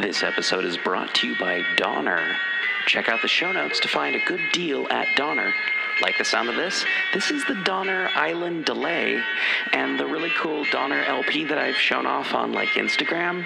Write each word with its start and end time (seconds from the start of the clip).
This 0.00 0.22
episode 0.22 0.64
is 0.64 0.76
brought 0.76 1.12
to 1.16 1.26
you 1.26 1.36
by 1.40 1.64
Donner. 1.76 2.36
Check 2.86 3.08
out 3.08 3.20
the 3.20 3.26
show 3.26 3.50
notes 3.50 3.80
to 3.80 3.88
find 3.88 4.14
a 4.14 4.24
good 4.26 4.40
deal 4.52 4.86
at 4.90 5.08
Donner. 5.16 5.52
Like 6.00 6.16
the 6.18 6.24
sound 6.24 6.48
of 6.48 6.54
this? 6.54 6.84
This 7.12 7.32
is 7.32 7.44
the 7.46 7.56
Donner 7.64 8.08
Island 8.14 8.64
Delay 8.64 9.20
and 9.72 9.98
the 9.98 10.06
really 10.06 10.30
cool 10.38 10.64
Donner 10.70 11.02
LP 11.02 11.44
that 11.46 11.58
I've 11.58 11.74
shown 11.74 12.06
off 12.06 12.32
on 12.32 12.52
like 12.52 12.68
Instagram. 12.70 13.44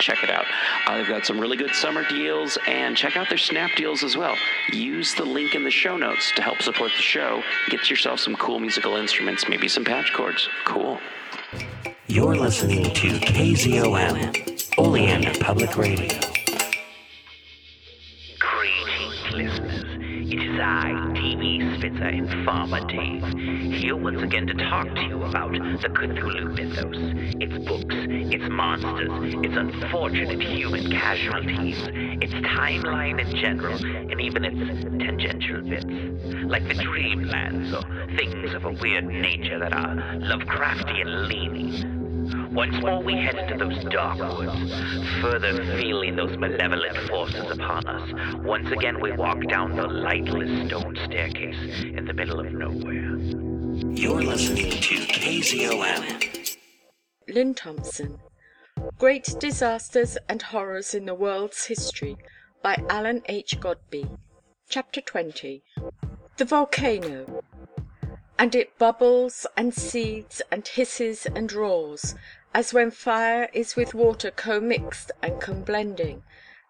Check 0.00 0.24
it 0.24 0.30
out. 0.30 0.46
They've 0.88 1.06
got 1.06 1.24
some 1.24 1.38
really 1.38 1.56
good 1.56 1.74
summer 1.76 2.02
deals 2.08 2.58
and 2.66 2.96
check 2.96 3.16
out 3.16 3.28
their 3.28 3.38
snap 3.38 3.70
deals 3.76 4.02
as 4.02 4.16
well. 4.16 4.34
Use 4.72 5.14
the 5.14 5.24
link 5.24 5.54
in 5.54 5.62
the 5.62 5.70
show 5.70 5.96
notes 5.96 6.32
to 6.34 6.42
help 6.42 6.60
support 6.60 6.90
the 6.96 7.02
show. 7.02 7.44
Get 7.68 7.88
yourself 7.88 8.18
some 8.18 8.34
cool 8.34 8.58
musical 8.58 8.96
instruments, 8.96 9.48
maybe 9.48 9.68
some 9.68 9.84
patch 9.84 10.12
cords. 10.12 10.48
Cool. 10.64 10.98
You're 12.08 12.34
listening 12.36 12.84
to 12.84 13.08
KZOM, 13.20 14.78
Oleander 14.78 15.32
Public 15.40 15.76
Radio. 15.76 16.18
Greetings, 18.38 19.32
listeners. 19.32 19.84
It 20.32 20.42
is 20.42 20.60
I, 20.60 21.05
Spitzer 21.86 22.08
Informer 22.08 22.84
Dave, 22.88 23.22
here 23.72 23.94
once 23.94 24.20
again 24.20 24.44
to 24.48 24.54
talk 24.54 24.92
to 24.92 25.02
you 25.02 25.22
about 25.22 25.52
the 25.52 25.88
Cthulhu 25.88 26.52
mythos, 26.56 26.96
its 27.40 27.64
books, 27.64 27.94
its 28.34 28.48
monsters, 28.50 29.34
its 29.44 29.54
unfortunate 29.56 30.42
human 30.42 30.90
casualties, 30.90 31.78
its 32.20 32.32
timeline 32.32 33.24
in 33.24 33.36
general, 33.36 33.76
and 34.10 34.20
even 34.20 34.44
its 34.44 34.82
tangential 35.00 35.62
bits, 35.62 35.84
like 36.50 36.66
the 36.66 36.74
dreamlands 36.74 37.72
or 37.72 38.16
things 38.16 38.52
of 38.52 38.64
a 38.64 38.72
weird 38.72 39.04
nature 39.04 39.60
that 39.60 39.72
are 39.72 39.94
Lovecraftian 40.18 41.28
leaning. 41.28 41.95
Once 42.52 42.80
more 42.80 43.02
we 43.02 43.14
head 43.14 43.36
into 43.36 43.64
those 43.64 43.84
dark 43.84 44.18
woods, 44.18 44.72
further 45.20 45.64
feeling 45.78 46.16
those 46.16 46.36
malevolent 46.38 46.96
forces 47.08 47.50
upon 47.50 47.86
us. 47.86 48.36
Once 48.44 48.70
again 48.70 49.00
we 49.00 49.12
walk 49.12 49.40
down 49.48 49.76
the 49.76 49.86
lightless 49.86 50.66
stone 50.66 50.96
staircase 51.04 51.84
in 51.84 52.04
the 52.04 52.12
middle 52.12 52.40
of 52.40 52.52
nowhere. 52.52 53.16
You're 53.94 54.22
listening 54.22 54.70
to 54.70 54.94
KZOM. 55.06 56.56
Lynn 57.28 57.54
Thompson. 57.54 58.18
Great 58.98 59.34
Disasters 59.40 60.16
and 60.28 60.42
Horrors 60.42 60.94
in 60.94 61.06
the 61.06 61.14
World's 61.14 61.66
History 61.66 62.16
by 62.62 62.76
Allan 62.88 63.22
H. 63.26 63.58
Godbey. 63.60 64.18
Chapter 64.68 65.00
20 65.00 65.62
The 66.36 66.44
Volcano. 66.44 67.42
And 68.38 68.54
it 68.54 68.76
bubbles 68.78 69.46
and 69.56 69.72
seethes 69.72 70.42
and 70.50 70.68
hisses 70.68 71.24
and 71.24 71.50
roars, 71.50 72.14
as 72.52 72.74
when 72.74 72.90
fire 72.90 73.48
is 73.54 73.76
with 73.76 73.94
water 73.94 74.30
commixed 74.30 75.10
and 75.22 75.40
comblending, 75.40 76.22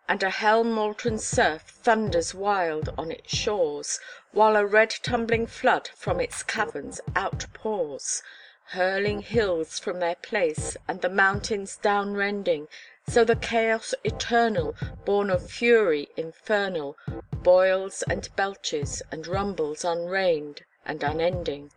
and 0.09 0.23
a 0.23 0.31
hell 0.31 0.63
molten 0.63 1.19
surf 1.19 1.63
thunders 1.63 2.33
wild 2.33 2.95
on 2.97 3.11
its 3.11 3.35
shores, 3.35 3.99
while 4.31 4.55
a 4.55 4.65
red 4.65 4.91
tumbling 5.03 5.49
flood 5.49 5.89
from 5.89 6.21
its 6.21 6.45
caverns 6.45 7.01
outpours, 7.17 8.23
hurling 8.67 9.23
hills 9.23 9.81
from 9.81 9.99
their 9.99 10.15
place, 10.15 10.77
and 10.87 11.01
the 11.01 11.09
mountains 11.09 11.77
down–rending, 11.79 12.69
so 13.09 13.25
the 13.25 13.35
chaos 13.35 13.93
eternal, 14.05 14.77
born 15.05 15.31
of 15.31 15.51
fury 15.51 16.11
infernal, 16.17 16.97
boils 17.33 18.05
and 18.09 18.29
belches, 18.37 19.03
and 19.11 19.27
rumbles 19.27 19.85
unreined 19.85 20.63
and 20.87 21.03
unending. 21.03 21.71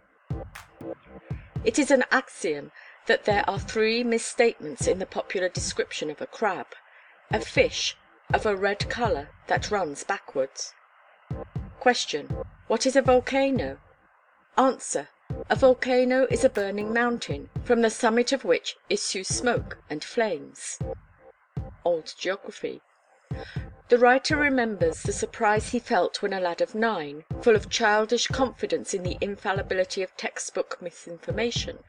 It 1.63 1.77
is 1.77 1.91
an 1.91 2.05
axiom 2.11 2.71
that 3.07 3.25
there 3.25 3.43
are 3.49 3.59
three 3.59 4.03
misstatements 4.03 4.87
in 4.87 4.99
the 4.99 5.05
popular 5.05 5.49
description 5.49 6.09
of 6.09 6.21
a 6.21 6.27
crab: 6.27 6.67
a 7.31 7.41
fish 7.41 7.97
of 8.33 8.45
a 8.45 8.55
red 8.55 8.89
colour 8.89 9.29
that 9.47 9.71
runs 9.71 10.03
backwards. 10.03 10.73
Question. 11.79 12.29
What 12.67 12.85
is 12.85 12.95
a 12.95 13.01
volcano? 13.01 13.79
Answer. 14.57 15.09
A 15.49 15.55
volcano 15.55 16.27
is 16.29 16.43
a 16.43 16.49
burning 16.49 16.93
mountain, 16.93 17.49
from 17.63 17.81
the 17.81 17.89
summit 17.89 18.31
of 18.31 18.43
which 18.43 18.75
issue 18.89 19.23
smoke 19.23 19.77
and 19.89 20.03
flames. 20.03 20.77
Old 21.83 22.13
Geography. 22.17 22.81
The 23.89 23.97
writer 23.97 24.38
remembers 24.38 25.01
the 25.01 25.11
surprise 25.11 25.69
he 25.69 25.79
felt 25.79 26.22
when 26.22 26.31
a 26.31 26.39
lad 26.39 26.61
of 26.61 26.75
nine, 26.75 27.23
full 27.41 27.55
of 27.55 27.72
childish 27.72 28.27
confidence 28.27 28.94
in 28.94 29.01
the 29.01 29.17
infallibility 29.19 30.03
of 30.03 30.16
text 30.16 30.53
book 30.53 30.77
misinformation, 30.79 31.79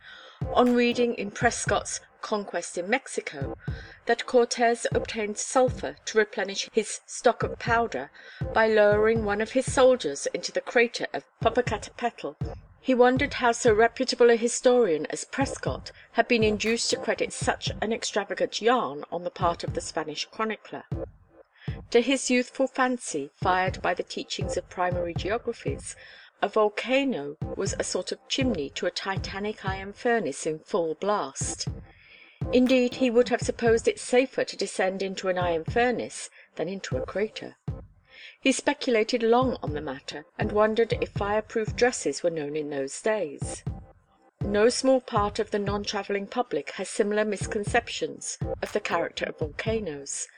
on 0.55 0.75
reading 0.75 1.15
in 1.17 1.31
Prescott's 1.31 2.01
"Conquest 2.23 2.79
in 2.79 2.89
Mexico," 2.89 3.55
that 4.07 4.25
Cortes 4.25 4.87
obtained 4.93 5.37
sulphur 5.37 5.97
to 6.07 6.17
replenish 6.17 6.71
his 6.73 7.03
stock 7.05 7.43
of 7.43 7.59
powder 7.59 8.11
by 8.55 8.67
lowering 8.67 9.27
one 9.27 9.43
of 9.43 9.53
his 9.53 9.71
soldiers 9.71 10.27
into 10.33 10.51
the 10.53 10.63
crater 10.63 11.07
of 11.13 11.27
Popocatepetl. 11.43 12.35
He 12.81 12.95
wondered 12.95 13.35
how 13.35 13.53
so 13.53 13.75
reputable 13.75 14.31
a 14.31 14.37
historian 14.37 15.05
as 15.11 15.27
Prescott 15.27 15.93
had 16.13 16.27
been 16.29 16.45
induced 16.45 16.89
to 16.89 16.97
credit 16.97 17.35
such 17.35 17.71
an 17.83 17.93
extravagant 17.93 18.63
yarn 18.63 19.05
on 19.13 19.25
the 19.25 19.31
part 19.31 19.63
of 19.65 19.75
the 19.75 19.83
Spanish 19.83 20.25
chronicler. 20.31 20.85
To 21.91 22.01
his 22.01 22.31
youthful 22.31 22.69
fancy, 22.69 23.31
fired 23.35 23.83
by 23.83 23.95
the 23.95 24.05
teachings 24.05 24.57
of 24.57 24.69
primary 24.69 25.13
geographies, 25.13 25.97
a 26.41 26.49
volcano 26.49 27.37
was 27.57 27.75
a 27.81 27.85
sort 27.85 28.13
of 28.13 28.29
chimney 28.29 28.71
to 28.71 28.87
a 28.87 28.93
titanic 28.93 29.65
iron 29.65 29.93
furnace 29.93 30.47
in 30.47 30.61
full 30.61 30.95
blast. 30.95 31.67
Indeed, 32.53 32.95
he 32.95 33.11
would 33.11 33.29
have 33.31 33.41
supposed 33.41 33.89
it 33.89 33.99
safer 33.99 34.45
to 34.45 34.57
descend 34.57 35.03
into 35.03 35.29
an 35.29 35.37
iron 35.37 35.65
furnace 35.65 36.31
than 36.55 36.69
into 36.69 36.97
a 36.97 37.05
crater. 37.05 37.57
He 38.41 38.53
speculated 38.53 39.25
long 39.25 39.59
on 39.61 39.73
the 39.73 39.81
matter, 39.81 40.27
and 40.39 40.53
wondered 40.53 40.93
if 41.01 41.09
fireproof 41.09 41.75
dresses 41.75 42.23
were 42.23 42.31
known 42.31 42.55
in 42.55 42.71
those 42.71 43.03
days. 43.03 43.65
No 44.41 44.69
small 44.69 45.01
part 45.01 45.41
of 45.41 45.51
the 45.51 45.59
non–travelling 45.59 46.29
public 46.29 46.71
has 46.73 46.89
similar 46.89 47.25
misconceptions 47.25 48.39
of 48.63 48.73
the 48.73 48.81
character 48.81 49.25
of 49.25 49.41
volcanoes 49.41 50.29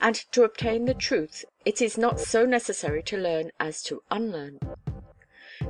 and 0.00 0.14
to 0.32 0.44
obtain 0.44 0.86
the 0.86 0.94
truth 0.94 1.44
it 1.64 1.82
is 1.82 1.98
not 1.98 2.18
so 2.18 2.46
necessary 2.46 3.02
to 3.02 3.16
learn 3.16 3.50
as 3.60 3.82
to 3.82 4.02
unlearn. 4.10 4.58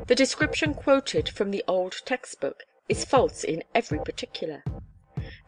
The 0.06 0.14
description 0.14 0.74
quoted 0.74 1.28
from 1.28 1.50
the 1.50 1.64
old 1.66 1.96
text–book 2.04 2.62
is 2.88 3.04
false 3.04 3.42
in 3.42 3.64
every 3.74 3.98
particular. 3.98 4.62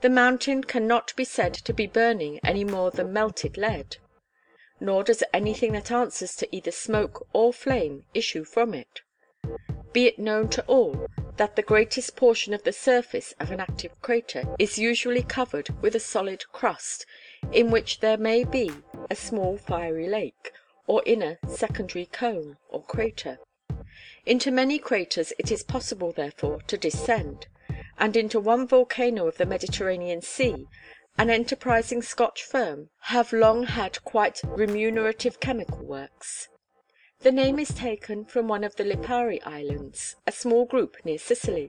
The 0.00 0.11
mountain 0.11 0.64
cannot 0.64 1.14
be 1.14 1.25
said 1.25 1.55
to 1.55 1.73
be 1.73 1.87
burning 1.87 2.40
any 2.43 2.64
more 2.64 2.90
than 2.90 3.12
melted 3.12 3.56
lead. 3.56 3.99
Nor 4.81 5.05
does 5.05 5.23
anything 5.32 5.73
that 5.73 5.93
answers 5.93 6.35
to 6.37 6.49
either 6.55 6.73
smoke 6.73 7.26
or 7.32 7.52
flame 7.52 8.05
issue 8.14 8.44
from 8.44 8.75
it. 8.75 9.00
Be 9.93 10.06
it 10.06 10.19
known 10.19 10.49
to 10.50 10.64
all, 10.64 11.06
that 11.37 11.55
the 11.55 11.62
greatest 11.62 12.17
portion 12.17 12.52
of 12.52 12.64
the 12.64 12.73
surface 12.73 13.32
of 13.38 13.50
an 13.50 13.61
active 13.61 13.93
crater 14.02 14.44
is 14.58 14.78
usually 14.78 15.23
covered 15.23 15.70
with 15.82 15.94
a 15.94 16.00
solid 16.00 16.44
crust, 16.52 17.06
in 17.50 17.70
which 17.70 18.00
there 18.00 18.16
may 18.16 18.44
be 18.44 18.70
a 19.10 19.16
small 19.16 19.56
fiery 19.56 20.08
lake, 20.08 20.52
or 20.86 21.02
inner 21.06 21.38
secondary 21.48 22.06
cone 22.06 22.56
or 22.68 22.82
crater. 22.84 23.38
Into 24.24 24.50
many 24.50 24.78
craters 24.78 25.32
it 25.38 25.50
is 25.50 25.64
possible 25.64 26.12
therefore 26.12 26.60
to 26.68 26.76
descend, 26.76 27.48
and 27.98 28.16
into 28.16 28.38
one 28.38 28.66
volcano 28.66 29.26
of 29.26 29.38
the 29.38 29.46
Mediterranean 29.46 30.22
Sea 30.22 30.66
an 31.18 31.28
enterprising 31.28 32.00
Scotch 32.00 32.42
firm 32.42 32.88
have 33.00 33.34
long 33.34 33.64
had 33.64 34.02
quite 34.02 34.40
remunerative 34.44 35.40
chemical 35.40 35.84
works. 35.84 36.48
The 37.20 37.30
name 37.30 37.58
is 37.58 37.74
taken 37.74 38.24
from 38.24 38.48
one 38.48 38.64
of 38.64 38.76
the 38.76 38.84
Lipari 38.84 39.38
Islands, 39.46 40.16
a 40.26 40.32
small 40.32 40.64
group 40.64 40.96
near 41.04 41.18
Sicily, 41.18 41.68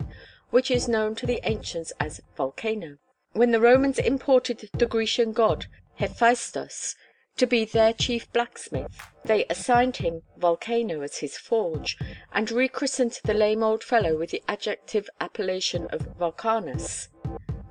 which 0.49 0.71
is 0.71 0.87
known 0.87 1.13
to 1.15 1.25
the 1.25 1.41
ancients 1.43 1.91
as 1.99 2.21
Volcano. 2.37 2.97
When 3.35 3.49
the 3.49 3.59
Romans 3.59 3.97
imported 3.97 4.69
the 4.73 4.85
Grecian 4.85 5.31
god 5.33 5.65
Hephaistos 5.99 6.95
to 7.37 7.47
be 7.47 7.65
their 7.65 7.91
chief 7.91 8.31
blacksmith, 8.31 8.95
they 9.25 9.45
assigned 9.45 9.97
him 9.97 10.21
Volcano 10.37 11.01
as 11.01 11.17
his 11.17 11.35
forge, 11.35 11.97
and 12.31 12.51
rechristened 12.51 13.19
the 13.23 13.33
lame 13.33 13.63
old 13.63 13.83
fellow 13.83 14.15
with 14.15 14.29
the 14.29 14.43
adjective 14.47 15.09
appellation 15.19 15.87
of 15.87 16.15
Vulcanus. 16.19 17.09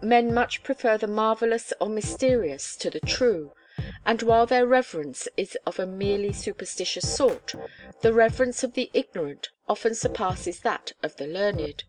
Men 0.02 0.34
much 0.34 0.64
prefer 0.64 0.98
the 0.98 1.06
marvellous 1.06 1.72
or 1.80 1.88
mysterious 1.88 2.74
to 2.78 2.90
the 2.90 2.98
true, 2.98 3.52
and 4.04 4.20
while 4.20 4.46
their 4.46 4.66
reverence 4.66 5.28
is 5.36 5.56
of 5.64 5.78
a 5.78 5.86
merely 5.86 6.32
superstitious 6.32 7.14
sort, 7.14 7.54
the 8.00 8.12
reverence 8.12 8.64
of 8.64 8.74
the 8.74 8.90
ignorant 8.92 9.50
often 9.68 9.94
surpasses 9.94 10.58
that 10.60 10.92
of 11.04 11.16
the 11.18 11.28
learned. 11.28 11.84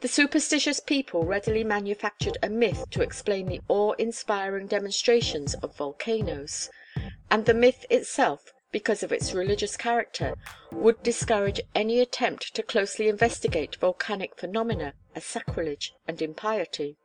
The 0.00 0.08
superstitious 0.08 0.80
people 0.80 1.24
readily 1.24 1.62
manufactured 1.62 2.38
a 2.42 2.48
myth 2.48 2.88
to 2.90 3.02
explain 3.02 3.46
the 3.46 3.60
awe 3.68 3.92
inspiring 3.92 4.66
demonstrations 4.66 5.52
of 5.56 5.76
volcanoes, 5.76 6.70
and 7.30 7.44
the 7.44 7.52
myth 7.52 7.84
itself, 7.90 8.54
because 8.72 9.02
of 9.02 9.12
its 9.12 9.34
religious 9.34 9.76
character, 9.76 10.36
would 10.72 11.02
discourage 11.02 11.60
any 11.74 12.00
attempt 12.00 12.54
to 12.54 12.62
closely 12.62 13.08
investigate 13.08 13.76
volcanic 13.76 14.38
phenomena 14.38 14.94
as 15.14 15.24
sacrilege 15.26 15.92
and 16.08 16.22
impiety. 16.22 16.96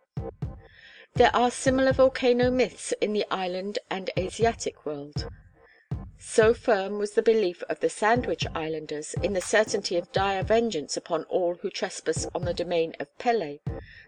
There 1.16 1.36
are 1.36 1.52
similar 1.52 1.92
volcano 1.92 2.50
myths 2.50 2.94
in 3.02 3.12
the 3.12 3.26
island 3.30 3.78
and 3.90 4.10
Asiatic 4.18 4.86
world. 4.86 5.28
So 6.28 6.56
firm 6.56 6.98
was 6.98 7.12
the 7.12 7.22
belief 7.22 7.62
of 7.70 7.82
the 7.82 7.90
Sandwich 7.90 8.48
Islanders 8.56 9.14
in 9.22 9.34
the 9.34 9.42
certainty 9.42 9.96
of 9.96 10.12
dire 10.12 10.42
vengeance 10.42 10.98
upon 10.98 11.24
all 11.26 11.54
who 11.62 11.70
trespass 11.70 12.26
on 12.34 12.46
the 12.46 12.54
domain 12.54 12.96
of 13.00 13.16
Pele, 13.20 13.60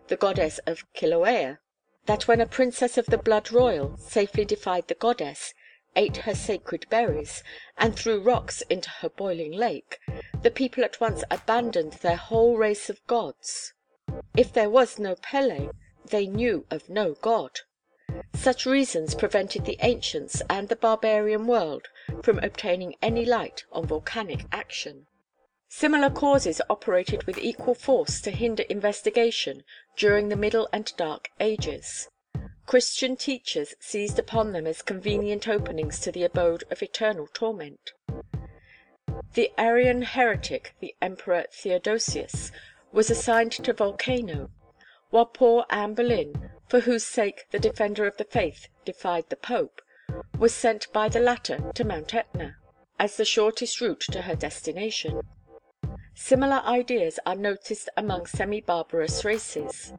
the 0.08 0.18
goddess 0.18 0.58
of 0.66 0.92
Kilauea, 0.96 1.60
that 2.08 2.28
when 2.28 2.42
a 2.42 2.48
princess 2.48 2.98
of 2.98 3.06
the 3.06 3.20
blood 3.20 3.52
royal 3.52 3.98
safely 3.98 4.46
defied 4.46 4.88
the 4.88 4.96
goddess, 4.96 5.54
ate 5.96 6.18
her 6.18 6.34
sacred 6.34 6.88
berries, 6.90 7.44
and 7.78 7.96
threw 7.96 8.20
rocks 8.20 8.64
into 8.64 8.90
her 8.90 9.10
boiling 9.10 9.52
lake, 9.52 10.00
the 10.42 10.52
people 10.52 10.84
at 10.84 11.00
once 11.00 11.24
abandoned 11.30 11.94
their 12.02 12.18
whole 12.18 12.58
race 12.58 12.90
of 12.90 13.06
gods. 13.06 13.74
If 14.36 14.52
there 14.52 14.72
was 14.72 14.98
no 14.98 15.16
Pele, 15.16 15.70
they 16.04 16.26
knew 16.26 16.66
of 16.72 16.90
no 16.90 17.14
god. 17.14 17.60
Such 18.34 18.66
reasons 18.66 19.16
prevented 19.16 19.66
the 19.66 19.78
ancients 19.82 20.42
and 20.50 20.70
the 20.70 20.76
barbarian 20.76 21.48
world 21.48 21.88
from 22.24 22.40
obtaining 22.40 22.96
any 23.02 23.26
light 23.26 23.66
on 23.72 23.86
volcanic 23.86 24.46
action. 24.52 25.08
Similar 25.70 26.10
causes 26.10 26.62
operated 26.70 27.24
with 27.26 27.38
equal 27.38 27.76
force 27.76 28.22
to 28.22 28.32
hinder 28.32 28.64
investigation 28.64 29.64
during 29.98 30.30
the 30.30 30.38
Middle 30.38 30.70
and 30.72 30.92
Dark 30.96 31.30
Ages. 31.40 32.08
Christian 32.66 33.18
teachers 33.18 33.76
seized 33.80 34.18
upon 34.18 34.52
them 34.52 34.66
as 34.66 34.82
convenient 34.82 35.48
openings 35.48 36.00
to 36.00 36.12
the 36.12 36.24
abode 36.24 36.64
of 36.72 36.82
eternal 36.82 37.28
torment. 37.34 37.92
The 39.34 39.52
Arian 39.58 40.04
heretic, 40.04 40.74
the 40.80 40.96
Emperor 41.02 41.46
Theodosius, 41.52 42.52
was 42.92 43.10
assigned 43.10 43.52
to 43.52 43.74
Volcano, 43.74 44.50
while 45.10 45.26
poor 45.26 45.66
Anne 45.70 45.94
Boleyn 45.94 46.52
for 46.68 46.82
whose 46.82 47.06
sake 47.06 47.46
the 47.52 47.60
Defender 47.60 48.06
of 48.06 48.18
the 48.18 48.24
Faith 48.24 48.68
defied 48.86 49.30
the 49.30 49.36
Pope, 49.36 49.82
was 50.38 50.54
sent 50.54 50.92
by 50.92 51.10
the 51.10 51.20
latter 51.20 51.72
to 51.74 51.84
Mount 51.84 52.14
Etna, 52.14 52.58
as 53.00 53.18
the 53.18 53.26
shortest 53.26 53.80
route 53.82 54.06
to 54.12 54.24
her 54.24 54.36
destination. 54.36 55.22
Similar 56.16 56.62
ideas 56.66 57.20
are 57.26 57.36
noticed 57.36 57.90
among 57.96 58.26
semi 58.26 58.60
barbarous 58.60 59.24
races. 59.24 59.94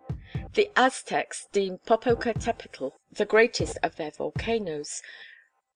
The 0.54 0.70
Aztecs 0.76 1.46
deemed 1.52 1.84
Popocatepetl, 1.84 2.92
the 3.12 3.24
greatest 3.24 3.78
of 3.82 3.96
their 3.96 4.10
volcanoes, 4.10 5.00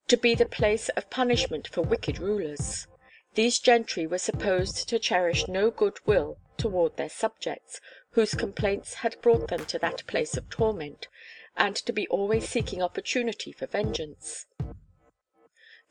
to 0.09 0.17
be 0.17 0.35
the 0.35 0.47
place 0.47 0.89
of 0.91 1.11
punishment 1.11 1.69
for 1.69 1.83
wicked 1.83 2.19
rulers. 2.19 2.87
These 3.35 3.61
gentry 3.61 4.07
were 4.07 4.19
supposed 4.19 4.89
to 4.89 4.99
cherish 4.99 5.49
no 5.49 5.71
good 5.71 5.99
will 6.07 6.39
toward 6.57 6.97
their 6.97 7.09
subjects, 7.09 7.81
whose 8.13 8.35
complaints 8.35 8.95
had 8.95 9.21
brought 9.21 9.49
them 9.49 9.65
to 9.67 9.79
that 9.79 10.07
place 10.07 10.37
of 10.37 10.49
torment, 10.49 11.09
and 11.57 11.77
to 11.77 11.93
be 11.93 12.07
always 12.09 12.49
seeking 12.49 12.83
opportunity 12.83 13.53
for 13.53 13.67
vengeance. 13.67 14.47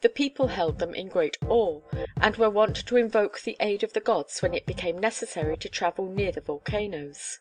The 0.02 0.10
people 0.10 0.48
held 0.48 0.80
them 0.80 0.96
in 0.96 1.10
great 1.10 1.38
awe, 1.48 1.82
and 2.20 2.36
were 2.36 2.50
wont 2.50 2.88
to 2.88 2.98
invoke 2.98 3.42
the 3.42 3.58
aid 3.60 3.84
of 3.84 3.94
the 3.94 4.00
gods 4.00 4.42
when 4.42 4.54
it 4.54 4.66
became 4.66 4.98
necessary 4.98 5.58
to 5.58 5.70
travel 5.70 6.08
near 6.08 6.32
the 6.32 6.42
volcanoes. 6.42 7.40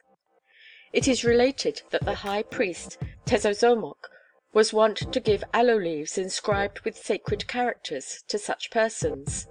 It 0.92 1.08
is 1.08 1.24
related 1.24 1.82
that 1.90 2.04
the 2.04 2.16
high 2.16 2.42
priest 2.42 2.98
Tezozomoc 3.24 4.10
was 4.52 4.72
wont 4.72 5.12
to 5.12 5.20
give 5.20 5.44
aloe 5.54 5.78
leaves 5.78 6.18
inscribed 6.18 6.80
with 6.80 6.98
sacred 6.98 7.46
characters 7.46 8.24
to 8.28 8.38
such 8.38 8.70
persons. 8.70 9.46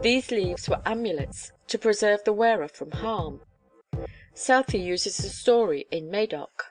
These 0.00 0.30
leaves 0.30 0.68
were 0.68 0.82
amulets 0.84 1.52
to 1.68 1.78
preserve 1.78 2.24
the 2.24 2.32
wearer 2.32 2.68
from 2.68 2.90
harm. 2.90 3.42
Southey 4.34 4.78
uses 4.78 5.18
the 5.18 5.28
story 5.28 5.86
in 5.90 6.10
Madoc: 6.10 6.64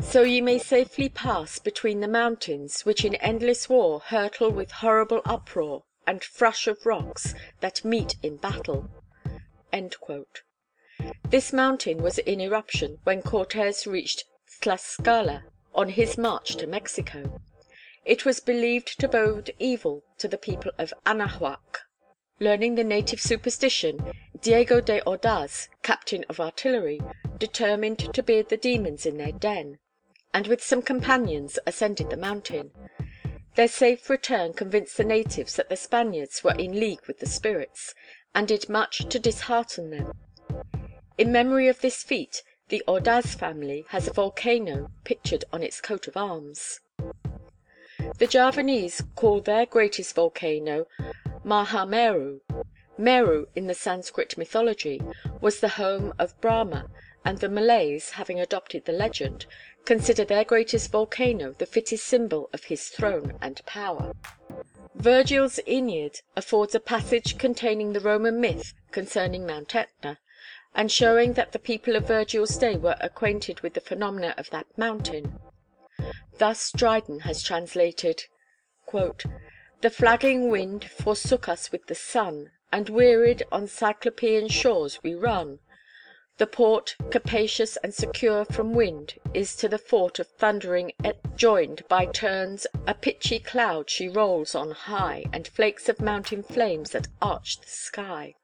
"So 0.00 0.22
ye 0.22 0.40
may 0.40 0.60
safely 0.60 1.08
pass 1.08 1.58
between 1.58 1.98
the 1.98 2.06
mountains, 2.06 2.86
Which 2.86 3.04
in 3.04 3.16
endless 3.16 3.68
war 3.68 3.98
hurtle 3.98 4.52
with 4.52 4.70
horrible 4.70 5.20
uproar 5.24 5.82
And 6.06 6.22
frush 6.22 6.68
of 6.68 6.86
rocks, 6.86 7.34
that 7.58 7.84
meet 7.84 8.14
in 8.22 8.36
battle." 8.36 8.88
This 11.28 11.52
mountain 11.52 12.04
was 12.04 12.18
in 12.18 12.40
eruption 12.40 13.00
when 13.02 13.20
Cortes 13.22 13.84
reached 13.84 14.22
Tlascala 14.60 15.42
on 15.74 15.88
his 15.88 16.16
march 16.16 16.54
to 16.58 16.68
Mexico. 16.68 17.40
It 18.04 18.24
was 18.24 18.38
believed 18.38 19.00
to 19.00 19.08
bode 19.08 19.56
evil 19.58 20.04
to 20.18 20.28
the 20.28 20.38
people 20.38 20.70
of 20.78 20.94
Anahuac. 21.04 21.80
Learning 22.40 22.76
the 22.76 22.84
native 22.84 23.20
superstition, 23.20 23.98
Diego 24.40 24.80
de 24.80 25.00
Ordaz, 25.04 25.68
captain 25.82 26.24
of 26.28 26.38
artillery, 26.38 27.00
determined 27.36 27.98
to 28.14 28.22
beard 28.22 28.48
the 28.48 28.56
demons 28.56 29.04
in 29.04 29.16
their 29.16 29.32
den, 29.32 29.78
and 30.32 30.46
with 30.46 30.62
some 30.62 30.80
companions 30.80 31.58
ascended 31.66 32.10
the 32.10 32.16
mountain. 32.16 32.70
Their 33.56 33.66
safe 33.66 34.08
return 34.08 34.52
convinced 34.52 34.96
the 34.96 35.04
natives 35.04 35.56
that 35.56 35.68
the 35.68 35.76
Spaniards 35.76 36.44
were 36.44 36.54
in 36.54 36.78
league 36.78 37.04
with 37.08 37.18
the 37.18 37.26
spirits, 37.26 37.92
and 38.36 38.46
did 38.46 38.68
much 38.68 39.08
to 39.08 39.18
dishearten 39.18 39.90
them. 39.90 40.12
In 41.16 41.32
memory 41.32 41.66
of 41.66 41.80
this 41.80 42.04
feat 42.04 42.44
the 42.68 42.84
Ordaz 42.86 43.34
family 43.34 43.84
has 43.88 44.06
a 44.06 44.12
volcano 44.12 44.92
pictured 45.02 45.44
on 45.52 45.64
its 45.64 45.80
coat 45.80 46.06
of 46.06 46.16
arms. 46.16 46.78
The 48.18 48.28
Javanese 48.28 49.02
call 49.16 49.40
their 49.40 49.66
greatest 49.66 50.14
volcano 50.14 50.86
Maha 51.48 51.86
Meru. 51.86 52.40
Meru, 52.98 53.46
in 53.56 53.68
the 53.68 53.74
Sanskrit 53.74 54.36
mythology, 54.36 55.00
was 55.40 55.60
the 55.60 55.80
home 55.80 56.12
of 56.18 56.38
Brahma, 56.42 56.90
and 57.24 57.38
the 57.38 57.48
Malays, 57.48 58.10
having 58.10 58.38
adopted 58.38 58.84
the 58.84 58.92
legend, 58.92 59.46
consider 59.86 60.26
their 60.26 60.44
greatest 60.44 60.90
volcano 60.90 61.54
the 61.54 61.64
fittest 61.64 62.04
symbol 62.04 62.50
of 62.52 62.64
his 62.64 62.90
throne 62.90 63.38
and 63.40 63.64
power. 63.64 64.12
Virgil's 64.94 65.58
Aeneid 65.66 66.20
affords 66.36 66.74
a 66.74 66.80
passage 66.80 67.38
containing 67.38 67.94
the 67.94 68.00
Roman 68.00 68.42
myth 68.42 68.74
concerning 68.90 69.46
Mount 69.46 69.74
Etna, 69.74 70.18
and 70.74 70.92
showing 70.92 71.32
that 71.32 71.52
the 71.52 71.58
people 71.58 71.96
of 71.96 72.06
Virgil's 72.06 72.58
day 72.58 72.76
were 72.76 72.98
acquainted 73.00 73.62
with 73.62 73.72
the 73.72 73.80
phenomena 73.80 74.34
of 74.36 74.50
that 74.50 74.66
mountain. 74.76 75.38
Thus 76.36 76.70
Dryden 76.72 77.20
has 77.20 77.42
translated 77.42 78.24
the 79.80 79.90
flagging 79.90 80.50
wind 80.50 80.84
forsook 80.84 81.48
us 81.48 81.70
with 81.70 81.86
the 81.86 81.94
sun, 81.94 82.50
And 82.72 82.88
wearied 82.88 83.44
on 83.52 83.68
Cyclopean 83.68 84.48
shores 84.48 85.00
we 85.04 85.14
run. 85.14 85.60
The 86.38 86.48
port, 86.48 86.96
capacious 87.10 87.76
and 87.78 87.94
secure 87.94 88.44
from 88.44 88.74
wind, 88.74 89.14
Is 89.34 89.54
to 89.56 89.68
the 89.68 89.78
fort 89.78 90.18
of 90.18 90.26
thundering 90.26 90.92
Etna 91.04 91.30
joined 91.36 91.82
By 91.88 92.06
turns 92.06 92.66
a 92.88 92.94
pitchy 92.94 93.38
cloud 93.38 93.88
she 93.88 94.08
rolls 94.08 94.54
on 94.54 94.72
high, 94.72 95.26
And 95.32 95.46
flakes 95.46 95.88
of 95.88 96.00
mountain 96.00 96.42
flames 96.42 96.90
that 96.90 97.06
arch 97.22 97.60
the 97.60 97.68
sky. 97.68 98.34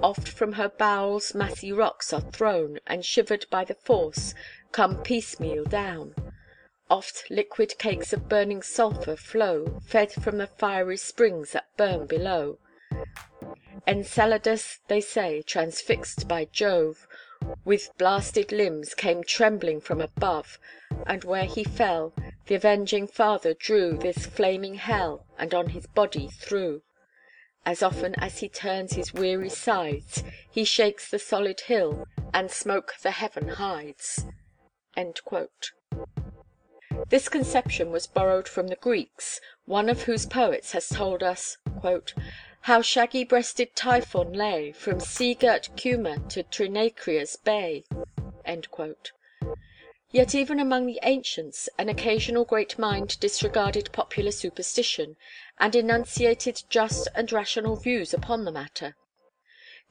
Oft 0.00 0.28
from 0.28 0.52
her 0.52 0.68
bowels 0.68 1.34
massy 1.34 1.72
rocks 1.72 2.12
are 2.12 2.20
thrown, 2.20 2.78
And 2.86 3.04
shivered 3.04 3.46
by 3.50 3.64
the 3.64 3.74
force, 3.74 4.34
come 4.70 5.02
piecemeal 5.02 5.64
down. 5.64 6.14
Oft 6.90 7.30
liquid 7.30 7.78
cakes 7.78 8.12
of 8.12 8.28
burning 8.28 8.62
sulphur 8.62 9.14
flow, 9.14 9.78
Fed 9.86 10.10
from 10.12 10.38
the 10.38 10.48
fiery 10.48 10.96
springs 10.96 11.52
that 11.52 11.68
burn 11.76 12.06
below. 12.06 12.58
Enceladus, 13.86 14.80
they 14.88 15.00
say, 15.00 15.40
transfixed 15.42 16.26
by 16.26 16.46
Jove, 16.46 17.06
With 17.64 17.96
blasted 17.96 18.50
limbs 18.50 18.94
came 18.94 19.22
trembling 19.22 19.80
from 19.80 20.00
above, 20.00 20.58
And 21.06 21.22
where 21.22 21.44
he 21.44 21.62
fell, 21.62 22.12
th' 22.48 22.50
avenging 22.50 23.06
Father 23.06 23.54
drew 23.54 23.96
This 23.96 24.26
flaming 24.26 24.74
hell, 24.74 25.24
and 25.38 25.54
on 25.54 25.68
his 25.68 25.86
body 25.86 26.26
threw. 26.26 26.82
As 27.64 27.84
often 27.84 28.16
as 28.18 28.40
he 28.40 28.48
turns 28.48 28.94
his 28.94 29.14
weary 29.14 29.48
sides, 29.48 30.24
He 30.50 30.64
shakes 30.64 31.08
the 31.08 31.20
solid 31.20 31.60
hill, 31.60 32.08
and 32.34 32.50
smoke 32.50 32.94
the 33.00 33.12
heaven 33.12 33.46
hides." 33.46 34.26
This 37.08 37.30
conception 37.30 37.90
was 37.92 38.06
borrowed 38.06 38.46
from 38.46 38.66
the 38.68 38.76
Greeks, 38.76 39.40
one 39.64 39.88
of 39.88 40.02
whose 40.02 40.26
poets 40.26 40.72
has 40.72 40.90
told 40.90 41.22
us 41.22 41.56
"How 42.60 42.82
shaggy 42.82 43.24
breasted 43.24 43.74
Typhon 43.74 44.34
lay 44.34 44.72
From 44.72 45.00
sea 45.00 45.34
girt 45.34 45.70
Cuma 45.78 46.18
to 46.28 46.42
Trinacria's 46.42 47.36
bay." 47.36 47.84
Yet 50.10 50.34
even 50.34 50.60
among 50.60 50.84
the 50.84 51.00
ancients 51.02 51.70
an 51.78 51.88
occasional 51.88 52.44
great 52.44 52.78
mind 52.78 53.18
disregarded 53.18 53.92
popular 53.92 54.30
superstition, 54.30 55.16
and 55.58 55.74
enunciated 55.74 56.64
just 56.68 57.08
and 57.14 57.32
rational 57.32 57.76
views 57.76 58.12
upon 58.12 58.44
the 58.44 58.52
matter. 58.52 58.94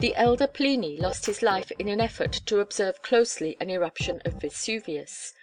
The 0.01 0.15
elder 0.15 0.48
Pliny 0.48 0.96
lost 0.96 1.25
his 1.25 1.41
life 1.41 1.74
in 1.77 1.89
an 1.89 2.00
effort 2.00 2.32
to 2.46 2.62
observe 2.62 3.01
closely 3.01 3.58
an 3.60 3.70
eruption 3.70 4.22
of 4.24 4.36
Vesuvius; 4.36 5.34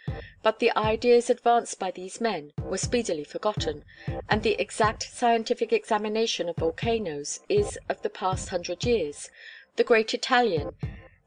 but 0.42 0.60
the 0.60 0.74
ideas 0.74 1.28
advanced 1.28 1.78
by 1.78 1.90
these 1.90 2.22
men 2.22 2.54
were 2.62 2.78
speedily 2.78 3.22
forgotten, 3.22 3.84
and 4.30 4.42
the 4.42 4.58
exact 4.58 5.02
scientific 5.12 5.74
examination 5.74 6.48
of 6.48 6.56
volcanoes 6.56 7.40
is 7.50 7.78
of 7.90 8.00
the 8.00 8.08
past 8.08 8.48
hundred 8.48 8.82
years, 8.82 9.30
the 9.76 9.84
great 9.84 10.14
Italian, 10.14 10.74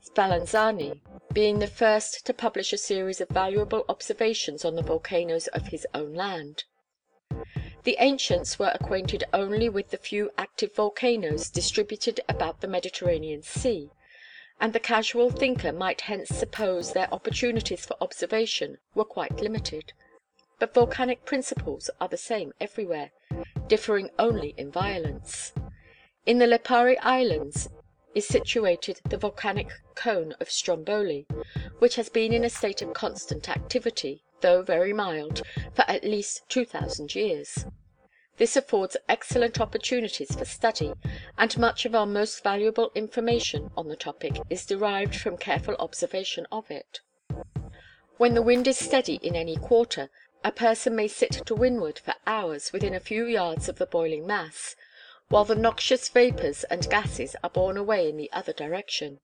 Spallanzani, 0.01 0.99
being 1.31 1.59
the 1.59 1.67
first 1.67 2.25
to 2.25 2.33
publish 2.33 2.73
a 2.73 2.79
series 2.79 3.21
of 3.21 3.29
valuable 3.29 3.85
observations 3.87 4.65
on 4.65 4.73
the 4.73 4.81
volcanoes 4.81 5.45
of 5.49 5.67
his 5.67 5.85
own 5.93 6.15
land. 6.15 6.63
The 7.83 7.95
ancients 7.99 8.59
were 8.59 8.73
acquainted 8.73 9.23
only 9.31 9.69
with 9.69 9.91
the 9.91 9.97
few 9.97 10.31
active 10.37 10.75
volcanoes 10.75 11.49
distributed 11.49 12.19
about 12.27 12.59
the 12.59 12.67
Mediterranean 12.67 13.41
Sea, 13.41 13.89
and 14.59 14.73
the 14.73 14.81
casual 14.81 15.29
thinker 15.29 15.71
might 15.71 16.01
hence 16.01 16.27
suppose 16.27 16.91
their 16.91 17.07
opportunities 17.13 17.85
for 17.85 17.95
observation 18.01 18.79
were 18.95 19.05
quite 19.05 19.39
limited. 19.39 19.93
But 20.59 20.73
volcanic 20.73 21.23
principles 21.23 21.89
are 22.01 22.09
the 22.09 22.17
same 22.17 22.51
everywhere, 22.59 23.11
differing 23.67 24.09
only 24.19 24.53
in 24.57 24.71
violence. 24.71 25.53
In 26.25 26.39
the 26.39 26.47
Lipari 26.47 26.97
Islands 27.01 27.69
is 28.13 28.27
situated 28.27 28.99
the 29.07 29.17
volcanic 29.17 29.71
cone 29.95 30.33
of 30.41 30.51
Stromboli, 30.51 31.27
which 31.77 31.95
has 31.95 32.09
been 32.09 32.33
in 32.33 32.43
a 32.43 32.49
state 32.49 32.81
of 32.81 32.93
constant 32.93 33.47
activity, 33.47 34.23
though 34.41 34.61
very 34.61 34.93
mild, 34.93 35.41
for 35.73 35.83
at 35.89 36.03
least 36.03 36.43
2,000 36.49 37.15
years. 37.15 37.65
This 38.37 38.55
affords 38.55 38.95
excellent 39.09 39.59
opportunities 39.59 40.33
for 40.33 40.45
study, 40.45 40.93
and 41.37 41.57
much 41.57 41.85
of 41.85 41.93
our 41.93 42.05
most 42.05 42.41
valuable 42.41 42.89
information 42.95 43.69
on 43.75 43.89
the 43.89 43.97
topic 43.97 44.39
is 44.49 44.65
derived 44.65 45.13
from 45.15 45.37
careful 45.37 45.75
observation 45.77 46.47
of 46.49 46.71
it. 46.71 47.01
When 48.17 48.35
the 48.35 48.41
wind 48.41 48.65
is 48.67 48.77
steady 48.77 49.19
in 49.21 49.35
any 49.35 49.57
quarter, 49.57 50.09
a 50.43 50.53
person 50.53 50.95
may 50.95 51.09
sit 51.09 51.33
to 51.47 51.53
windward 51.53 51.99
for 51.99 52.13
hours 52.25 52.71
within 52.71 52.93
a 52.93 52.99
few 53.01 53.25
yards 53.25 53.67
of 53.67 53.77
the 53.77 53.85
boiling 53.85 54.25
mass, 54.25 54.75
while 55.27 55.43
the 55.43 55.53
noxious 55.53 56.07
vapours 56.07 56.63
and 56.65 56.89
gases 56.89 57.35
are 57.43 57.49
borne 57.49 57.75
away 57.75 58.07
in 58.07 58.15
the 58.15 58.31
other 58.31 58.53
direction. 58.53 59.19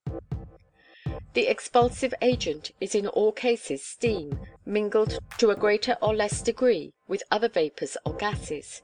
The 1.35 1.47
expulsive 1.47 2.13
agent 2.21 2.71
is 2.79 2.95
in 2.95 3.07
all 3.07 3.33
cases 3.33 3.83
steam, 3.83 4.39
mingled 4.65 5.19
to 5.37 5.49
a 5.49 5.55
greater 5.57 5.97
or 6.01 6.15
less 6.15 6.41
degree 6.41 6.93
with 7.09 7.23
other 7.29 7.49
vapours 7.49 7.97
or 8.05 8.13
gases. 8.15 8.81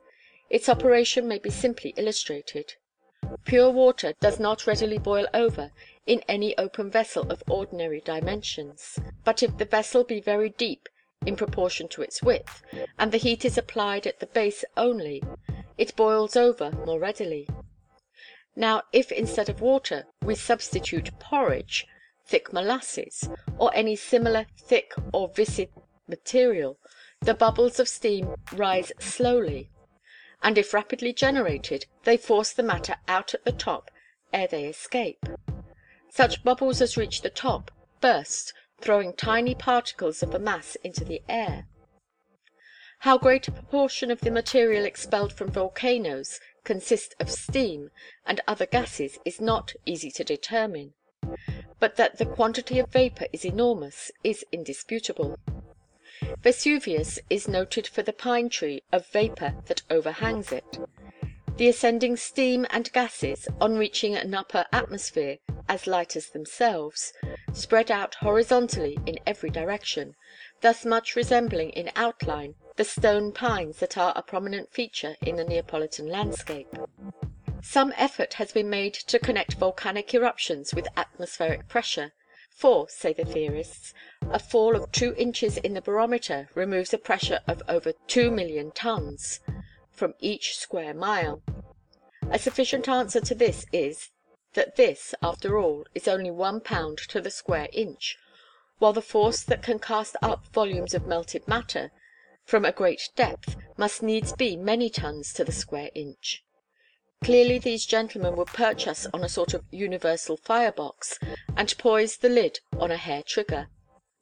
Its 0.49 0.67
operation 0.67 1.29
may 1.29 1.39
be 1.39 1.49
simply 1.49 1.93
illustrated. 1.95 2.73
Pure 3.45 3.69
water 3.69 4.15
does 4.19 4.37
not 4.37 4.67
readily 4.67 4.97
boil 4.97 5.29
over 5.33 5.71
in 6.05 6.21
any 6.27 6.57
open 6.57 6.91
vessel 6.91 7.23
of 7.31 7.41
ordinary 7.47 8.01
dimensions, 8.01 8.99
but 9.23 9.41
if 9.41 9.57
the 9.57 9.63
vessel 9.63 10.03
be 10.03 10.19
very 10.19 10.49
deep 10.49 10.89
in 11.25 11.37
proportion 11.37 11.87
to 11.87 12.01
its 12.01 12.21
width, 12.21 12.63
and 12.99 13.13
the 13.13 13.17
heat 13.17 13.45
is 13.45 13.57
applied 13.57 14.05
at 14.05 14.19
the 14.19 14.25
base 14.25 14.65
only, 14.75 15.23
it 15.77 15.95
boils 15.95 16.35
over 16.35 16.71
more 16.85 16.99
readily. 16.99 17.47
Now 18.57 18.81
if 18.91 19.09
instead 19.09 19.47
of 19.47 19.61
water 19.61 20.05
we 20.21 20.35
substitute 20.35 21.17
porridge, 21.17 21.87
thick 22.31 22.53
molasses, 22.53 23.29
or 23.57 23.69
any 23.75 23.93
similar 23.93 24.45
thick 24.57 24.93
or 25.11 25.27
viscid 25.27 25.67
material, 26.07 26.77
the 27.19 27.33
bubbles 27.33 27.77
of 27.77 27.89
steam 27.89 28.35
rise 28.53 28.89
slowly, 28.99 29.69
and 30.41 30.57
if 30.57 30.73
rapidly 30.73 31.11
generated, 31.11 31.85
they 32.05 32.15
force 32.15 32.53
the 32.53 32.63
matter 32.63 32.95
out 33.05 33.33
at 33.33 33.43
the 33.43 33.51
top 33.51 33.91
ere 34.31 34.47
they 34.47 34.63
escape. 34.63 35.25
Such 36.09 36.41
bubbles 36.41 36.79
as 36.79 36.95
reach 36.95 37.21
the 37.21 37.29
top 37.29 37.69
burst, 37.99 38.53
throwing 38.79 39.11
tiny 39.11 39.53
particles 39.53 40.23
of 40.23 40.31
the 40.31 40.39
mass 40.39 40.77
into 40.85 41.03
the 41.03 41.21
air. 41.27 41.67
How 42.99 43.17
great 43.17 43.49
a 43.49 43.51
proportion 43.51 44.09
of 44.09 44.21
the 44.21 44.31
material 44.31 44.85
expelled 44.85 45.33
from 45.33 45.51
volcanoes 45.51 46.39
consists 46.63 47.13
of 47.19 47.29
steam 47.29 47.91
and 48.25 48.39
other 48.47 48.65
gases 48.65 49.19
is 49.25 49.41
not 49.41 49.73
easy 49.85 50.11
to 50.11 50.23
determine 50.23 50.93
but 51.81 51.95
that 51.95 52.19
the 52.19 52.25
quantity 52.25 52.77
of 52.77 52.87
vapour 52.91 53.27
is 53.33 53.43
enormous 53.43 54.11
is 54.23 54.45
indisputable. 54.51 55.37
Vesuvius 56.43 57.17
is 57.29 57.47
noted 57.47 57.87
for 57.87 58.03
the 58.03 58.13
pine 58.13 58.49
tree 58.49 58.83
of 58.91 59.07
vapour 59.07 59.55
that 59.65 59.81
overhangs 59.89 60.51
it. 60.51 60.77
The 61.57 61.67
ascending 61.67 62.17
steam 62.17 62.67
and 62.69 62.91
gases, 62.93 63.47
on 63.59 63.77
reaching 63.77 64.15
an 64.15 64.33
upper 64.35 64.65
atmosphere 64.71 65.39
as 65.67 65.87
light 65.87 66.15
as 66.15 66.29
themselves, 66.29 67.13
spread 67.51 67.89
out 67.89 68.15
horizontally 68.15 68.99
in 69.07 69.17
every 69.25 69.49
direction, 69.49 70.15
thus 70.61 70.85
much 70.85 71.15
resembling 71.15 71.71
in 71.71 71.89
outline 71.95 72.53
the 72.75 72.83
stone 72.83 73.31
pines 73.31 73.77
that 73.77 73.97
are 73.97 74.13
a 74.15 74.21
prominent 74.21 74.71
feature 74.71 75.15
in 75.25 75.35
the 75.35 75.43
Neapolitan 75.43 76.07
landscape. 76.07 76.67
Some 77.63 77.93
effort 77.95 78.33
has 78.33 78.51
been 78.51 78.71
made 78.71 78.95
to 78.95 79.19
connect 79.19 79.53
volcanic 79.53 80.13
eruptions 80.15 80.73
with 80.73 80.87
atmospheric 80.97 81.67
pressure, 81.67 82.11
for, 82.49 82.89
say 82.89 83.13
the 83.13 83.23
theorists, 83.23 83.93
a 84.31 84.39
fall 84.39 84.75
of 84.75 84.91
two 84.91 85.13
inches 85.15 85.57
in 85.57 85.75
the 85.75 85.81
barometer 85.81 86.49
removes 86.55 86.91
a 86.91 86.97
pressure 86.97 87.41
of 87.47 87.61
over 87.69 87.93
2,000,000 88.07 88.73
tons 88.73 89.41
from 89.91 90.15
each 90.19 90.57
square 90.57 90.93
mile. 90.95 91.43
A 92.31 92.39
sufficient 92.39 92.89
answer 92.89 93.21
to 93.21 93.35
this 93.35 93.65
is, 93.71 94.09
that 94.53 94.75
this, 94.75 95.13
after 95.21 95.59
all, 95.59 95.85
is 95.93 96.07
only 96.07 96.31
one 96.31 96.61
pound 96.61 96.97
to 97.09 97.21
the 97.21 97.29
square 97.29 97.69
inch, 97.71 98.17
while 98.79 98.93
the 98.93 99.01
force 99.03 99.43
that 99.43 99.61
can 99.61 99.77
cast 99.77 100.15
up 100.23 100.47
volumes 100.47 100.95
of 100.95 101.05
melted 101.05 101.47
matter 101.47 101.91
from 102.43 102.65
a 102.65 102.71
great 102.71 103.09
depth 103.15 103.55
must 103.77 104.01
needs 104.01 104.33
be 104.33 104.57
many 104.57 104.89
tons 104.89 105.31
to 105.33 105.43
the 105.43 105.51
square 105.51 105.91
inch. 105.93 106.43
Clearly 107.23 107.59
these 107.59 107.85
gentlemen 107.85 108.35
would 108.35 108.47
perch 108.47 108.87
us 108.87 109.05
on 109.13 109.23
a 109.23 109.29
sort 109.29 109.53
of 109.53 109.63
universal 109.69 110.37
fire 110.37 110.71
box, 110.71 111.19
and 111.55 111.77
poise 111.77 112.17
the 112.17 112.29
lid 112.29 112.59
on 112.79 112.89
a 112.89 112.97
hair 112.97 113.21
trigger. 113.21 113.67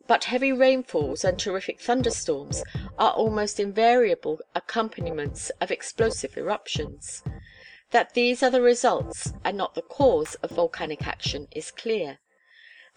But 0.06 0.26
heavy 0.26 0.52
rainfalls 0.52 1.24
and 1.24 1.40
terrific 1.40 1.80
thunderstorms 1.80 2.62
are 2.98 3.12
almost 3.12 3.60
invariable 3.60 4.42
accompaniments 4.54 5.50
of 5.62 5.72
explosive 5.72 6.38
eruptions. 6.38 7.24
That 7.92 8.16
these 8.16 8.44
are 8.44 8.50
the 8.50 8.62
results 8.62 9.32
and 9.46 9.56
not 9.56 9.76
the 9.76 9.82
cause 9.82 10.36
of 10.44 10.52
volcanic 10.52 11.08
action 11.08 11.48
is 11.52 11.72
clear. 11.72 12.20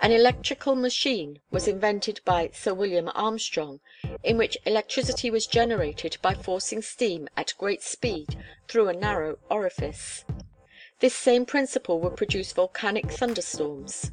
An 0.03 0.11
electrical 0.11 0.75
machine 0.75 1.39
was 1.53 1.69
invented 1.69 2.21
by 2.25 2.51
Sir 2.53 2.75
William 2.75 3.09
Armstrong, 3.15 3.79
in 4.25 4.37
which 4.37 4.59
electricity 4.67 5.31
was 5.31 5.47
generated 5.47 6.17
by 6.21 6.35
forcing 6.35 6.83
steam 6.83 7.29
at 7.37 7.55
great 7.57 7.83
speed 7.83 8.37
through 8.67 8.89
a 8.89 8.95
narrow 8.95 9.39
orifice. 9.49 10.25
This 10.99 11.15
same 11.15 11.47
principle 11.47 12.01
would 12.01 12.17
produce 12.17 12.51
volcanic 12.51 13.13
thunderstorms. 13.13 14.11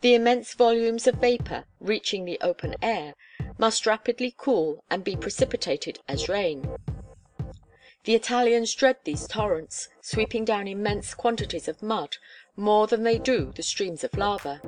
The 0.00 0.14
immense 0.14 0.54
volumes 0.54 1.06
of 1.06 1.16
vapour, 1.16 1.66
reaching 1.78 2.24
the 2.24 2.38
open 2.40 2.74
air, 2.80 3.12
must 3.58 3.84
rapidly 3.84 4.34
cool 4.38 4.82
and 4.88 5.04
be 5.04 5.14
precipitated 5.14 6.00
as 6.08 6.30
rain. 6.30 6.66
The 8.04 8.14
Italians 8.14 8.74
dread 8.74 8.96
these 9.04 9.28
torrents, 9.28 9.88
sweeping 10.00 10.46
down 10.46 10.66
immense 10.66 11.12
quantities 11.14 11.68
of 11.68 11.82
mud, 11.82 12.16
more 12.56 12.86
than 12.86 13.02
they 13.02 13.18
do 13.18 13.52
the 13.54 13.62
streams 13.62 14.02
of 14.02 14.16
lava. 14.16 14.60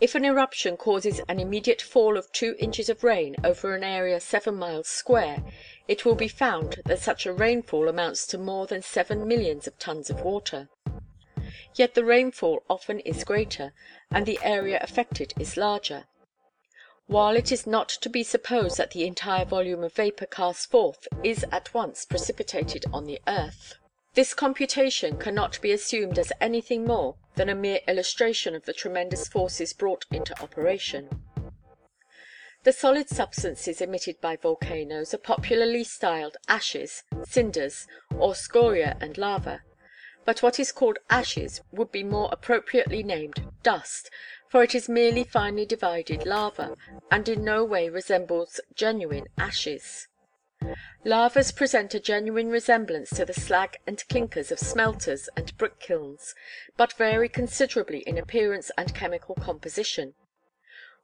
If 0.00 0.14
an 0.14 0.24
eruption 0.24 0.78
causes 0.78 1.20
an 1.28 1.38
immediate 1.38 1.82
fall 1.82 2.16
of 2.16 2.32
two 2.32 2.56
inches 2.58 2.88
of 2.88 3.04
rain 3.04 3.36
over 3.44 3.74
an 3.74 3.84
area 3.84 4.18
seven 4.18 4.54
miles 4.54 4.88
square, 4.88 5.44
it 5.88 6.06
will 6.06 6.14
be 6.14 6.26
found 6.26 6.80
that 6.86 7.00
such 7.00 7.26
a 7.26 7.34
rainfall 7.34 7.86
amounts 7.86 8.26
to 8.28 8.38
more 8.38 8.66
than 8.66 8.80
seven 8.80 9.28
millions 9.28 9.66
of 9.66 9.78
tons 9.78 10.08
of 10.08 10.22
water. 10.22 10.70
Yet 11.74 11.94
the 11.94 12.04
rainfall 12.04 12.62
often 12.70 13.00
is 13.00 13.24
greater, 13.24 13.74
and 14.10 14.24
the 14.24 14.38
area 14.42 14.78
affected 14.82 15.34
is 15.38 15.58
larger. 15.58 16.06
While 17.06 17.36
it 17.36 17.52
is 17.52 17.66
not 17.66 17.90
to 17.90 18.08
be 18.08 18.22
supposed 18.22 18.78
that 18.78 18.92
the 18.92 19.04
entire 19.04 19.44
volume 19.44 19.84
of 19.84 19.92
vapour 19.92 20.28
cast 20.28 20.70
forth 20.70 21.08
is 21.22 21.44
at 21.52 21.74
once 21.74 22.06
precipitated 22.06 22.86
on 22.90 23.04
the 23.04 23.20
earth. 23.28 23.74
This 24.14 24.34
computation 24.34 25.18
cannot 25.18 25.60
be 25.60 25.70
assumed 25.70 26.18
as 26.18 26.32
anything 26.40 26.84
more 26.84 27.14
than 27.36 27.48
a 27.48 27.54
mere 27.54 27.80
illustration 27.86 28.56
of 28.56 28.64
the 28.64 28.72
tremendous 28.72 29.28
forces 29.28 29.72
brought 29.72 30.04
into 30.10 30.34
operation. 30.42 31.08
The 32.64 32.72
solid 32.72 33.08
substances 33.08 33.80
emitted 33.80 34.20
by 34.20 34.34
volcanoes 34.34 35.14
are 35.14 35.18
popularly 35.18 35.84
styled 35.84 36.36
ashes, 36.48 37.04
cinders, 37.24 37.86
or 38.18 38.34
scoria 38.34 38.98
and 39.00 39.16
lava; 39.16 39.62
but 40.24 40.42
what 40.42 40.58
is 40.58 40.72
called 40.72 40.98
ashes 41.08 41.62
would 41.70 41.92
be 41.92 42.02
more 42.02 42.28
appropriately 42.32 43.04
named 43.04 43.50
dust, 43.62 44.10
for 44.48 44.64
it 44.64 44.74
is 44.74 44.88
merely 44.88 45.22
finely 45.22 45.64
divided 45.64 46.26
lava, 46.26 46.76
and 47.10 47.28
in 47.28 47.44
no 47.44 47.64
way 47.64 47.88
resembles 47.88 48.60
genuine 48.74 49.28
ashes. 49.38 50.08
Lavas 51.04 51.52
present 51.52 51.94
a 51.94 52.00
genuine 52.00 52.50
resemblance 52.50 53.10
to 53.10 53.24
the 53.24 53.32
slag 53.32 53.78
and 53.86 54.04
clinkers 54.08 54.52
of 54.52 54.58
smelters 54.58 55.28
and 55.36 55.56
brick 55.56 55.80
kilns, 55.80 56.34
but 56.76 56.92
vary 56.92 57.28
considerably 57.28 58.00
in 58.00 58.18
appearance 58.18 58.70
and 58.76 58.94
chemical 58.94 59.34
composition. 59.34 60.14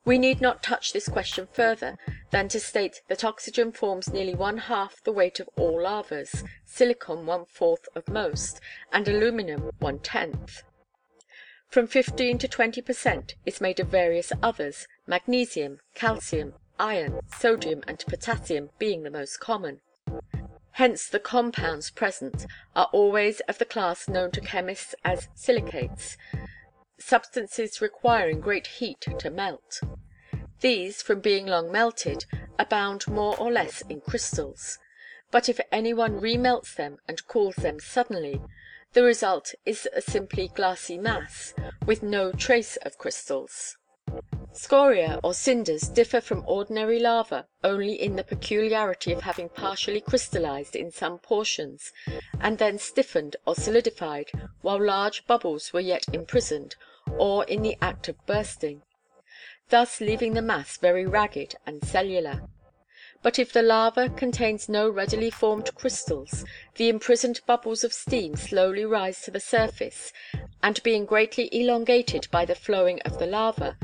We 0.05 0.19
need 0.19 0.41
not 0.41 0.63
touch 0.63 0.93
this 0.93 1.09
question 1.09 1.49
further 1.51 1.99
than 2.31 2.49
to 2.49 2.61
state 2.61 3.01
that 3.09 3.25
oxygen 3.25 3.73
forms 3.73 4.13
nearly 4.13 4.35
one 4.35 4.59
half 4.59 5.03
the 5.03 5.13
weight 5.13 5.41
of 5.41 5.49
all 5.57 5.83
lavas, 5.83 6.45
silicon 6.65 7.27
one 7.27 7.47
fourth 7.47 7.89
of 7.97 8.09
most, 8.09 8.61
and 8.93 9.09
aluminum 9.09 9.73
one 9.79 9.99
tenth. 9.99 10.63
From 11.69 11.89
15 11.89 12.39
to 12.39 12.47
20 12.47 12.83
per 12.83 12.93
cent. 12.93 13.35
is 13.45 13.61
made 13.61 13.81
of 13.81 13.89
various 13.89 14.33
others, 14.43 14.87
magnesium, 15.07 15.81
calcium, 15.95 16.55
iron, 16.79 17.21
sodium 17.39 17.83
and 17.87 17.99
potassium 18.07 18.71
being 18.79 19.03
the 19.03 19.11
most 19.11 19.41
common. 19.41 19.81
Hence 20.73 21.09
the 21.09 21.19
compounds 21.19 21.91
present 21.91 22.47
are 22.75 22.91
always 22.93 23.41
of 23.49 23.59
the 23.59 23.65
class 23.65 24.09
known 24.09 24.31
to 24.33 24.41
chemists 24.41 24.95
as 25.05 25.29
silicates, 25.35 26.17
substances 26.99 27.81
requiring 27.81 28.41
great 28.41 28.67
heat 28.67 29.01
to 29.19 29.31
melt. 29.31 29.81
These, 30.61 31.03
from 31.03 31.21
being 31.21 31.47
long 31.47 31.73
melted, 31.73 32.25
abound 32.59 33.07
more 33.09 33.39
or 33.39 33.51
less 33.51 33.83
in 33.89 34.01
crystals; 34.01 34.79
but 35.31 35.49
if 35.49 35.61
any 35.71 35.95
one 35.95 36.21
remelts 36.21 36.75
them 36.75 36.99
and 37.09 37.27
cools 37.27 37.57
them 37.57 37.81
suddenly, 37.81 38.41
the 38.93 39.03
result 39.03 39.55
is 39.65 39.89
a 39.95 40.01
simply 40.01 40.49
glassy 40.49 40.99
mass, 40.99 41.55
with 41.85 42.03
no 42.03 42.33
trace 42.33 42.77
of 42.77 42.99
crystals. 42.99 43.77
Scoria 44.59 45.21
or 45.23 45.35
cinders 45.35 45.87
differ 45.87 46.19
from 46.19 46.43
ordinary 46.47 46.99
lava 46.99 47.47
only 47.63 47.93
in 47.93 48.17
the 48.17 48.25
peculiarity 48.25 49.13
of 49.13 49.21
having 49.21 49.51
partially 49.51 50.01
crystallized 50.01 50.75
in 50.75 50.91
some 50.91 51.19
portions 51.19 51.93
and 52.41 52.57
then 52.57 52.79
stiffened 52.79 53.37
or 53.47 53.55
solidified 53.55 54.31
while 54.63 54.83
large 54.83 55.27
bubbles 55.27 55.75
were 55.75 55.81
yet 55.81 56.07
imprisoned 56.11 56.75
or 57.19 57.45
in 57.45 57.61
the 57.61 57.77
act 57.83 58.09
of 58.09 58.27
bursting, 58.27 58.81
thus 59.69 60.01
leaving 60.01 60.33
the 60.33 60.41
mass 60.41 60.79
very 60.79 61.05
ragged 61.05 61.55
and 61.67 61.85
cellular. 61.85 62.49
But 63.23 63.39
if 63.39 63.53
the 63.53 63.63
lava 63.63 64.09
contains 64.09 64.71
no 64.71 64.89
readily 64.89 65.31
formed 65.31 65.75
crystals, 65.75 66.45
the 66.77 66.89
imprisoned 66.89 67.41
bubbles 67.47 67.85
of 67.85 67.93
steam 67.93 68.37
slowly 68.37 68.85
rise 68.85 69.21
to 69.23 69.31
the 69.31 69.41
surface, 69.41 70.13
and 70.63 70.83
being 70.83 71.05
greatly 71.05 71.49
elongated 71.53 72.29
by 72.31 72.45
the 72.45 72.55
flowing 72.55 73.01
of 73.03 73.19
the 73.19 73.27
lava, 73.27 73.77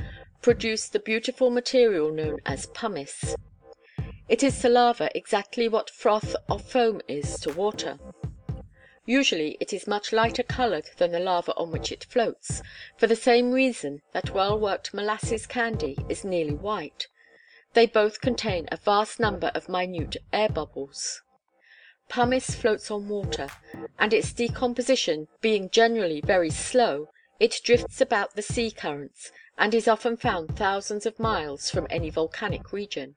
produce 0.43 0.89
the 0.89 0.99
beautiful 0.99 1.51
material 1.51 2.11
known 2.11 2.39
as 2.45 2.67
pumice. 2.67 3.37
It 4.29 4.43
is 4.43 4.59
to 4.61 4.69
lava 4.69 5.09
exactly 5.15 5.69
what 5.69 5.89
froth 5.89 6.35
or 6.51 6.59
foam 6.59 7.01
is 7.07 7.39
to 7.41 7.53
water. 7.53 7.99
Usually 9.07 9.57
it 9.61 9.73
is 9.73 9.87
much 9.87 10.13
lighter 10.13 10.43
colored 10.43 10.91
than 10.99 11.13
the 11.13 11.21
lava 11.21 11.55
on 11.55 11.71
which 11.71 11.93
it 11.93 12.05
floats, 12.05 12.61
for 12.97 13.07
the 13.07 13.15
same 13.15 13.53
reason 13.53 14.03
that 14.13 14.35
well 14.35 14.59
worked 14.59 14.93
molasses 14.93 15.47
candy 15.47 15.97
is 16.09 16.25
nearly 16.25 16.55
white. 16.55 17.07
They 17.75 17.87
both 17.87 18.21
contain 18.21 18.69
a 18.73 18.77
vast 18.77 19.21
number 19.21 19.53
of 19.55 19.69
minute 19.69 20.17
air 20.33 20.49
bubbles. 20.49 21.23
Pumice 22.09 22.55
floats 22.57 22.91
on 22.91 23.09
water, 23.09 23.49
and 23.97 24.13
its 24.13 24.33
decomposition 24.33 25.29
being 25.41 25.71
generally 25.71 26.21
very 26.21 26.51
slow, 26.51 27.11
it 27.39 27.61
drifts 27.65 28.01
about 28.01 28.35
the 28.35 28.43
sea 28.43 28.71
currents 28.73 29.31
and 29.59 29.75
is 29.75 29.89
often 29.89 30.17
found 30.17 30.57
thousands 30.57 31.07
of 31.07 31.19
miles 31.19 31.71
from 31.71 31.87
any 31.91 32.11
volcanic 32.11 32.73
region. 32.73 33.15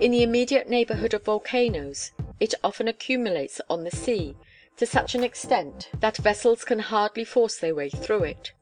In 0.00 0.10
the 0.10 0.22
immediate 0.22 0.68
neighborhood 0.68 1.14
of 1.14 1.24
volcanoes 1.24 2.12
it 2.40 2.54
often 2.64 2.88
accumulates 2.88 3.60
on 3.68 3.84
the 3.84 3.90
sea 3.90 4.36
to 4.76 4.86
such 4.86 5.14
an 5.14 5.22
extent 5.22 5.90
that 6.00 6.16
vessels 6.16 6.64
can 6.64 6.78
hardly 6.78 7.24
force 7.24 7.58
their 7.58 7.74
way 7.74 7.90
through 7.90 8.24
it. 8.24 8.52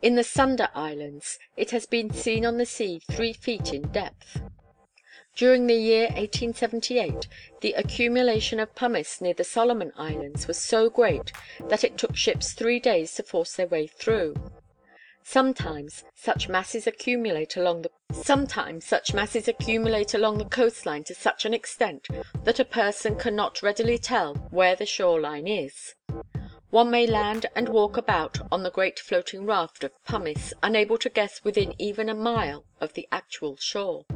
In 0.00 0.14
the 0.14 0.24
Sunda 0.24 0.70
Islands 0.74 1.38
it 1.56 1.70
has 1.72 1.86
been 1.86 2.12
seen 2.12 2.46
on 2.46 2.56
the 2.56 2.66
sea 2.66 3.00
three 3.10 3.32
feet 3.32 3.72
in 3.72 3.82
depth. 3.88 4.40
During 5.36 5.66
the 5.66 5.74
year 5.74 6.04
1878 6.04 7.28
the 7.60 7.74
accumulation 7.74 8.58
of 8.58 8.74
pumice 8.74 9.20
near 9.20 9.34
the 9.34 9.44
Solomon 9.44 9.92
Islands 9.96 10.48
was 10.48 10.58
so 10.58 10.88
great 10.88 11.32
that 11.68 11.84
it 11.84 11.98
took 11.98 12.16
ships 12.16 12.52
three 12.52 12.80
days 12.80 13.14
to 13.14 13.22
force 13.22 13.54
their 13.54 13.68
way 13.68 13.86
through. 13.86 14.34
Sometimes 15.30 16.04
such 16.14 16.48
masses 16.48 16.88
accumulate 16.88 17.54
along 17.56 17.82
the 17.82 17.90
coastline 20.50 21.04
to 21.04 21.14
such 21.14 21.44
an 21.44 21.52
extent 21.52 22.08
that 22.44 22.58
a 22.58 22.64
person 22.64 23.14
can 23.14 23.36
not 23.36 23.62
readily 23.62 23.98
tell 23.98 24.36
where 24.50 24.74
the 24.74 24.86
shore 24.86 25.20
line 25.20 25.46
is. 25.46 25.94
One 26.70 26.90
may 26.90 27.06
land 27.06 27.44
and 27.54 27.68
walk 27.68 27.98
about 27.98 28.38
on 28.50 28.62
the 28.62 28.70
great 28.70 28.98
floating 28.98 29.44
raft 29.44 29.84
of 29.84 29.92
pumice, 30.06 30.54
unable 30.62 30.96
to 30.96 31.10
guess 31.10 31.44
within 31.44 31.74
even 31.78 32.08
a 32.08 32.14
mile 32.14 32.64
of 32.80 32.94
the 32.94 33.06
actual 33.12 33.58
shore. 33.58 34.06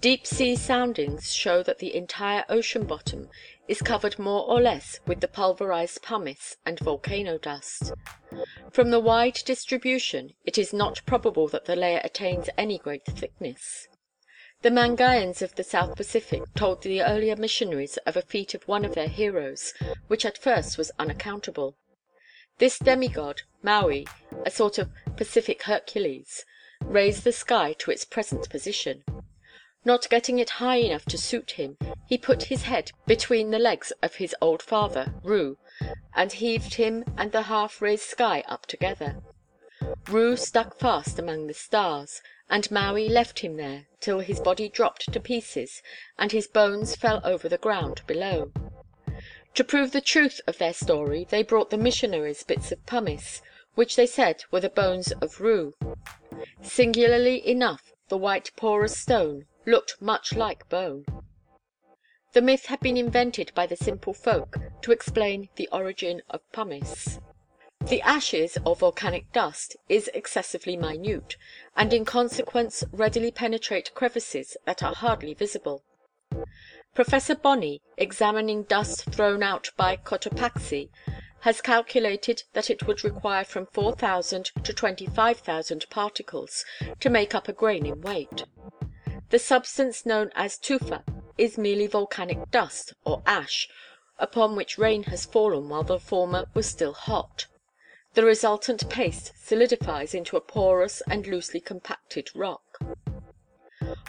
Deep 0.00 0.26
sea 0.26 0.56
soundings 0.56 1.34
show 1.34 1.62
that 1.62 1.78
the 1.78 1.94
entire 1.94 2.46
ocean 2.48 2.84
bottom 2.84 3.28
is 3.70 3.80
covered 3.80 4.18
more 4.18 4.44
or 4.48 4.60
less 4.60 4.98
with 5.06 5.20
the 5.20 5.28
pulverized 5.28 6.02
pumice 6.02 6.56
and 6.66 6.80
volcano 6.80 7.38
dust. 7.38 7.92
From 8.72 8.90
the 8.90 8.98
wide 8.98 9.38
distribution 9.44 10.34
it 10.44 10.58
is 10.58 10.72
not 10.72 11.06
probable 11.06 11.46
that 11.46 11.66
the 11.66 11.76
layer 11.76 12.00
attains 12.02 12.50
any 12.58 12.78
great 12.78 13.06
thickness. 13.06 13.86
The 14.62 14.70
Mangaians 14.70 15.40
of 15.40 15.54
the 15.54 15.62
South 15.62 15.94
Pacific 15.94 16.42
told 16.56 16.82
the 16.82 17.00
earlier 17.00 17.36
missionaries 17.36 17.96
of 17.98 18.16
a 18.16 18.22
feat 18.22 18.54
of 18.54 18.66
one 18.66 18.84
of 18.84 18.96
their 18.96 19.08
heroes, 19.08 19.72
which 20.08 20.26
at 20.26 20.36
first 20.36 20.76
was 20.76 20.90
unaccountable. 20.98 21.76
This 22.58 22.76
demigod, 22.76 23.42
Maui, 23.62 24.04
a 24.44 24.50
sort 24.50 24.78
of 24.78 24.90
Pacific 25.16 25.62
Hercules, 25.62 26.44
raised 26.84 27.22
the 27.22 27.32
sky 27.32 27.74
to 27.78 27.92
its 27.92 28.04
present 28.04 28.50
position. 28.50 29.04
Not 29.82 30.10
getting 30.10 30.38
it 30.38 30.50
high 30.50 30.76
enough 30.76 31.06
to 31.06 31.16
suit 31.16 31.52
him, 31.52 31.78
he 32.06 32.18
put 32.18 32.44
his 32.44 32.64
head 32.64 32.90
between 33.06 33.50
the 33.50 33.58
legs 33.58 33.92
of 34.02 34.16
his 34.16 34.36
old 34.42 34.60
father, 34.60 35.14
Ru, 35.22 35.56
and 36.14 36.30
heaved 36.30 36.74
him 36.74 37.02
and 37.16 37.32
the 37.32 37.42
half 37.42 37.80
raised 37.80 38.02
sky 38.02 38.44
up 38.46 38.66
together. 38.66 39.22
Ru 40.06 40.36
stuck 40.36 40.78
fast 40.78 41.18
among 41.18 41.46
the 41.46 41.54
stars, 41.54 42.20
and 42.50 42.70
Maui 42.70 43.08
left 43.08 43.38
him 43.38 43.56
there 43.56 43.86
till 44.00 44.18
his 44.18 44.38
body 44.38 44.68
dropped 44.68 45.10
to 45.10 45.18
pieces 45.18 45.82
and 46.18 46.30
his 46.30 46.46
bones 46.46 46.94
fell 46.94 47.22
over 47.24 47.48
the 47.48 47.56
ground 47.56 48.02
below. 48.06 48.52
To 49.54 49.64
prove 49.64 49.92
the 49.92 50.02
truth 50.02 50.42
of 50.46 50.58
their 50.58 50.74
story 50.74 51.24
they 51.30 51.42
brought 51.42 51.70
the 51.70 51.78
missionaries 51.78 52.42
bits 52.42 52.70
of 52.70 52.84
pumice, 52.84 53.40
which 53.76 53.96
they 53.96 54.06
said 54.06 54.44
were 54.50 54.60
the 54.60 54.68
bones 54.68 55.10
of 55.12 55.40
Ru. 55.40 55.74
Singularly 56.60 57.48
enough 57.48 57.92
the 58.08 58.18
white 58.18 58.50
porous 58.56 58.96
stone 58.98 59.46
looked 59.66 60.00
much 60.00 60.34
like 60.34 60.68
bone. 60.68 61.04
The 62.32 62.42
myth 62.42 62.66
had 62.66 62.80
been 62.80 62.96
invented 62.96 63.52
by 63.54 63.66
the 63.66 63.76
simple 63.76 64.14
folk 64.14 64.56
to 64.82 64.92
explain 64.92 65.48
the 65.56 65.68
origin 65.72 66.22
of 66.30 66.40
pumice. 66.52 67.18
The 67.86 68.02
ashes 68.02 68.56
or 68.64 68.76
volcanic 68.76 69.32
dust 69.32 69.76
is 69.88 70.10
excessively 70.14 70.76
minute, 70.76 71.36
and 71.74 71.92
in 71.92 72.04
consequence 72.04 72.84
readily 72.92 73.30
penetrate 73.30 73.94
crevices 73.94 74.56
that 74.66 74.82
are 74.82 74.94
hardly 74.94 75.34
visible. 75.34 75.82
Professor 76.94 77.34
Bonney, 77.34 77.80
examining 77.96 78.64
dust 78.64 79.06
thrown 79.06 79.42
out 79.42 79.70
by 79.76 79.96
Cotopaxi, 79.96 80.90
has 81.40 81.60
calculated 81.60 82.42
that 82.52 82.68
it 82.68 82.86
would 82.86 83.02
require 83.02 83.44
from 83.44 83.66
4,000 83.72 84.50
to 84.62 84.72
25,000 84.72 85.86
particles 85.88 86.64
to 87.00 87.08
make 87.08 87.34
up 87.34 87.48
a 87.48 87.52
grain 87.52 87.86
in 87.86 88.00
weight. 88.02 88.44
The 89.30 89.38
substance 89.38 90.04
known 90.04 90.30
as 90.34 90.58
tufa 90.58 91.04
is 91.38 91.56
merely 91.56 91.86
volcanic 91.86 92.50
dust 92.50 92.94
or 93.04 93.22
ash 93.24 93.68
upon 94.18 94.56
which 94.56 94.76
rain 94.76 95.04
has 95.04 95.24
fallen 95.24 95.68
while 95.68 95.84
the 95.84 96.00
former 96.00 96.46
was 96.52 96.66
still 96.66 96.92
hot. 96.92 97.46
The 98.14 98.24
resultant 98.24 98.88
paste 98.90 99.32
solidifies 99.36 100.14
into 100.14 100.36
a 100.36 100.40
porous 100.40 101.00
and 101.08 101.28
loosely 101.28 101.60
compacted 101.60 102.28
rock. 102.34 102.80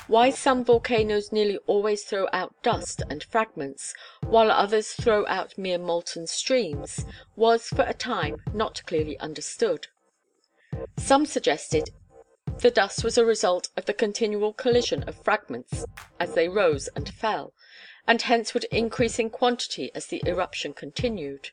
Why 0.08 0.32
some 0.32 0.66
volcanoes 0.66 1.32
nearly 1.32 1.60
always 1.68 2.04
throw 2.04 2.28
out 2.34 2.56
dust 2.64 3.04
and 3.08 3.24
fragments, 3.24 3.94
while 4.22 4.52
others 4.52 4.94
throw 4.94 5.28
out 5.28 5.56
mere 5.56 5.78
molten 5.78 6.26
streams, 6.26 7.06
was 7.36 7.68
for 7.68 7.84
a 7.84 7.94
time 7.94 8.42
not 8.54 8.84
clearly 8.88 9.20
understood. 9.20 9.88
Some 10.98 11.28
suggested 11.28 11.92
the 12.62 12.71
dust 12.71 13.04
was 13.04 13.17
a 13.17 13.26
result 13.26 13.69
of 13.76 13.86
the 13.86 13.93
continual 13.93 14.54
collision 14.54 15.04
of 15.04 15.24
fragments 15.24 15.84
as 16.19 16.34
they 16.36 16.47
rose 16.47 16.88
and 16.95 17.10
fell, 17.10 17.54
and 18.08 18.21
hence 18.21 18.54
would 18.54 18.65
increase 18.65 19.17
in 19.17 19.30
quantity 19.30 19.91
as 19.95 20.08
the 20.08 20.21
eruption 20.28 20.71
continued. 20.74 21.50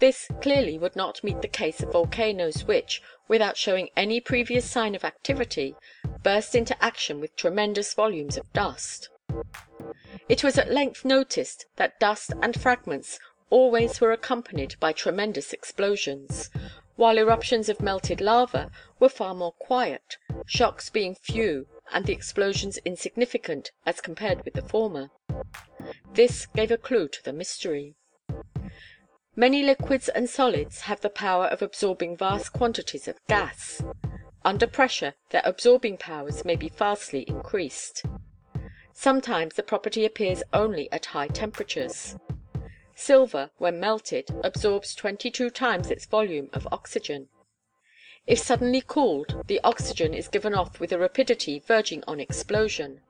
This, 0.00 0.28
clearly, 0.40 0.78
would 0.78 0.96
not 0.96 1.24
meet 1.24 1.42
the 1.42 1.48
case 1.48 1.80
of 1.80 1.92
volcanoes 1.92 2.64
which, 2.64 3.02
without 3.26 3.56
showing 3.56 3.90
any 3.96 4.20
previous 4.20 4.68
sign 4.68 4.94
of 4.94 5.04
activity, 5.04 5.74
burst 6.22 6.54
into 6.54 6.80
action 6.82 7.20
with 7.20 7.36
tremendous 7.36 7.94
volumes 7.94 8.36
of 8.36 8.52
dust. 8.52 9.08
It 10.28 10.44
was 10.44 10.58
at 10.58 10.70
length 10.70 11.04
noticed 11.04 11.66
that 11.76 11.98
dust 11.98 12.32
and 12.42 12.60
fragments 12.60 13.18
always 13.50 14.00
were 14.00 14.12
accompanied 14.12 14.76
by 14.78 14.92
tremendous 14.92 15.52
explosions, 15.52 16.50
while 16.98 17.16
eruptions 17.16 17.68
of 17.68 17.80
melted 17.80 18.20
lava 18.20 18.68
were 18.98 19.08
far 19.08 19.32
more 19.32 19.52
quiet, 19.52 20.16
shocks 20.46 20.90
being 20.90 21.14
few 21.14 21.64
and 21.92 22.04
the 22.04 22.12
explosions 22.12 22.76
insignificant 22.78 23.70
as 23.86 24.00
compared 24.00 24.44
with 24.44 24.54
the 24.54 24.62
former. 24.62 25.08
This 26.14 26.46
gave 26.46 26.72
a 26.72 26.76
clue 26.76 27.06
to 27.06 27.22
the 27.22 27.32
mystery. 27.32 27.94
Many 29.36 29.62
liquids 29.62 30.08
and 30.08 30.28
solids 30.28 30.80
have 30.82 31.00
the 31.00 31.08
power 31.08 31.46
of 31.46 31.62
absorbing 31.62 32.16
vast 32.16 32.52
quantities 32.52 33.06
of 33.06 33.24
gas. 33.28 33.80
Under 34.44 34.66
pressure 34.66 35.14
their 35.30 35.42
absorbing 35.44 35.98
powers 35.98 36.44
may 36.44 36.56
be 36.56 36.68
vastly 36.68 37.22
increased. 37.28 38.04
Sometimes 38.92 39.54
the 39.54 39.62
property 39.62 40.04
appears 40.04 40.42
only 40.52 40.90
at 40.90 41.06
high 41.06 41.28
temperatures. 41.28 42.16
Silver, 43.00 43.50
when 43.58 43.78
melted, 43.78 44.28
absorbs 44.42 44.92
twenty 44.94 45.30
two 45.30 45.48
times 45.48 45.88
its 45.88 46.04
volume 46.04 46.50
of 46.52 46.68
oxygen. 46.72 47.28
If 48.26 48.40
suddenly 48.40 48.82
cooled, 48.84 49.44
the 49.46 49.60
oxygen 49.62 50.12
is 50.12 50.28
given 50.28 50.52
off 50.52 50.78
with 50.80 50.92
a 50.92 50.98
rapidity 50.98 51.60
verging 51.60 52.02
on 52.08 52.18
explosion. 52.18 53.00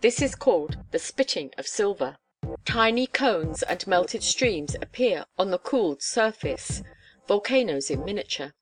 This 0.00 0.22
is 0.22 0.34
called 0.34 0.78
the 0.90 0.98
"spitting" 0.98 1.52
of 1.58 1.68
silver. 1.68 2.16
Tiny 2.64 3.06
cones 3.06 3.62
and 3.62 3.86
melted 3.86 4.24
streams 4.24 4.74
appear 4.80 5.26
on 5.38 5.50
the 5.50 5.58
cooled 5.58 6.02
surface 6.02 6.82
volcanoes 7.28 7.90
in 7.90 8.04
miniature. 8.04 8.54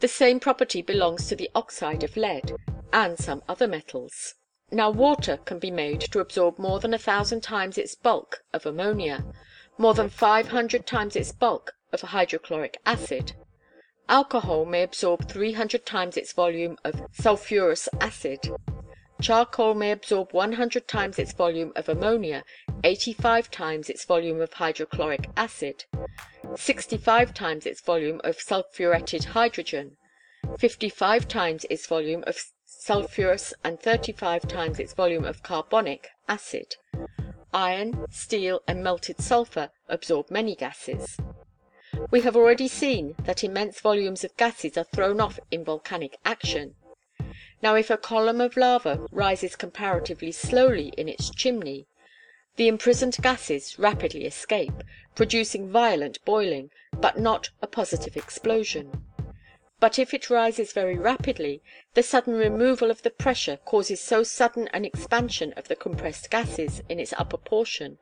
The 0.00 0.08
same 0.08 0.40
property 0.40 0.82
belongs 0.82 1.28
to 1.28 1.36
the 1.36 1.50
oxide 1.54 2.02
of 2.02 2.16
lead, 2.16 2.52
and 2.92 3.16
some 3.16 3.42
other 3.48 3.68
metals. 3.68 4.34
Now 4.72 4.90
water 4.90 5.36
can 5.36 5.58
be 5.58 5.70
made 5.70 6.00
to 6.00 6.20
absorb 6.20 6.58
more 6.58 6.80
than 6.80 6.92
a 6.92 6.98
thousand 6.98 7.42
times 7.42 7.78
its 7.78 7.94
bulk 7.94 8.42
of 8.52 8.66
ammonia, 8.66 9.24
more 9.78 9.94
than 9.94 10.08
five 10.08 10.48
hundred 10.48 10.86
times 10.86 11.16
its 11.16 11.32
bulk 11.32 11.72
of 11.92 12.00
hydrochloric 12.00 12.78
acid. 12.86 13.32
Alcohol 14.08 14.64
may 14.64 14.82
absorb 14.82 15.28
three 15.28 15.52
hundred 15.52 15.86
times 15.86 16.16
its 16.16 16.32
volume 16.32 16.76
of 16.84 17.02
sulphurous 17.12 17.88
acid. 18.00 18.50
Charcoal 19.20 19.74
may 19.74 19.92
absorb 19.92 20.32
one 20.32 20.52
hundred 20.52 20.88
times 20.88 21.18
its 21.18 21.32
volume 21.32 21.72
of 21.76 21.88
ammonia, 21.88 22.42
eighty 22.82 23.12
five 23.12 23.50
times 23.50 23.88
its 23.88 24.04
volume 24.04 24.40
of 24.40 24.52
hydrochloric 24.52 25.30
acid, 25.36 25.84
sixty 26.56 26.96
five 26.96 27.32
times 27.32 27.64
its 27.64 27.80
volume 27.80 28.20
of 28.24 28.40
sulphuretted 28.40 29.24
hydrogen, 29.26 29.92
fifty 30.58 30.88
five 30.88 31.28
times 31.28 31.64
its 31.70 31.86
volume 31.86 32.24
of 32.26 32.36
sulphurous 32.66 33.54
and 33.62 33.78
thirty 33.78 34.10
five 34.10 34.42
times 34.48 34.80
its 34.80 34.92
volume 34.92 35.24
of 35.24 35.42
carbonic 35.44 36.08
acid. 36.28 36.74
Iron, 37.54 38.06
steel, 38.10 38.62
and 38.66 38.82
melted 38.82 39.20
sulphur 39.20 39.70
absorb 39.88 40.30
many 40.30 40.54
gases. 40.54 41.18
We 42.10 42.22
have 42.22 42.34
already 42.34 42.68
seen 42.68 43.14
that 43.24 43.44
immense 43.44 43.80
volumes 43.80 44.24
of 44.24 44.36
gases 44.36 44.78
are 44.78 44.84
thrown 44.84 45.20
off 45.20 45.38
in 45.50 45.64
volcanic 45.64 46.16
action. 46.24 46.74
Now 47.62 47.74
if 47.74 47.90
a 47.90 47.96
column 47.96 48.40
of 48.40 48.56
lava 48.56 49.06
rises 49.12 49.54
comparatively 49.54 50.32
slowly 50.32 50.94
in 50.96 51.08
its 51.08 51.30
chimney, 51.30 51.86
the 52.56 52.68
imprisoned 52.68 53.16
gases 53.20 53.78
rapidly 53.78 54.24
escape, 54.24 54.82
producing 55.14 55.70
violent 55.70 56.24
boiling, 56.24 56.70
but 57.00 57.18
not 57.18 57.50
a 57.60 57.66
positive 57.66 58.16
explosion. 58.16 59.04
But 59.82 59.98
if 59.98 60.14
it 60.14 60.30
rises 60.30 60.72
very 60.72 60.96
rapidly, 60.96 61.60
the 61.94 62.04
sudden 62.04 62.34
removal 62.34 62.88
of 62.88 63.02
the 63.02 63.10
pressure 63.10 63.56
causes 63.56 64.00
so 64.00 64.22
sudden 64.22 64.68
an 64.68 64.84
expansion 64.84 65.52
of 65.54 65.66
the 65.66 65.74
compressed 65.74 66.30
gases 66.30 66.82
in 66.88 67.00
its 67.00 67.12
upper 67.18 67.36
portion 67.36 67.98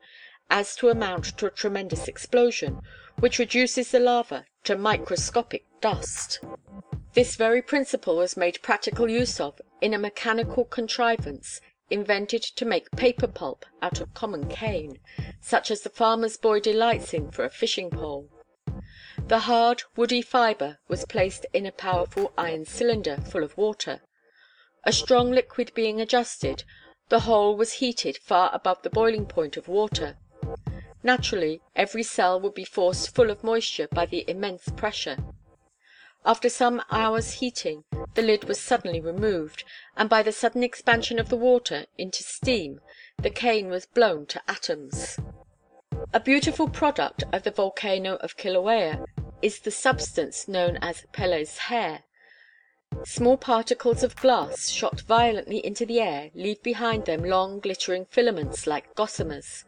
as 0.47 0.75
to 0.75 0.89
amount 0.89 1.35
to 1.39 1.47
a 1.47 1.49
tremendous 1.49 2.07
explosion, 2.07 2.83
which 3.17 3.39
reduces 3.39 3.89
the 3.89 3.99
lava 3.99 4.45
to 4.65 4.77
microscopic 4.77 5.65
dust. 5.81 6.39
This 7.15 7.35
very 7.35 7.63
principle 7.63 8.17
was 8.17 8.37
made 8.37 8.61
practical 8.61 9.09
use 9.09 9.39
of 9.39 9.59
in 9.81 9.95
a 9.95 9.97
mechanical 9.97 10.65
contrivance 10.65 11.61
invented 11.89 12.43
to 12.43 12.63
make 12.63 12.91
paper 12.91 13.27
pulp 13.27 13.65
out 13.81 13.99
of 13.99 14.13
common 14.13 14.47
cane, 14.49 14.99
such 15.39 15.71
as 15.71 15.81
the 15.81 15.89
farmer's 15.89 16.37
boy 16.37 16.59
delights 16.59 17.11
in 17.11 17.31
for 17.31 17.43
a 17.43 17.49
fishing 17.49 17.89
pole. 17.89 18.29
The 19.27 19.39
hard, 19.39 19.83
woody 19.95 20.21
fibre 20.21 20.79
was 20.87 21.05
placed 21.05 21.45
in 21.53 21.65
a 21.65 21.71
powerful 21.71 22.33
iron 22.37 22.65
cylinder 22.65 23.17
full 23.17 23.43
of 23.43 23.57
water. 23.57 24.01
A 24.83 24.91
strong 24.91 25.31
liquid 25.31 25.73
being 25.73 26.01
adjusted, 26.01 26.63
the 27.09 27.21
whole 27.21 27.55
was 27.55 27.73
heated 27.73 28.17
far 28.17 28.49
above 28.53 28.81
the 28.81 28.89
boiling 28.89 29.25
point 29.25 29.57
of 29.57 29.67
water. 29.67 30.17
Naturally, 31.03 31.61
every 31.75 32.03
cell 32.03 32.39
would 32.39 32.53
be 32.53 32.65
forced 32.65 33.15
full 33.15 33.29
of 33.29 33.43
moisture 33.43 33.87
by 33.87 34.05
the 34.05 34.29
immense 34.29 34.69
pressure. 34.75 35.17
After 36.23 36.49
some 36.49 36.83
hours' 36.91 37.33
heating, 37.33 37.83
the 38.13 38.21
lid 38.21 38.43
was 38.43 38.59
suddenly 38.59 38.99
removed, 38.99 39.63
and 39.97 40.09
by 40.09 40.21
the 40.21 40.31
sudden 40.31 40.61
expansion 40.61 41.17
of 41.17 41.29
the 41.29 41.37
water 41.37 41.85
into 41.97 42.21
steam 42.21 42.79
the 43.17 43.29
cane 43.29 43.69
was 43.69 43.85
blown 43.85 44.25
to 44.27 44.41
atoms. 44.47 45.17
A 46.13 46.19
beautiful 46.19 46.67
product 46.67 47.23
of 47.31 47.43
the 47.43 47.51
volcano 47.51 48.15
of 48.15 48.35
Kilauea 48.35 49.05
is 49.41 49.59
the 49.59 49.71
substance 49.71 50.45
known 50.45 50.77
as 50.81 51.05
Pele's 51.13 51.57
hair. 51.57 52.03
Small 53.05 53.37
particles 53.37 54.03
of 54.03 54.17
glass 54.17 54.67
shot 54.67 54.99
violently 54.99 55.65
into 55.65 55.85
the 55.85 56.01
air 56.01 56.29
leave 56.35 56.61
behind 56.61 57.05
them 57.05 57.23
long 57.23 57.61
glittering 57.61 58.07
filaments 58.07 58.67
like 58.67 58.93
gossamers. 58.93 59.63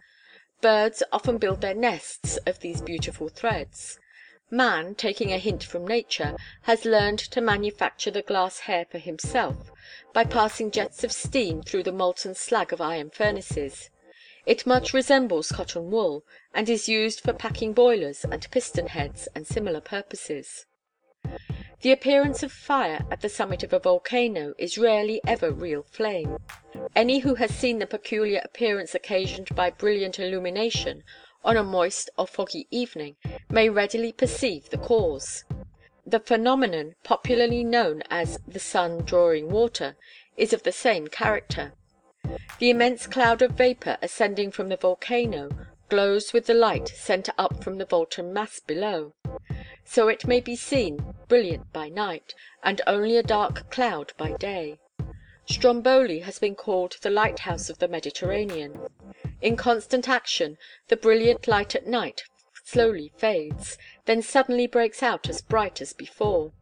Birds 0.60 1.02
often 1.14 1.38
build 1.38 1.62
their 1.62 1.74
nests 1.74 2.36
of 2.46 2.60
these 2.60 2.82
beautiful 2.82 3.30
threads. 3.30 3.98
Man, 4.52 4.96
taking 4.96 5.32
a 5.32 5.38
hint 5.38 5.64
from 5.64 5.88
nature, 5.88 6.36
has 6.64 6.84
learned 6.84 7.20
to 7.20 7.40
manufacture 7.40 8.12
the 8.12 8.22
glass 8.22 8.60
hair 8.60 8.86
for 8.92 8.98
himself 8.98 9.72
by 10.12 10.26
passing 10.26 10.72
jets 10.72 11.06
of 11.06 11.14
steam 11.14 11.62
through 11.62 11.84
the 11.84 11.94
molten 11.94 12.36
slag 12.36 12.74
of 12.74 12.82
iron 12.82 13.12
furnaces. 13.12 13.90
It 14.46 14.66
much 14.66 14.94
resembles 14.94 15.52
cotton 15.52 15.90
wool, 15.90 16.26
and 16.54 16.68
is 16.68 16.90
used 16.90 17.22
for 17.22 17.32
packing 17.32 17.74
boilers 17.74 18.26
and 18.26 18.50
piston 18.52 18.88
heads 18.88 19.28
and 19.34 19.48
similar 19.48 19.80
purposes. 19.80 20.66
The 21.82 21.92
appearance 21.92 22.44
of 22.44 22.52
fire 22.52 23.06
at 23.10 23.22
the 23.22 23.30
summit 23.30 23.64
of 23.64 23.74
a 23.74 23.80
volcano 23.80 24.54
is 24.58 24.78
rarely 24.78 25.22
ever 25.26 25.52
real 25.52 25.84
flame. 25.84 26.38
Any 26.96 27.20
who 27.20 27.36
has 27.36 27.52
seen 27.52 27.80
the 27.80 27.88
peculiar 27.88 28.42
appearance 28.44 28.94
occasioned 28.94 29.56
by 29.56 29.70
brilliant 29.70 30.20
illumination 30.20 31.04
on 31.44 31.58
a 31.58 31.64
moist 31.64 32.10
or 32.18 32.28
foggy 32.28 32.68
evening 32.72 33.16
may 33.50 33.70
readily 33.70 34.12
perceive 34.12 34.70
the 34.70 34.78
cause. 34.78 35.46
The 36.06 36.20
phenomenon 36.20 36.96
popularly 37.04 37.64
known 37.64 38.04
as 38.10 38.40
the 38.48 38.60
sun 38.60 39.06
drawing 39.06 39.50
water 39.50 39.96
is 40.36 40.54
of 40.54 40.64
the 40.64 40.72
same 40.72 41.08
character. 41.08 41.74
The 42.60 42.70
immense 42.70 43.08
cloud 43.08 43.42
of 43.42 43.52
vapor 43.52 43.98
ascending 44.02 44.52
from 44.52 44.70
the 44.70 44.78
volcano 44.78 45.50
glows 45.90 46.34
with 46.34 46.46
the 46.46 46.54
light 46.54 46.88
sent 46.88 47.30
up 47.38 47.64
from 47.64 47.78
the 47.78 47.88
molten 47.90 48.32
mass 48.34 48.60
below. 48.60 49.14
So 49.86 50.08
it 50.08 50.26
may 50.26 50.40
be 50.40 50.56
seen 50.56 51.14
brilliant 51.28 51.74
by 51.74 51.90
night, 51.90 52.34
and 52.64 52.82
only 52.88 53.18
a 53.18 53.24
dark 53.24 53.70
cloud 53.70 54.14
by 54.18 54.34
day. 54.34 54.80
Stromboli 55.46 56.20
has 56.20 56.40
been 56.40 56.56
called 56.56 56.96
the 57.02 57.10
lighthouse 57.10 57.70
of 57.70 57.80
the 57.80 57.88
Mediterranean. 57.88 58.80
In 59.42 59.58
constant 59.58 60.08
action, 60.08 60.58
the 60.88 60.96
brilliant 60.96 61.48
light 61.48 61.76
at 61.76 61.86
night 61.86 62.24
slowly 62.64 63.12
fades, 63.18 63.78
then 64.06 64.22
suddenly 64.22 64.68
breaks 64.68 65.04
out 65.04 65.28
as 65.28 65.42
bright 65.42 65.82
as 65.82 65.92
before. 65.92 66.54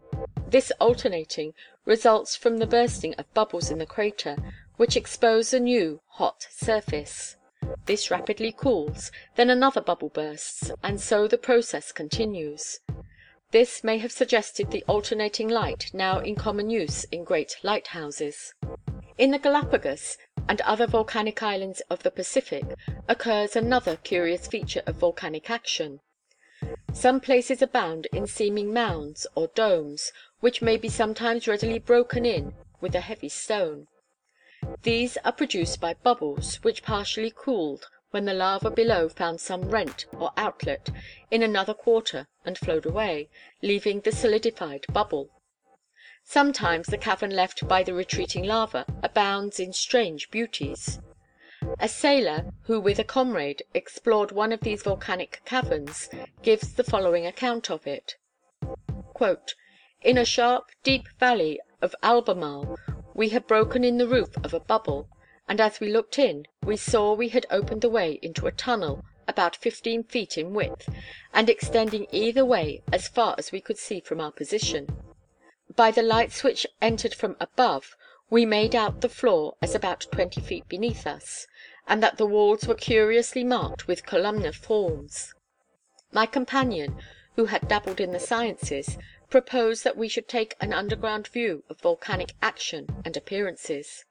This 0.47 0.71
alternating 0.79 1.53
results 1.85 2.35
from 2.35 2.57
the 2.57 2.65
bursting 2.65 3.13
of 3.15 3.33
bubbles 3.33 3.69
in 3.69 3.77
the 3.77 3.85
crater, 3.85 4.35
which 4.81 4.97
expose 4.97 5.53
a 5.53 5.59
new, 5.59 6.01
hot 6.07 6.47
surface. 6.49 7.35
This 7.85 8.09
rapidly 8.09 8.51
cools, 8.51 9.11
then 9.35 9.51
another 9.51 9.79
bubble 9.79 10.09
bursts, 10.09 10.71
and 10.81 10.99
so 10.99 11.27
the 11.27 11.37
process 11.37 11.91
continues. 11.91 12.79
This 13.51 13.83
may 13.83 13.99
have 13.99 14.11
suggested 14.11 14.71
the 14.71 14.83
alternating 14.87 15.47
light 15.47 15.91
now 15.93 16.17
in 16.17 16.33
common 16.33 16.71
use 16.71 17.03
in 17.11 17.23
great 17.23 17.57
lighthouses. 17.61 18.55
In 19.19 19.29
the 19.29 19.37
Galapagos 19.37 20.17
and 20.49 20.61
other 20.61 20.87
volcanic 20.87 21.43
islands 21.43 21.81
of 21.91 22.01
the 22.01 22.09
Pacific 22.09 22.65
occurs 23.07 23.55
another 23.55 23.97
curious 23.97 24.47
feature 24.47 24.81
of 24.87 24.95
volcanic 24.95 25.51
action. 25.51 25.99
Some 26.91 27.19
places 27.19 27.61
abound 27.61 28.07
in 28.11 28.25
seeming 28.25 28.73
mounds 28.73 29.27
or 29.35 29.51
domes, 29.53 30.11
which 30.39 30.63
may 30.63 30.77
be 30.77 30.89
sometimes 30.89 31.47
readily 31.47 31.77
broken 31.77 32.25
in 32.25 32.55
with 32.79 32.95
a 32.95 33.01
heavy 33.01 33.29
stone. 33.29 33.85
These 34.83 35.17
are 35.25 35.31
produced 35.31 35.81
by 35.81 35.95
bubbles, 35.95 36.55
which 36.63 36.81
partially 36.81 37.33
cooled 37.35 37.89
when 38.11 38.25
the 38.25 38.33
lava 38.33 38.71
below 38.71 39.09
found 39.09 39.41
some 39.41 39.69
rent 39.69 40.05
or 40.13 40.31
outlet 40.37 40.89
in 41.29 41.43
another 41.43 41.73
quarter 41.73 42.27
and 42.45 42.57
flowed 42.57 42.85
away, 42.85 43.29
leaving 43.61 44.01
the 44.01 44.11
solidified 44.11 44.85
bubble. 44.91 45.29
Sometimes 46.23 46.87
the 46.87 46.97
cavern 46.97 47.31
left 47.31 47.67
by 47.67 47.83
the 47.83 47.93
retreating 47.93 48.43
lava 48.43 48.85
abounds 49.03 49.59
in 49.59 49.73
strange 49.73 50.29
beauties. 50.31 50.99
A 51.79 51.87
sailor 51.87 52.51
who 52.63 52.79
with 52.79 52.99
a 52.99 53.03
comrade 53.03 53.63
explored 53.73 54.31
one 54.31 54.51
of 54.51 54.61
these 54.61 54.83
volcanic 54.83 55.41
caverns 55.45 56.09
gives 56.41 56.73
the 56.73 56.83
following 56.83 57.25
account 57.25 57.69
of 57.69 57.85
it: 57.87 58.15
"In 60.01 60.17
a 60.17 60.25
sharp, 60.25 60.65
deep 60.83 61.07
valley 61.19 61.59
of 61.81 61.95
Albemarle 62.03 62.77
we 63.13 63.29
had 63.29 63.47
broken 63.47 63.83
in 63.83 63.97
the 63.97 64.07
roof 64.07 64.29
of 64.43 64.53
a 64.53 64.59
bubble, 64.59 65.07
and 65.47 65.59
as 65.59 65.79
we 65.79 65.91
looked 65.91 66.17
in 66.17 66.45
we 66.63 66.77
saw 66.77 67.13
we 67.13 67.29
had 67.29 67.45
opened 67.49 67.81
the 67.81 67.89
way 67.89 68.19
into 68.21 68.47
a 68.47 68.51
tunnel 68.51 69.03
about 69.27 69.55
fifteen 69.55 70.03
feet 70.03 70.37
in 70.37 70.53
width, 70.53 70.89
and 71.33 71.49
extending 71.49 72.05
either 72.11 72.43
way 72.43 72.81
as 72.91 73.07
far 73.07 73.35
as 73.37 73.51
we 73.51 73.61
could 73.61 73.77
see 73.77 73.99
from 74.01 74.19
our 74.19 74.31
position. 74.31 74.87
By 75.75 75.91
the 75.91 76.03
lights 76.03 76.43
which 76.43 76.67
entered 76.81 77.13
from 77.13 77.37
above 77.39 77.95
we 78.29 78.45
made 78.45 78.75
out 78.75 79.01
the 79.01 79.09
floor 79.09 79.55
as 79.61 79.75
about 79.75 80.07
twenty 80.11 80.41
feet 80.41 80.67
beneath 80.67 81.05
us, 81.05 81.47
and 81.87 82.01
that 82.01 82.17
the 82.17 82.25
walls 82.25 82.67
were 82.67 82.75
curiously 82.75 83.43
marked 83.43 83.87
with 83.87 84.05
columnar 84.05 84.53
forms. 84.53 85.33
My 86.11 86.25
companion, 86.25 86.97
who 87.35 87.45
had 87.45 87.67
dabbled 87.67 87.99
in 87.99 88.11
the 88.11 88.19
sciences, 88.19 88.97
proposed 89.31 89.83
that 89.83 89.97
we 89.97 90.07
should 90.07 90.27
take 90.27 90.55
an 90.61 90.73
underground 90.73 91.27
view 91.27 91.63
of 91.69 91.81
volcanic 91.81 92.33
action 92.41 92.85
and 93.03 93.17
appearances. 93.17 94.05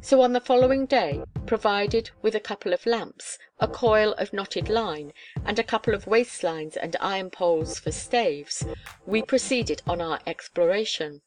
So 0.00 0.22
on 0.22 0.32
the 0.32 0.40
following 0.40 0.86
day, 0.86 1.22
provided 1.44 2.10
with 2.22 2.34
a 2.34 2.40
couple 2.40 2.72
of 2.72 2.86
lamps, 2.86 3.36
a 3.58 3.68
coil 3.68 4.14
of 4.14 4.32
knotted 4.32 4.70
line, 4.70 5.12
and 5.44 5.58
a 5.58 5.62
couple 5.62 5.92
of 5.92 6.06
waist 6.06 6.42
lines 6.42 6.78
and 6.78 6.96
iron 6.98 7.28
poles 7.28 7.78
for 7.78 7.92
staves, 7.92 8.64
we 9.04 9.20
proceeded 9.20 9.82
on 9.86 10.00
our 10.00 10.20
exploration. 10.26 11.20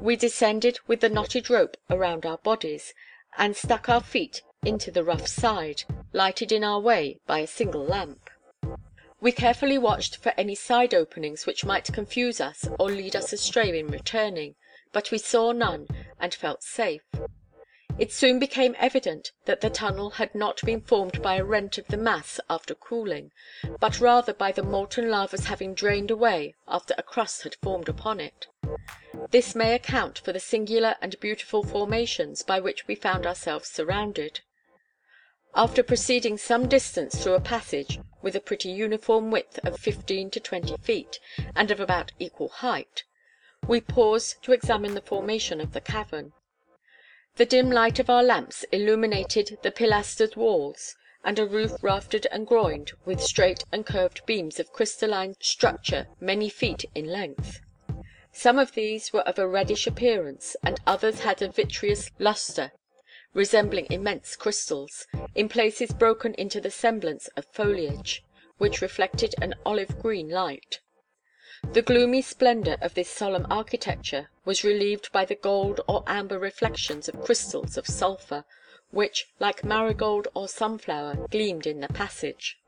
We 0.00 0.16
descended 0.16 0.80
with 0.88 1.00
the 1.00 1.08
knotted 1.08 1.48
rope 1.48 1.76
around 1.88 2.26
our 2.26 2.38
bodies, 2.38 2.92
and 3.38 3.54
stuck 3.54 3.88
our 3.88 4.02
feet 4.02 4.42
into 4.64 4.90
the 4.90 5.04
rough 5.04 5.28
side, 5.28 5.84
lighted 6.12 6.50
in 6.50 6.64
our 6.64 6.80
way 6.80 7.20
by 7.28 7.38
a 7.38 7.46
single 7.46 7.84
lamp. 7.84 8.28
We 9.22 9.30
carefully 9.30 9.78
watched 9.78 10.16
for 10.16 10.34
any 10.36 10.56
side 10.56 10.92
openings 10.92 11.46
which 11.46 11.64
might 11.64 11.92
confuse 11.92 12.40
us 12.40 12.68
or 12.80 12.90
lead 12.90 13.14
us 13.14 13.32
astray 13.32 13.78
in 13.78 13.86
returning, 13.86 14.56
but 14.92 15.12
we 15.12 15.18
saw 15.18 15.52
none, 15.52 15.86
and 16.18 16.34
felt 16.34 16.64
safe. 16.64 17.04
It 18.00 18.10
soon 18.10 18.40
became 18.40 18.74
evident 18.80 19.30
that 19.44 19.60
the 19.60 19.70
tunnel 19.70 20.10
had 20.10 20.34
not 20.34 20.60
been 20.62 20.80
formed 20.80 21.22
by 21.22 21.36
a 21.36 21.44
rent 21.44 21.78
of 21.78 21.86
the 21.86 21.96
mass 21.96 22.40
after 22.50 22.74
cooling, 22.74 23.30
but 23.78 24.00
rather 24.00 24.34
by 24.34 24.50
the 24.50 24.64
molten 24.64 25.08
lavas 25.08 25.44
having 25.44 25.72
drained 25.72 26.10
away 26.10 26.56
after 26.66 26.92
a 26.98 27.02
crust 27.04 27.44
had 27.44 27.54
formed 27.62 27.88
upon 27.88 28.18
it. 28.18 28.48
This 29.30 29.54
may 29.54 29.72
account 29.72 30.18
for 30.18 30.32
the 30.32 30.40
singular 30.40 30.96
and 31.00 31.20
beautiful 31.20 31.62
formations 31.62 32.42
by 32.42 32.58
which 32.58 32.88
we 32.88 32.96
found 32.96 33.24
ourselves 33.24 33.68
surrounded. 33.68 34.40
After 35.54 35.82
proceeding 35.82 36.38
some 36.38 36.66
distance 36.66 37.22
through 37.22 37.34
a 37.34 37.40
passage 37.40 38.00
with 38.22 38.34
a 38.34 38.40
pretty 38.40 38.70
uniform 38.70 39.30
width 39.30 39.58
of 39.64 39.78
fifteen 39.78 40.30
to 40.30 40.40
twenty 40.40 40.78
feet, 40.78 41.20
and 41.54 41.70
of 41.70 41.78
about 41.78 42.10
equal 42.18 42.48
height, 42.48 43.04
we 43.68 43.82
paused 43.82 44.42
to 44.44 44.52
examine 44.52 44.94
the 44.94 45.02
formation 45.02 45.60
of 45.60 45.74
the 45.74 45.80
cavern. 45.82 46.32
The 47.36 47.44
dim 47.44 47.70
light 47.70 47.98
of 47.98 48.08
our 48.08 48.22
lamps 48.22 48.64
illuminated 48.72 49.58
the 49.62 49.70
pilastered 49.70 50.36
walls, 50.36 50.96
and 51.22 51.38
a 51.38 51.46
roof 51.46 51.72
raftered 51.82 52.26
and 52.32 52.46
groined 52.46 52.92
with 53.04 53.22
straight 53.22 53.62
and 53.70 53.84
curved 53.84 54.24
beams 54.24 54.58
of 54.58 54.72
crystalline 54.72 55.34
structure 55.38 56.08
many 56.18 56.48
feet 56.48 56.86
in 56.94 57.06
length. 57.06 57.60
Some 58.32 58.58
of 58.58 58.72
these 58.72 59.12
were 59.12 59.20
of 59.20 59.38
a 59.38 59.46
reddish 59.46 59.86
appearance, 59.86 60.56
and 60.62 60.80
others 60.86 61.20
had 61.20 61.42
a 61.42 61.48
vitreous 61.48 62.10
lustre, 62.18 62.72
resembling 63.34 63.86
immense 63.90 64.36
crystals, 64.36 65.06
in 65.34 65.48
places 65.48 65.90
broken 65.92 66.34
into 66.34 66.60
the 66.60 66.70
semblance 66.70 67.28
of 67.36 67.46
foliage, 67.46 68.22
which 68.58 68.82
reflected 68.82 69.34
an 69.40 69.54
olive 69.64 69.98
green 70.00 70.28
light. 70.28 70.80
The 71.72 71.82
gloomy 71.82 72.22
splendor 72.22 72.76
of 72.80 72.94
this 72.94 73.08
solemn 73.08 73.46
architecture 73.48 74.28
was 74.44 74.64
relieved 74.64 75.10
by 75.12 75.24
the 75.24 75.34
gold 75.34 75.80
or 75.88 76.02
amber 76.06 76.38
reflections 76.38 77.08
of 77.08 77.22
crystals 77.22 77.76
of 77.76 77.86
sulphur, 77.86 78.44
which, 78.90 79.28
like 79.38 79.64
marigold 79.64 80.28
or 80.34 80.48
sunflower, 80.48 81.28
gleamed 81.30 81.66
in 81.66 81.80
the 81.80 81.88
passage. 81.88 82.58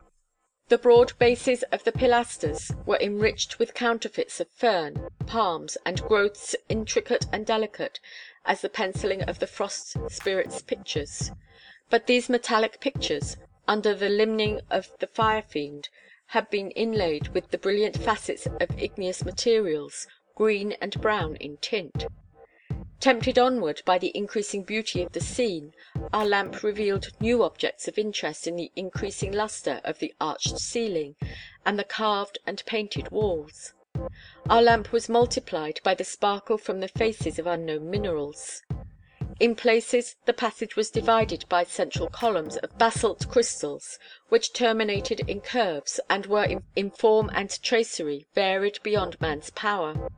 The 0.68 0.78
broad 0.78 1.12
bases 1.18 1.62
of 1.64 1.84
the 1.84 1.92
pilasters 1.92 2.72
were 2.86 2.98
enriched 2.98 3.58
with 3.58 3.74
counterfeits 3.74 4.40
of 4.40 4.48
fern, 4.48 5.08
palms, 5.26 5.76
and 5.84 6.00
growths 6.00 6.56
intricate 6.70 7.26
and 7.30 7.44
delicate 7.44 8.00
as 8.44 8.60
the 8.60 8.68
pencilling 8.68 9.22
of 9.22 9.38
the 9.38 9.46
frost 9.46 9.96
spirit's 10.08 10.62
pictures. 10.62 11.30
But 11.90 12.06
these 12.06 12.28
metallic 12.28 12.80
pictures, 12.80 13.36
under 13.66 13.94
the 13.94 14.08
limning 14.08 14.60
of 14.70 14.90
the 14.98 15.06
fire 15.06 15.42
fiend, 15.42 15.88
had 16.28 16.50
been 16.50 16.70
inlaid 16.72 17.28
with 17.28 17.50
the 17.50 17.58
brilliant 17.58 17.96
facets 17.96 18.46
of 18.46 18.78
igneous 18.78 19.24
materials, 19.24 20.06
green 20.34 20.72
and 20.80 21.00
brown 21.00 21.36
in 21.36 21.56
tint. 21.58 22.06
Tempted 23.00 23.38
onward 23.38 23.82
by 23.84 23.98
the 23.98 24.16
increasing 24.16 24.62
beauty 24.62 25.02
of 25.02 25.12
the 25.12 25.20
scene, 25.20 25.74
our 26.12 26.24
lamp 26.24 26.62
revealed 26.62 27.08
new 27.20 27.42
objects 27.42 27.86
of 27.86 27.98
interest 27.98 28.46
in 28.46 28.56
the 28.56 28.72
increasing 28.76 29.32
lustre 29.32 29.80
of 29.84 29.98
the 29.98 30.14
arched 30.20 30.58
ceiling 30.58 31.14
and 31.66 31.78
the 31.78 31.84
carved 31.84 32.38
and 32.46 32.64
painted 32.64 33.10
walls. 33.10 33.74
Our 34.50 34.60
lamp 34.60 34.92
was 34.92 35.08
multiplied 35.08 35.80
by 35.82 35.94
the 35.94 36.04
sparkle 36.04 36.58
from 36.58 36.80
the 36.80 36.88
faces 36.88 37.38
of 37.38 37.46
unknown 37.46 37.90
minerals. 37.90 38.62
In 39.40 39.54
places 39.54 40.16
the 40.26 40.32
passage 40.32 40.76
was 40.76 40.90
divided 40.90 41.44
by 41.48 41.64
central 41.64 42.08
columns 42.08 42.56
of 42.56 42.76
basalt 42.78 43.28
crystals, 43.28 43.98
which 44.28 44.52
terminated 44.52 45.20
in 45.28 45.40
curves, 45.40 45.98
and 46.10 46.26
were 46.26 46.60
in 46.76 46.90
form 46.90 47.30
and 47.34 47.50
tracery 47.62 48.26
varied 48.34 48.78
beyond 48.82 49.20
man's 49.20 49.50
power. 49.50 50.10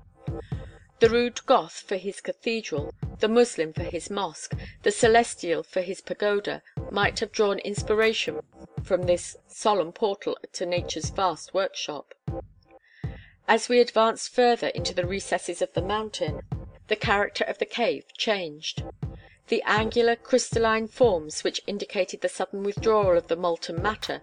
The 0.98 1.08
rude 1.08 1.44
Goth 1.46 1.84
for 1.86 1.96
his 1.96 2.20
cathedral, 2.20 2.92
the 3.20 3.28
Moslem 3.28 3.72
for 3.72 3.84
his 3.84 4.10
mosque, 4.10 4.54
the 4.82 4.90
Celestial 4.90 5.62
for 5.62 5.82
his 5.82 6.00
pagoda, 6.00 6.62
might 6.90 7.20
have 7.20 7.32
drawn 7.32 7.58
inspiration 7.58 8.40
from 8.82 9.02
this 9.02 9.36
solemn 9.46 9.92
portal 9.92 10.36
to 10.52 10.66
nature's 10.66 11.10
vast 11.10 11.52
workshop. 11.54 12.14
As 13.48 13.68
we 13.68 13.78
advanced 13.78 14.34
further 14.34 14.68
into 14.68 14.92
the 14.92 15.06
recesses 15.06 15.62
of 15.62 15.72
the 15.72 15.82
mountain, 15.82 16.42
the 16.88 16.96
character 16.96 17.44
of 17.44 17.58
the 17.58 17.66
cave 17.66 18.04
changed. 18.16 18.82
The 19.48 19.62
angular 19.64 20.16
crystalline 20.16 20.88
forms 20.88 21.44
which 21.44 21.60
indicated 21.64 22.20
the 22.20 22.28
sudden 22.28 22.64
withdrawal 22.64 23.16
of 23.16 23.28
the 23.28 23.36
molten 23.36 23.80
matter, 23.80 24.20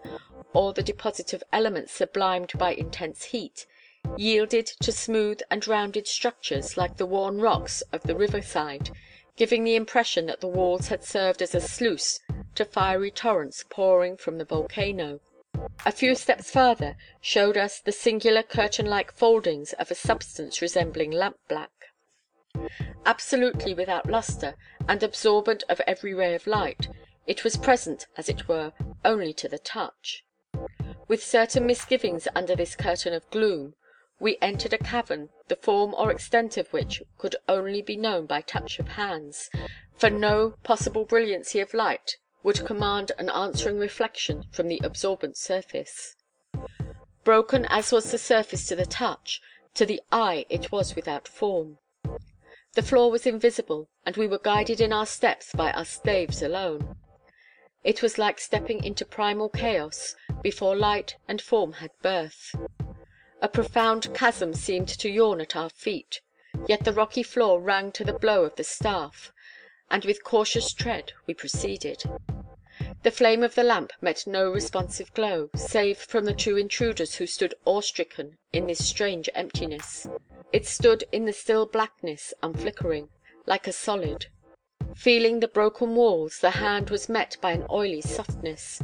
or 0.54 0.74
the 0.74 0.84
deposit 0.84 1.32
of 1.32 1.44
elements 1.54 1.94
sublimed 1.94 2.58
by 2.58 2.74
intense 2.74 3.24
heat, 3.26 3.66
yielded 4.18 4.68
to 4.82 4.92
smooth 4.92 5.40
and 5.50 5.66
rounded 5.66 6.06
structures 6.06 6.76
like 6.76 6.98
the 6.98 7.06
worn 7.06 7.40
rocks 7.40 7.82
of 7.94 8.04
the 8.04 8.16
river 8.18 8.42
side, 8.42 8.90
giving 9.38 9.64
the 9.64 9.76
impression 9.76 10.26
that 10.26 10.42
the 10.42 10.48
walls 10.48 10.90
had 10.90 11.04
served 11.04 11.42
as 11.42 11.56
a 11.56 11.62
sluice 11.62 12.20
to 12.56 12.66
fiery 12.66 13.10
torrents 13.10 13.64
pouring 13.70 14.18
from 14.18 14.38
the 14.38 14.46
volcano. 14.46 15.22
A 15.86 15.92
few 15.92 16.16
steps 16.16 16.50
farther 16.50 16.98
showed 17.22 17.58
us 17.58 17.80
the 17.80 17.92
singular 17.92 18.42
curtain 18.42 18.88
like 18.88 19.12
foldings 19.12 19.74
of 19.74 19.92
a 19.92 19.96
substance 19.96 20.64
resembling 20.64 21.12
lampblack. 21.12 21.70
Absolutely 23.06 23.76
without 23.76 24.10
lustre, 24.10 24.56
and 24.88 25.04
absorbent 25.04 25.64
of 25.70 25.80
every 25.82 26.12
ray 26.14 26.34
of 26.34 26.48
light, 26.48 26.88
it 27.28 27.44
was 27.44 27.58
present, 27.58 28.08
as 28.18 28.30
it 28.30 28.48
were, 28.48 28.74
only 29.06 29.32
to 29.34 29.48
the 29.48 29.60
touch. 29.60 30.24
With 31.08 31.24
certain 31.24 31.68
misgivings 31.68 32.28
under 32.34 32.56
this 32.56 32.76
curtain 32.76 33.14
of 33.14 33.30
gloom, 33.30 33.76
we 34.20 34.40
entered 34.42 34.74
a 34.74 34.80
cavern 34.80 35.30
the 35.50 35.56
form 35.56 35.94
or 35.94 36.12
extent 36.12 36.58
of 36.58 36.74
which 36.74 37.04
could 37.20 37.36
only 37.48 37.84
be 37.84 37.96
known 37.96 38.26
by 38.26 38.42
touch 38.42 38.80
of 38.80 38.88
hands, 38.88 39.52
for 39.96 40.10
no 40.10 40.56
possible 40.64 41.06
brilliancy 41.06 41.60
of 41.60 41.76
light 41.76 42.18
would 42.44 42.66
command 42.66 43.12
an 43.18 43.30
answering 43.30 43.80
reflection 43.80 44.44
from 44.52 44.68
the 44.68 44.82
absorbent 44.84 45.38
surface. 45.38 46.16
Broken 47.24 47.66
as 47.70 47.92
was 47.92 48.12
the 48.12 48.18
surface 48.18 48.68
to 48.68 48.76
the 48.76 48.86
touch, 48.86 49.42
to 49.74 49.86
the 49.86 50.02
eye 50.12 50.46
it 50.50 50.72
was 50.72 50.96
without 50.96 51.28
form. 51.28 51.80
The 52.74 52.82
floor 52.82 53.10
was 53.10 53.26
invisible, 53.26 53.88
and 54.06 54.18
we 54.18 54.28
were 54.28 54.40
guided 54.40 54.82
in 54.82 54.92
our 54.92 55.06
steps 55.06 55.54
by 55.54 55.72
our 55.72 55.86
staves 55.86 56.42
alone. 56.42 56.98
It 57.84 58.02
was 58.02 58.18
like 58.18 58.40
stepping 58.40 58.84
into 58.84 59.06
primal 59.06 59.50
chaos 59.50 60.16
before 60.42 60.76
light 60.76 61.16
and 61.28 61.42
form 61.42 61.74
had 61.74 61.92
birth. 62.02 62.56
A 63.42 63.48
profound 63.48 64.14
chasm 64.14 64.54
seemed 64.54 64.88
to 64.88 65.10
yawn 65.10 65.40
at 65.42 65.56
our 65.56 65.70
feet, 65.70 66.22
yet 66.68 66.84
the 66.84 66.94
rocky 66.94 67.24
floor 67.24 67.62
rang 67.62 67.92
to 67.92 68.04
the 68.04 68.14
blow 68.14 68.44
of 68.44 68.56
the 68.56 68.64
staff, 68.64 69.32
and 69.90 70.06
with 70.06 70.24
cautious 70.24 70.74
tread 70.74 71.14
we 71.28 71.34
proceeded. 71.34 72.04
The 73.04 73.12
flame 73.12 73.44
of 73.44 73.56
the 73.56 73.64
lamp 73.64 73.92
met 74.02 74.26
no 74.26 74.50
responsive 74.50 75.14
glow, 75.14 75.50
save 75.56 75.98
from 75.98 76.26
the 76.26 76.34
two 76.34 76.58
intruders 76.58 77.16
who 77.16 77.28
stood 77.28 77.54
awe 77.66 77.82
stricken 77.82 78.38
in 78.52 78.66
this 78.66 78.86
strange 78.86 79.30
emptiness. 79.36 80.08
It 80.52 80.66
stood 80.66 81.04
in 81.12 81.26
the 81.26 81.34
still 81.34 81.66
blackness, 81.66 82.34
unflickering, 82.42 83.10
like 83.46 83.68
a 83.68 83.74
solid. 83.74 84.28
Feeling 84.96 85.40
the 85.40 85.48
broken 85.48 85.96
walls, 85.96 86.40
the 86.40 86.52
hand 86.52 86.90
was 86.90 87.10
met 87.10 87.38
by 87.42 87.52
an 87.52 87.66
oily 87.70 88.02
softness. 88.02 88.82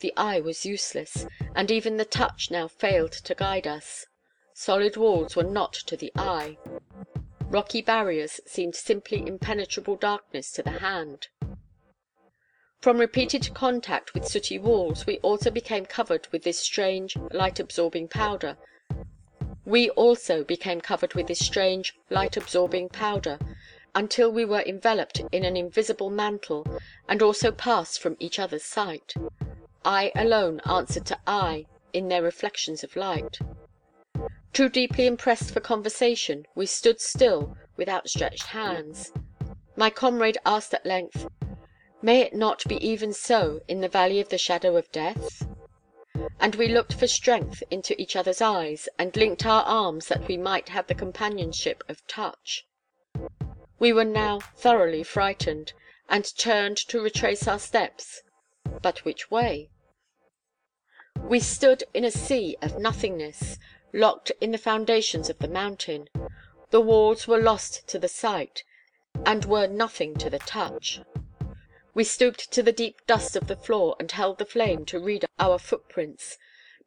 The 0.00 0.12
eye 0.16 0.40
was 0.40 0.66
useless, 0.66 1.26
and 1.54 1.70
even 1.70 1.96
the 1.96 2.04
touch 2.04 2.50
now 2.50 2.68
failed 2.68 3.12
to 3.12 3.34
guide 3.34 3.66
us. 3.66 4.06
Solid 4.52 4.96
walls 4.96 5.36
were 5.36 5.42
not 5.42 5.72
to 5.86 5.96
the 5.96 6.12
eye. 6.16 6.58
Rocky 7.48 7.82
barriers 7.82 8.40
seemed 8.46 8.74
simply 8.74 9.26
impenetrable 9.26 9.96
darkness 9.96 10.50
to 10.52 10.62
the 10.62 10.78
hand. 10.80 11.28
From 12.80 12.98
repeated 12.98 13.54
contact 13.54 14.12
with 14.12 14.26
sooty 14.28 14.58
walls 14.58 15.06
we 15.06 15.18
also 15.18 15.50
became 15.50 15.86
covered 15.86 16.28
with 16.32 16.42
this 16.42 16.58
strange, 16.58 17.16
light 17.30 17.58
absorbing 17.58 18.08
powder, 18.08 18.56
until 23.94 24.30
we 24.30 24.44
were 24.44 24.62
enveloped 24.66 25.22
in 25.32 25.44
an 25.44 25.56
invisible 25.56 26.10
mantle, 26.10 26.66
and 27.08 27.22
also 27.22 27.50
passed 27.52 28.00
from 28.00 28.16
each 28.18 28.38
other's 28.38 28.64
sight. 28.64 29.14
Eye 29.84 30.12
alone 30.14 30.60
answered 30.66 31.06
to 31.06 31.18
eye 31.26 31.66
in 31.92 32.08
their 32.08 32.22
reflections 32.22 32.84
of 32.84 32.96
light. 32.96 33.38
Too 34.54 34.68
deeply 34.68 35.06
impressed 35.06 35.50
for 35.50 35.58
conversation, 35.58 36.46
we 36.54 36.66
stood 36.66 37.00
still 37.00 37.56
with 37.76 37.88
outstretched 37.88 38.44
hands. 38.44 39.12
My 39.74 39.90
comrade 39.90 40.38
asked 40.46 40.72
at 40.72 40.86
length, 40.86 41.26
"May 42.00 42.20
it 42.20 42.34
not 42.34 42.64
be 42.68 42.76
even 42.76 43.12
so 43.12 43.62
in 43.66 43.80
the 43.80 43.88
valley 43.88 44.20
of 44.20 44.28
the 44.28 44.38
shadow 44.38 44.76
of 44.76 44.92
death?" 44.92 45.44
And 46.38 46.54
we 46.54 46.68
looked 46.68 46.94
for 46.94 47.08
strength 47.08 47.64
into 47.68 48.00
each 48.00 48.14
other's 48.14 48.40
eyes, 48.40 48.88
and 48.96 49.16
linked 49.16 49.44
our 49.44 49.64
arms 49.64 50.06
that 50.06 50.28
we 50.28 50.36
might 50.36 50.68
have 50.68 50.86
the 50.86 50.94
companionship 50.94 51.82
of 51.88 52.06
touch. 52.06 52.64
We 53.80 53.92
were 53.92 54.04
now 54.04 54.38
thoroughly 54.38 55.02
frightened, 55.02 55.72
and 56.08 56.24
turned 56.38 56.76
to 56.76 57.02
retrace 57.02 57.48
our 57.48 57.58
steps. 57.58 58.22
But 58.82 59.04
which 59.04 59.32
way? 59.32 59.70
We 61.16 61.40
stood 61.40 61.82
in 61.92 62.04
a 62.04 62.12
sea 62.12 62.56
of 62.62 62.78
nothingness, 62.78 63.58
locked 63.94 64.32
in 64.40 64.50
the 64.50 64.58
foundations 64.58 65.30
of 65.30 65.38
the 65.38 65.48
mountain. 65.48 66.08
The 66.70 66.80
walls 66.80 67.28
were 67.28 67.40
lost 67.40 67.86
to 67.88 67.98
the 67.98 68.08
sight, 68.08 68.64
and 69.24 69.44
were 69.44 69.68
nothing 69.68 70.16
to 70.16 70.28
the 70.28 70.40
touch. 70.40 71.00
We 71.94 72.02
stooped 72.02 72.50
to 72.50 72.62
the 72.62 72.72
deep 72.72 73.06
dust 73.06 73.36
of 73.36 73.46
the 73.46 73.54
floor 73.54 73.94
and 74.00 74.10
held 74.10 74.38
the 74.38 74.44
flame 74.44 74.84
to 74.86 74.98
read 74.98 75.24
our 75.38 75.60
footprints, 75.60 76.36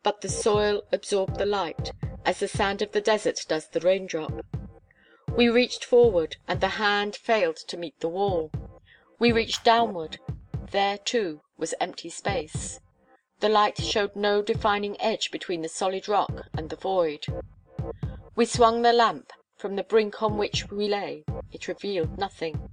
but 0.04 0.20
the 0.20 0.28
soil 0.28 0.84
absorbed 0.92 1.38
the 1.38 1.46
light, 1.46 1.94
as 2.26 2.40
the 2.40 2.48
sand 2.50 2.82
of 2.82 2.92
the 2.92 3.00
desert 3.00 3.40
does 3.48 3.70
the 3.70 3.80
raindrop. 3.80 4.46
We 5.34 5.48
reached 5.48 5.86
forward, 5.86 6.36
and 6.46 6.60
the 6.60 6.76
hand 6.76 7.16
failed 7.16 7.56
to 7.68 7.78
meet 7.78 7.98
the 8.02 8.10
wall. 8.10 8.52
We 9.18 9.32
reached 9.32 9.64
downward; 9.64 10.20
there, 10.72 10.98
too, 10.98 11.40
was 11.58 11.74
empty 11.80 12.10
space. 12.10 12.82
The 13.40 13.50
light 13.50 13.78
showed 13.78 14.16
no 14.16 14.42
defining 14.42 15.00
edge 15.00 15.30
between 15.30 15.62
the 15.62 15.70
solid 15.70 16.08
rock 16.08 16.48
and 16.58 16.72
the 16.72 16.76
void. 16.76 17.28
We 18.36 18.46
swung 18.46 18.82
the 18.82 18.92
lamp 18.92 19.32
from 19.56 19.76
the 19.76 19.84
brink 19.84 20.24
on 20.24 20.40
which 20.40 20.72
we 20.72 20.88
lay; 20.88 21.24
it 21.52 21.68
revealed 21.68 22.18
nothing. 22.18 22.72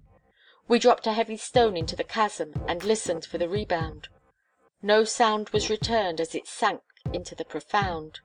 We 0.66 0.79
dropped 0.79 1.07
a 1.07 1.12
heavy 1.12 1.37
stone 1.37 1.77
into 1.77 1.94
the 1.94 2.03
chasm, 2.03 2.55
and 2.66 2.83
listened 2.83 3.27
for 3.27 3.37
the 3.37 3.48
rebound. 3.48 4.09
No 4.81 5.05
sound 5.05 5.50
was 5.50 5.68
returned 5.68 6.18
as 6.18 6.35
it 6.35 6.46
sank 6.46 6.81
into 7.12 7.35
the 7.35 7.44
profound. 7.44 8.20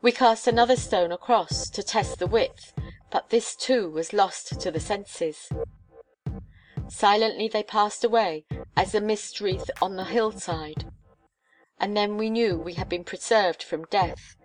We 0.00 0.12
cast 0.12 0.46
another 0.46 0.76
stone 0.76 1.12
across, 1.12 1.68
to 1.70 1.82
test 1.82 2.20
the 2.20 2.26
width, 2.26 2.72
but 3.10 3.28
this 3.28 3.54
too 3.54 3.90
was 3.90 4.14
lost 4.14 4.58
to 4.62 4.70
the 4.70 4.80
senses. 4.80 5.50
Silently 6.88 7.48
they 7.48 7.62
passed 7.62 8.02
away, 8.02 8.46
as 8.78 8.92
the 8.92 9.00
mist 9.02 9.42
wreath 9.42 9.70
on 9.82 9.96
the 9.96 10.04
hillside. 10.04 10.90
And 11.80 11.96
then 11.96 12.18
we 12.18 12.28
knew 12.28 12.58
we 12.58 12.74
had 12.74 12.90
been 12.90 13.04
preserved 13.04 13.62
from 13.62 13.86
death. 13.86 14.36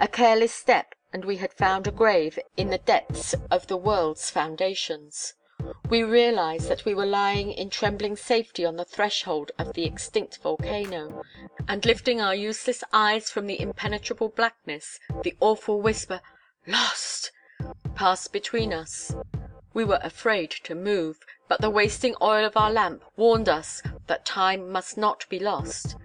A 0.00 0.08
careless 0.08 0.54
step, 0.54 0.94
and 1.12 1.24
we 1.24 1.36
had 1.36 1.52
found 1.52 1.86
a 1.86 1.90
grave 1.90 2.38
in 2.56 2.70
the 2.70 2.78
depths 2.78 3.34
of 3.50 3.66
the 3.66 3.76
world's 3.76 4.30
foundations. 4.30 5.34
We 5.90 6.02
realized 6.02 6.68
that 6.68 6.86
we 6.86 6.94
were 6.94 7.04
lying 7.04 7.52
in 7.52 7.68
trembling 7.68 8.16
safety 8.16 8.64
on 8.64 8.76
the 8.76 8.84
threshold 8.84 9.52
of 9.58 9.74
the 9.74 9.84
extinct 9.84 10.38
volcano, 10.42 11.22
and 11.68 11.84
lifting 11.84 12.20
our 12.20 12.34
useless 12.34 12.82
eyes 12.92 13.28
from 13.28 13.46
the 13.46 13.60
impenetrable 13.60 14.30
blackness, 14.30 14.98
the 15.22 15.36
awful 15.40 15.82
whisper, 15.82 16.22
"Lost!" 16.66 17.32
passed 17.94 18.32
between 18.32 18.72
us. 18.72 19.14
We 19.74 19.84
were 19.84 20.00
afraid 20.02 20.50
to 20.64 20.74
move, 20.74 21.18
but 21.48 21.60
the 21.60 21.70
wasting 21.70 22.14
oil 22.22 22.46
of 22.46 22.56
our 22.56 22.70
lamp 22.70 23.04
warned 23.16 23.48
us 23.48 23.82
that 24.06 24.24
time 24.24 24.70
must 24.70 24.96
not 24.96 25.28
be 25.28 25.38
lost. 25.38 25.96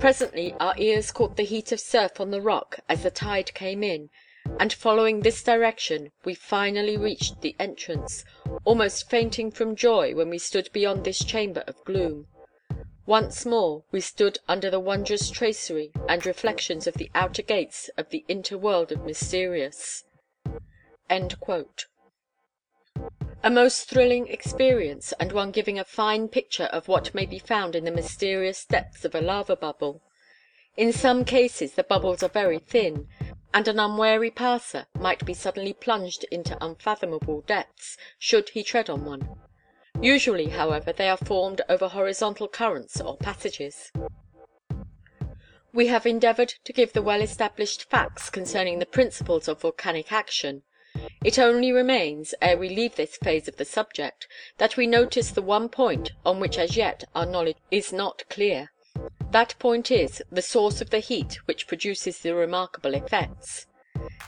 Presently 0.00 0.54
our 0.60 0.74
ears 0.76 1.12
caught 1.12 1.36
the 1.36 1.44
heat 1.44 1.72
of 1.72 1.80
surf 1.80 2.20
on 2.20 2.30
the 2.30 2.42
rock 2.42 2.80
as 2.88 3.02
the 3.02 3.10
tide 3.10 3.54
came 3.54 3.82
in, 3.82 4.10
and 4.58 4.72
following 4.72 5.20
this 5.20 5.42
direction 5.42 6.12
we 6.24 6.34
finally 6.34 6.96
reached 6.96 7.40
the 7.40 7.56
entrance, 7.58 8.24
almost 8.64 9.08
fainting 9.08 9.50
from 9.50 9.74
joy 9.74 10.14
when 10.14 10.28
we 10.28 10.38
stood 10.38 10.70
beyond 10.72 11.04
this 11.04 11.24
chamber 11.24 11.64
of 11.66 11.82
gloom. 11.84 12.26
Once 13.06 13.46
more 13.46 13.84
we 13.90 14.00
stood 14.00 14.38
under 14.48 14.70
the 14.70 14.80
wondrous 14.80 15.30
tracery 15.30 15.92
and 16.08 16.26
reflections 16.26 16.86
of 16.86 16.94
the 16.94 17.10
outer 17.14 17.42
gates 17.42 17.88
of 17.96 18.10
the 18.10 18.24
inter 18.28 18.56
world 18.56 18.92
of 18.92 19.04
Mysterious. 19.04 20.04
A 23.44 23.50
most 23.50 23.90
thrilling 23.90 24.28
experience, 24.28 25.12
and 25.20 25.30
one 25.30 25.50
giving 25.50 25.78
a 25.78 25.84
fine 25.84 26.28
picture 26.28 26.64
of 26.72 26.88
what 26.88 27.14
may 27.14 27.26
be 27.26 27.38
found 27.38 27.76
in 27.76 27.84
the 27.84 27.90
mysterious 27.90 28.64
depths 28.64 29.04
of 29.04 29.14
a 29.14 29.20
lava 29.20 29.54
bubble. 29.54 30.00
In 30.78 30.94
some 30.94 31.26
cases 31.26 31.74
the 31.74 31.84
bubbles 31.84 32.22
are 32.22 32.30
very 32.30 32.58
thin, 32.58 33.06
and 33.52 33.68
an 33.68 33.78
unwary 33.78 34.30
passer 34.30 34.86
might 34.98 35.26
be 35.26 35.34
suddenly 35.34 35.74
plunged 35.74 36.24
into 36.30 36.56
unfathomable 36.64 37.42
depths, 37.42 37.98
should 38.18 38.48
he 38.48 38.62
tread 38.62 38.88
on 38.88 39.04
one. 39.04 39.28
Usually, 40.00 40.46
however, 40.46 40.90
they 40.90 41.10
are 41.10 41.18
formed 41.18 41.60
over 41.68 41.88
horizontal 41.88 42.48
currents 42.48 42.98
or 42.98 43.18
passages. 43.18 43.92
We 45.70 45.88
have 45.88 46.06
endeavored 46.06 46.54
to 46.64 46.72
give 46.72 46.94
the 46.94 47.02
well 47.02 47.20
established 47.20 47.90
facts 47.90 48.30
concerning 48.30 48.78
the 48.78 48.86
principles 48.86 49.48
of 49.48 49.60
volcanic 49.60 50.10
action. 50.12 50.62
It 51.22 51.38
only 51.38 51.72
remains, 51.72 52.34
ere 52.40 52.56
we 52.56 52.68
leave 52.68 52.96
this 52.96 53.16
phase 53.16 53.48
of 53.48 53.56
the 53.56 53.64
subject, 53.64 54.26
that 54.58 54.76
we 54.76 54.86
notice 54.86 55.30
the 55.30 55.42
one 55.42 55.68
point 55.68 56.12
on 56.24 56.40
which 56.40 56.58
as 56.58 56.76
yet 56.76 57.04
our 57.14 57.26
knowledge 57.26 57.58
is 57.70 57.92
not 57.92 58.22
clear. 58.30 58.72
That 59.30 59.58
point 59.58 59.90
is, 59.90 60.22
the 60.30 60.40
source 60.40 60.80
of 60.80 60.90
the 60.90 61.00
heat 61.00 61.38
which 61.46 61.66
produces 61.66 62.20
the 62.20 62.34
remarkable 62.34 62.94
effects. 62.94 63.66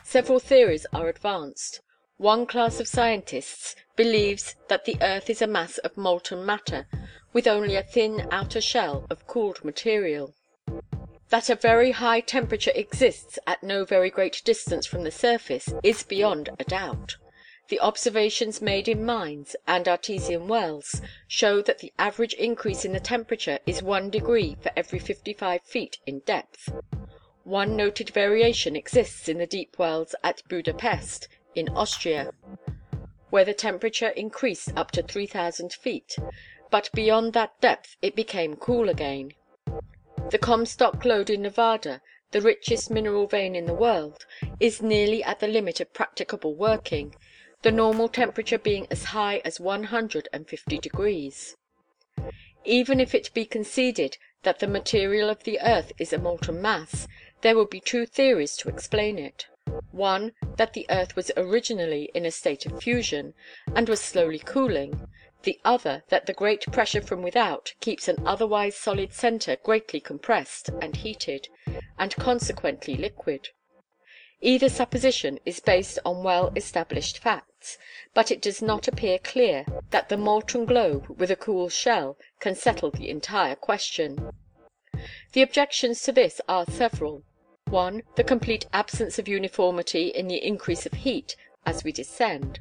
Several 0.03 0.39
theories 0.39 0.87
are 0.93 1.09
advanced. 1.09 1.81
One 2.19 2.47
class 2.47 2.81
of 2.81 2.89
scientists 2.89 3.77
believes 3.95 4.57
that 4.69 4.85
the 4.85 4.97
earth 5.01 5.31
is 5.31 5.41
a 5.41 5.47
mass 5.47 5.79
of 5.79 5.97
molten 5.97 6.45
matter, 6.45 6.87
with 7.33 7.47
only 7.47 7.77
a 7.77 7.83
thin 7.83 8.27
outer 8.31 8.61
shell 8.61 9.07
of 9.11 9.27
cooled 9.27 9.65
material. 9.65 10.35
That 11.31 11.51
a 11.51 11.57
very 11.57 11.91
high 11.91 12.21
temperature 12.21 12.71
exists 12.75 13.39
at 13.47 13.63
no 13.63 13.85
very 13.85 14.11
great 14.11 14.43
distance 14.45 14.87
from 14.87 15.03
the 15.03 15.11
surface 15.11 15.75
is 15.83 16.05
beyond 16.05 16.51
a 16.59 16.65
doubt. 16.65 17.17
The 17.69 17.81
observations 17.81 18.63
made 18.63 18.87
in 18.87 19.05
mines 19.05 19.57
and 19.67 19.89
artesian 19.89 20.47
wells 20.47 21.03
show 21.27 21.63
that 21.63 21.79
the 21.79 21.93
average 21.99 22.35
increase 22.35 22.85
in 22.85 22.93
the 22.93 23.01
temperature 23.01 23.59
is 23.67 23.83
one 23.83 24.09
degree 24.09 24.57
for 24.63 24.71
every 24.77 25.01
fifty 25.01 25.33
five 25.33 25.63
feet 25.63 25.99
in 26.07 26.21
depth. 26.21 26.73
One 27.43 27.75
noted 27.75 28.11
variation 28.11 28.77
exists 28.77 29.29
in 29.29 29.39
the 29.39 29.47
deep 29.47 29.81
wells 29.81 30.15
at 30.23 30.43
Buda 30.49 30.75
Pesth, 30.75 31.27
in 31.57 31.69
Austria, 31.71 32.31
where 33.31 33.45
the 33.45 33.55
temperature 33.55 34.11
increased 34.11 34.73
up 34.77 34.93
to 34.93 35.03
3000 35.03 35.73
feet, 35.73 36.17
but 36.71 36.91
beyond 36.95 37.33
that 37.33 37.61
depth 37.61 37.97
it 38.01 38.15
became 38.15 38.55
cool 38.55 38.89
again. 38.89 39.33
The 40.29 40.39
Comstock 40.39 41.05
lode 41.05 41.31
in 41.31 41.43
Nevada, 41.43 42.03
the 42.33 42.41
richest 42.41 42.91
mineral 42.91 43.29
vein 43.29 43.55
in 43.55 43.67
the 43.67 43.73
world, 43.73 44.27
is 44.59 44.83
nearly 44.83 45.23
at 45.23 45.39
the 45.39 45.47
limit 45.47 45.79
of 45.79 45.93
practicable 45.93 46.57
working 46.57 47.15
the 47.63 47.71
normal 47.71 48.09
temperature 48.09 48.59
being 48.59 48.89
as 48.91 49.05
high 49.05 49.41
as 49.45 49.61
one 49.61 49.85
hundred 49.85 50.29
and 50.33 50.49
fifty 50.49 50.79
degrees. 50.79 51.57
Even 52.65 52.99
if 52.99 53.15
it 53.15 53.33
be 53.35 53.45
conceded 53.45 54.19
that 54.43 54.59
the 54.59 54.67
material 54.67 55.31
of 55.31 55.45
the 55.45 55.61
earth 55.61 55.93
is 55.97 56.13
a 56.13 56.19
molten 56.19 56.61
mass, 56.61 57.07
there 57.43 57.57
would 57.57 57.71
be 57.71 57.81
two 57.81 58.05
theories 58.05 58.57
to 58.57 58.69
explain 58.69 59.21
it: 59.21 59.47
one, 59.93 60.33
that 60.57 60.73
the 60.73 60.87
earth 60.91 61.15
was 61.15 61.31
originally 61.37 62.11
in 62.15 62.27
a 62.27 62.33
state 62.33 62.67
of 62.67 62.83
fusion, 62.83 63.33
and 63.77 63.89
was 63.89 64.01
slowly 64.01 64.41
cooling; 64.41 65.07
the 65.47 65.59
other, 65.65 66.03
that 66.09 66.27
the 66.27 66.35
great 66.35 66.67
pressure 66.73 67.01
from 67.01 67.23
without 67.23 67.73
keeps 67.81 68.09
an 68.09 68.17
otherwise 68.27 68.75
solid 68.77 69.13
centre 69.15 69.57
greatly 69.63 70.01
compressed 70.01 70.69
and 70.83 70.97
heated, 70.97 71.49
and 71.99 72.15
consequently 72.17 72.97
liquid. 72.97 73.49
Either 74.43 74.69
supposition 74.69 75.39
is 75.47 75.61
based 75.61 75.99
on 76.05 76.23
well 76.25 76.53
established 76.57 77.19
facts, 77.19 77.79
but 78.13 78.31
it 78.31 78.43
does 78.43 78.61
not 78.61 78.89
appear 78.89 79.19
clear 79.19 79.65
that 79.91 80.09
the 80.09 80.17
molten 80.17 80.67
globe 80.67 81.07
with 81.17 81.31
a 81.31 81.37
cool 81.37 81.69
shell 81.69 82.19
can 82.41 82.55
settle 82.55 82.91
the 82.91 83.09
entire 83.09 83.55
question. 83.55 84.31
The 85.33 85.43
objections 85.43 86.03
to 86.03 86.13
this 86.13 86.41
are 86.49 86.67
several: 86.67 87.23
1. 87.69 88.03
The 88.17 88.25
complete 88.25 88.67
absence 88.73 89.19
of 89.19 89.29
uniformity 89.29 90.09
in 90.09 90.27
the 90.27 90.45
increase 90.45 90.87
of 90.87 90.93
heat 90.93 91.37
as 91.65 91.85
we 91.85 91.93
descend. 91.93 92.61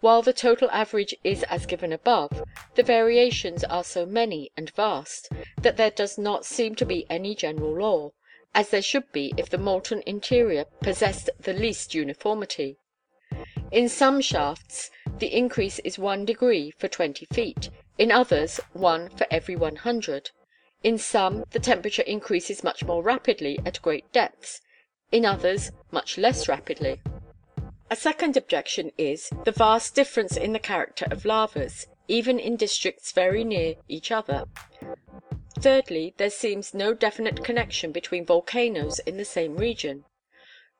While 0.00 0.22
the 0.22 0.32
total 0.32 0.70
average 0.70 1.14
is 1.22 1.42
as 1.44 1.66
given 1.66 1.92
above, 1.92 2.42
the 2.74 2.82
variations 2.82 3.64
are 3.64 3.84
so 3.84 4.06
many 4.06 4.50
and 4.56 4.70
vast 4.70 5.28
that 5.60 5.76
there 5.76 5.90
does 5.90 6.16
not 6.16 6.46
seem 6.46 6.74
to 6.76 6.86
be 6.86 7.06
any 7.10 7.34
general 7.34 7.76
law 7.78 8.12
as 8.54 8.70
there 8.70 8.82
should 8.82 9.12
be 9.12 9.32
if 9.36 9.50
the 9.50 9.58
molten 9.58 10.02
interior 10.06 10.64
possessed 10.80 11.28
the 11.38 11.52
least 11.52 11.94
uniformity. 11.94 12.78
In 13.70 13.88
some 13.88 14.20
shafts 14.20 14.90
the 15.18 15.34
increase 15.34 15.78
is 15.80 15.98
one 15.98 16.24
degree 16.24 16.72
for 16.78 16.88
twenty 16.88 17.26
feet, 17.26 17.68
in 17.98 18.10
others 18.10 18.58
one 18.72 19.10
for 19.10 19.26
every 19.30 19.54
one 19.54 19.76
hundred. 19.76 20.30
In 20.82 20.96
some 20.96 21.44
the 21.50 21.60
temperature 21.60 22.02
increases 22.02 22.64
much 22.64 22.84
more 22.84 23.02
rapidly 23.02 23.60
at 23.66 23.82
great 23.82 24.10
depths, 24.12 24.62
in 25.12 25.26
others 25.26 25.70
much 25.92 26.16
less 26.16 26.48
rapidly. 26.48 27.00
A 27.92 27.96
second 27.96 28.36
objection 28.36 28.92
is, 28.96 29.30
the 29.44 29.50
vast 29.50 29.96
difference 29.96 30.36
in 30.36 30.52
the 30.52 30.60
character 30.60 31.08
of 31.10 31.24
lavas, 31.24 31.88
even 32.06 32.38
in 32.38 32.54
districts 32.54 33.10
very 33.10 33.42
near 33.42 33.74
each 33.88 34.12
other. 34.12 34.44
Thirdly, 35.58 36.14
there 36.16 36.30
seems 36.30 36.72
no 36.72 36.94
definite 36.94 37.42
connection 37.42 37.90
between 37.90 38.24
volcanoes 38.24 39.00
in 39.00 39.16
the 39.16 39.24
same 39.24 39.56
region. 39.56 40.04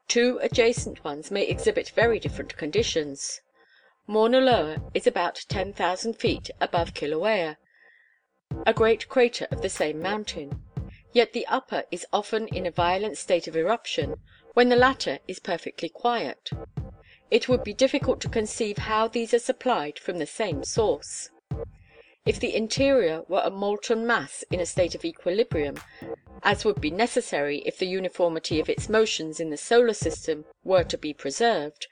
Two 0.07 0.39
adjacent 0.41 1.03
ones 1.03 1.33
may 1.33 1.49
exhibit 1.49 1.91
very 1.91 2.21
different 2.21 2.57
conditions. 2.57 3.41
Mauna 4.07 4.41
Loa 4.41 4.81
is 4.95 5.09
about 5.09 5.45
10,000 5.49 6.15
feet 6.15 6.49
above 6.61 6.95
Kilauea, 6.95 7.57
a 8.65 8.73
great 8.73 9.09
crater 9.09 9.49
of 9.51 9.63
the 9.63 9.69
same 9.69 10.01
mountain; 10.01 10.63
yet 11.13 11.33
the 11.33 11.47
upper 11.49 11.83
is 11.91 12.07
often 12.13 12.47
in 12.49 12.67
a 12.67 12.71
violent 12.71 13.19
state 13.19 13.49
of 13.49 13.57
eruption, 13.57 14.15
when 14.55 14.69
the 14.69 14.77
latter 14.77 15.19
is 15.27 15.41
perfectly 15.41 15.89
quiet. 15.89 16.51
It 17.31 17.49
would 17.49 17.63
be 17.63 17.73
difficult 17.73 18.21
to 18.23 18.29
conceive 18.29 18.79
how 18.79 19.07
these 19.07 19.33
are 19.33 19.39
supplied 19.39 19.99
from 19.99 20.19
the 20.19 20.27
same 20.27 20.65
source. 20.65 21.31
If 22.27 22.41
the 22.41 22.55
interior 22.55 23.23
were 23.29 23.43
a 23.45 23.51
molten 23.51 24.07
mass 24.07 24.45
in 24.51 24.61
a 24.61 24.67
state 24.67 24.95
of 24.95 25.05
equilibrium, 25.05 25.77
as 26.43 26.65
would 26.65 26.81
be 26.81 26.91
necessary 26.91 27.63
if 27.65 27.79
the 27.79 27.87
uniformity 27.87 28.61
of 28.61 28.69
its 28.69 28.89
motions 28.89 29.41
in 29.41 29.51
the 29.51 29.57
solar 29.57 29.95
system 29.95 30.45
were 30.65 30.85
to 30.85 30.99
be 30.99 31.15
preserved, 31.15 31.87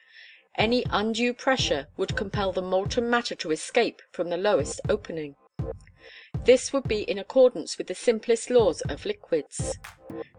any 0.57 0.85
undue 0.91 1.33
pressure 1.33 1.87
would 1.97 2.17
compel 2.17 2.53
the 2.53 2.61
molten 2.61 3.09
matter 3.09 3.37
to 3.37 3.53
escape 3.53 4.03
from 4.11 4.29
the 4.29 4.37
lowest 4.37 4.81
opening. 4.89 5.37
This 6.45 6.73
would 6.73 6.89
be 6.89 7.03
in 7.03 7.19
accordance 7.19 7.79
with 7.79 7.87
the 7.87 7.95
simplest 7.95 8.51
laws 8.51 8.81
of 8.83 9.05
liquids. 9.05 9.79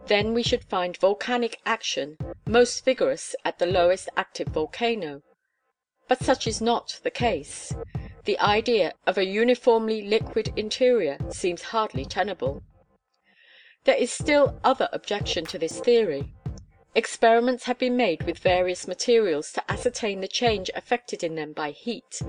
Then 0.08 0.34
we 0.34 0.44
should 0.44 0.64
find 0.64 0.98
volcanic 0.98 1.60
action 1.66 2.18
most 2.48 2.84
vigorous 2.84 3.36
at 3.46 3.60
the 3.60 3.66
lowest 3.66 4.10
active 4.18 4.48
volcano. 4.48 5.22
But 6.08 6.24
such 6.24 6.48
is 6.48 6.62
not 6.62 7.00
the 7.04 7.12
case 7.12 7.74
the 8.30 8.40
idea 8.42 8.94
of 9.08 9.18
a 9.18 9.26
uniformly 9.26 10.04
liquid 10.04 10.54
interior 10.56 11.18
seems 11.32 11.64
hardly 11.64 12.06
tenable. 12.06 12.62
There 13.86 13.96
is 13.96 14.14
still 14.14 14.60
other 14.64 14.88
objection 14.94 15.46
to 15.48 15.58
this 15.58 15.80
theory. 15.80 16.36
Experiments 16.94 17.64
have 17.64 17.80
been 17.80 17.98
made 17.98 18.22
with 18.24 18.38
various 18.38 18.88
materials 18.88 19.52
to 19.54 19.72
ascertain 19.72 20.22
the 20.22 20.28
change 20.28 20.70
effected 20.76 21.24
in 21.24 21.34
them 21.34 21.54
by 21.54 21.72
heat. 21.72 22.22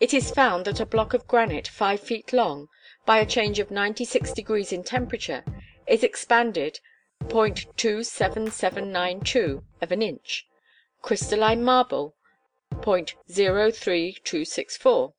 It 0.00 0.12
is 0.12 0.32
found 0.32 0.64
that 0.64 0.80
a 0.80 0.84
block 0.84 1.14
of 1.14 1.28
granite 1.28 1.68
five 1.68 2.00
feet 2.00 2.32
long, 2.32 2.66
by 3.10 3.18
a 3.18 3.26
change 3.26 3.58
of 3.58 3.72
96 3.72 4.32
degrees 4.34 4.70
in 4.70 4.84
temperature, 4.84 5.42
is 5.88 6.04
expanded 6.04 6.78
.27792 7.24 9.64
of 9.82 9.90
an 9.90 10.00
inch; 10.00 10.46
crystalline 11.02 11.64
marble 11.64 12.14
.03264; 12.72 15.12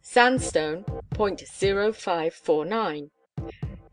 sandstone 0.00 0.84
.0549. 1.14 3.10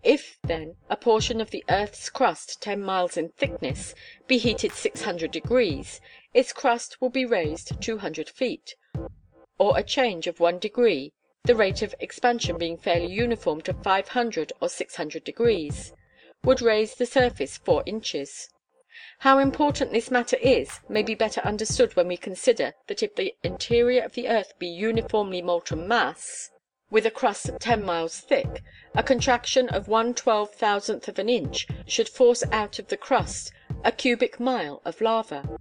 If, 0.04 0.38
then, 0.44 0.76
a 0.88 0.96
portion 0.96 1.42
of 1.42 1.50
the 1.50 1.66
earth's 1.72 2.12
crust 2.12 2.62
ten 2.62 2.84
miles 2.84 3.18
in 3.18 3.30
thickness 3.30 3.96
be 4.28 4.38
heated 4.38 4.74
600 4.74 5.32
degrees, 5.32 6.00
its 6.36 6.54
crust 6.54 7.02
will 7.02 7.10
be 7.10 7.26
raised 7.26 7.82
200 7.82 8.30
feet, 8.30 8.76
or 9.58 9.76
a 9.76 9.82
change 9.82 10.28
of 10.28 10.40
one 10.40 10.60
degree, 10.60 11.14
the 11.46 11.56
rate 11.56 11.82
of 11.82 11.94
expansion 12.00 12.58
being 12.58 12.78
fairly 12.78 13.12
uniform 13.12 13.60
to 13.60 13.74
500 13.74 14.54
or 14.62 14.70
600 14.70 15.26
degrees, 15.26 15.92
would 16.46 16.62
raise 16.62 16.96
the 16.96 17.06
surface 17.06 17.58
four 17.58 17.84
inches. 17.86 18.48
How 19.20 19.40
important 19.40 19.92
this 19.92 20.10
matter 20.10 20.38
is 20.38 20.80
may 20.88 21.04
be 21.04 21.16
better 21.16 21.42
understood 21.42 21.98
when 21.98 22.08
we 22.08 22.16
consider 22.16 22.76
that 22.88 23.04
if 23.04 23.16
the 23.16 23.36
interior 23.44 24.04
of 24.04 24.14
the 24.14 24.30
earth 24.30 24.54
be 24.58 24.68
uniformly 24.68 25.42
molten 25.42 25.86
mass, 25.86 26.50
with 26.90 27.06
a 27.06 27.12
crust 27.12 27.50
ten 27.60 27.84
miles 27.84 28.22
thick, 28.22 28.64
a 28.96 29.04
contraction 29.04 29.68
of 29.68 29.90
one 29.90 30.14
twelve 30.14 30.54
thousandth 30.54 31.10
of 31.10 31.20
an 31.20 31.28
inch 31.28 31.68
should 31.86 32.08
force 32.08 32.46
out 32.54 32.80
of 32.80 32.88
the 32.88 32.96
crust 32.96 33.52
a 33.84 33.92
cubic 33.92 34.40
mile 34.40 34.82
of 34.86 35.02
lava. 35.02 35.58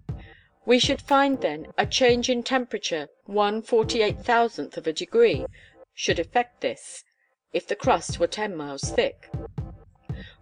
We 0.64 0.78
should 0.78 1.02
find 1.02 1.40
then 1.40 1.72
a 1.76 1.86
change 1.86 2.30
in 2.30 2.44
temperature 2.44 3.08
one 3.24 3.62
forty 3.62 4.00
eight 4.00 4.20
thousandth 4.20 4.76
of 4.76 4.86
a 4.86 4.92
degree 4.92 5.44
should 5.94 6.18
effect 6.18 6.60
this, 6.60 7.04
if 7.52 7.66
the 7.66 7.76
crust 7.76 8.18
were 8.18 8.26
ten 8.26 8.56
miles 8.56 8.90
thick. 8.90 9.30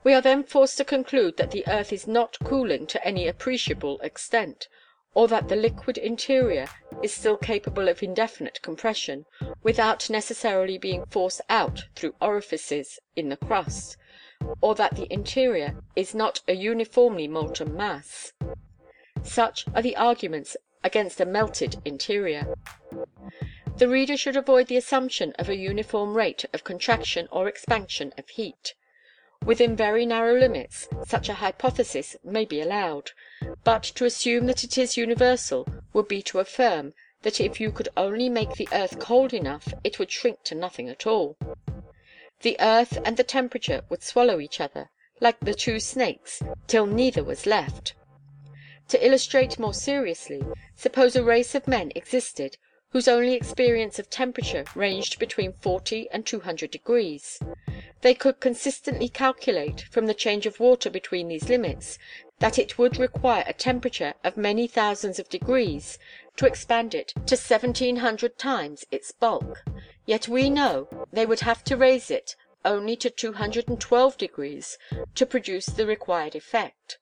We 0.03 0.14
are 0.14 0.22
then 0.22 0.44
forced 0.44 0.78
to 0.78 0.84
conclude 0.84 1.36
that 1.36 1.51
the 1.51 1.66
earth 1.68 1.92
is 1.92 2.07
not 2.07 2.38
cooling 2.44 2.86
to 2.86 3.07
any 3.07 3.28
appreciable 3.28 4.01
extent, 4.01 4.68
or 5.14 5.28
that 5.28 5.48
the 5.48 5.57
liquid 5.57 5.98
interior 5.98 6.68
is 7.03 7.12
still 7.12 7.36
capable 7.36 7.88
of 7.88 8.03
indefinite 8.03 8.62
compression, 8.62 9.26
without 9.62 10.09
necessarily 10.09 10.78
being 10.78 11.05
forced 11.07 11.40
out 11.51 11.84
through 11.96 12.14
orifices 12.20 12.98
in 13.16 13.28
the 13.28 13.36
crust, 13.36 13.96
or 14.61 14.74
that 14.74 14.96
the 14.96 15.12
interior 15.12 15.74
is 15.96 16.14
not 16.14 16.40
a 16.48 16.55
uniformly 16.55 17.28
molten 17.28 17.76
mass. 17.76 18.32
Such 19.22 19.66
are 19.74 19.82
the 19.82 19.96
arguments 19.96 20.57
against 20.82 21.20
a 21.20 21.26
melted 21.26 21.76
interior. 21.84 22.55
The 23.76 23.88
reader 23.88 24.16
should 24.16 24.36
avoid 24.36 24.66
the 24.66 24.76
assumption 24.76 25.32
of 25.38 25.48
a 25.48 25.56
uniform 25.56 26.14
rate 26.14 26.44
of 26.52 26.64
contraction 26.64 27.28
or 27.30 27.48
expansion 27.48 28.12
of 28.18 28.28
heat. 28.28 28.74
Within 29.44 29.74
very 29.74 30.04
narrow 30.04 30.38
limits, 30.38 30.86
such 31.06 31.28
a 31.30 31.34
hypothesis 31.34 32.16
may 32.22 32.44
be 32.44 32.60
allowed, 32.60 33.12
but 33.64 33.82
to 33.82 34.04
assume 34.04 34.46
that 34.46 34.64
it 34.64 34.76
is 34.76 34.98
universal 34.98 35.66
would 35.94 36.08
be 36.08 36.20
to 36.22 36.40
affirm 36.40 36.92
that 37.22 37.40
if 37.40 37.58
you 37.58 37.72
could 37.72 37.88
only 37.96 38.28
make 38.28 38.52
the 38.54 38.68
earth 38.72 38.98
cold 38.98 39.32
enough 39.32 39.72
it 39.82 39.98
would 39.98 40.10
shrink 40.10 40.42
to 40.44 40.54
nothing 40.54 40.88
at 40.88 41.06
all. 41.06 41.36
The 42.42 42.56
earth 42.60 42.98
and 43.04 43.16
the 43.16 43.24
temperature 43.24 43.82
would 43.88 44.02
swallow 44.02 44.40
each 44.40 44.60
other, 44.60 44.90
like 45.20 45.40
the 45.40 45.54
two 45.54 45.80
snakes, 45.80 46.42
till 46.66 46.86
neither 46.86 47.24
was 47.24 47.46
left. 47.46 47.94
To 48.88 49.06
illustrate 49.06 49.58
more 49.58 49.74
seriously, 49.74 50.42
suppose 50.74 51.16
a 51.16 51.22
race 51.22 51.54
of 51.54 51.68
men 51.68 51.92
existed 51.94 52.56
whose 52.93 53.07
only 53.07 53.34
experience 53.34 53.99
of 53.99 54.11
temperature 54.11 54.64
ranged 54.74 55.18
between 55.18 55.53
40 55.53 56.09
and 56.11 56.26
200 56.26 56.70
degrees. 56.70 57.38
They 58.01 58.14
could 58.14 58.41
consistently 58.41 59.09
calculate, 59.09 59.82
from 59.91 60.07
the 60.07 60.14
change 60.14 60.45
of 60.45 60.59
water 60.59 60.91
between 60.91 61.28
these 61.28 61.49
limits, 61.49 61.99
that 62.41 62.59
it 62.59 62.78
would 62.78 62.99
require 62.99 63.45
a 63.47 63.53
temperature 63.53 64.14
of 64.24 64.36
many 64.36 64.66
thousands 64.66 65.18
of 65.18 65.28
degrees 65.28 65.99
to 66.36 66.47
expand 66.47 66.95
it 66.95 67.09
to 67.26 67.36
1700 67.36 68.38
times 68.38 68.84
its 68.91 69.12
bulk, 69.12 69.62
yet 70.07 70.26
we 70.26 70.51
know 70.51 70.88
they 71.12 71.26
would 71.26 71.41
have 71.41 71.62
to 71.64 71.76
raise 71.76 72.11
it 72.11 72.34
only 72.64 72.97
to 72.97 73.11
212 73.11 74.16
degrees 74.18 74.78
to 75.14 75.26
produce 75.26 75.66
the 75.66 75.86
required 75.86 76.34
effect; 76.34 76.99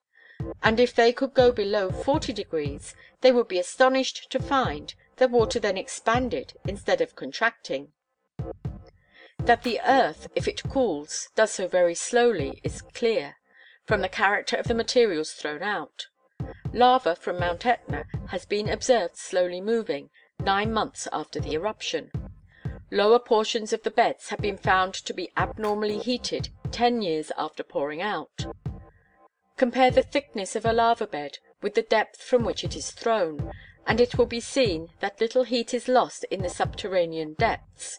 and 0.62 0.78
if 0.78 0.94
they 0.94 1.12
could 1.12 1.32
go 1.32 1.50
below 1.50 1.90
40 1.90 2.32
degrees, 2.32 2.94
they 3.22 3.32
would 3.32 3.48
be 3.48 3.58
astonished 3.58 4.28
to 4.30 4.38
find 4.38 4.94
the 5.18 5.28
water 5.28 5.60
then 5.60 5.76
expanded 5.76 6.54
instead 6.66 7.00
of 7.00 7.16
contracting. 7.16 7.92
That 9.38 9.62
the 9.62 9.80
earth, 9.86 10.28
if 10.34 10.48
it 10.48 10.62
cools, 10.64 11.28
does 11.34 11.52
so 11.52 11.68
very 11.68 11.94
slowly 11.94 12.60
is 12.64 12.82
clear, 12.82 13.36
from 13.84 14.00
the 14.00 14.08
character 14.08 14.56
of 14.56 14.66
the 14.66 14.74
materials 14.74 15.32
thrown 15.32 15.62
out. 15.62 16.06
Lava 16.72 17.14
from 17.14 17.40
Mount 17.40 17.64
Etna 17.64 18.04
has 18.28 18.44
been 18.44 18.68
observed 18.68 19.16
slowly 19.16 19.60
moving, 19.60 20.10
nine 20.40 20.72
months 20.72 21.08
after 21.12 21.40
the 21.40 21.54
eruption. 21.54 22.10
Lower 22.90 23.18
portions 23.18 23.72
of 23.72 23.82
the 23.82 23.90
beds 23.90 24.28
have 24.28 24.40
been 24.40 24.56
found 24.56 24.94
to 24.94 25.12
be 25.12 25.30
abnormally 25.36 25.98
heated 25.98 26.50
ten 26.70 27.02
years 27.02 27.32
after 27.36 27.62
pouring 27.62 28.02
out. 28.02 28.46
Compare 29.56 29.90
the 29.90 30.02
thickness 30.02 30.54
of 30.54 30.64
a 30.64 30.72
lava 30.72 31.06
bed 31.06 31.38
with 31.62 31.74
the 31.74 31.82
depth 31.82 32.22
from 32.22 32.44
which 32.44 32.62
it 32.62 32.76
is 32.76 32.90
thrown, 32.90 33.50
and 33.88 34.00
it 34.02 34.18
will 34.18 34.26
be 34.26 34.38
seen 34.38 34.90
that 35.00 35.20
little 35.20 35.44
heat 35.44 35.72
is 35.72 35.88
lost 35.88 36.24
in 36.30 36.42
the 36.42 36.50
subterranean 36.50 37.32
depths. 37.32 37.98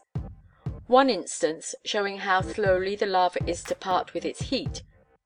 One 0.85 1.09
instance, 1.09 1.73
showing 1.83 2.19
how 2.19 2.41
slowly 2.41 2.95
the 2.95 3.07
lava 3.07 3.39
is 3.49 3.63
to 3.63 3.75
part 3.75 4.13
with 4.13 4.23
its 4.23 4.43
heat, 4.43 4.83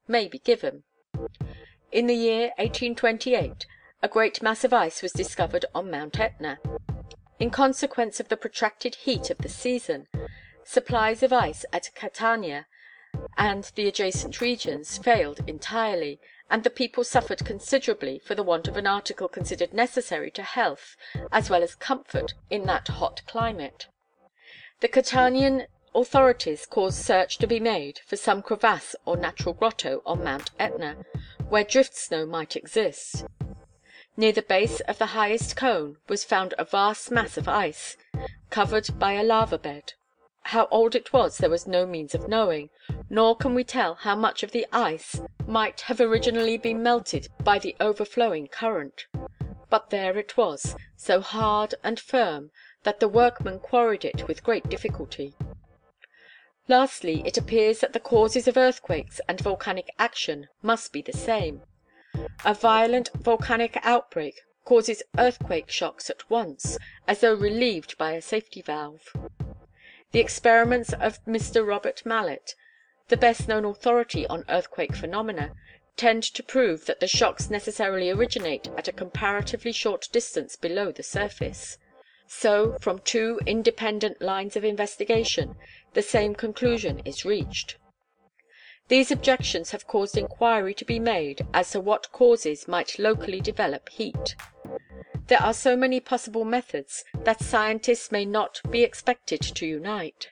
may 0.07 0.29
be 0.29 0.39
given. 0.39 0.83
In 1.91 2.07
the 2.07 2.15
year 2.15 2.53
1828 2.57 3.65
a 4.01 4.07
great 4.07 4.41
mass 4.41 4.65
of 4.65 4.73
ice 4.73 5.01
was 5.01 5.13
discovered 5.13 5.65
on 5.73 5.91
Mount 5.91 6.19
Etna. 6.19 6.59
In 7.39 7.49
consequence 7.49 8.19
of 8.19 8.27
the 8.29 8.35
protracted 8.35 8.95
heat 8.95 9.29
of 9.29 9.37
the 9.37 9.49
season, 9.49 10.07
supplies 10.65 11.23
of 11.23 11.31
ice 11.31 11.65
at 11.71 11.89
Catania 11.95 12.67
and 13.37 13.71
the 13.75 13.87
adjacent 13.87 14.41
regions 14.41 14.97
failed 14.97 15.39
entirely, 15.47 16.19
and 16.49 16.63
the 16.63 16.69
people 16.69 17.03
suffered 17.03 17.45
considerably 17.45 18.19
for 18.19 18.35
the 18.35 18.43
want 18.43 18.67
of 18.67 18.77
an 18.77 18.87
article 18.87 19.27
considered 19.27 19.73
necessary 19.73 20.29
to 20.31 20.43
health 20.43 20.95
as 21.31 21.49
well 21.49 21.63
as 21.63 21.75
comfort 21.75 22.33
in 22.49 22.65
that 22.65 22.87
hot 22.87 23.21
climate. 23.25 23.87
The 24.81 24.87
Catanian 24.87 25.67
authorities 25.95 26.65
caused 26.65 27.03
search 27.03 27.37
to 27.37 27.47
be 27.47 27.59
made 27.59 27.99
for 28.05 28.15
some 28.17 28.41
crevasse 28.41 28.95
or 29.05 29.15
natural 29.15 29.53
grotto 29.53 30.01
on 30.05 30.23
Mount 30.23 30.51
Etna, 30.59 30.97
where 31.49 31.63
drift 31.63 31.95
snow 31.95 32.25
might 32.25 32.55
exist. 32.55 33.25
Near 34.17 34.31
the 34.31 34.41
base 34.41 34.79
of 34.81 34.97
the 34.97 35.07
highest 35.07 35.55
cone 35.55 35.97
was 36.07 36.23
found 36.23 36.53
a 36.57 36.65
vast 36.65 37.11
mass 37.11 37.37
of 37.37 37.47
ice, 37.47 37.97
covered 38.49 38.99
by 38.99 39.13
a 39.13 39.23
lava 39.23 39.57
bed. 39.57 39.93
How 40.47 40.67
old 40.69 40.93
it 40.93 41.13
was 41.13 41.37
there 41.37 41.49
was 41.49 41.65
no 41.65 41.85
means 41.85 42.13
of 42.13 42.27
knowing, 42.27 42.69
nor 43.09 43.35
can 43.35 43.53
we 43.55 43.63
tell 43.63 43.95
how 43.95 44.15
much 44.15 44.43
of 44.43 44.51
the 44.51 44.67
ice 44.71 45.21
might 45.47 45.81
have 45.81 46.01
originally 46.01 46.57
been 46.57 46.83
melted 46.83 47.27
by 47.43 47.59
the 47.59 47.75
overflowing 47.79 48.47
current. 48.47 49.05
But 49.69 49.89
there 49.89 50.17
it 50.17 50.35
was, 50.37 50.75
so 50.95 51.21
hard 51.21 51.75
and 51.83 51.99
firm 51.99 52.51
that 52.83 52.99
the 52.99 53.07
workmen 53.07 53.59
quarried 53.59 54.05
it 54.05 54.27
with 54.27 54.43
great 54.43 54.69
difficulty. 54.69 55.33
Lastly, 56.67 57.23
it 57.25 57.37
appears 57.37 57.79
that 57.79 57.93
the 57.93 57.99
causes 57.99 58.47
of 58.47 58.57
earthquakes 58.57 59.19
and 59.27 59.39
volcanic 59.41 59.89
action 59.99 60.47
must 60.61 60.93
be 60.93 61.01
the 61.01 61.13
same. 61.13 61.61
A 62.45 62.53
violent 62.53 63.09
volcanic 63.15 63.77
outbreak 63.83 64.41
causes 64.63 65.03
earthquake 65.17 65.69
shocks 65.69 66.09
at 66.09 66.29
once, 66.29 66.77
as 67.07 67.19
though 67.19 67.33
relieved 67.33 67.97
by 67.97 68.13
a 68.13 68.21
safety 68.21 68.61
valve. 68.61 69.11
The 70.11 70.19
experiments 70.19 70.93
of 70.93 71.23
Mr. 71.25 71.67
Robert 71.67 72.05
Mallet, 72.05 72.55
the 73.09 73.17
best 73.17 73.47
known 73.47 73.65
authority 73.65 74.25
on 74.27 74.45
earthquake 74.49 74.95
phenomena, 74.95 75.53
tend 75.95 76.23
to 76.23 76.43
prove 76.43 76.85
that 76.85 76.99
the 76.99 77.07
shocks 77.07 77.49
necessarily 77.49 78.09
originate 78.09 78.67
at 78.77 78.87
a 78.87 78.93
comparatively 78.93 79.71
short 79.71 80.07
distance 80.11 80.55
below 80.55 80.91
the 80.91 81.03
surface. 81.03 81.77
So, 82.27 82.77
from 82.81 82.99
two 82.99 83.39
independent 83.45 84.21
lines 84.21 84.55
of 84.55 84.63
investigation, 84.63 85.55
the 85.93 86.01
same 86.01 86.33
conclusion 86.33 87.01
is 87.05 87.25
reached. 87.25 87.77
These 88.87 89.11
objections 89.11 89.71
have 89.71 89.87
caused 89.87 90.17
inquiry 90.17 90.73
to 90.73 90.85
be 90.85 90.99
made 90.99 91.45
as 91.53 91.71
to 91.71 91.79
what 91.79 92.11
causes 92.11 92.67
might 92.67 92.99
locally 92.99 93.39
develop 93.39 93.89
heat. 93.89 94.35
There 95.27 95.41
are 95.41 95.53
so 95.53 95.77
many 95.77 95.99
possible 95.99 96.43
methods 96.43 97.05
that 97.23 97.41
scientists 97.41 98.11
may 98.11 98.25
not 98.25 98.59
be 98.69 98.83
expected 98.83 99.41
to 99.41 99.65
unite. 99.65 100.29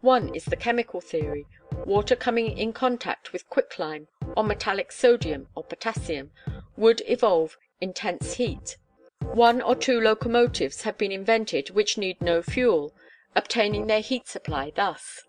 One 0.00 0.34
is 0.34 0.44
the 0.44 0.56
chemical 0.56 1.00
theory. 1.00 1.46
Water 1.86 2.14
coming 2.14 2.58
in 2.58 2.74
contact 2.74 3.32
with 3.32 3.48
quicklime 3.48 4.08
or 4.36 4.44
metallic 4.44 4.92
sodium 4.92 5.48
or 5.54 5.64
potassium 5.64 6.30
would 6.76 7.02
evolve 7.06 7.56
intense 7.80 8.34
heat. 8.34 8.76
One 9.20 9.62
or 9.62 9.74
two 9.74 9.98
locomotives 9.98 10.82
have 10.82 10.98
been 10.98 11.10
invented 11.10 11.70
which 11.70 11.96
need 11.96 12.20
no 12.20 12.42
fuel, 12.42 12.94
obtaining 13.34 13.86
their 13.86 14.00
heat 14.00 14.28
supply 14.28 14.72
thus. 14.76 15.22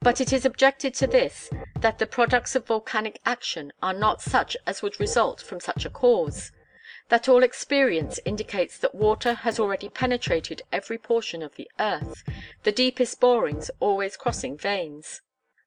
But 0.00 0.18
it 0.18 0.32
is 0.32 0.46
objected 0.46 0.94
to 0.94 1.06
this 1.06 1.50
that 1.78 1.98
the 1.98 2.06
products 2.06 2.56
of 2.56 2.66
volcanic 2.66 3.20
action 3.26 3.70
are 3.82 3.92
not 3.92 4.22
such 4.22 4.56
as 4.66 4.80
would 4.80 4.98
result 4.98 5.42
from 5.42 5.60
such 5.60 5.84
a 5.84 5.90
cause; 5.90 6.52
that 7.10 7.28
all 7.28 7.42
experience 7.42 8.18
indicates 8.24 8.78
that 8.78 8.94
water 8.94 9.34
has 9.34 9.60
already 9.60 9.90
penetrated 9.90 10.62
every 10.72 10.96
portion 10.96 11.42
of 11.42 11.56
the 11.56 11.70
earth, 11.78 12.24
the 12.62 12.72
deepest 12.72 13.20
borings 13.20 13.70
always 13.78 14.16
crossing 14.16 14.56
veins, 14.56 15.20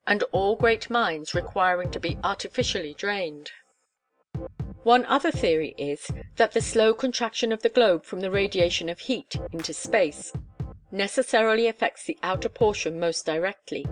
and 0.06 0.24
all 0.32 0.56
great 0.56 0.89
mines 0.89 1.34
requiring 1.34 1.91
to 1.91 1.99
be 1.99 2.18
artificially 2.24 2.93
drained. 2.97 3.51
One 4.84 5.06
other 5.06 5.32
theory 5.32 5.74
is, 5.78 6.12
that 6.36 6.51
the 6.51 6.62
slow 6.62 6.93
contraction 6.93 7.54
of 7.54 7.62
the 7.62 7.70
globe 7.70 8.04
from 8.04 8.20
the 8.20 8.32
radiation 8.32 8.89
of 8.89 8.99
heat 8.99 9.36
into 9.54 9.74
space 9.74 10.34
necessarily 10.91 11.68
affects 11.68 12.04
the 12.04 12.18
outer 12.22 12.49
portion 12.49 12.99
most 12.99 13.26
directly, 13.26 13.86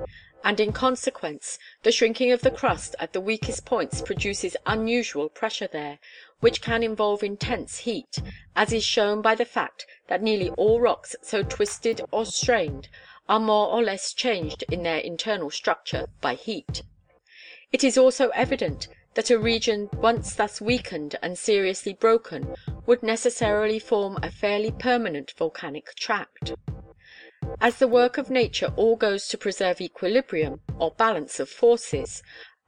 and 0.44 0.60
in 0.60 0.74
consequence 0.74 1.58
the 1.84 1.92
shrinking 1.92 2.32
of 2.32 2.42
the 2.42 2.52
crust 2.52 2.96
at 3.00 3.14
the 3.14 3.22
weakest 3.22 3.66
points 3.66 4.02
produces 4.02 4.58
unusual 4.66 5.30
pressure 5.30 5.68
there, 5.68 6.00
which 6.42 6.62
can 6.62 6.84
involve 6.84 7.24
intense 7.24 7.80
heat, 7.80 8.22
as 8.56 8.74
is 8.74 8.84
shown 8.84 9.22
by 9.22 9.34
the 9.34 9.46
fact 9.46 9.86
that 10.08 10.22
nearly 10.22 10.50
all 10.52 10.82
rocks 10.82 11.16
so 11.22 11.42
twisted 11.42 12.02
or 12.12 12.26
strained 12.26 12.90
are 13.32 13.40
more 13.40 13.68
or 13.68 13.82
less 13.82 14.14
changed 14.14 14.62
in 14.70 14.84
their 14.84 14.98
internal 14.98 15.50
structure 15.50 16.06
by 16.20 16.36
heat. 16.36 16.84
It 17.72 17.82
is 17.82 17.98
also 17.98 18.28
evident 18.32 18.90
that 19.14 19.32
a 19.32 19.40
region 19.40 19.88
once 19.94 20.36
thus 20.36 20.60
weakened 20.60 21.16
and 21.22 21.38
seriously 21.38 21.94
broken 21.94 22.54
would 22.86 23.02
necessarily 23.02 23.80
form 23.80 24.18
a 24.22 24.30
fairly 24.30 24.70
permanent 24.70 25.32
volcanic 25.38 25.96
tract. 25.96 26.56
As 27.62 27.78
the 27.78 27.88
work 27.88 28.18
of 28.18 28.30
nature 28.30 28.74
all 28.76 28.98
goes 28.98 29.30
to 29.30 29.38
preserve 29.38 29.80
equilibrium, 29.80 30.60
or 30.78 30.92
balance 30.92 31.40
of 31.40 31.48
forces, 31.50 32.22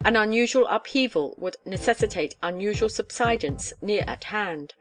an 0.05 0.16
unusual 0.16 0.66
upheaval 0.68 1.36
would 1.38 1.57
necessitate 1.66 2.38
unusual 2.41 2.88
subsidence 2.88 3.74
near 3.82 4.05
at 4.07 4.24
hand; 4.26 4.76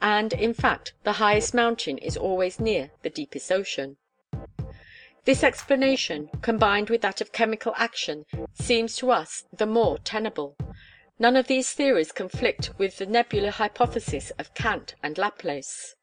and, 0.00 0.32
in 0.32 0.52
fact, 0.52 0.94
the 1.04 1.12
highest 1.12 1.54
mountain 1.54 1.96
is 1.98 2.16
always 2.16 2.58
near 2.58 2.90
the 3.02 3.10
deepest 3.10 3.52
ocean. 3.52 3.98
This 5.24 5.44
explanation, 5.44 6.30
combined 6.42 6.90
with 6.90 7.00
that 7.02 7.20
of 7.20 7.30
chemical 7.30 7.74
action, 7.76 8.24
seems 8.54 8.96
to 8.96 9.12
us 9.12 9.44
the 9.52 9.66
more 9.66 9.98
tenable. 9.98 10.56
None 11.16 11.36
of 11.36 11.46
these 11.46 11.72
theories 11.72 12.10
conflict 12.10 12.70
with 12.76 12.98
the 12.98 13.06
nebular 13.06 13.52
hypothesis 13.52 14.32
of 14.36 14.52
Kant 14.54 14.96
and 15.00 15.16
Laplace. 15.16 15.94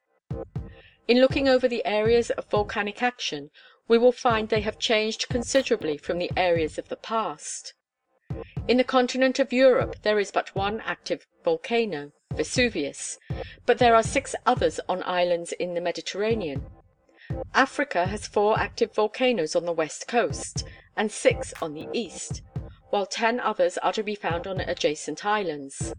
In 1.05 1.19
looking 1.19 1.49
over 1.49 1.67
the 1.67 1.85
areas 1.85 2.29
of 2.29 2.49
volcanic 2.49 3.03
action, 3.03 3.49
we 3.89 3.97
will 3.97 4.13
find 4.13 4.47
they 4.47 4.61
have 4.61 4.79
changed 4.79 5.27
considerably 5.27 5.97
from 5.97 6.17
the 6.17 6.31
areas 6.37 6.77
of 6.77 6.87
the 6.87 6.95
past. 6.95 7.73
In 8.69 8.77
the 8.77 8.85
continent 8.85 9.37
of 9.37 9.51
Europe 9.51 9.97
there 10.03 10.19
is 10.19 10.31
but 10.31 10.55
one 10.55 10.79
active 10.85 11.27
volcano, 11.43 12.13
Vesuvius, 12.33 13.17
but 13.65 13.79
there 13.79 13.95
are 13.95 14.03
six 14.03 14.33
others 14.45 14.79
on 14.87 15.03
islands 15.03 15.51
in 15.53 15.73
the 15.73 15.81
Mediterranean. 15.81 16.65
Africa 17.53 18.05
has 18.05 18.27
four 18.27 18.59
active 18.59 18.93
volcanoes 18.93 19.55
on 19.55 19.65
the 19.65 19.73
west 19.73 20.07
coast, 20.07 20.63
and 20.95 21.11
six 21.11 21.53
on 21.61 21.73
the 21.73 21.87
east 21.93 22.41
while 22.89 23.05
ten 23.05 23.39
others 23.39 23.77
are 23.79 23.93
to 23.93 24.03
be 24.03 24.15
found 24.15 24.47
on 24.47 24.59
adjacent 24.59 25.25
islands. 25.25 25.93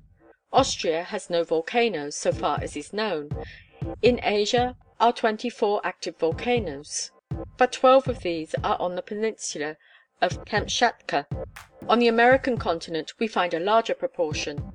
Austria 0.52 1.04
has 1.04 1.30
no 1.30 1.44
volcanoes, 1.44 2.16
so 2.16 2.32
far 2.32 2.58
as 2.60 2.76
is 2.76 2.92
known. 2.92 3.30
In 4.02 4.20
Asia 4.22 4.76
are 4.98 5.12
twenty 5.12 5.48
four 5.48 5.80
active 5.84 6.18
volcanoes, 6.18 7.12
but 7.56 7.72
twelve 7.72 8.08
of 8.08 8.22
these 8.22 8.54
are 8.64 8.76
on 8.80 8.96
the 8.96 9.02
peninsula 9.02 9.76
of 10.20 10.44
Kamschatka. 10.44 11.26
On 11.88 11.98
the 11.98 12.08
American 12.08 12.56
continent 12.56 13.12
we 13.18 13.28
find 13.28 13.54
a 13.54 13.60
larger 13.60 13.94
proportion. 13.94 14.72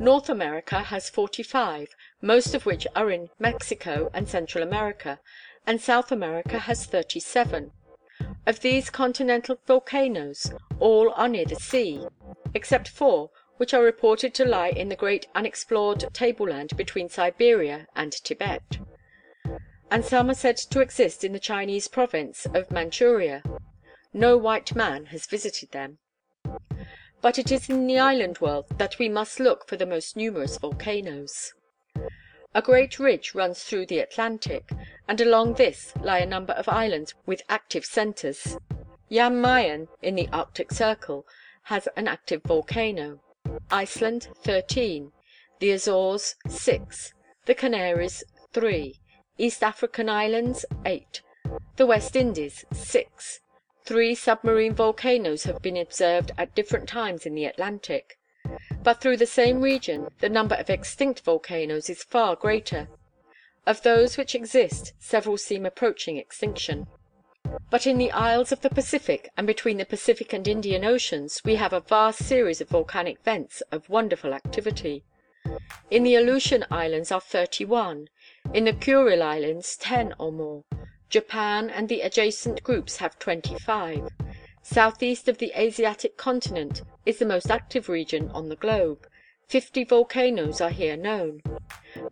North 0.00 0.28
America 0.28 0.80
has 0.80 1.08
forty 1.08 1.42
five, 1.42 1.88
most 2.20 2.54
of 2.54 2.66
which 2.66 2.86
are 2.96 3.10
in 3.10 3.28
Mexico 3.38 4.10
and 4.12 4.26
Central 4.28 4.64
America, 4.64 5.20
and 5.66 5.80
South 5.80 6.12
America 6.12 6.58
has 6.58 6.86
thirty 6.86 7.20
seven. 7.20 7.72
Of 8.46 8.60
these 8.60 8.90
continental 8.90 9.58
volcanoes, 9.66 10.52
all 10.78 11.12
are 11.16 11.28
near 11.28 11.46
the 11.46 11.56
sea, 11.56 12.06
except 12.52 12.88
four 12.88 13.30
which 13.56 13.72
are 13.72 13.82
reported 13.82 14.34
to 14.34 14.44
lie 14.44 14.68
in 14.68 14.88
the 14.88 14.96
great 14.96 15.26
unexplored 15.34 16.04
tableland 16.12 16.76
between 16.76 17.08
Siberia 17.08 17.86
and 17.94 18.12
Tibet. 18.12 18.78
and 19.90 20.04
some 20.04 20.28
are 20.28 20.34
said 20.34 20.56
to 20.56 20.80
exist 20.80 21.22
in 21.22 21.32
the 21.32 21.38
Chinese 21.38 21.86
province 21.86 22.46
of 22.52 22.70
Manchuria. 22.70 23.42
No 24.12 24.36
white 24.36 24.74
man 24.74 25.06
has 25.06 25.26
visited 25.26 25.70
them. 25.70 25.98
But 27.22 27.38
it 27.38 27.52
is 27.52 27.68
in 27.68 27.86
the 27.86 27.98
island 27.98 28.38
world 28.40 28.66
that 28.78 28.98
we 28.98 29.08
must 29.08 29.40
look 29.40 29.68
for 29.68 29.76
the 29.76 29.86
most 29.86 30.16
numerous 30.16 30.58
volcanoes. 30.58 31.54
A 32.56 32.62
great 32.62 33.00
ridge 33.00 33.34
runs 33.34 33.64
through 33.64 33.86
the 33.86 33.98
Atlantic, 33.98 34.70
and 35.08 35.20
along 35.20 35.54
this 35.54 35.92
lie 35.96 36.20
a 36.20 36.26
number 36.26 36.52
of 36.52 36.68
islands 36.68 37.12
with 37.26 37.42
active 37.48 37.84
centres. 37.84 38.58
Jan 39.10 39.40
Mayen, 39.40 39.88
in 40.02 40.14
the 40.14 40.28
Arctic 40.32 40.70
Circle, 40.70 41.26
has 41.64 41.88
an 41.96 42.06
active 42.06 42.44
volcano; 42.44 43.20
Iceland, 43.72 44.28
thirteen; 44.36 45.10
the 45.58 45.72
Azores, 45.72 46.36
six; 46.46 47.12
the 47.46 47.56
Canaries, 47.56 48.22
three; 48.52 49.00
East 49.36 49.64
African 49.64 50.08
Islands, 50.08 50.64
eight; 50.84 51.22
the 51.74 51.86
West 51.86 52.14
Indies, 52.14 52.64
six. 52.72 53.40
Three 53.84 54.14
submarine 54.14 54.74
volcanoes 54.74 55.42
have 55.42 55.60
been 55.60 55.76
observed 55.76 56.30
at 56.38 56.54
different 56.54 56.88
times 56.88 57.26
in 57.26 57.34
the 57.34 57.46
Atlantic. 57.46 58.16
But 58.82 59.00
through 59.00 59.16
the 59.16 59.26
same 59.26 59.60
region 59.60 60.08
the 60.20 60.28
number 60.28 60.54
of 60.54 60.70
extinct 60.70 61.20
volcanoes 61.20 61.90
is 61.90 62.04
far 62.04 62.36
greater. 62.36 62.88
Of 63.66 63.82
those 63.82 64.16
which 64.16 64.34
exist 64.34 64.92
several 64.98 65.38
seem 65.38 65.64
approaching 65.64 66.18
extinction. 66.18 66.86
But 67.70 67.86
in 67.86 67.98
the 67.98 68.12
isles 68.12 68.52
of 68.52 68.60
the 68.60 68.70
Pacific 68.70 69.30
and 69.36 69.46
between 69.46 69.78
the 69.78 69.84
Pacific 69.84 70.32
and 70.32 70.46
Indian 70.46 70.84
Oceans 70.84 71.40
we 71.44 71.56
have 71.56 71.72
a 71.72 71.80
vast 71.80 72.24
series 72.24 72.60
of 72.60 72.68
volcanic 72.68 73.22
vents 73.24 73.62
of 73.72 73.88
wonderful 73.88 74.34
activity. 74.34 75.02
In 75.90 76.02
the 76.02 76.14
Aleutian 76.14 76.64
Islands 76.70 77.12
are 77.12 77.20
thirty 77.20 77.64
one; 77.64 78.08
in 78.52 78.64
the 78.64 78.72
Kurile 78.72 79.22
Islands 79.22 79.76
ten 79.76 80.14
or 80.18 80.32
more. 80.32 80.64
Japan 81.10 81.70
and 81.70 81.88
the 81.88 82.00
adjacent 82.00 82.62
groups 82.62 82.96
have 82.96 83.18
twenty 83.18 83.58
five. 83.58 84.08
Southeast 84.66 85.28
of 85.28 85.36
the 85.36 85.52
Asiatic 85.54 86.16
continent 86.16 86.80
is 87.04 87.18
the 87.18 87.26
most 87.26 87.50
active 87.50 87.90
region 87.90 88.30
on 88.30 88.48
the 88.48 88.56
globe; 88.56 89.06
fifty 89.46 89.84
volcanoes 89.84 90.58
are 90.58 90.70
here 90.70 90.96
known. 90.96 91.42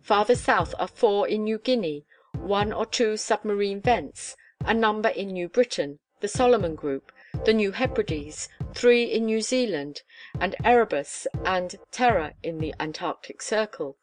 Farther 0.03 0.35
south 0.35 0.75
are 0.77 0.87
four 0.87 1.27
in 1.27 1.45
New 1.45 1.57
Guinea, 1.57 2.05
one 2.37 2.71
or 2.71 2.85
two 2.85 3.17
submarine 3.17 3.81
vents, 3.81 4.35
a 4.63 4.71
number 4.71 5.09
in 5.09 5.29
New 5.29 5.49
Britain, 5.49 5.97
the 6.19 6.27
Solomon 6.27 6.75
group, 6.75 7.11
the 7.43 7.53
New 7.53 7.71
Hebrides, 7.71 8.49
three 8.75 9.05
in 9.05 9.25
New 9.25 9.41
Zealand, 9.41 10.03
and 10.39 10.55
Erebus 10.63 11.25
and 11.43 11.75
Terror 11.89 12.33
in 12.43 12.59
the 12.59 12.75
Antarctic 12.79 13.41
Circle. 13.41 13.97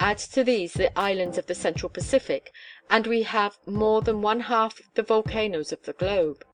Add 0.00 0.18
to 0.18 0.42
these 0.42 0.72
the 0.72 0.98
islands 0.98 1.38
of 1.38 1.46
the 1.46 1.54
Central 1.54 1.90
Pacific, 1.90 2.50
and 2.90 3.06
we 3.06 3.22
have 3.22 3.56
more 3.66 4.02
than 4.02 4.20
one 4.20 4.40
half 4.40 4.80
the 4.94 5.04
volcanoes 5.04 5.70
of 5.70 5.84
the 5.84 5.92
globe. 5.92 6.44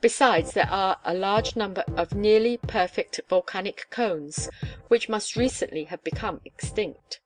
Besides 0.00 0.52
there 0.52 0.68
are 0.70 0.98
a 1.04 1.14
large 1.14 1.56
number 1.56 1.82
of 1.96 2.14
nearly 2.14 2.58
perfect 2.58 3.20
volcanic 3.28 3.86
cones, 3.90 4.48
which 4.88 5.08
must 5.08 5.36
recently 5.36 5.84
have 5.84 6.04
become 6.04 6.40
extinct. 6.44 7.20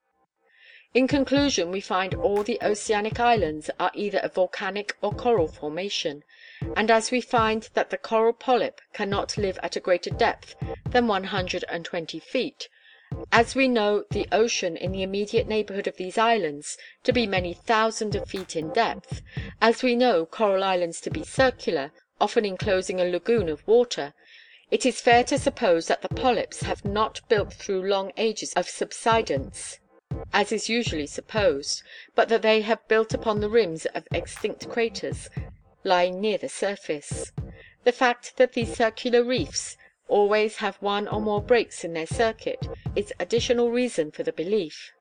In 0.94 1.06
conclusion 1.06 1.70
we 1.70 1.80
find 1.80 2.14
all 2.14 2.42
the 2.42 2.58
oceanic 2.62 3.20
islands 3.20 3.70
are 3.78 3.90
either 3.94 4.18
of 4.18 4.34
volcanic 4.34 4.96
or 5.00 5.12
coral 5.12 5.46
formation, 5.46 6.24
and 6.76 6.90
as 6.90 7.10
we 7.10 7.20
find 7.20 7.68
that 7.74 7.90
the 7.90 7.98
coral 7.98 8.32
polyp 8.32 8.80
cannot 8.92 9.36
live 9.36 9.58
at 9.62 9.76
a 9.76 9.80
greater 9.80 10.10
depth 10.10 10.54
than 10.88 11.06
one 11.06 11.24
hundred 11.24 11.64
and 11.68 11.84
twenty 11.84 12.18
feet, 12.18 12.68
as 13.32 13.54
we 13.54 13.68
know 13.68 14.04
the 14.10 14.26
ocean 14.32 14.76
in 14.76 14.92
the 14.92 15.02
immediate 15.02 15.46
neighborhood 15.48 15.86
of 15.86 15.96
these 15.96 16.18
islands 16.18 16.76
to 17.02 17.12
be 17.12 17.26
many 17.26 17.52
thousands 17.52 18.14
of 18.14 18.28
feet 18.28 18.54
in 18.54 18.72
depth, 18.72 19.22
as 19.60 19.82
we 19.82 19.94
know 19.96 20.24
coral 20.26 20.64
islands 20.64 21.00
to 21.00 21.10
be 21.10 21.24
circular, 21.24 21.92
often 22.20 22.44
enclosing 22.44 23.00
a 23.00 23.04
lagoon 23.04 23.48
of 23.48 23.66
water, 23.66 24.14
it 24.70 24.86
is 24.86 25.00
fair 25.00 25.24
to 25.24 25.38
suppose 25.38 25.86
that 25.88 26.02
the 26.02 26.08
polyps 26.08 26.62
have 26.62 26.84
not 26.84 27.20
built 27.28 27.52
through 27.52 27.88
long 27.88 28.12
ages 28.16 28.52
of 28.54 28.68
subsidence, 28.68 29.80
as 30.32 30.52
is 30.52 30.68
usually 30.68 31.06
supposed, 31.06 31.82
but 32.14 32.28
that 32.28 32.42
they 32.42 32.60
have 32.60 32.86
built 32.86 33.12
upon 33.12 33.40
the 33.40 33.48
rims 33.48 33.86
of 33.86 34.06
extinct 34.12 34.68
craters 34.68 35.28
lying 35.82 36.20
near 36.20 36.38
the 36.38 36.48
surface. 36.48 37.32
The 37.84 37.92
fact 37.92 38.36
that 38.36 38.52
these 38.52 38.76
circular 38.76 39.24
reefs 39.24 39.76
always 40.06 40.56
have 40.56 40.76
one 40.76 41.08
or 41.08 41.20
more 41.20 41.42
breaks 41.42 41.84
in 41.84 41.94
their 41.94 42.06
circuit 42.06 42.68
is 42.94 43.12
additional 43.18 43.70
reason 43.70 44.10
for 44.10 44.22
the 44.22 44.32
belief. 44.32 44.92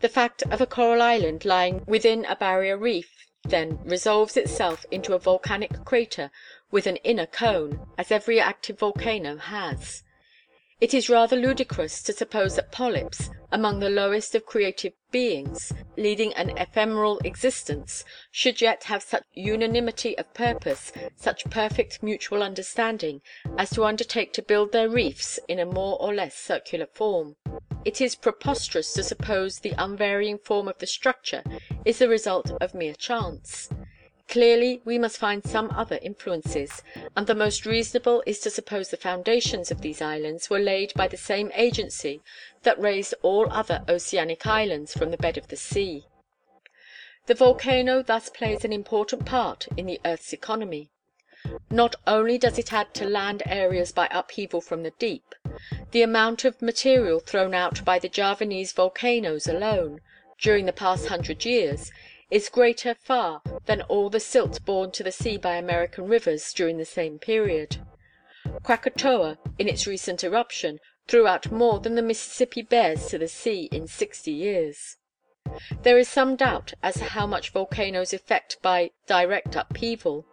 The 0.00 0.08
fact 0.08 0.42
of 0.50 0.60
a 0.60 0.66
coral 0.66 1.02
island 1.02 1.44
lying 1.44 1.82
within 1.86 2.24
a 2.26 2.36
barrier 2.36 2.76
reef 2.78 3.10
then 3.44 3.78
resolves 3.84 4.36
itself 4.36 4.86
into 4.90 5.14
a 5.14 5.18
volcanic 5.18 5.84
crater 5.84 6.30
with 6.70 6.86
an 6.86 6.96
inner 6.98 7.26
cone, 7.26 7.80
as 7.98 8.12
every 8.12 8.40
active 8.40 8.78
volcano 8.78 9.36
has. 9.36 10.03
It 10.80 10.92
is 10.92 11.08
rather 11.08 11.36
ludicrous 11.36 12.02
to 12.02 12.12
suppose 12.12 12.56
that 12.56 12.72
polyps, 12.72 13.30
among 13.52 13.78
the 13.78 13.88
lowest 13.88 14.34
of 14.34 14.44
creative 14.44 14.92
beings, 15.12 15.72
leading 15.96 16.34
an 16.34 16.50
ephemeral 16.58 17.20
existence, 17.24 18.04
should 18.32 18.60
yet 18.60 18.84
have 18.84 19.02
such 19.02 19.22
unanimity 19.32 20.18
of 20.18 20.34
purpose, 20.34 20.92
such 21.14 21.48
perfect 21.48 22.02
mutual 22.02 22.42
understanding, 22.42 23.22
as 23.56 23.70
to 23.70 23.84
undertake 23.84 24.32
to 24.32 24.42
build 24.42 24.72
their 24.72 24.88
reefs 24.88 25.38
in 25.46 25.60
a 25.60 25.64
more 25.64 25.96
or 26.02 26.12
less 26.12 26.34
circular 26.34 26.86
form. 26.86 27.36
It 27.84 28.00
is 28.00 28.16
preposterous 28.16 28.92
to 28.94 29.04
suppose 29.04 29.60
the 29.60 29.74
unvarying 29.78 30.38
form 30.38 30.66
of 30.66 30.78
the 30.78 30.86
structure 30.86 31.44
is 31.84 31.98
the 31.98 32.08
result 32.08 32.50
of 32.60 32.74
mere 32.74 32.94
chance. 32.94 33.68
Clearly 34.28 34.80
we 34.84 34.98
must 34.98 35.18
find 35.18 35.44
some 35.44 35.70
other 35.70 35.98
influences, 36.02 36.82
and 37.14 37.26
the 37.26 37.34
most 37.34 37.66
reasonable 37.66 38.22
is 38.26 38.40
to 38.40 38.50
suppose 38.50 38.88
the 38.88 38.96
foundations 38.96 39.70
of 39.70 39.80
these 39.80 40.02
islands 40.02 40.50
were 40.50 40.58
laid 40.58 40.92
by 40.94 41.08
the 41.08 41.16
same 41.16 41.52
agency 41.54 42.20
that 42.62 42.80
raised 42.80 43.14
all 43.22 43.46
other 43.52 43.84
oceanic 43.88 44.46
islands 44.46 44.92
from 44.92 45.10
the 45.10 45.16
bed 45.16 45.36
of 45.38 45.48
the 45.48 45.56
sea. 45.56 46.06
The 47.26 47.34
volcano 47.34 48.02
thus 48.02 48.28
plays 48.28 48.64
an 48.64 48.72
important 48.72 49.24
part 49.24 49.68
in 49.76 49.86
the 49.86 50.00
earth's 50.04 50.32
economy. 50.32 50.90
Not 51.70 51.94
only 52.06 52.38
does 52.38 52.58
it 52.58 52.72
add 52.72 52.94
to 52.94 53.06
land 53.06 53.42
areas 53.46 53.92
by 53.92 54.08
upheaval 54.10 54.62
from 54.62 54.82
the 54.82 54.92
deep. 54.98 55.34
The 55.90 56.02
amount 56.02 56.44
of 56.44 56.62
material 56.62 57.20
thrown 57.20 57.54
out 57.54 57.84
by 57.84 57.98
the 57.98 58.08
Javanese 58.08 58.72
volcanoes 58.72 59.46
alone, 59.46 60.00
during 60.38 60.66
the 60.66 60.72
past 60.72 61.06
hundred 61.06 61.44
years, 61.44 61.92
is 62.34 62.48
greater 62.48 62.96
far 62.96 63.40
than 63.66 63.80
all 63.82 64.10
the 64.10 64.18
silt 64.18 64.64
borne 64.64 64.90
to 64.90 65.04
the 65.04 65.12
sea 65.12 65.36
by 65.36 65.54
American 65.54 66.08
rivers 66.08 66.52
during 66.52 66.78
the 66.78 66.84
same 66.84 67.16
period. 67.16 67.76
Krakatoa, 68.64 69.38
in 69.56 69.68
its 69.68 69.86
recent 69.86 70.24
eruption, 70.24 70.80
threw 71.06 71.28
out 71.28 71.52
more 71.52 71.78
than 71.78 71.94
the 71.94 72.02
Mississippi 72.02 72.60
bears 72.60 73.06
to 73.06 73.18
the 73.18 73.28
sea 73.28 73.68
in 73.70 73.86
sixty 73.86 74.32
years. 74.32 74.96
There 75.84 75.96
is 75.96 76.08
some 76.08 76.34
doubt 76.34 76.74
as 76.82 76.94
to 76.94 77.04
how 77.04 77.24
much 77.24 77.50
volcanoes 77.50 78.12
effect 78.12 78.58
by 78.60 78.90
direct 79.06 79.54
upheaval. 79.54 80.26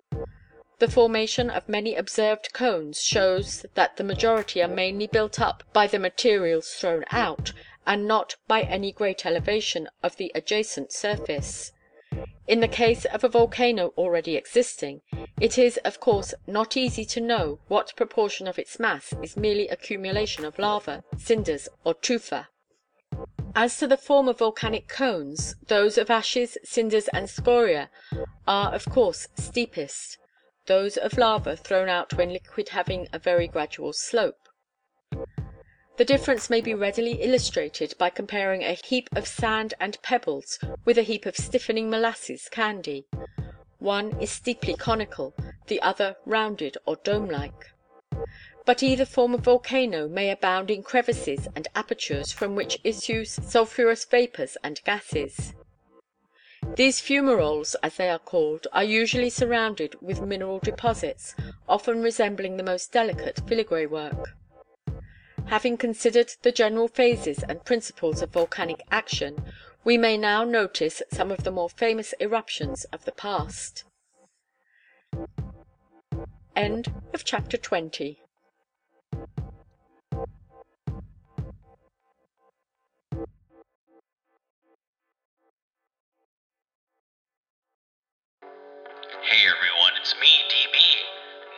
The 0.79 0.89
formation 0.89 1.51
of 1.51 1.69
many 1.69 1.93
observed 1.93 2.51
cones 2.51 3.03
shows 3.03 3.63
that 3.75 3.97
the 3.97 4.03
majority 4.03 4.63
are 4.63 4.67
mainly 4.67 5.05
built 5.05 5.39
up 5.39 5.61
by 5.71 5.85
the 5.85 5.99
materials 5.99 6.69
thrown 6.69 7.05
out, 7.11 7.53
and 7.85 8.07
not 8.07 8.37
by 8.47 8.61
any 8.61 8.91
great 8.91 9.23
elevation 9.23 9.87
of 10.01 10.17
the 10.17 10.31
adjacent 10.33 10.91
surface. 10.91 11.71
In 12.47 12.59
the 12.59 12.67
case 12.67 13.05
of 13.05 13.23
a 13.23 13.29
volcano 13.29 13.93
already 13.97 14.35
existing, 14.35 15.01
it 15.39 15.57
is 15.57 15.77
of 15.85 15.99
course 15.99 16.33
not 16.45 16.75
easy 16.75 17.05
to 17.05 17.21
know 17.21 17.59
what 17.67 17.95
proportion 17.95 18.47
of 18.47 18.59
its 18.59 18.79
mass 18.79 19.13
is 19.23 19.37
merely 19.37 19.67
accumulation 19.67 20.45
of 20.45 20.59
lava, 20.59 21.03
cinders, 21.17 21.69
or 21.83 21.93
tufa. 21.95 22.47
As 23.55 23.77
to 23.77 23.87
the 23.87 23.97
form 23.97 24.27
of 24.27 24.39
volcanic 24.39 24.87
cones, 24.87 25.55
those 25.67 25.97
of 25.97 26.09
ashes, 26.09 26.57
cinders, 26.63 27.07
and 27.09 27.29
scoria 27.29 27.89
are 28.47 28.73
of 28.73 28.85
course 28.85 29.27
steepest; 29.35 30.17
those 30.67 30.97
of 30.97 31.17
lava 31.17 31.55
thrown 31.55 31.89
out 31.89 32.13
when 32.13 32.31
liquid 32.31 32.69
having 32.69 33.07
a 33.11 33.19
very 33.19 33.47
gradual 33.47 33.93
slope. 33.93 34.47
The 35.97 36.05
difference 36.05 36.49
may 36.49 36.61
be 36.61 36.73
readily 36.73 37.21
illustrated 37.21 37.95
by 37.97 38.09
comparing 38.09 38.63
a 38.63 38.73
heap 38.73 39.09
of 39.15 39.27
sand 39.27 39.73
and 39.79 40.01
pebbles 40.01 40.57
with 40.85 40.97
a 40.97 41.03
heap 41.03 41.25
of 41.25 41.35
stiffening 41.35 41.89
molasses 41.89 42.47
candy. 42.49 43.05
One 43.79 44.19
is 44.19 44.31
steeply 44.31 44.75
conical, 44.75 45.35
the 45.67 45.81
other 45.81 46.15
rounded 46.25 46.77
or 46.85 46.95
dome 46.95 47.27
like. 47.27 47.73
But 48.65 48.83
either 48.83 49.05
form 49.05 49.33
of 49.33 49.41
volcano 49.41 50.07
may 50.07 50.29
abound 50.29 50.71
in 50.71 50.81
crevices 50.81 51.47
and 51.55 51.67
apertures 51.75 52.31
from 52.31 52.55
which 52.55 52.79
issue 52.83 53.25
sulphurous 53.25 54.05
vapors 54.05 54.55
and 54.63 54.81
gases. 54.85 55.53
These 56.75 57.01
fumaroles, 57.01 57.75
as 57.83 57.97
they 57.97 58.09
are 58.09 58.19
called, 58.19 58.67
are 58.71 58.83
usually 58.83 59.29
surrounded 59.29 59.95
with 60.01 60.21
mineral 60.21 60.59
deposits, 60.59 61.35
often 61.67 62.01
resembling 62.01 62.57
the 62.57 62.63
most 62.63 62.91
delicate 62.91 63.41
filigree 63.47 63.87
work. 63.87 64.35
Having 65.47 65.77
considered 65.77 66.31
the 66.41 66.51
general 66.51 66.87
phases 66.87 67.43
and 67.43 67.63
principles 67.65 68.21
of 68.21 68.31
volcanic 68.31 68.81
action, 68.89 69.43
We 69.83 69.97
may 69.97 70.15
now 70.15 70.43
notice 70.43 71.01
some 71.11 71.31
of 71.31 71.43
the 71.43 71.51
more 71.51 71.69
famous 71.69 72.13
eruptions 72.19 72.83
of 72.85 73.05
the 73.05 73.11
past. 73.11 73.83
Chapter 77.23 77.57
20. 77.57 78.19
Hey 89.21 89.47
everyone, 89.47 89.93
it's 89.99 90.13
me, 90.19 90.27
DB. 90.49 90.77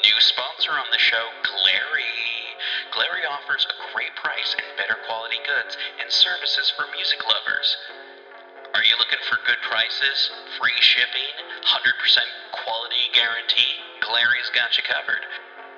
New 0.03 0.19
sponsor 0.19 0.71
on 0.75 0.91
the 0.91 0.99
show, 0.99 1.31
Glarry. 1.47 2.55
Glarry 2.91 3.23
offers 3.23 3.65
a 3.65 3.75
great 3.95 4.11
price 4.19 4.51
and 4.51 4.67
better 4.75 4.99
quality 5.07 5.39
goods 5.47 5.77
and 5.99 6.11
services 6.11 6.71
for 6.75 6.91
music 6.91 7.23
lovers. 7.23 7.77
Are 8.75 8.83
you 8.83 8.99
looking 8.99 9.23
for 9.31 9.39
good 9.47 9.63
prices, 9.63 10.29
free 10.59 10.75
shipping, 10.83 11.31
100% 11.63 12.19
quality 12.51 13.05
guarantee? 13.15 13.79
Glarry's 14.03 14.51
got 14.51 14.75
you 14.75 14.83
covered. 14.83 15.23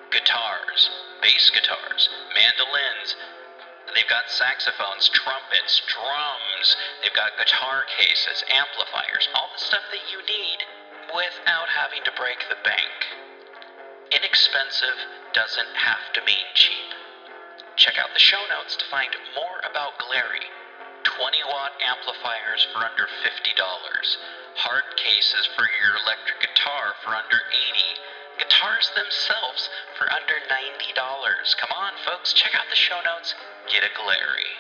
Guitars, 0.10 0.90
bass 1.22 1.52
guitars, 1.54 2.10
mandolins, 2.34 3.16
They've 3.94 4.10
got 4.10 4.30
saxophones, 4.30 5.08
trumpets, 5.10 5.82
drums. 5.88 6.76
They've 7.02 7.14
got 7.14 7.38
guitar 7.38 7.86
cases, 7.98 8.44
amplifiers, 8.50 9.30
all 9.34 9.50
the 9.54 9.62
stuff 9.62 9.88
that 9.92 10.12
you 10.12 10.20
need 10.26 10.60
without 11.14 11.70
having 11.70 12.04
to 12.04 12.12
break 12.18 12.44
the 12.50 12.58
bank. 12.66 13.15
Inexpensive 14.12 15.00
doesn't 15.34 15.74
have 15.76 16.14
to 16.14 16.26
mean 16.26 16.46
cheap. 16.54 16.94
Check 17.76 17.98
out 17.98 18.14
the 18.14 18.20
show 18.20 18.42
notes 18.50 18.76
to 18.78 18.86
find 18.92 19.10
more 19.36 19.60
about 19.66 20.00
Glarry. 20.00 20.46
20 21.04 21.38
watt 21.50 21.74
amplifiers 21.82 22.68
for 22.74 22.86
under 22.86 23.08
$50. 23.24 23.56
Hard 24.56 24.84
cases 24.96 25.50
for 25.56 25.68
your 25.82 25.96
electric 26.04 26.40
guitar 26.42 26.94
for 27.04 27.16
under 27.16 27.38
80 27.38 27.96
Guitars 28.38 28.92
themselves 28.96 29.70
for 29.98 30.12
under 30.12 30.36
$90. 30.52 31.56
Come 31.58 31.72
on, 31.72 31.94
folks, 32.04 32.34
check 32.34 32.54
out 32.54 32.68
the 32.70 32.76
show 32.76 33.00
notes. 33.06 33.34
Get 33.72 33.84
a 33.84 33.92
Glarry. 33.96 34.52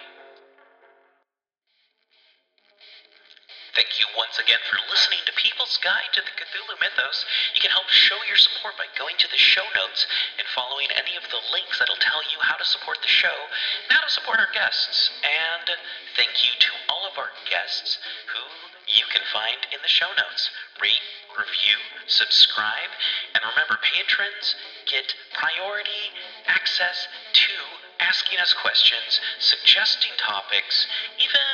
Thank 3.75 3.99
you 3.99 4.07
once 4.15 4.39
again 4.39 4.63
for 4.71 4.79
listening 4.87 5.19
to 5.27 5.35
People's 5.35 5.75
Guide 5.83 6.07
to 6.15 6.23
the 6.23 6.31
Cthulhu 6.31 6.79
Mythos. 6.79 7.27
You 7.51 7.59
can 7.59 7.75
help 7.75 7.91
show 7.91 8.15
your 8.23 8.39
support 8.39 8.79
by 8.79 8.87
going 8.95 9.19
to 9.19 9.27
the 9.27 9.35
show 9.35 9.67
notes 9.75 10.07
and 10.39 10.47
following 10.55 10.87
any 10.95 11.19
of 11.19 11.27
the 11.27 11.43
links 11.51 11.75
that'll 11.75 11.99
tell 11.99 12.23
you 12.31 12.39
how 12.39 12.55
to 12.55 12.63
support 12.63 13.03
the 13.03 13.11
show 13.11 13.35
and 13.83 13.91
how 13.91 13.99
to 13.99 14.07
support 14.07 14.39
our 14.39 14.47
guests. 14.55 15.11
And 15.27 15.67
thank 16.15 16.47
you 16.47 16.55
to 16.55 16.71
all 16.87 17.03
of 17.03 17.19
our 17.19 17.35
guests 17.51 17.99
who 18.31 18.47
you 18.87 19.03
can 19.11 19.27
find 19.35 19.59
in 19.75 19.83
the 19.83 19.91
show 19.91 20.07
notes. 20.15 20.55
Rate, 20.79 21.03
review, 21.35 21.75
subscribe, 22.07 22.95
and 23.35 23.43
remember, 23.43 23.75
patrons 23.83 24.55
get 24.87 25.11
priority 25.35 26.15
access 26.47 27.11
to 27.43 27.51
asking 27.99 28.39
us 28.39 28.55
questions, 28.55 29.19
suggesting 29.43 30.15
topics, 30.15 30.87
even, 31.19 31.47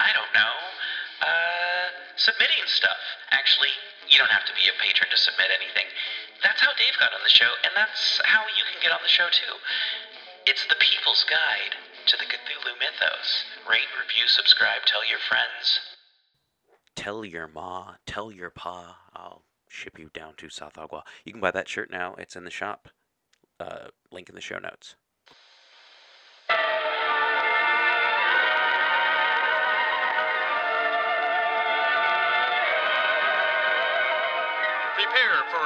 I 0.00 0.16
don't 0.16 0.32
know, 0.32 0.56
uh, 1.22 1.86
submitting 2.16 2.64
stuff. 2.66 2.98
Actually, 3.30 3.72
you 4.08 4.18
don't 4.18 4.30
have 4.32 4.46
to 4.46 4.54
be 4.54 4.68
a 4.68 4.74
patron 4.82 5.10
to 5.10 5.18
submit 5.18 5.50
anything. 5.50 5.88
That's 6.42 6.60
how 6.60 6.72
Dave 6.76 6.94
got 7.00 7.12
on 7.12 7.22
the 7.24 7.32
show, 7.32 7.50
and 7.64 7.72
that's 7.74 8.20
how 8.24 8.44
you 8.54 8.64
can 8.68 8.78
get 8.82 8.92
on 8.92 9.02
the 9.02 9.10
show 9.10 9.28
too. 9.32 9.54
It's 10.46 10.64
the 10.68 10.78
People's 10.78 11.24
Guide 11.24 11.74
to 12.06 12.16
the 12.16 12.24
Cthulhu 12.24 12.78
Mythos. 12.78 13.44
Rate, 13.68 13.90
review, 13.98 14.28
subscribe, 14.28 14.86
tell 14.86 15.02
your 15.02 15.18
friends. 15.18 15.80
Tell 16.94 17.24
your 17.24 17.48
ma, 17.48 17.94
tell 18.06 18.30
your 18.30 18.50
pa. 18.50 18.98
I'll 19.14 19.42
ship 19.68 19.98
you 19.98 20.10
down 20.14 20.34
to 20.38 20.48
South 20.48 20.78
Agua. 20.78 21.04
You 21.24 21.32
can 21.32 21.40
buy 21.40 21.50
that 21.50 21.68
shirt 21.68 21.90
now. 21.90 22.14
It's 22.14 22.36
in 22.36 22.44
the 22.44 22.50
shop. 22.50 22.88
Uh, 23.58 23.88
link 24.12 24.28
in 24.28 24.34
the 24.34 24.40
show 24.40 24.58
notes. 24.58 24.96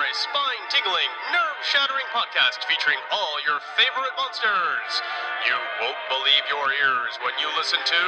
A 0.01 0.15
spine 0.17 0.65
tingling, 0.73 1.13
nerve 1.29 1.61
shattering 1.61 2.09
podcast 2.09 2.65
featuring 2.65 2.97
all 3.13 3.37
your 3.45 3.61
favorite 3.77 4.17
monsters. 4.17 4.93
You 5.45 5.53
won't 5.77 6.03
believe 6.09 6.45
your 6.49 6.73
ears 6.73 7.21
when 7.21 7.37
you 7.37 7.45
listen 7.53 7.77
to 7.85 8.03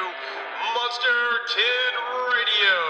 Monster 0.72 1.20
Kid 1.52 1.92
Radio. 2.32 2.80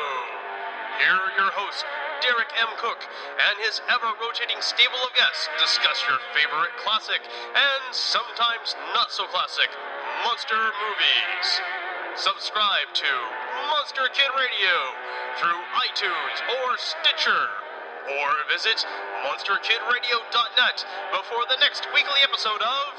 Here, 1.02 1.18
are 1.18 1.34
your 1.34 1.50
host, 1.50 1.82
Derek 2.22 2.54
M. 2.62 2.70
Koch, 2.78 3.02
and 3.42 3.58
his 3.66 3.82
ever 3.90 4.06
rotating 4.22 4.62
stable 4.62 5.02
of 5.02 5.10
guests 5.18 5.50
discuss 5.58 5.98
your 6.06 6.22
favorite 6.30 6.72
classic 6.78 7.26
and 7.58 7.82
sometimes 7.90 8.78
not 8.94 9.10
so 9.10 9.26
classic 9.34 9.68
monster 10.22 10.62
movies. 10.78 11.48
Subscribe 12.14 12.94
to 12.94 13.12
Monster 13.66 14.06
Kid 14.14 14.30
Radio 14.38 14.76
through 15.42 15.58
iTunes 15.90 16.38
or 16.62 16.78
Stitcher 16.78 17.61
or 18.10 18.30
visit 18.50 18.82
monsterkidradio.net 19.22 20.78
before 21.14 21.44
the 21.46 21.58
next 21.62 21.86
weekly 21.94 22.20
episode 22.26 22.62
of 22.62 22.90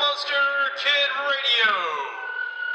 Monster 0.00 0.46
Kid 0.80 1.10
Radio. 1.28 1.72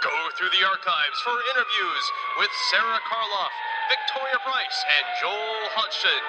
Go 0.05 0.17
through 0.37 0.53
the 0.53 0.65
archives 0.67 1.19
for 1.25 1.33
interviews 1.55 2.05
with 2.37 2.51
Sara 2.69 2.99
Karloff, 3.09 3.53
Victoria 3.89 4.37
Price, 4.45 4.79
and 4.85 5.05
Joel 5.23 5.63
Hodgson. 5.73 6.23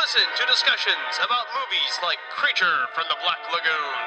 Listen 0.00 0.26
to 0.40 0.44
discussions 0.50 1.14
about 1.22 1.46
movies 1.54 1.94
like 2.02 2.18
Creature 2.34 2.90
from 2.96 3.06
the 3.12 3.18
Black 3.22 3.40
Lagoon, 3.52 3.98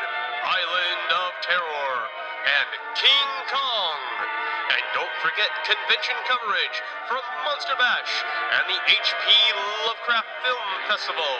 Island 0.43 1.07
of 1.13 1.31
Terror, 1.45 1.97
and 2.41 2.69
King 2.97 3.29
Kong. 3.53 3.99
And 4.73 4.83
don't 4.95 5.15
forget 5.21 5.51
convention 5.67 6.17
coverage 6.25 6.77
from 7.05 7.21
Monster 7.45 7.77
Bash 7.77 8.13
and 8.57 8.65
the 8.65 8.79
H.P. 8.89 9.25
Lovecraft 9.85 10.31
Film 10.41 10.67
Festival. 10.87 11.33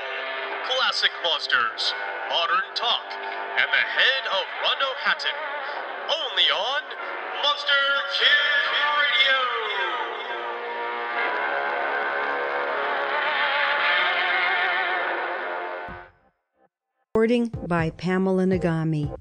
Classic 0.67 1.11
Monsters, 1.23 1.93
Modern 2.29 2.67
Talk, 2.75 3.07
and 3.57 3.67
the 3.71 3.85
head 3.97 4.23
of 4.29 4.43
Rondo 4.61 4.91
Hatton. 5.03 5.33
Only 6.05 6.47
on 6.53 6.83
Monster 7.43 7.83
Kid 8.13 8.61
Radio. 9.01 9.37
Recording 17.15 17.51
by 17.67 17.89
Pamela 17.91 18.45
Nagami. 18.45 19.11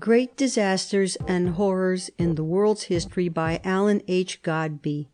Great 0.00 0.36
Disasters 0.36 1.16
and 1.26 1.50
Horrors 1.50 2.08
in 2.18 2.36
the 2.36 2.44
World's 2.44 2.84
History 2.84 3.28
by 3.28 3.60
Allan 3.64 4.00
H. 4.06 4.40
Godbey. 4.42 5.08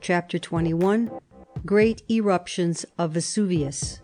Chapter 0.00 0.40
21 0.40 1.08
Great 1.64 2.02
Eruptions 2.10 2.84
of 2.98 3.12
Vesuvius. 3.12 4.00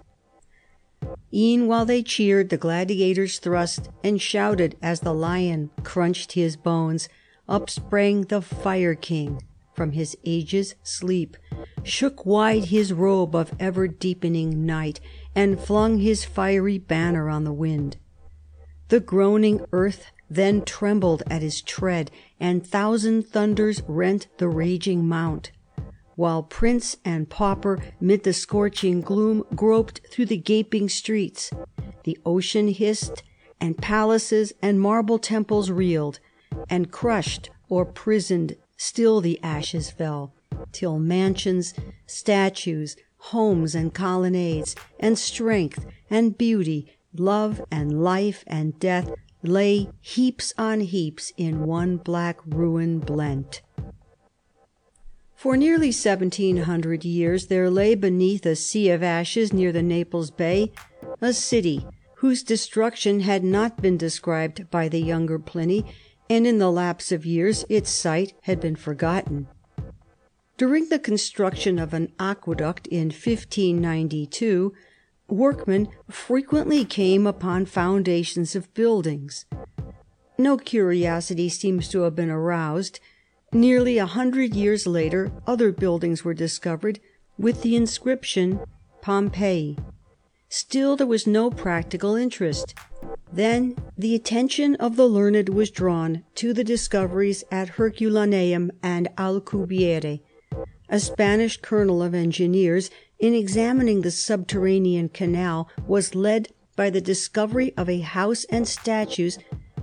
E'en 1.35 1.67
while 1.67 1.85
they 1.85 2.05
cheered, 2.05 2.51
the 2.51 2.57
gladiators 2.57 3.41
thrust 3.41 3.89
and 4.05 4.23
shouted 4.23 4.77
as 4.81 5.01
the 5.01 5.13
lion 5.13 5.71
crunched 5.83 6.33
his 6.33 6.57
bones, 6.57 7.09
up 7.49 7.69
sprang 7.69 8.23
the 8.23 8.41
Fire 8.41 8.95
King 8.95 9.43
from 9.75 9.93
his 9.93 10.17
age's 10.25 10.77
sleep, 10.85 11.37
shook 11.83 12.25
wide 12.25 12.67
his 12.67 12.93
robe 12.93 13.35
of 13.35 13.53
ever 13.59 13.89
deepening 13.89 14.65
night, 14.65 15.01
and 15.35 15.59
flung 15.59 15.99
his 15.99 16.25
fiery 16.25 16.79
banner 16.79 17.29
on 17.29 17.43
the 17.43 17.53
wind. 17.53 17.97
The 18.91 19.01
groaning 19.01 19.65
earth 19.73 20.07
then 20.31 20.63
trembled 20.63 21.25
at 21.29 21.43
his 21.43 21.61
tread, 21.61 22.11
and 22.39 22.65
thousand 22.65 23.27
thunders 23.27 23.83
rent 23.89 24.29
the 24.39 24.49
raging 24.49 25.07
mount. 25.07 25.51
While 26.15 26.45
prince 26.45 26.97
and 27.05 27.29
pauper, 27.29 27.81
mid 28.01 28.23
the 28.23 28.33
scorching 28.33 29.01
gloom, 29.01 29.45
groped 29.57 30.03
through 30.11 30.27
the 30.27 30.37
gaping 30.37 30.89
streets, 30.89 31.51
the 32.05 32.17
ocean 32.25 32.69
hissed, 32.69 33.23
and 33.61 33.77
palaces 33.77 34.53
and 34.63 34.81
marble 34.81 35.19
temples 35.19 35.71
reeled, 35.71 36.21
and 36.69 36.93
crushed 36.93 37.51
or 37.69 37.85
prisoned 37.85 38.57
still 38.77 39.21
the 39.21 39.39
ashes 39.43 39.91
fell, 39.91 40.35
till 40.73 40.99
mansions, 40.99 41.75
statues, 42.07 42.97
homes 43.17 43.75
and 43.75 43.93
colonnades, 43.93 44.77
and 44.99 45.19
strength 45.19 45.85
and 46.09 46.39
beauty, 46.39 46.97
love 47.15 47.61
and 47.71 48.03
life 48.03 48.45
and 48.47 48.79
death 48.79 49.11
lay 49.43 49.89
heaps 50.01 50.53
on 50.59 50.81
heaps 50.81 51.33
in 51.37 51.67
one 51.67 51.97
black 51.97 52.39
ruin 52.47 52.99
blent. 52.99 53.63
For 55.35 55.57
nearly 55.57 55.91
seventeen 55.91 56.59
hundred 56.59 57.05
years 57.05 57.47
there 57.47 57.71
lay 57.71 57.95
beneath 57.95 58.45
a 58.45 58.55
sea 58.55 58.91
of 58.91 59.03
ashes 59.03 59.53
near 59.53 59.73
the 59.73 59.83
Naples 59.83 60.31
Bay 60.31 60.71
a 61.21 61.33
city 61.33 61.87
whose 62.17 62.43
destruction 62.43 63.21
had 63.21 63.43
not 63.43 63.81
been 63.81 63.97
described 63.97 64.71
by 64.71 64.89
the 64.89 65.01
younger 65.01 65.39
Pliny, 65.39 65.87
and 66.29 66.47
in 66.47 66.59
the 66.59 66.71
lapse 66.71 67.11
of 67.11 67.25
years 67.25 67.65
its 67.71 67.91
site 67.91 68.35
had 68.43 68.61
been 68.61 68.77
forgotten. 68.77 69.49
During 70.59 70.91
the 70.91 70.99
construction 70.99 71.79
of 71.79 71.95
an 71.95 72.13
aqueduct 72.19 72.87
in 72.89 73.07
1592, 73.07 74.75
workmen 75.31 75.89
frequently 76.11 76.85
came 76.85 77.27
upon 77.27 77.67
foundations 77.67 78.55
of 78.57 78.73
buildings. 78.75 79.47
No 80.39 80.57
curiosity 80.57 81.49
seems 81.49 81.89
to 81.89 82.03
have 82.03 82.17
been 82.17 82.31
aroused. 82.31 83.01
Nearly 83.53 83.99
a 83.99 84.07
hundred 84.07 84.55
years 84.55 84.87
later 84.87 85.31
other 85.47 85.73
buildings 85.73 86.25
were 86.25 86.35
discovered 86.35 87.01
with 87.39 87.63
the 87.63 87.77
inscription 87.77 88.61
Pompeii. 89.03 89.77
Still 90.49 90.97
there 90.97 91.07
was 91.07 91.27
no 91.27 91.51
practical 91.51 92.17
interest. 92.17 92.75
Then 93.33 93.77
the 93.97 94.15
attention 94.15 94.75
of 94.77 94.97
the 94.97 95.07
learned 95.07 95.49
was 95.49 95.71
drawn 95.71 96.25
to 96.37 96.53
the 96.53 96.65
discoveries 96.65 97.45
at 97.51 97.71
Herculaneum 97.71 98.73
and 98.83 99.09
Alcubierre. 99.17 100.21
A 100.89 100.99
Spanish 100.99 101.57
colonel 101.59 102.03
of 102.03 102.15
engineers, 102.15 102.91
in 103.21 103.35
examining 103.35 104.01
the 104.01 104.11
subterranean 104.11 105.09
canal, 105.11 105.69
was 105.87 106.15
led 106.15 106.49
by 106.75 106.91
the 106.91 107.01
discovery 107.01 107.75
of 107.77 107.89
a 107.89 108.01
house 108.01 108.45
and 108.45 108.67
statues 108.67 109.39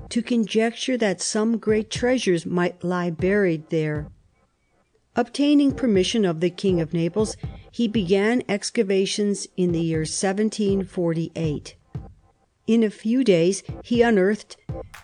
to 0.10 0.22
conjecture 0.22 0.98
that 0.98 1.22
some 1.22 1.58
great 1.58 1.92
treasures 1.92 2.46
might 2.46 2.84
lie 2.84 3.12
buried 3.12 3.70
there. 3.70 4.08
Obtaining 5.16 5.72
permission 5.72 6.26
of 6.26 6.40
the 6.40 6.50
King 6.50 6.82
of 6.82 6.94
Naples, 6.94 7.38
he 7.72 7.88
began 7.88 8.44
excavations 8.50 9.48
in 9.56 9.72
the 9.72 9.82
year 9.82 10.00
1748. 10.00 11.76
In 12.66 12.84
a 12.84 12.90
few 12.90 13.24
days 13.24 13.64
he 13.84 14.02
unearthed 14.02 14.58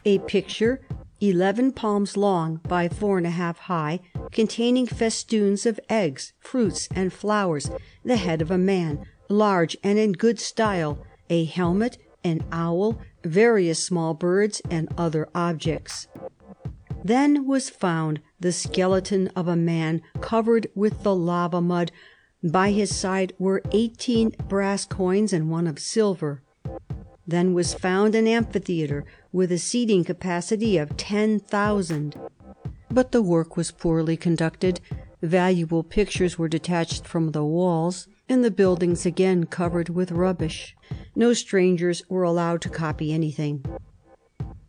a 0.06 0.20
picture 0.20 0.82
eleven 1.24 1.72
palms 1.72 2.18
long 2.18 2.60
by 2.68 2.90
four 2.90 3.18
and 3.18 3.26
a 3.26 3.30
half 3.30 3.58
high, 3.60 4.00
containing 4.32 4.86
festoons 4.86 5.66
of 5.66 5.80
eggs, 5.90 6.34
fruits, 6.40 6.90
and 6.94 7.14
flowers, 7.14 7.72
the 8.04 8.18
head 8.18 8.42
of 8.42 8.52
a 8.52 8.58
man, 8.58 9.06
large 9.30 9.78
and 9.84 9.98
in 9.98 10.12
good 10.12 10.38
style, 10.38 11.02
a 11.30 11.46
helmet, 11.46 11.98
an 12.26 12.44
owl, 12.52 13.00
various 13.24 13.82
small 13.82 14.14
birds, 14.14 14.62
and 14.70 14.90
other 14.98 15.30
objects. 15.34 16.08
Then 17.06 17.46
was 17.46 17.70
found 17.70 18.22
the 18.40 18.52
skeleton 18.52 19.30
of 19.30 19.48
a 19.48 19.56
man 19.56 20.02
covered 20.20 20.68
with 20.76 21.04
the 21.04 21.16
lava 21.16 21.62
mud. 21.62 21.92
By 22.44 22.72
his 22.72 22.94
side 22.94 23.34
were 23.40 23.62
eighteen 23.72 24.32
brass 24.50 24.86
coins 24.86 25.32
and 25.32 25.50
one 25.50 25.68
of 25.68 25.80
silver. 25.80 26.42
Then 27.26 27.54
was 27.54 27.74
found 27.74 28.16
an 28.16 28.28
amphitheatre 28.28 29.06
with 29.32 29.52
a 29.52 29.58
seating 29.58 30.04
capacity 30.04 30.78
of 30.78 30.98
ten 30.98 31.40
thousand. 31.40 32.16
But 32.92 33.12
the 33.12 33.22
work 33.22 33.56
was 33.56 33.72
poorly 33.72 34.18
conducted. 34.18 34.80
Valuable 35.22 35.84
pictures 35.84 36.38
were 36.38 36.50
detached 36.50 37.08
from 37.08 37.32
the 37.32 37.46
walls, 37.46 38.08
and 38.28 38.44
the 38.44 38.52
buildings 38.52 39.06
again 39.06 39.46
covered 39.46 39.90
with 39.90 40.12
rubbish. 40.12 40.76
No 41.16 41.34
strangers 41.34 42.04
were 42.10 42.24
allowed 42.24 42.62
to 42.62 42.70
copy 42.70 43.14
anything. 43.14 43.66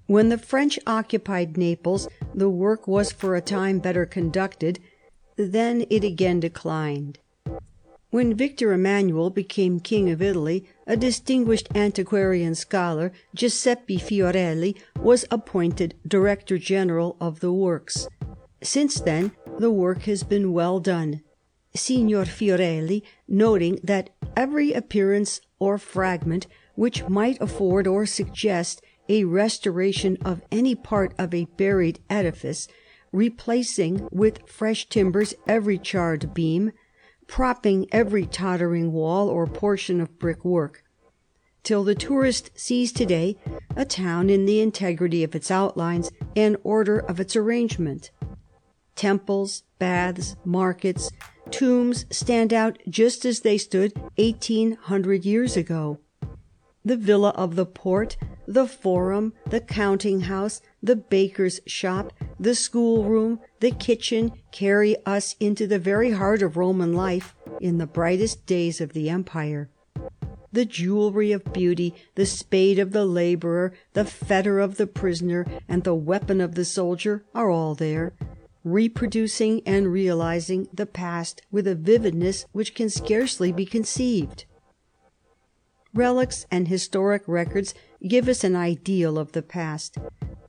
When 0.06 0.28
the 0.28 0.38
French 0.38 0.78
occupied 0.86 1.56
Naples, 1.56 2.08
the 2.34 2.50
work 2.50 2.86
was 2.86 3.10
for 3.10 3.34
a 3.34 3.40
time 3.40 3.78
better 3.78 4.06
conducted. 4.06 4.78
Then 5.36 5.86
it 5.90 6.04
again 6.04 6.40
declined. 6.40 7.18
When 8.14 8.34
Victor 8.34 8.72
Emmanuel 8.72 9.28
became 9.28 9.80
king 9.80 10.08
of 10.08 10.22
Italy, 10.22 10.64
a 10.86 10.96
distinguished 10.96 11.66
antiquarian 11.74 12.54
scholar, 12.54 13.10
Giuseppe 13.34 13.96
Fiorelli, 13.96 14.76
was 15.00 15.24
appointed 15.32 15.96
director 16.06 16.56
general 16.56 17.16
of 17.20 17.40
the 17.40 17.52
works. 17.52 18.06
Since 18.62 19.00
then 19.00 19.32
the 19.58 19.72
work 19.72 20.02
has 20.02 20.22
been 20.22 20.52
well 20.52 20.78
done. 20.78 21.22
Signor 21.74 22.26
Fiorelli, 22.26 23.02
noting 23.26 23.80
that 23.82 24.10
every 24.36 24.72
appearance 24.72 25.40
or 25.58 25.76
fragment 25.76 26.46
which 26.76 27.08
might 27.08 27.42
afford 27.42 27.88
or 27.88 28.06
suggest 28.06 28.80
a 29.08 29.24
restoration 29.24 30.18
of 30.24 30.40
any 30.52 30.76
part 30.76 31.12
of 31.18 31.34
a 31.34 31.48
buried 31.56 31.98
edifice, 32.08 32.68
replacing 33.10 34.08
with 34.12 34.48
fresh 34.48 34.88
timbers 34.88 35.34
every 35.48 35.78
charred 35.78 36.32
beam, 36.32 36.70
propping 37.26 37.86
every 37.92 38.26
tottering 38.26 38.92
wall 38.92 39.28
or 39.28 39.46
portion 39.46 40.00
of 40.00 40.18
brickwork, 40.18 40.82
till 41.62 41.82
the 41.82 41.94
tourist 41.94 42.50
sees 42.54 42.92
to 42.92 43.06
day 43.06 43.36
a 43.74 43.84
town 43.84 44.28
in 44.28 44.44
the 44.44 44.60
integrity 44.60 45.24
of 45.24 45.34
its 45.34 45.50
outlines 45.50 46.10
and 46.36 46.56
order 46.62 46.98
of 46.98 47.18
its 47.18 47.34
arrangement. 47.34 48.10
Temples, 48.94 49.64
baths, 49.78 50.36
markets, 50.44 51.10
tombs 51.50 52.06
stand 52.10 52.52
out 52.52 52.78
just 52.88 53.24
as 53.24 53.40
they 53.40 53.58
stood 53.58 53.92
eighteen 54.16 54.72
hundred 54.76 55.24
years 55.24 55.56
ago. 55.56 55.98
The 56.84 56.96
villa 56.96 57.30
of 57.30 57.56
the 57.56 57.64
port, 57.64 58.16
the 58.46 58.66
Forum, 58.66 59.32
the 59.48 59.60
counting 59.60 60.22
house, 60.22 60.60
the 60.82 60.96
baker's 60.96 61.60
shop, 61.66 62.12
the 62.38 62.54
schoolroom, 62.54 63.40
the 63.60 63.70
kitchen 63.70 64.32
carry 64.52 64.96
us 65.06 65.34
into 65.40 65.66
the 65.66 65.78
very 65.78 66.10
heart 66.10 66.42
of 66.42 66.58
Roman 66.58 66.92
life 66.92 67.34
in 67.58 67.78
the 67.78 67.86
brightest 67.86 68.44
days 68.44 68.82
of 68.82 68.92
the 68.92 69.08
Empire. 69.08 69.70
The 70.52 70.66
jewelry 70.66 71.32
of 71.32 71.52
beauty, 71.52 71.94
the 72.16 72.26
spade 72.26 72.78
of 72.78 72.92
the 72.92 73.06
labourer, 73.06 73.72
the 73.94 74.04
fetter 74.04 74.60
of 74.60 74.76
the 74.76 74.86
prisoner, 74.86 75.46
and 75.66 75.84
the 75.84 75.94
weapon 75.94 76.40
of 76.40 76.54
the 76.54 76.64
soldier 76.66 77.24
are 77.34 77.50
all 77.50 77.74
there, 77.74 78.12
reproducing 78.62 79.62
and 79.66 79.90
realising 79.90 80.68
the 80.72 80.86
past 80.86 81.42
with 81.50 81.66
a 81.66 81.74
vividness 81.74 82.44
which 82.52 82.74
can 82.74 82.90
scarcely 82.90 83.52
be 83.52 83.64
conceived. 83.66 84.44
Relics 85.94 86.44
and 86.50 86.66
historic 86.66 87.22
records 87.28 87.72
give 88.06 88.28
us 88.28 88.42
an 88.42 88.56
ideal 88.56 89.16
of 89.16 89.30
the 89.30 89.42
past. 89.42 89.96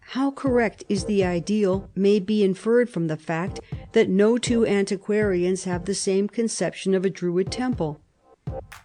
How 0.09 0.31
correct 0.31 0.83
is 0.89 1.05
the 1.05 1.23
ideal 1.23 1.87
may 1.95 2.19
be 2.19 2.43
inferred 2.43 2.89
from 2.89 3.07
the 3.07 3.17
fact 3.17 3.59
that 3.91 4.09
no 4.09 4.39
two 4.39 4.65
antiquarians 4.65 5.65
have 5.65 5.85
the 5.85 5.93
same 5.93 6.27
conception 6.27 6.95
of 6.95 7.05
a 7.05 7.11
Druid 7.11 7.51
temple. 7.51 8.01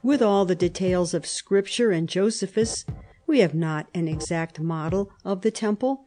With 0.03 0.21
all 0.21 0.45
the 0.45 0.55
details 0.55 1.15
of 1.15 1.25
Scripture 1.25 1.93
and 1.93 2.09
Josephus, 2.09 2.85
we 3.27 3.41
have 3.41 3.55
not 3.55 3.89
an 3.95 4.07
exact 4.07 4.61
model 4.61 5.11
of 5.25 5.41
the 5.41 5.51
temple. 5.51 6.05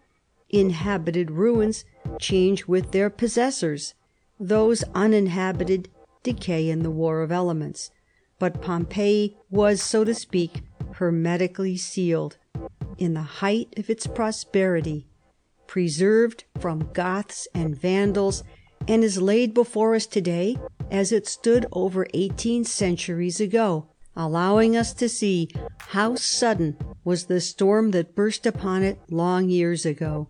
Inhabited 0.50 1.32
ruins 1.32 1.84
change 2.20 2.68
with 2.68 2.92
their 2.92 3.10
possessors; 3.10 3.96
those 4.40 4.84
uninhabited 4.94 5.90
decay 6.22 6.70
in 6.70 6.84
the 6.84 6.92
war 6.92 7.22
of 7.22 7.32
elements. 7.32 7.90
But 8.44 8.62
Pompeii 8.62 9.38
was, 9.50 9.82
so 9.82 10.04
to 10.04 10.14
speak, 10.14 10.64
hermetically 10.96 11.78
sealed 11.78 12.36
in 12.98 13.14
the 13.14 13.22
height 13.22 13.74
of 13.78 13.90
its 13.90 14.06
prosperity, 14.06 15.08
preserved 15.66 16.44
from 16.60 16.90
Goths 16.92 17.48
and 17.56 17.74
Vandals, 17.74 18.44
and 18.86 19.02
is 19.02 19.22
laid 19.22 19.54
before 19.54 19.96
us 19.96 20.06
to 20.08 20.20
day 20.20 20.58
as 20.92 21.14
it 21.14 21.26
stood 21.26 21.68
over 21.72 22.06
eighteen 22.14 22.66
centuries 22.66 23.40
ago, 23.40 23.88
allowing 24.14 24.76
us 24.76 24.92
to 24.96 25.08
see 25.08 25.48
how 25.78 26.16
sudden 26.16 26.76
was 27.06 27.28
the 27.28 27.40
storm 27.40 27.92
that 27.92 28.14
burst 28.14 28.46
upon 28.46 28.84
it 28.84 29.00
long 29.10 29.48
years 29.48 29.86
ago. 29.86 30.28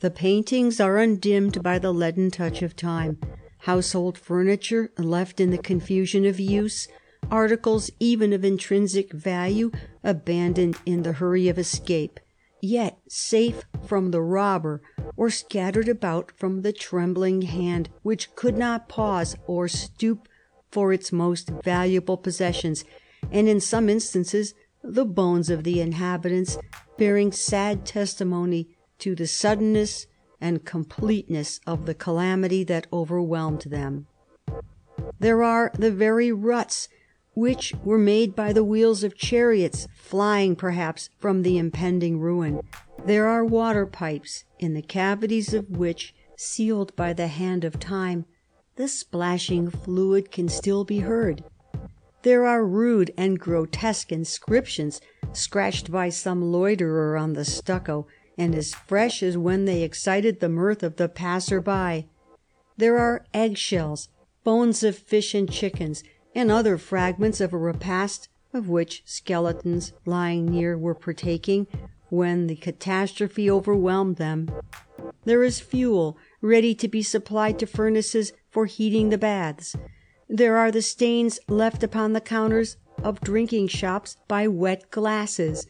The 0.00 0.10
paintings 0.10 0.80
are 0.80 0.96
undimmed 0.96 1.62
by 1.62 1.80
the 1.80 1.92
leaden 1.92 2.30
touch 2.30 2.62
of 2.62 2.76
time, 2.76 3.18
household 3.58 4.16
furniture 4.16 4.90
left 4.96 5.38
in 5.38 5.50
the 5.50 5.58
confusion 5.58 6.24
of 6.24 6.40
use, 6.40 6.88
articles 7.30 7.90
even 7.98 8.32
of 8.32 8.44
intrinsic 8.44 9.12
value 9.12 9.70
abandoned 10.04 10.76
in 10.86 11.02
the 11.02 11.14
hurry 11.14 11.48
of 11.48 11.58
escape, 11.58 12.20
yet 12.60 12.98
safe 13.08 13.64
from 13.86 14.10
the 14.10 14.20
robber, 14.20 14.82
or 15.16 15.30
scattered 15.30 15.88
about 15.88 16.30
from 16.36 16.62
the 16.62 16.72
trembling 16.72 17.42
hand 17.42 17.88
which 18.02 18.34
could 18.34 18.56
not 18.56 18.88
pause 18.88 19.36
or 19.46 19.68
stoop 19.68 20.28
for 20.70 20.92
its 20.92 21.12
most 21.12 21.50
valuable 21.64 22.16
possessions, 22.16 22.84
and 23.30 23.48
in 23.48 23.60
some 23.60 23.88
instances 23.88 24.54
the 24.82 25.04
bones 25.04 25.50
of 25.50 25.64
the 25.64 25.80
inhabitants 25.80 26.58
bearing 26.96 27.32
sad 27.32 27.84
testimony 27.84 28.68
to 28.98 29.14
the 29.14 29.26
suddenness 29.26 30.06
and 30.40 30.64
completeness 30.64 31.60
of 31.66 31.86
the 31.86 31.94
calamity 31.94 32.62
that 32.64 32.86
overwhelmed 32.92 33.62
them. 33.62 34.06
There 35.18 35.42
are 35.42 35.72
the 35.74 35.90
very 35.90 36.30
ruts 36.30 36.88
which 37.36 37.74
were 37.84 37.98
made 37.98 38.34
by 38.34 38.50
the 38.50 38.64
wheels 38.64 39.04
of 39.04 39.14
chariots 39.14 39.86
flying 39.94 40.56
perhaps 40.56 41.10
from 41.18 41.42
the 41.42 41.58
impending 41.58 42.18
ruin. 42.18 42.58
There 43.04 43.28
are 43.28 43.44
water 43.44 43.84
pipes, 43.84 44.44
in 44.58 44.72
the 44.72 44.80
cavities 44.80 45.52
of 45.52 45.68
which, 45.68 46.14
sealed 46.34 46.96
by 46.96 47.12
the 47.12 47.26
hand 47.26 47.62
of 47.62 47.78
time, 47.78 48.24
the 48.76 48.88
splashing 48.88 49.68
fluid 49.70 50.30
can 50.32 50.48
still 50.48 50.82
be 50.82 51.00
heard. 51.00 51.44
There 52.22 52.46
are 52.46 52.64
rude 52.64 53.12
and 53.18 53.38
grotesque 53.38 54.10
inscriptions, 54.10 55.02
scratched 55.34 55.92
by 55.92 56.08
some 56.08 56.50
loiterer 56.50 57.18
on 57.18 57.34
the 57.34 57.44
stucco, 57.44 58.06
and 58.38 58.54
as 58.54 58.74
fresh 58.74 59.22
as 59.22 59.36
when 59.36 59.66
they 59.66 59.82
excited 59.82 60.40
the 60.40 60.48
mirth 60.48 60.82
of 60.82 60.96
the 60.96 61.08
passer 61.08 61.60
by. 61.60 62.06
There 62.78 62.98
are 62.98 63.26
egg 63.34 63.58
shells 63.58 64.08
bones 64.46 64.84
of 64.84 64.96
fish 64.96 65.34
and 65.34 65.50
chickens, 65.50 66.04
and 66.36 66.50
other 66.50 66.76
fragments 66.76 67.40
of 67.40 67.54
a 67.54 67.58
repast 67.58 68.28
of 68.52 68.68
which 68.68 69.02
skeletons 69.06 69.94
lying 70.04 70.44
near 70.44 70.76
were 70.76 70.94
partaking 70.94 71.66
when 72.10 72.46
the 72.46 72.54
catastrophe 72.54 73.50
overwhelmed 73.50 74.16
them. 74.16 74.50
There 75.24 75.42
is 75.42 75.60
fuel 75.60 76.18
ready 76.42 76.74
to 76.74 76.88
be 76.88 77.02
supplied 77.02 77.58
to 77.60 77.66
furnaces 77.66 78.34
for 78.50 78.66
heating 78.66 79.08
the 79.08 79.18
baths. 79.18 79.74
There 80.28 80.58
are 80.58 80.70
the 80.70 80.82
stains 80.82 81.40
left 81.48 81.82
upon 81.82 82.12
the 82.12 82.20
counters 82.20 82.76
of 83.02 83.22
drinking 83.22 83.68
shops 83.68 84.18
by 84.28 84.46
wet 84.46 84.90
glasses. 84.90 85.66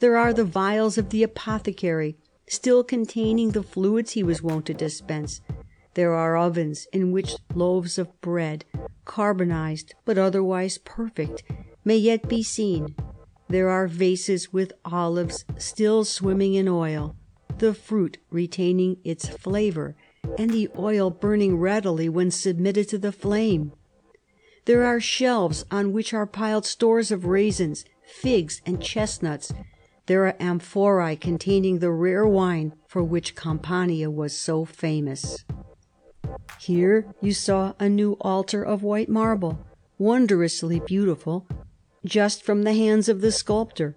There 0.00 0.18
are 0.18 0.34
the 0.34 0.44
vials 0.44 0.98
of 0.98 1.08
the 1.08 1.22
apothecary, 1.22 2.18
still 2.46 2.84
containing 2.84 3.52
the 3.52 3.62
fluids 3.62 4.12
he 4.12 4.22
was 4.22 4.42
wont 4.42 4.66
to 4.66 4.74
dispense. 4.74 5.40
There 5.94 6.14
are 6.14 6.36
ovens 6.36 6.86
in 6.92 7.12
which 7.12 7.36
loaves 7.54 7.98
of 7.98 8.20
bread, 8.20 8.64
carbonized 9.04 9.94
but 10.04 10.16
otherwise 10.16 10.78
perfect, 10.78 11.42
may 11.84 11.96
yet 11.96 12.28
be 12.28 12.42
seen. 12.42 12.94
There 13.48 13.68
are 13.68 13.86
vases 13.86 14.52
with 14.52 14.72
olives 14.84 15.44
still 15.58 16.04
swimming 16.04 16.54
in 16.54 16.68
oil, 16.68 17.16
the 17.58 17.74
fruit 17.74 18.16
retaining 18.30 18.96
its 19.04 19.28
flavour, 19.28 19.94
and 20.38 20.50
the 20.50 20.70
oil 20.78 21.10
burning 21.10 21.58
readily 21.58 22.08
when 22.08 22.30
submitted 22.30 22.88
to 22.88 22.98
the 22.98 23.12
flame. 23.12 23.72
There 24.64 24.84
are 24.84 25.00
shelves 25.00 25.64
on 25.70 25.92
which 25.92 26.14
are 26.14 26.26
piled 26.26 26.64
stores 26.64 27.10
of 27.10 27.26
raisins, 27.26 27.84
figs, 28.06 28.62
and 28.64 28.80
chestnuts. 28.80 29.52
There 30.06 30.26
are 30.26 30.36
amphorae 30.40 31.16
containing 31.16 31.80
the 31.80 31.90
rare 31.90 32.26
wine 32.26 32.72
for 32.86 33.02
which 33.02 33.36
Campania 33.36 34.10
was 34.10 34.38
so 34.38 34.64
famous. 34.64 35.44
Here 36.60 37.06
you 37.20 37.32
saw 37.32 37.74
a 37.78 37.88
new 37.88 38.16
altar 38.20 38.62
of 38.62 38.82
white 38.82 39.08
marble, 39.08 39.58
wondrously 39.98 40.80
beautiful, 40.80 41.46
just 42.04 42.42
from 42.42 42.62
the 42.62 42.74
hands 42.74 43.08
of 43.08 43.20
the 43.20 43.32
sculptor. 43.32 43.96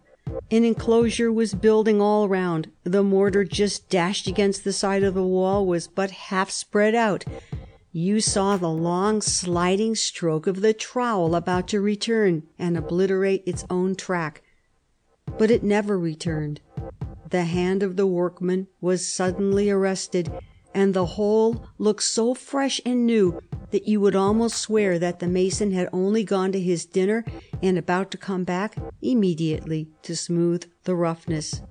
An 0.49 0.63
enclosure 0.63 1.31
was 1.31 1.53
building 1.53 2.01
all 2.01 2.27
round. 2.27 2.71
The 2.83 3.03
mortar 3.03 3.43
just 3.43 3.89
dashed 3.89 4.27
against 4.27 4.63
the 4.63 4.73
side 4.73 5.03
of 5.03 5.13
the 5.13 5.23
wall 5.23 5.65
was 5.65 5.87
but 5.87 6.11
half 6.11 6.49
spread 6.49 6.95
out. 6.95 7.25
You 7.91 8.19
saw 8.19 8.57
the 8.57 8.69
long 8.69 9.21
sliding 9.21 9.95
stroke 9.95 10.47
of 10.47 10.61
the 10.61 10.73
trowel 10.73 11.35
about 11.35 11.67
to 11.69 11.79
return 11.79 12.43
and 12.59 12.75
obliterate 12.75 13.43
its 13.45 13.63
own 13.69 13.95
track. 13.95 14.41
But 15.37 15.51
it 15.51 15.63
never 15.63 15.97
returned. 15.97 16.61
The 17.29 17.43
hand 17.43 17.83
of 17.83 17.95
the 17.95 18.07
workman 18.07 18.67
was 18.81 19.07
suddenly 19.07 19.69
arrested, 19.69 20.31
and 20.75 20.93
the 20.93 21.05
whole 21.05 21.65
looked 21.79 22.03
so 22.03 22.35
fresh 22.35 22.81
and 22.85 23.07
new 23.07 23.41
that 23.71 23.87
you 23.87 23.99
would 24.01 24.15
almost 24.15 24.57
swear 24.57 24.99
that 24.99 25.19
the 25.19 25.27
mason 25.27 25.71
had 25.71 25.89
only 25.91 26.23
gone 26.23 26.51
to 26.51 26.59
his 26.59 26.85
dinner 26.85 27.23
and 27.63 27.77
about 27.77 28.11
to 28.11 28.17
come 28.17 28.43
back 28.43 28.75
immediately 29.01 29.87
to 30.03 30.15
smooth 30.15 30.69
the 30.83 30.93
roughness. 30.93 31.61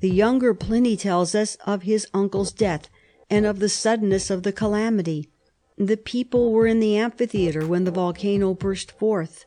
The 0.00 0.10
younger 0.10 0.54
Pliny 0.54 0.96
tells 0.96 1.34
us 1.34 1.56
of 1.66 1.82
his 1.82 2.06
uncle's 2.14 2.52
death 2.52 2.88
and 3.30 3.46
of 3.46 3.58
the 3.58 3.68
suddenness 3.68 4.30
of 4.30 4.42
the 4.42 4.52
calamity. 4.52 5.28
The 5.76 5.96
people 5.96 6.52
were 6.52 6.66
in 6.66 6.80
the 6.80 6.96
amphitheatre 6.96 7.66
when 7.66 7.84
the 7.84 7.90
volcano 7.90 8.54
burst 8.54 8.92
forth. 8.92 9.44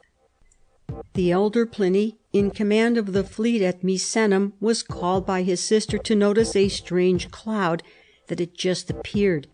The 1.16 1.32
elder 1.32 1.66
Pliny, 1.66 2.18
in 2.34 2.52
command 2.52 2.98
of 2.98 3.14
the 3.14 3.24
fleet 3.24 3.62
at 3.62 3.84
Misenum, 3.84 4.54
was 4.60 4.84
called 4.84 5.26
by 5.26 5.44
his 5.44 5.60
sister 5.60 5.98
to 5.98 6.16
notice 6.16 6.56
a 6.56 6.70
strange 6.70 7.30
cloud 7.32 7.84
that 8.28 8.40
had 8.40 8.54
just 8.56 8.90
appeared. 8.90 9.48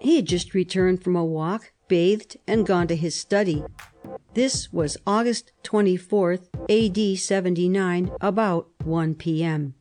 He 0.00 0.16
had 0.16 0.26
just 0.26 0.54
returned 0.54 1.02
from 1.02 1.16
a 1.16 1.24
walk, 1.24 1.72
bathed, 1.88 2.36
and 2.46 2.66
gone 2.66 2.88
to 2.88 2.96
his 2.96 3.14
study. 3.14 3.64
This 4.34 4.72
was 4.72 4.96
August 5.06 5.52
24, 5.62 6.38
A.D. 6.68 7.16
79, 7.16 8.10
about 8.20 8.68
1 8.84 9.14
p.m. 9.14 9.74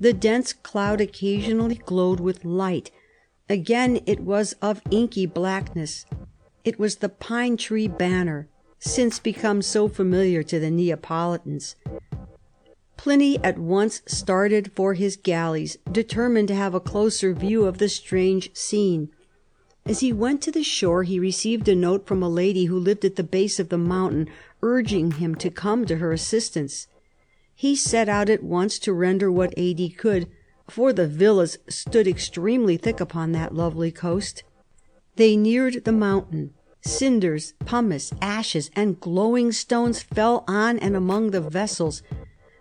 The 0.00 0.12
dense 0.12 0.52
cloud 0.52 1.00
occasionally 1.00 1.76
glowed 1.76 2.20
with 2.20 2.44
light. 2.44 2.90
Again 3.48 4.00
it 4.06 4.20
was 4.20 4.54
of 4.62 4.82
inky 4.90 5.26
blackness. 5.26 6.06
It 6.64 6.78
was 6.78 6.96
the 6.96 7.08
pine 7.08 7.56
tree 7.56 7.88
banner, 7.88 8.48
since 8.78 9.18
become 9.18 9.62
so 9.62 9.88
familiar 9.88 10.42
to 10.42 10.58
the 10.58 10.70
Neapolitans. 10.70 11.76
Pliny 13.04 13.38
at 13.44 13.58
once 13.58 14.00
started 14.06 14.72
for 14.72 14.94
his 14.94 15.16
galleys, 15.16 15.76
determined 15.92 16.48
to 16.48 16.54
have 16.54 16.72
a 16.72 16.80
closer 16.80 17.34
view 17.34 17.66
of 17.66 17.76
the 17.76 17.90
strange 17.90 18.56
scene. 18.56 19.10
As 19.84 20.00
he 20.00 20.10
went 20.10 20.40
to 20.40 20.50
the 20.50 20.62
shore 20.62 21.02
he 21.02 21.18
received 21.18 21.68
a 21.68 21.74
note 21.74 22.06
from 22.06 22.22
a 22.22 22.30
lady 22.30 22.64
who 22.64 22.78
lived 22.78 23.04
at 23.04 23.16
the 23.16 23.22
base 23.22 23.60
of 23.60 23.68
the 23.68 23.76
mountain, 23.76 24.30
urging 24.62 25.10
him 25.10 25.34
to 25.34 25.50
come 25.50 25.84
to 25.84 25.96
her 25.96 26.12
assistance. 26.12 26.86
He 27.54 27.76
set 27.76 28.08
out 28.08 28.30
at 28.30 28.42
once 28.42 28.78
to 28.78 28.94
render 28.94 29.30
what 29.30 29.52
aid 29.54 29.78
he 29.78 29.90
could, 29.90 30.26
for 30.66 30.90
the 30.90 31.06
villas 31.06 31.58
stood 31.68 32.08
extremely 32.08 32.78
thick 32.78 33.00
upon 33.00 33.32
that 33.32 33.54
lovely 33.54 33.92
coast. 33.92 34.44
They 35.16 35.36
neared 35.36 35.84
the 35.84 35.92
mountain. 35.92 36.54
Cinders, 36.80 37.52
pumice, 37.66 38.14
ashes, 38.22 38.70
and 38.74 38.98
glowing 38.98 39.52
stones 39.52 40.02
fell 40.02 40.42
on 40.48 40.78
and 40.78 40.96
among 40.96 41.32
the 41.32 41.42
vessels. 41.42 42.02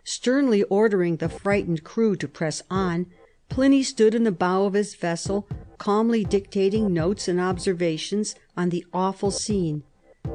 Sternly 0.06 0.64
ordering 0.64 1.18
the 1.18 1.30
frightened 1.30 1.84
crew 1.84 2.16
to 2.18 2.28
press 2.28 2.62
on, 2.70 3.06
Pliny 3.50 3.84
stood 3.84 4.14
in 4.14 4.24
the 4.24 4.32
bow 4.32 4.66
of 4.66 4.74
his 4.74 4.96
vessel, 4.96 5.48
calmly 5.78 6.26
dictating 6.26 6.94
notes 6.94 7.28
and 7.28 7.40
observations 7.40 8.36
on 8.58 8.70
the 8.70 8.86
awful 8.94 9.32
scene. 9.32 9.84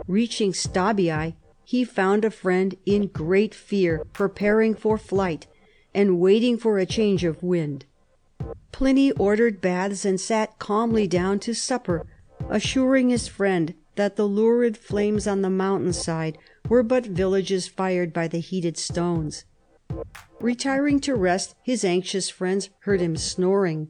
Reaching 0.07 0.53
Stabiae, 0.53 1.35
he 1.65 1.85
found 1.85 2.25
a 2.25 2.31
friend 2.31 2.77
in 2.87 3.09
great 3.09 3.55
fear, 3.55 4.07
preparing 4.13 4.75
for 4.75 4.97
flight, 4.97 5.47
and 5.95 6.21
waiting 6.21 6.57
for 6.57 6.79
a 6.79 6.87
change 6.87 7.25
of 7.25 7.43
wind. 7.43 7.85
Pliny 8.73 9.13
ordered 9.13 9.61
baths 9.61 10.05
and 10.05 10.21
sat 10.21 10.59
calmly 10.59 11.07
down 11.07 11.39
to 11.41 11.55
supper, 11.55 12.07
assuring 12.49 13.11
his 13.11 13.29
friend 13.29 13.75
that 13.97 14.17
the 14.17 14.25
lurid 14.25 14.79
flames 14.79 15.27
on 15.27 15.43
the 15.43 15.51
mountain 15.51 15.93
side 15.93 16.39
were 16.69 16.83
but 16.83 17.05
villages 17.05 17.67
fired 17.69 18.13
by 18.13 18.29
the 18.29 18.39
heated 18.39 18.79
stones. 18.79 19.45
Retiring 20.41 21.01
to 21.01 21.15
rest, 21.15 21.55
his 21.63 21.85
anxious 21.85 22.29
friends 22.29 22.71
heard 22.81 23.01
him 23.01 23.17
snoring. 23.17 23.89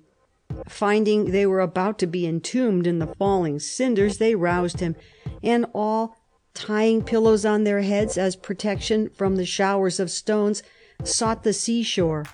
Finding 0.66 1.30
they 1.30 1.46
were 1.46 1.60
about 1.60 1.98
to 1.98 2.06
be 2.06 2.26
entombed 2.26 2.86
in 2.86 2.98
the 2.98 3.14
falling 3.14 3.58
cinders, 3.58 4.18
they 4.18 4.34
roused 4.34 4.80
him, 4.80 4.96
and 5.42 5.66
all, 5.74 6.16
tying 6.54 7.02
pillows 7.02 7.44
on 7.44 7.64
their 7.64 7.82
heads 7.82 8.16
as 8.16 8.34
protection 8.34 9.10
from 9.10 9.36
the 9.36 9.44
showers 9.44 10.00
of 10.00 10.10
stones, 10.10 10.62
sought 11.04 11.42
the 11.42 11.52
seashore. 11.52 12.24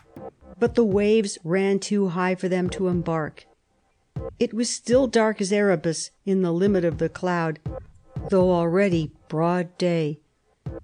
But 0.58 0.76
the 0.76 0.84
waves 0.84 1.38
ran 1.42 1.80
too 1.80 2.08
high 2.08 2.36
for 2.36 2.48
them 2.48 2.70
to 2.70 2.88
embark. 2.88 3.46
It 4.38 4.54
was 4.54 4.70
still 4.70 5.06
dark 5.06 5.40
as 5.40 5.52
Erebus 5.52 6.10
in 6.24 6.42
the 6.42 6.52
limit 6.52 6.84
of 6.84 6.98
the 6.98 7.08
cloud, 7.08 7.58
though 8.30 8.52
already 8.52 9.10
broad 9.28 9.76
day. 9.76 10.20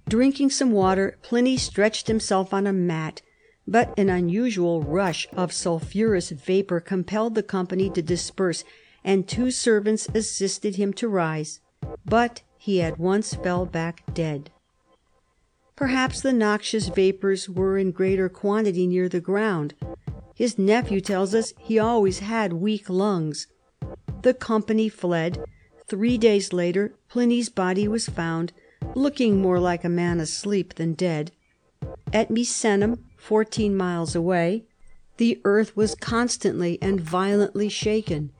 Drinking 0.09 0.51
some 0.51 0.73
water, 0.73 1.19
Pliny 1.23 1.57
stretched 1.57 2.09
himself 2.09 2.53
on 2.53 2.67
a 2.67 2.73
mat, 2.73 3.23
but 3.67 3.97
an 3.99 4.09
unusual 4.09 4.83
rush 4.83 5.29
of 5.33 5.53
sulphurous 5.53 6.31
vapour 6.31 6.81
compelled 6.81 7.35
the 7.35 7.43
company 7.43 7.91
to 7.91 8.03
disperse, 8.03 8.65
and 9.05 9.27
two 9.27 9.51
servants 9.51 10.09
assisted 10.15 10.77
him 10.77 10.93
to 10.95 11.09
rise, 11.09 11.61
but 12.05 12.43
he 12.59 12.83
at 12.83 12.99
once 12.99 13.35
fell 13.35 13.65
back 13.67 14.03
dead. 14.13 14.51
Perhaps 15.77 16.21
the 16.21 16.33
noxious 16.33 16.89
vapours 16.89 17.49
were 17.49 17.79
in 17.79 17.91
greater 17.91 18.29
quantity 18.29 18.87
near 18.87 19.09
the 19.09 19.21
ground. 19.21 19.75
His 20.35 20.59
nephew 20.59 21.01
tells 21.01 21.35
us 21.35 21.55
he 21.59 21.79
always 21.79 22.19
had 22.19 22.53
weak 22.53 22.91
lungs. 22.91 23.47
The 24.23 24.35
company 24.35 24.89
fled. 24.89 25.43
Three 25.89 26.19
days 26.19 26.53
later 26.53 26.93
Pliny's 27.09 27.49
body 27.49 27.89
was 27.89 28.09
found, 28.09 28.53
looking 28.95 29.41
more 29.41 29.59
like 29.59 29.85
a 29.85 29.89
man 29.89 30.21
asleep 30.21 30.75
than 30.75 30.95
dead. 30.95 31.33
At 32.13 32.31
Misenum, 32.31 32.99
fourteen 33.17 33.77
miles 33.77 34.15
away, 34.15 34.65
the 35.17 35.41
earth 35.45 35.77
was 35.77 35.95
constantly 35.95 36.79
and 36.81 37.01
violently 37.01 37.69
shaken. 37.69 38.33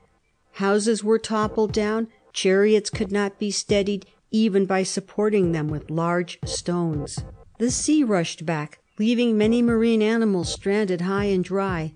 Houses 0.53 1.03
were 1.03 1.19
toppled 1.19 1.71
down, 1.71 2.07
chariots 2.33 2.89
could 2.89 3.11
not 3.11 3.39
be 3.39 3.51
steadied 3.51 4.05
even 4.31 4.65
by 4.65 4.83
supporting 4.83 5.51
them 5.51 5.67
with 5.67 5.91
large 5.91 6.39
stones. 6.45 7.23
The 7.59 7.69
sea 7.69 8.03
rushed 8.03 8.45
back, 8.45 8.79
leaving 8.97 9.37
many 9.37 9.61
marine 9.61 10.01
animals 10.01 10.51
stranded 10.51 11.01
high 11.01 11.25
and 11.25 11.43
dry. 11.43 11.93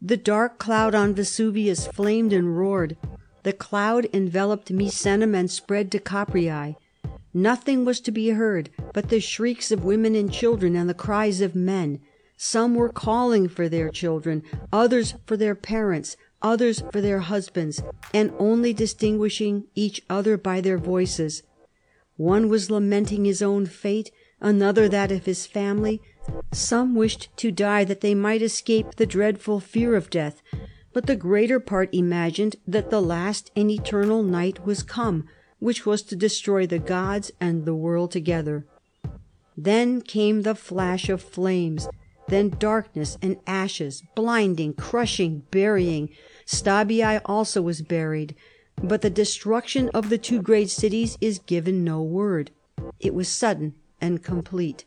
The 0.00 0.16
dark 0.16 0.58
cloud 0.58 0.94
on 0.94 1.14
Vesuvius 1.14 1.86
flamed 1.86 2.32
and 2.32 2.56
roared. 2.56 2.96
The 3.42 3.52
cloud 3.52 4.06
enveloped 4.12 4.72
Misenum 4.72 5.34
and 5.34 5.50
spread 5.50 5.90
to 5.92 5.98
Capreae. 5.98 6.76
Nothing 7.36 7.84
was 7.84 8.00
to 8.00 8.10
be 8.10 8.30
heard 8.30 8.70
but 8.94 9.10
the 9.10 9.20
shrieks 9.20 9.70
of 9.70 9.84
women 9.84 10.14
and 10.14 10.32
children 10.32 10.74
and 10.74 10.88
the 10.88 10.94
cries 10.94 11.42
of 11.42 11.54
men. 11.54 12.00
Some 12.38 12.74
were 12.74 12.88
calling 12.88 13.46
for 13.46 13.68
their 13.68 13.90
children, 13.90 14.42
others 14.72 15.12
for 15.26 15.36
their 15.36 15.54
parents, 15.54 16.16
others 16.40 16.82
for 16.90 17.02
their 17.02 17.18
husbands, 17.18 17.82
and 18.14 18.32
only 18.38 18.72
distinguishing 18.72 19.64
each 19.74 20.00
other 20.08 20.38
by 20.38 20.62
their 20.62 20.78
voices. 20.78 21.42
One 22.16 22.48
was 22.48 22.70
lamenting 22.70 23.26
his 23.26 23.42
own 23.42 23.66
fate, 23.66 24.10
another 24.40 24.88
that 24.88 25.12
of 25.12 25.26
his 25.26 25.46
family. 25.46 26.00
Some 26.52 26.94
wished 26.94 27.28
to 27.36 27.50
die 27.50 27.84
that 27.84 28.00
they 28.00 28.14
might 28.14 28.40
escape 28.40 28.94
the 28.94 29.04
dreadful 29.04 29.60
fear 29.60 29.94
of 29.94 30.08
death, 30.08 30.40
but 30.94 31.04
the 31.04 31.16
greater 31.16 31.60
part 31.60 31.92
imagined 31.92 32.56
that 32.66 32.88
the 32.88 33.02
last 33.02 33.50
and 33.54 33.70
eternal 33.70 34.22
night 34.22 34.64
was 34.64 34.82
come, 34.82 35.28
which 35.58 35.86
was 35.86 36.02
to 36.02 36.16
destroy 36.16 36.66
the 36.66 36.78
gods 36.78 37.30
and 37.40 37.64
the 37.64 37.74
world 37.74 38.10
together. 38.10 38.66
Then 39.56 40.02
came 40.02 40.42
the 40.42 40.54
flash 40.54 41.08
of 41.08 41.22
flames, 41.22 41.88
then 42.28 42.50
darkness 42.50 43.16
and 43.22 43.38
ashes, 43.46 44.02
blinding, 44.14 44.74
crushing, 44.74 45.44
burying. 45.50 46.10
Stabiae 46.44 47.20
also 47.24 47.62
was 47.62 47.82
buried, 47.82 48.34
but 48.82 49.00
the 49.00 49.10
destruction 49.10 49.88
of 49.94 50.10
the 50.10 50.18
two 50.18 50.42
great 50.42 50.70
cities 50.70 51.16
is 51.20 51.38
given 51.38 51.84
no 51.84 52.02
word. 52.02 52.50
It 53.00 53.14
was 53.14 53.28
sudden 53.28 53.74
and 54.00 54.22
complete. 54.22 54.84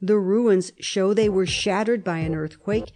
The 0.00 0.18
ruins 0.18 0.72
show 0.80 1.12
they 1.12 1.28
were 1.28 1.46
shattered 1.46 2.02
by 2.02 2.18
an 2.18 2.34
earthquake. 2.34 2.92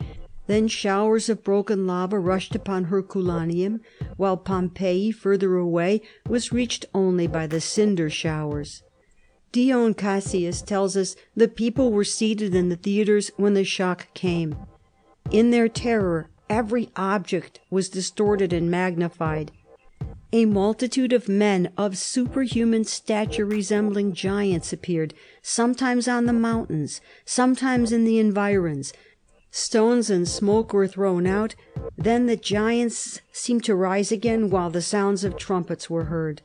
Then 0.47 0.69
showers 0.69 1.29
of 1.29 1.43
broken 1.43 1.87
lava 1.87 2.19
rushed 2.19 2.55
upon 2.55 2.85
Herculaneum, 2.85 3.81
while 4.17 4.37
Pompeii, 4.37 5.11
further 5.11 5.57
away, 5.57 6.03
was 6.29 6.53
reached 6.53 6.87
only 6.95 7.27
by 7.27 7.47
the 7.47 7.61
cinder 7.61 8.11
showers. 8.11 8.83
Dion 9.53 9.95
Cassius 9.95 10.61
tells 10.61 10.97
us 10.97 11.17
the 11.35 11.49
people 11.49 11.93
were 11.93 12.05
seated 12.05 12.55
in 12.55 12.69
the 12.69 12.77
theatres 12.77 13.31
when 13.37 13.55
the 13.55 13.65
shock 13.65 14.13
came. 14.13 14.57
In 15.31 15.51
their 15.51 15.69
terror 15.69 16.29
every 16.51 16.91
object 16.97 17.61
was 17.71 17.89
distorted 17.89 18.53
and 18.53 18.71
magnified. 18.71 19.51
A 20.33 20.45
multitude 20.45 21.13
of 21.13 21.29
men 21.29 21.73
of 21.79 21.97
superhuman 21.97 22.85
stature 22.85 23.47
resembling 23.47 24.13
giants 24.13 24.73
appeared, 24.73 25.15
sometimes 25.41 26.09
on 26.09 26.27
the 26.27 26.33
mountains, 26.33 27.01
sometimes 27.25 27.93
in 27.93 28.05
the 28.05 28.19
environs. 28.19 28.93
Stones 29.57 30.11
and 30.11 30.27
smoke 30.27 30.73
were 30.73 30.89
thrown 30.89 31.29
out, 31.29 31.55
then 31.97 32.27
the 32.27 32.35
giants 32.37 33.21
seemed 33.31 33.63
to 33.63 33.77
rise 33.77 34.11
again, 34.11 34.51
while 34.51 34.69
the 34.69 34.83
sounds 34.83 35.23
of 35.23 35.37
trumpets 35.37 35.89
were 35.89 36.07
heard. 36.07 36.43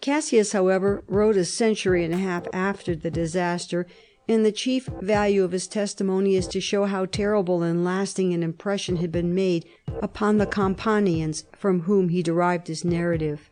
Cassius, 0.00 0.52
however, 0.52 1.04
wrote 1.08 1.36
a 1.36 1.44
century 1.44 2.02
and 2.06 2.14
a 2.14 2.16
half 2.16 2.46
after 2.54 2.96
the 2.96 3.10
disaster, 3.10 3.86
and 4.26 4.46
the 4.46 4.50
chief 4.50 4.86
value 5.02 5.44
of 5.44 5.52
his 5.52 5.66
testimony 5.68 6.36
is 6.36 6.48
to 6.48 6.58
show 6.58 6.86
how 6.86 7.04
terrible 7.04 7.62
and 7.62 7.84
lasting 7.84 8.32
an 8.32 8.42
impression 8.42 8.96
had 8.96 9.12
been 9.12 9.34
made 9.34 9.66
upon 10.00 10.38
the 10.38 10.46
Campanians 10.46 11.44
from 11.54 11.80
whom 11.82 12.08
he 12.08 12.22
derived 12.22 12.68
his 12.68 12.82
narrative. 12.82 13.50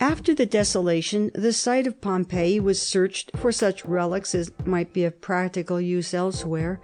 After 0.00 0.34
the 0.34 0.46
desolation, 0.46 1.30
the 1.32 1.52
site 1.52 1.86
of 1.86 2.00
Pompeii 2.00 2.58
was 2.58 2.82
searched 2.82 3.30
for 3.36 3.52
such 3.52 3.84
relics 3.84 4.34
as 4.34 4.50
might 4.64 4.92
be 4.92 5.04
of 5.04 5.20
practical 5.20 5.80
use 5.80 6.12
elsewhere. 6.12 6.80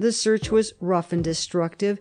The 0.00 0.12
search 0.12 0.50
was 0.50 0.72
rough 0.80 1.12
and 1.12 1.22
destructive. 1.22 2.00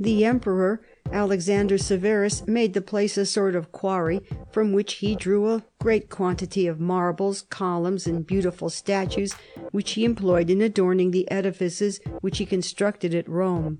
The 0.00 0.24
emperor 0.24 0.82
Alexander 1.12 1.78
Severus 1.78 2.44
made 2.48 2.74
the 2.74 2.80
place 2.80 3.16
a 3.16 3.24
sort 3.24 3.54
of 3.54 3.70
quarry, 3.70 4.20
from 4.50 4.72
which 4.72 4.94
he 4.94 5.14
drew 5.14 5.48
a 5.48 5.62
great 5.80 6.10
quantity 6.10 6.66
of 6.66 6.80
marbles, 6.80 7.42
columns, 7.42 8.08
and 8.08 8.26
beautiful 8.26 8.68
statues, 8.68 9.36
which 9.70 9.92
he 9.92 10.04
employed 10.04 10.50
in 10.50 10.60
adorning 10.60 11.12
the 11.12 11.30
edifices 11.30 12.00
which 12.20 12.38
he 12.38 12.46
constructed 12.46 13.14
at 13.14 13.28
Rome. 13.28 13.78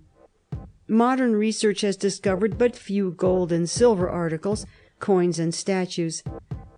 Modern 0.87 1.35
research 1.35 1.81
has 1.81 1.97
discovered 1.97 2.57
but 2.57 2.77
few 2.77 3.11
gold 3.11 3.51
and 3.51 3.69
silver 3.69 4.09
articles, 4.09 4.65
coins, 5.01 5.41
and 5.41 5.53
statues. 5.53 6.23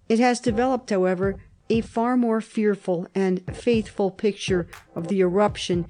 It 0.08 0.20
has 0.20 0.40
developed, 0.40 0.88
however, 0.88 1.36
a 1.68 1.82
far 1.82 2.16
more 2.16 2.40
fearful 2.40 3.08
and 3.14 3.42
faithful 3.54 4.10
picture 4.10 4.66
of 4.94 5.08
the 5.08 5.20
eruption 5.20 5.86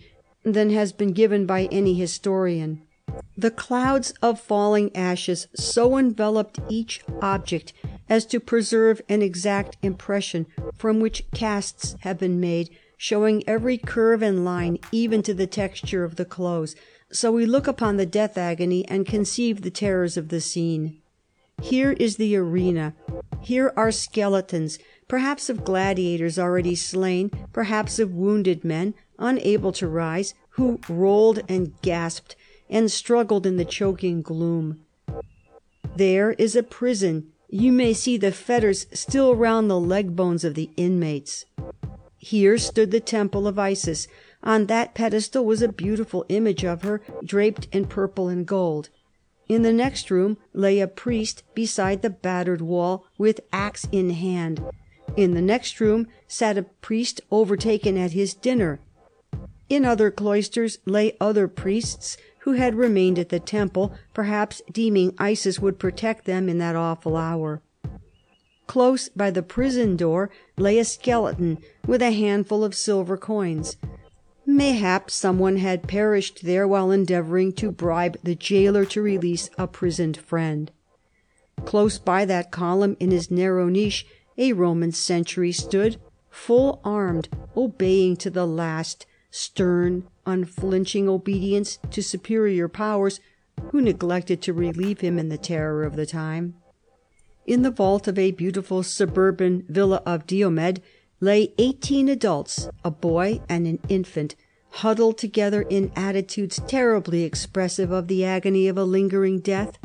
than 0.47 0.71
has 0.71 0.93
been 0.93 1.13
given 1.13 1.45
by 1.45 1.65
any 1.73 1.95
historian. 1.95 2.81
The 3.37 3.51
clouds 3.51 4.13
of 4.23 4.41
falling 4.41 4.95
ashes 4.95 5.49
so 5.55 5.99
enveloped 5.99 6.61
each 6.69 7.03
object 7.21 7.73
as 8.09 8.25
to 8.27 8.39
preserve 8.39 9.03
an 9.09 9.23
exact 9.23 9.77
impression, 9.83 10.47
from 10.75 11.01
which 11.01 11.29
casts 11.35 11.97
have 12.01 12.19
been 12.19 12.39
made, 12.39 12.71
showing 12.97 13.43
every 13.49 13.77
curve 13.77 14.23
and 14.23 14.45
line, 14.45 14.79
even 14.93 15.23
to 15.23 15.35
the 15.35 15.47
texture 15.47 16.05
of 16.05 16.15
the 16.15 16.25
clothes. 16.25 16.77
So 17.11 17.33
we 17.33 17.45
look 17.45 17.67
upon 17.67 17.97
the 17.97 18.07
death 18.07 18.39
agony 18.39 18.87
and 18.87 19.05
conceive 19.05 19.63
the 19.63 19.71
terrors 19.71 20.17
of 20.17 20.29
the 20.29 20.41
scene. 20.41 21.01
Here 21.63 21.93
is 21.93 22.17
the 22.17 22.37
arena. 22.37 22.95
Here 23.41 23.73
are 23.77 23.91
skeletons, 23.91 24.79
perhaps 25.09 25.49
of 25.49 25.65
gladiators 25.65 26.39
already 26.39 26.75
slain, 26.75 27.31
perhaps 27.53 27.99
of 27.99 28.13
wounded 28.13 28.65
men, 28.65 28.95
unable 29.19 29.73
to 29.73 29.87
rise, 29.87 30.35
who 30.51 30.81
rolled 30.89 31.43
and 31.49 31.81
gasped 31.83 32.35
and 32.69 32.91
struggled 32.91 33.47
in 33.47 33.57
the 33.57 33.65
choking 33.65 34.23
gloom. 34.23 34.81
There 35.95 36.33
is 36.33 36.57
a 36.57 36.63
prison. 36.63 37.33
You 37.49 37.73
may 37.73 37.93
see 37.93 38.17
the 38.17 38.33
fetters 38.33 38.87
still 38.93 39.37
round 39.37 39.71
the 39.71 39.79
leg 39.79 40.17
bones 40.17 40.45
of 40.45 40.55
the 40.55 40.71
inmates. 40.77 41.45
Here 42.19 42.59
stood 42.59 42.91
the 42.91 43.01
temple 43.01 43.47
of 43.47 43.59
Isis. 43.59 44.09
On 44.43 44.67
that 44.67 44.95
pedestal 44.95 45.45
was 45.45 45.63
a 45.63 45.69
beautiful 45.69 46.27
image 46.29 46.65
of 46.65 46.83
her, 46.83 47.01
draped 47.25 47.69
in 47.73 47.87
purple 47.87 48.29
and 48.29 48.45
gold. 48.45 48.91
In 49.49 49.63
the 49.63 49.73
next 49.73 50.11
room 50.11 50.39
lay 50.53 50.81
a 50.81 50.89
priest 50.89 51.45
beside 51.55 52.03
the 52.03 52.11
battered 52.11 52.61
wall, 52.61 53.07
with 53.17 53.41
axe 53.53 53.87
in 53.93 54.11
hand. 54.11 54.61
In 55.17 55.33
the 55.33 55.43
next 55.43 55.81
room 55.81 56.09
sat 56.29 56.59
a 56.59 56.63
priest 56.63 57.23
overtaken 57.31 57.97
at 57.97 58.13
his 58.13 58.35
dinner. 58.35 58.81
In 59.69 59.85
other 59.85 60.11
cloisters 60.11 60.79
lay 60.85 61.17
other 61.21 61.49
priests 61.49 62.17
who 62.41 62.53
had 62.53 62.75
remained 62.75 63.19
at 63.19 63.31
the 63.31 63.41
temple, 63.41 63.95
perhaps 64.15 64.63
deeming 64.71 65.15
Isis 65.19 65.59
would 65.59 65.79
protect 65.79 66.27
them 66.27 66.49
in 66.49 66.59
that 66.59 66.77
awful 66.77 67.17
hour. 67.17 67.63
Close 68.67 69.09
by 69.09 69.31
the 69.31 69.43
prison 69.43 69.97
door 69.97 70.31
lay 70.57 70.79
a 70.79 70.85
skeleton 70.85 71.59
with 71.87 72.03
a 72.03 72.13
handful 72.13 72.63
of 72.63 72.75
silver 72.75 73.17
coins. 73.17 73.77
Mayhap 74.45 75.11
some 75.11 75.39
one 75.39 75.57
had 75.57 75.89
perished 75.89 76.45
there 76.45 76.69
while 76.69 76.91
endeavoring 76.91 77.53
to 77.55 77.73
bribe 77.73 78.17
the 78.23 78.35
jailer 78.35 78.85
to 78.87 79.03
release 79.03 79.51
a 79.59 79.67
prisoned 79.67 80.17
friend. 80.17 80.71
Close 81.65 81.99
by 81.99 82.25
that 82.27 82.53
column 82.53 82.97
in 83.01 83.11
his 83.11 83.31
narrow 83.31 83.69
niche 83.69 84.07
a 84.39 84.53
Roman 84.53 84.93
sentry 84.93 85.53
stood, 85.53 85.99
full 86.31 86.81
armed, 86.85 87.29
obeying 87.57 88.17
to 88.17 88.31
the 88.31 88.47
last, 88.47 89.07
stern, 89.31 90.05
unflinching 90.27 91.09
obedience 91.09 91.79
to 91.91 92.03
superior 92.03 92.69
powers 92.69 93.21
who 93.71 93.81
neglected 93.81 94.43
to 94.43 94.53
relieve 94.53 95.01
him 95.01 95.19
in 95.19 95.29
the 95.29 95.39
terror 95.39 95.85
of 95.85 95.97
the 95.97 96.07
time. 96.07 96.55
In 97.47 97.63
the 97.63 97.71
vault 97.71 98.09
of 98.09 98.19
a 98.19 98.33
beautiful 98.33 98.83
suburban 98.83 99.65
villa 99.69 100.03
of 100.05 100.27
Diomed 100.27 100.81
lay 101.21 101.55
eighteen 101.59 102.09
adults, 102.09 102.69
a 102.85 102.91
boy 102.91 103.41
and 103.49 103.67
an 103.67 103.79
infant, 103.89 104.35
huddled 104.71 105.17
together 105.17 105.63
in 105.63 105.91
attitudes 105.97 106.61
terribly 106.67 107.23
expressive 107.23 107.91
of 107.91 108.09
the 108.09 108.25
agony 108.25 108.69
of 108.69 108.77
a 108.77 108.85
lingering 108.85 109.41
death. 109.41 109.79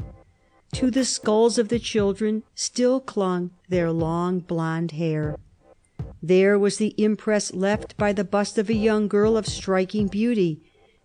To 0.74 0.90
the 0.90 1.06
skulls 1.06 1.58
of 1.58 1.70
the 1.70 1.80
children 1.80 2.44
still 2.56 3.00
clung 3.00 3.52
their 3.72 3.92
long 3.92 4.40
blond 4.40 4.92
hair. 4.92 5.38
There 6.22 6.60
was 6.60 6.78
the 6.78 6.94
impress 6.98 7.54
left 7.54 7.98
by 7.98 8.14
the 8.14 8.24
bust 8.24 8.60
of 8.60 8.70
a 8.70 8.76
young 8.76 9.08
girl 9.08 9.36
of 9.36 9.48
striking 9.48 10.08
beauty. 10.08 10.62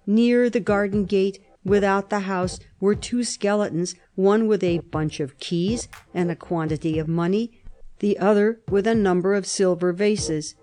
Near 0.06 0.50
the 0.50 0.60
garden 0.60 1.06
gate, 1.06 1.38
without 1.64 2.10
the 2.10 2.20
house, 2.20 2.58
were 2.78 2.94
two 2.94 3.24
skeletons, 3.24 3.94
one 4.14 4.46
with 4.46 4.62
a 4.62 4.80
bunch 4.80 5.20
of 5.20 5.38
keys 5.38 5.88
and 6.12 6.30
a 6.30 6.36
quantity 6.36 6.98
of 6.98 7.08
money, 7.08 7.62
the 8.00 8.18
other 8.18 8.60
with 8.68 8.86
a 8.86 8.94
number 8.94 9.34
of 9.34 9.46
silver 9.46 9.92
vases. 9.92 10.54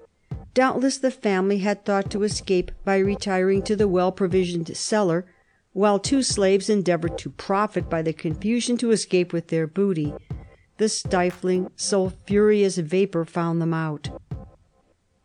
Doubtless 0.54 0.98
the 0.98 1.10
family 1.10 1.60
had 1.60 1.84
thought 1.84 2.12
to 2.12 2.24
escape 2.24 2.72
by 2.86 2.98
retiring 2.98 3.64
to 3.64 3.76
the 3.76 3.88
well 3.88 4.12
provisioned 4.12 4.76
cellar, 4.78 5.26
while 5.72 5.98
two 5.98 6.22
slaves 6.22 6.70
endeavored 6.70 7.18
to 7.18 7.32
profit 7.32 7.90
by 7.90 8.02
the 8.04 8.14
confusion 8.14 8.78
to 8.78 8.92
escape 8.92 9.34
with 9.34 9.48
their 9.48 9.66
booty. 9.66 10.14
The 10.84 10.90
stifling, 10.90 11.72
sulphureous 11.78 12.78
vapor 12.78 13.24
found 13.24 13.62
them 13.62 13.74
out. 13.74 14.10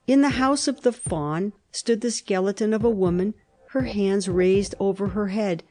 In 0.06 0.20
the 0.20 0.38
house 0.38 0.68
of 0.68 0.82
the 0.82 0.92
Faun 0.92 1.52
stood 1.72 2.00
the 2.00 2.12
skeleton 2.12 2.72
of 2.72 2.84
a 2.84 2.88
woman, 2.88 3.34
her 3.70 3.82
hands 3.82 4.28
raised 4.28 4.76
over 4.78 5.08
her 5.08 5.26
head. 5.34 5.64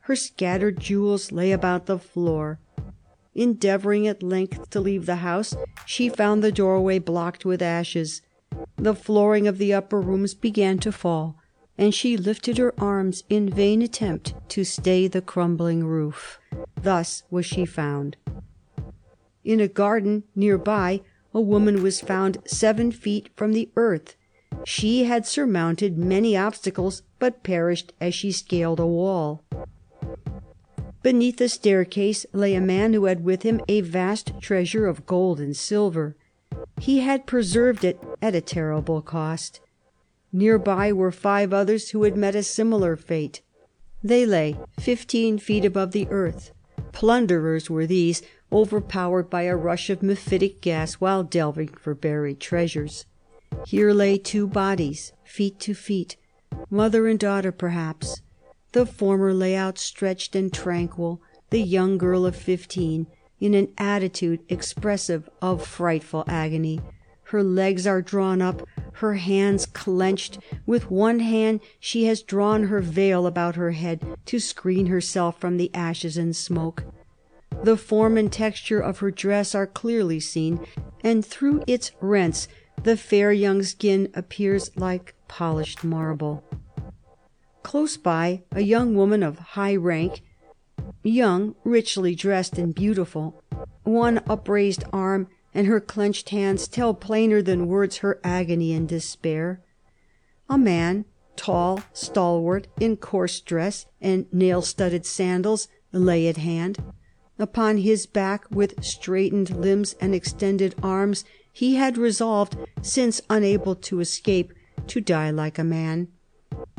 Her 0.00 0.16
scattered 0.16 0.80
jewels 0.80 1.30
lay 1.30 1.52
about 1.52 1.86
the 1.86 1.96
floor. 1.96 2.58
Endeavoring 3.32 4.08
at 4.08 4.20
length 4.20 4.68
to 4.70 4.80
leave 4.80 5.06
the 5.06 5.22
house, 5.22 5.54
she 5.86 6.08
found 6.08 6.42
the 6.42 6.50
doorway 6.50 6.98
blocked 6.98 7.44
with 7.44 7.62
ashes. 7.62 8.22
The 8.78 8.96
flooring 8.96 9.46
of 9.46 9.58
the 9.58 9.72
upper 9.72 10.00
rooms 10.00 10.34
began 10.34 10.80
to 10.80 10.90
fall, 10.90 11.36
and 11.78 11.94
she 11.94 12.16
lifted 12.16 12.58
her 12.58 12.74
arms 12.80 13.22
in 13.28 13.48
vain 13.48 13.80
attempt 13.80 14.34
to 14.48 14.64
stay 14.64 15.06
the 15.06 15.22
crumbling 15.22 15.86
roof. 15.86 16.40
Thus 16.82 17.22
was 17.30 17.46
she 17.46 17.64
found. 17.64 18.16
In 19.44 19.60
a 19.60 19.68
garden 19.68 20.24
near 20.34 20.58
by 20.58 21.00
a 21.32 21.40
woman 21.40 21.82
was 21.82 22.00
found 22.00 22.38
seven 22.46 22.92
feet 22.92 23.30
from 23.36 23.52
the 23.52 23.70
earth. 23.76 24.16
She 24.64 25.04
had 25.04 25.26
surmounted 25.26 25.96
many 25.96 26.36
obstacles, 26.36 27.02
but 27.18 27.42
perished 27.42 27.92
as 28.00 28.14
she 28.14 28.32
scaled 28.32 28.80
a 28.80 28.86
wall. 28.86 29.44
Beneath 31.02 31.40
a 31.40 31.48
staircase 31.48 32.26
lay 32.32 32.54
a 32.54 32.60
man 32.60 32.92
who 32.92 33.04
had 33.04 33.24
with 33.24 33.42
him 33.42 33.62
a 33.68 33.80
vast 33.80 34.32
treasure 34.40 34.86
of 34.86 35.06
gold 35.06 35.40
and 35.40 35.56
silver. 35.56 36.16
He 36.78 37.00
had 37.00 37.26
preserved 37.26 37.84
it 37.84 37.98
at 38.20 38.34
a 38.34 38.40
terrible 38.40 39.00
cost. 39.00 39.60
Near 40.32 40.58
by 40.58 40.92
were 40.92 41.12
five 41.12 41.52
others 41.52 41.90
who 41.90 42.02
had 42.02 42.16
met 42.16 42.34
a 42.34 42.42
similar 42.42 42.96
fate. 42.96 43.40
They 44.02 44.26
lay 44.26 44.58
fifteen 44.78 45.38
feet 45.38 45.64
above 45.64 45.92
the 45.92 46.08
earth. 46.10 46.52
Plunderers 46.92 47.70
were 47.70 47.86
these, 47.86 48.22
overpowered 48.52 49.30
by 49.30 49.42
a 49.42 49.56
rush 49.56 49.90
of 49.90 50.02
mephitic 50.02 50.60
gas 50.60 50.94
while 50.94 51.22
delving 51.22 51.68
for 51.68 51.94
buried 51.94 52.40
treasures. 52.40 53.06
Here 53.66 53.92
lay 53.92 54.18
two 54.18 54.46
bodies, 54.46 55.12
feet 55.24 55.58
to 55.60 55.74
feet, 55.74 56.16
mother 56.68 57.06
and 57.06 57.18
daughter 57.18 57.52
perhaps. 57.52 58.22
The 58.72 58.86
former 58.86 59.34
lay 59.34 59.56
outstretched 59.56 60.36
and 60.36 60.52
tranquil, 60.52 61.20
the 61.50 61.60
young 61.60 61.98
girl 61.98 62.24
of 62.24 62.36
fifteen, 62.36 63.06
in 63.40 63.54
an 63.54 63.68
attitude 63.78 64.40
expressive 64.48 65.28
of 65.42 65.66
frightful 65.66 66.24
agony. 66.28 66.80
Her 67.24 67.42
legs 67.42 67.86
are 67.86 68.02
drawn 68.02 68.42
up, 68.42 68.66
her 68.94 69.14
hands 69.14 69.66
clenched; 69.66 70.38
with 70.66 70.90
one 70.90 71.20
hand 71.20 71.60
she 71.78 72.04
has 72.04 72.22
drawn 72.22 72.64
her 72.64 72.80
veil 72.80 73.26
about 73.26 73.56
her 73.56 73.70
head 73.70 74.04
to 74.26 74.38
screen 74.38 74.86
herself 74.86 75.40
from 75.40 75.56
the 75.56 75.72
ashes 75.74 76.16
and 76.16 76.34
smoke. 76.34 76.84
The 77.62 77.76
form 77.76 78.16
and 78.16 78.32
texture 78.32 78.80
of 78.80 78.98
her 79.00 79.10
dress 79.10 79.54
are 79.54 79.66
clearly 79.66 80.18
seen, 80.20 80.66
and 81.04 81.24
through 81.24 81.62
its 81.66 81.92
rents 82.00 82.48
the 82.82 82.96
fair 82.96 83.32
young 83.32 83.62
skin 83.62 84.08
appears 84.14 84.70
like 84.76 85.14
polished 85.28 85.84
marble. 85.84 86.42
Close 87.62 87.98
by, 87.98 88.42
a 88.52 88.62
young 88.62 88.94
woman 88.94 89.22
of 89.22 89.38
high 89.38 89.76
rank, 89.76 90.22
young, 91.02 91.54
richly 91.64 92.14
dressed, 92.14 92.56
and 92.56 92.74
beautiful. 92.74 93.42
One 93.82 94.22
upraised 94.28 94.84
arm 94.92 95.28
and 95.52 95.66
her 95.66 95.80
clenched 95.80 96.30
hands 96.30 96.68
tell 96.68 96.94
plainer 96.94 97.42
than 97.42 97.68
words 97.68 97.98
her 97.98 98.20
agony 98.24 98.72
and 98.72 98.88
despair. 98.88 99.62
A 100.48 100.56
man, 100.56 101.04
tall, 101.36 101.82
stalwart, 101.92 102.68
in 102.78 102.96
coarse 102.96 103.40
dress 103.40 103.86
and 104.00 104.26
nail 104.32 104.62
studded 104.62 105.04
sandals, 105.04 105.68
lay 105.92 106.28
at 106.28 106.38
hand. 106.38 106.78
Upon 107.40 107.78
his 107.78 108.04
back, 108.04 108.44
with 108.50 108.84
straightened 108.84 109.56
limbs 109.56 109.96
and 109.98 110.14
extended 110.14 110.74
arms, 110.82 111.24
he 111.50 111.76
had 111.76 111.96
resolved, 111.96 112.54
since 112.82 113.22
unable 113.30 113.74
to 113.76 114.00
escape, 114.00 114.52
to 114.88 115.00
die 115.00 115.30
like 115.30 115.58
a 115.58 115.64
man. 115.64 116.08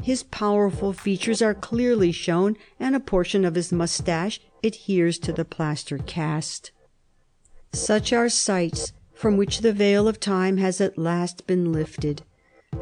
His 0.04 0.22
powerful 0.22 0.94
features 0.94 1.42
are 1.42 1.56
clearly 1.56 2.12
shown, 2.12 2.58
and 2.80 2.96
a 2.96 3.00
portion 3.00 3.44
of 3.44 3.56
his 3.56 3.72
moustache 3.72 4.40
adheres 4.64 5.18
to 5.20 5.34
the 5.34 5.46
plaster 5.46 5.98
cast. 5.98 6.70
Such 7.74 8.14
are 8.14 8.30
sights 8.30 8.94
from 9.16 9.38
which 9.38 9.62
the 9.62 9.74
veil 9.74 10.08
of 10.08 10.20
time 10.20 10.58
has 10.58 10.80
at 10.80 10.96
last 10.96 11.48
been 11.48 11.72
lifted. 11.72 12.22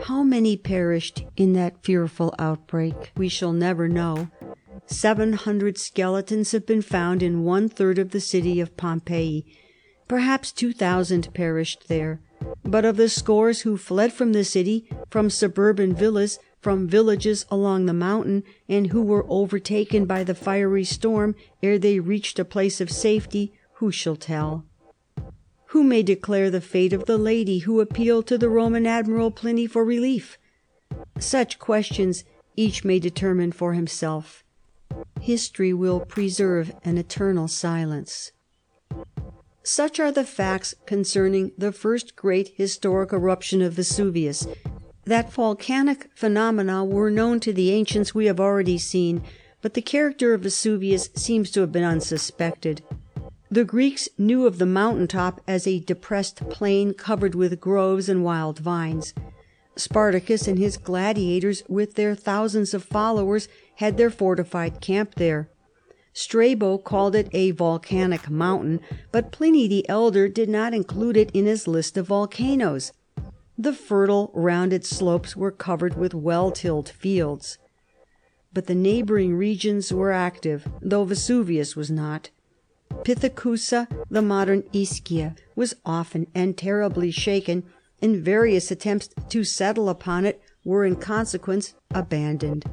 How 0.04 0.22
many 0.22 0.58
perished 0.58 1.24
in 1.38 1.54
that 1.54 1.82
fearful 1.82 2.36
outbreak 2.38 3.14
we 3.16 3.30
shall 3.30 3.54
never 3.54 3.88
know. 3.88 4.30
Seven 4.86 5.34
hundred 5.34 5.78
skeletons 5.78 6.52
have 6.52 6.66
been 6.66 6.82
found 6.82 7.22
in 7.22 7.44
one 7.44 7.70
third 7.70 8.00
of 8.00 8.12
the 8.12 8.20
city 8.20 8.60
of 8.60 8.76
Pompeii. 8.78 9.46
Perhaps 10.08 10.52
two 10.52 10.74
thousand 10.74 11.34
perished 11.34 11.88
there. 11.88 12.20
But 12.64 12.86
of 12.86 12.98
the 12.98 13.10
scores 13.10 13.62
who 13.62 13.78
fled 13.78 14.14
from 14.14 14.34
the 14.34 14.44
city, 14.44 14.90
from 15.10 15.30
suburban 15.30 15.94
villas, 15.94 16.40
from 16.62 16.88
villages 16.88 17.46
along 17.52 17.86
the 17.86 17.94
mountain, 17.94 18.44
and 18.68 18.88
who 18.88 19.02
were 19.02 19.26
overtaken 19.30 20.06
by 20.06 20.24
the 20.24 20.36
fiery 20.36 20.84
storm 20.84 21.36
ere 21.62 21.78
they 21.78 22.00
reached 22.00 22.40
a 22.40 22.46
place 22.46 22.82
of 22.82 22.90
safety, 22.90 23.54
who 23.74 23.92
shall 23.92 24.16
tell? 24.16 24.66
Who 25.68 25.84
may 25.84 26.02
declare 26.02 26.50
the 26.50 26.62
fate 26.62 26.94
of 26.94 27.06
the 27.06 27.18
lady 27.18 27.60
who 27.60 27.80
appealed 27.80 28.28
to 28.28 28.38
the 28.38 28.50
Roman 28.50 28.88
admiral 28.88 29.32
Pliny 29.32 29.68
for 29.68 29.86
relief? 29.86 30.38
Such 31.20 31.60
questions 31.60 32.24
each 32.56 32.84
may 32.84 33.00
determine 33.00 33.52
for 33.52 33.74
himself. 33.74 34.44
History 35.22 35.74
will 35.74 36.00
preserve 36.00 36.74
an 36.84 36.98
eternal 36.98 37.48
silence. 37.48 38.32
Such 39.64 40.00
are 40.00 40.12
the 40.12 40.24
facts 40.24 40.74
concerning 40.86 41.52
the 41.58 41.72
first 41.72 42.16
great 42.16 42.54
historic 42.56 43.12
eruption 43.12 43.62
of 43.62 43.74
Vesuvius. 43.74 44.48
That 45.06 45.32
volcanic 45.32 46.10
phenomena 46.16 46.86
were 46.86 47.12
known 47.12 47.40
to 47.42 47.54
the 47.54 47.72
ancients 47.72 48.16
we 48.16 48.26
have 48.26 48.40
already 48.40 48.78
seen, 48.78 49.22
but 49.62 49.74
the 49.74 49.82
character 49.82 50.34
of 50.34 50.42
Vesuvius 50.42 51.10
seems 51.16 51.52
to 51.52 51.62
have 51.62 51.72
been 51.72 51.84
unsuspected. 51.84 52.82
The 53.52 53.66
Greeks 53.66 54.08
knew 54.18 54.46
of 54.46 54.60
the 54.60 54.66
mountain 54.66 55.08
top 55.08 55.42
as 55.48 55.66
a 55.66 55.80
depressed 55.80 56.50
plain 56.50 56.94
covered 56.94 57.36
with 57.36 57.60
groves 57.60 58.08
and 58.08 58.24
wild 58.24 58.60
vines. 58.60 59.14
Spartacus 59.76 60.48
and 60.48 60.60
his 60.60 60.78
gladiators, 60.78 61.64
with 61.68 61.96
their 61.96 62.14
thousands 62.14 62.74
of 62.74 62.84
followers, 62.84 63.48
had 63.80 63.96
their 63.96 64.10
fortified 64.10 64.82
camp 64.82 65.16
there. 65.16 65.50
Strabo 66.12 66.78
called 66.78 67.16
it 67.16 67.30
a 67.32 67.52
volcanic 67.52 68.30
mountain, 68.30 68.82
but 69.10 69.32
Pliny 69.32 69.70
the 69.70 69.88
Elder 69.88 70.28
did 70.28 70.50
not 70.50 70.74
include 70.74 71.16
it 71.16 71.32
in 71.32 71.46
his 71.46 71.66
list 71.66 71.96
of 71.96 72.08
volcanoes. 72.08 72.92
The 73.58 73.72
fertile, 73.72 74.32
rounded 74.34 74.84
slopes 74.84 75.34
were 75.34 75.52
covered 75.52 75.96
with 75.96 76.14
well 76.14 76.52
tilled 76.52 76.90
fields. 76.90 77.58
But 78.52 78.68
the 78.68 78.76
neighboring 78.76 79.36
regions 79.36 79.94
were 79.94 80.12
active, 80.12 80.68
though 80.82 81.06
Vesuvius 81.06 81.78
was 81.78 81.90
not. 81.90 82.32
Pithecusa, 83.06 83.88
the 84.10 84.22
modern 84.22 84.64
Ischia, 84.74 85.38
was 85.56 85.76
often 85.86 86.28
and 86.36 86.58
terribly 86.58 87.12
shaken, 87.12 87.64
and 88.02 88.18
various 88.18 88.72
attempts 88.72 89.10
to 89.30 89.46
settle 89.46 89.88
upon 89.88 90.26
it 90.26 90.42
were 90.66 90.84
in 90.84 90.98
consequence 90.98 91.76
abandoned. 91.92 92.66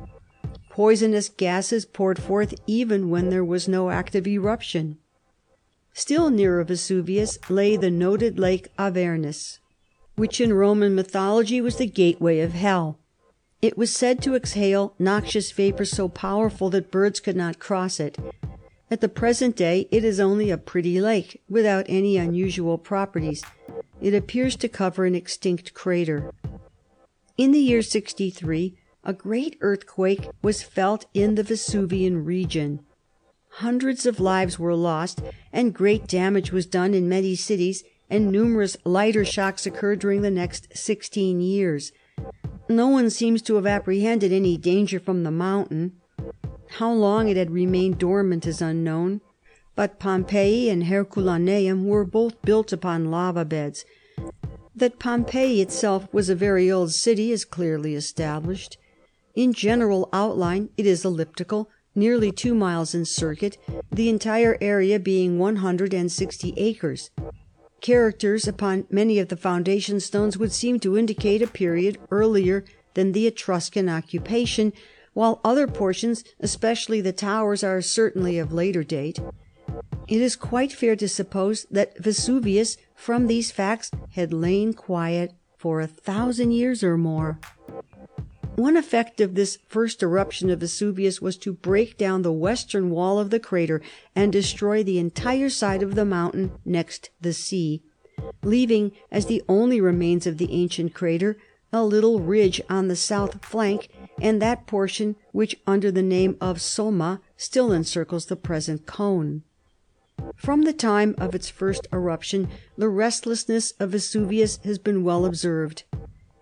Poisonous 0.77 1.31
gases 1.31 1.87
poured 1.87 2.21
forth 2.21 2.53
even 2.67 3.09
when 3.09 3.31
there 3.31 3.43
was 3.43 3.67
no 3.67 3.89
active 3.89 4.27
eruption. 4.27 4.99
Still 5.95 6.29
nearer 6.29 6.63
Vesuvius 6.65 7.39
lay 7.49 7.79
the 7.79 7.91
noted 7.91 8.39
lake 8.39 8.69
Avernus, 8.79 9.59
which 10.17 10.39
in 10.39 10.53
Roman 10.53 10.95
mythology 10.95 11.63
was 11.63 11.77
the 11.77 11.87
gateway 11.87 12.41
of 12.41 12.53
hell. 12.53 12.99
It 13.63 13.79
was 13.79 13.97
said 13.97 14.21
to 14.25 14.35
exhale 14.35 14.95
noxious 14.99 15.51
vapor 15.51 15.87
so 15.87 16.11
powerful 16.11 16.69
that 16.69 16.91
birds 16.91 17.21
could 17.21 17.37
not 17.37 17.59
cross 17.59 17.99
it. 17.99 18.19
At 18.91 19.01
the 19.01 19.09
present 19.09 19.57
day 19.57 19.89
it 19.91 20.05
is 20.05 20.21
only 20.21 20.51
a 20.51 20.59
pretty 20.59 21.01
lake, 21.01 21.41
without 21.49 21.87
any 21.89 22.19
unusual 22.19 22.77
properties. 22.77 23.43
It 24.03 24.13
appears 24.13 24.57
to 24.57 24.69
cover 24.69 25.07
an 25.07 25.15
extinct 25.15 25.73
crater. 25.73 26.35
In 27.39 27.53
the 27.53 27.61
year 27.61 27.81
63 27.81 28.77
a 29.07 29.13
great 29.13 29.57
earthquake 29.61 30.29
was 30.43 30.65
felt 30.65 31.07
in 31.15 31.37
the 31.37 31.45
Vesuvian 31.45 32.25
region. 32.25 32.81
Hundreds 33.51 34.05
of 34.05 34.19
lives 34.19 34.59
were 34.59 34.75
lost, 34.75 35.23
and 35.53 35.73
great 35.73 36.09
damage 36.09 36.51
was 36.51 36.67
done 36.67 36.93
in 36.93 37.09
many 37.09 37.37
cities, 37.37 37.85
and 38.11 38.31
numerous 38.31 38.77
lighter 38.85 39.25
shocks 39.25 39.65
occurred 39.65 40.01
during 40.01 40.23
the 40.23 40.31
next 40.31 40.77
sixteen 40.77 41.41
years. 41.41 41.93
No 42.69 42.89
one 42.89 43.09
seems 43.09 43.43
to 43.43 43.55
have 43.55 43.67
apprehended 43.67 44.33
any 44.33 44.57
danger 44.57 44.99
from 44.99 45.23
the 45.23 45.31
mountain. 45.31 45.93
How 46.79 46.93
long 46.93 47.29
it 47.29 47.37
had 47.37 47.53
remained 47.53 47.99
dormant 47.99 48.45
is 48.45 48.61
unknown, 48.61 49.21
but 49.77 50.01
Pompeii 50.01 50.69
and 50.69 50.85
Herculaneum 50.85 51.87
were 51.87 52.05
both 52.05 52.43
built 52.43 52.73
upon 52.73 53.13
lava 53.13 53.45
beds. 53.45 53.85
That 54.75 54.99
Pompeii 54.99 55.61
itself 55.61 56.13
was 56.13 56.29
a 56.29 56.35
very 56.35 56.71
old 56.71 56.93
city 56.93 57.31
is 57.31 57.45
clearly 57.45 57.95
established. 57.95 58.79
In 59.37 59.53
general 59.53 60.09
outline 60.15 60.71
it 60.79 60.87
is 60.87 61.05
elliptical, 61.05 61.71
nearly 61.95 62.33
two 62.33 62.55
miles 62.55 62.95
in 62.95 63.05
circuit, 63.05 63.59
the 63.93 64.09
entire 64.09 64.57
area 64.63 64.99
being 64.99 65.39
one 65.39 65.57
hundred 65.57 65.93
and 65.93 66.11
sixty 66.11 66.55
acres. 66.57 67.11
Characters 67.83 68.49
upon 68.49 68.87
many 68.91 69.19
of 69.19 69.29
the 69.29 69.37
foundation 69.37 70.01
stones 70.01 70.39
would 70.39 70.53
seem 70.53 70.81
to 70.81 70.97
indicate 70.97 71.43
a 71.43 71.47
period 71.47 71.99
earlier 72.11 72.65
than 72.95 73.13
the 73.13 73.27
Etruscan 73.27 73.91
occupation 73.91 74.73
while 75.13 75.41
other 75.45 75.67
portions, 75.67 76.25
especially 76.41 77.03
the 77.03 77.13
towers, 77.13 77.63
are 77.63 77.83
certainly 77.83 78.39
of 78.39 78.55
later 78.55 78.83
date. 78.83 79.19
It 80.09 80.21
is 80.23 80.35
quite 80.35 80.73
fair 80.73 80.97
to 80.97 81.09
suppose 81.09 81.67
that 81.71 81.99
Vesuvius, 81.99 82.79
from 82.95 83.27
these 83.27 83.51
facts, 83.51 83.91
had 84.13 84.33
lain 84.33 84.73
quiet 84.73 85.35
for 85.59 85.81
a 85.81 85.87
thousand 85.87 86.53
years 86.53 86.83
or 86.83 86.97
more. 86.97 87.39
One 88.57 88.79
effect 88.79 89.21
of 89.21 89.35
this 89.35 89.59
first 89.69 90.03
eruption 90.03 90.49
of 90.49 90.61
Vesuvius 90.61 91.21
was 91.21 91.37
to 91.39 91.53
break 91.53 91.99
down 91.99 92.23
the 92.23 92.33
western 92.33 92.89
wall 92.89 93.19
of 93.19 93.29
the 93.29 93.39
crater 93.39 93.83
and 94.15 94.33
destroy 94.33 94.83
the 94.83 94.99
entire 94.99 95.51
side 95.51 95.83
of 95.83 95.95
the 95.95 96.07
mountain 96.07 96.53
next 96.65 97.11
the 97.21 97.35
sea, 97.35 97.83
leaving 98.43 98.93
as 99.13 99.27
the 99.27 99.43
only 99.47 99.79
remains 99.79 100.27
of 100.27 100.39
the 100.39 100.51
ancient 100.51 100.95
crater 100.95 101.37
a 101.71 101.85
little 101.85 102.21
ridge 102.21 102.63
on 102.71 102.89
the 102.89 102.97
south 102.97 103.45
flank 103.45 103.91
and 104.23 104.41
that 104.41 104.67
portion 104.67 105.17
which 105.33 105.61
under 105.67 105.91
the 105.91 106.03
name 106.03 106.39
of 106.41 106.57
Somma 106.57 107.21
still 107.37 107.75
encircles 107.75 108.25
the 108.25 108.37
present 108.37 108.87
cone. 108.87 109.43
From 110.35 110.63
the 110.63 110.73
time 110.73 111.15
of 111.19 111.35
its 111.35 111.51
first 111.51 111.87
eruption 111.93 112.49
the 112.79 112.89
restlessness 112.89 113.73
of 113.73 113.91
Vesuvius 113.91 114.57
has 114.65 114.79
been 114.79 115.05
well 115.05 115.27
observed. 115.27 115.85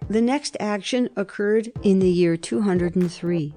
The 0.09 0.21
next 0.21 0.57
action 0.61 1.09
occurred 1.17 1.73
in 1.83 1.99
the 1.99 2.11
year 2.11 2.37
203. 2.37 3.55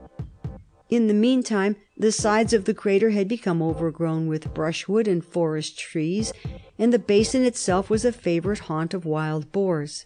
In 0.90 1.08
the 1.08 1.14
meantime 1.14 1.76
the 1.98 2.12
sides 2.12 2.54
of 2.54 2.64
the 2.64 2.74
crater 2.74 3.10
had 3.10 3.28
become 3.28 3.62
overgrown 3.62 4.28
with 4.28 4.54
brushwood 4.54 5.10
and 5.10 5.24
forest 5.24 5.78
trees, 5.78 6.32
and 6.80 6.94
the 6.94 7.00
basin 7.00 7.44
itself 7.44 7.90
was 7.90 8.06
a 8.06 8.14
favorite 8.14 8.60
haunt 8.60 8.94
of 8.94 9.04
wild 9.04 9.52
boars. 9.52 10.06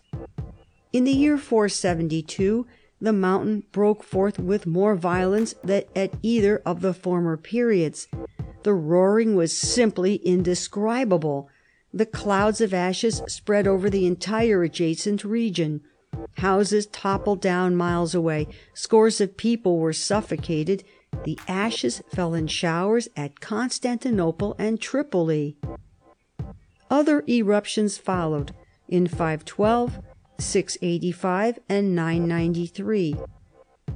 In 0.92 1.04
the 1.04 1.12
year 1.12 1.38
472 1.38 2.66
the 3.00 3.14
mountain 3.14 3.64
broke 3.72 4.04
forth 4.04 4.40
with 4.40 4.66
more 4.66 4.96
violence 4.96 5.54
than 5.64 5.84
at 5.96 6.14
either 6.24 6.62
of 6.66 6.82
the 6.82 6.94
former 6.94 7.38
periods. 7.38 8.08
The 8.64 8.74
roaring 8.74 9.36
was 9.36 9.56
simply 9.56 10.16
indescribable. 10.16 11.50
The 11.94 12.06
clouds 12.06 12.62
of 12.62 12.74
ashes 12.74 13.22
spread 13.28 13.68
over 13.68 13.90
the 13.90 14.06
entire 14.06 14.64
adjacent 14.64 15.24
region. 15.24 15.82
Houses 16.38 16.88
toppled 16.88 17.42
down 17.42 17.76
miles 17.76 18.16
away. 18.16 18.48
Scores 18.74 19.22
of 19.22 19.38
people 19.38 19.78
were 19.80 19.94
suffocated. 19.94 20.84
The 21.24 21.38
ashes 21.48 22.02
fell 22.14 22.34
in 22.34 22.48
showers 22.48 23.08
at 23.16 23.40
Constantinople 23.40 24.56
and 24.58 24.80
Tripoli. 24.80 25.58
Other 26.90 27.24
eruptions 27.28 27.98
followed 27.98 28.54
in 28.88 29.08
512, 29.08 30.00
685, 30.40 31.60
and 31.70 31.96
993. 31.96 33.16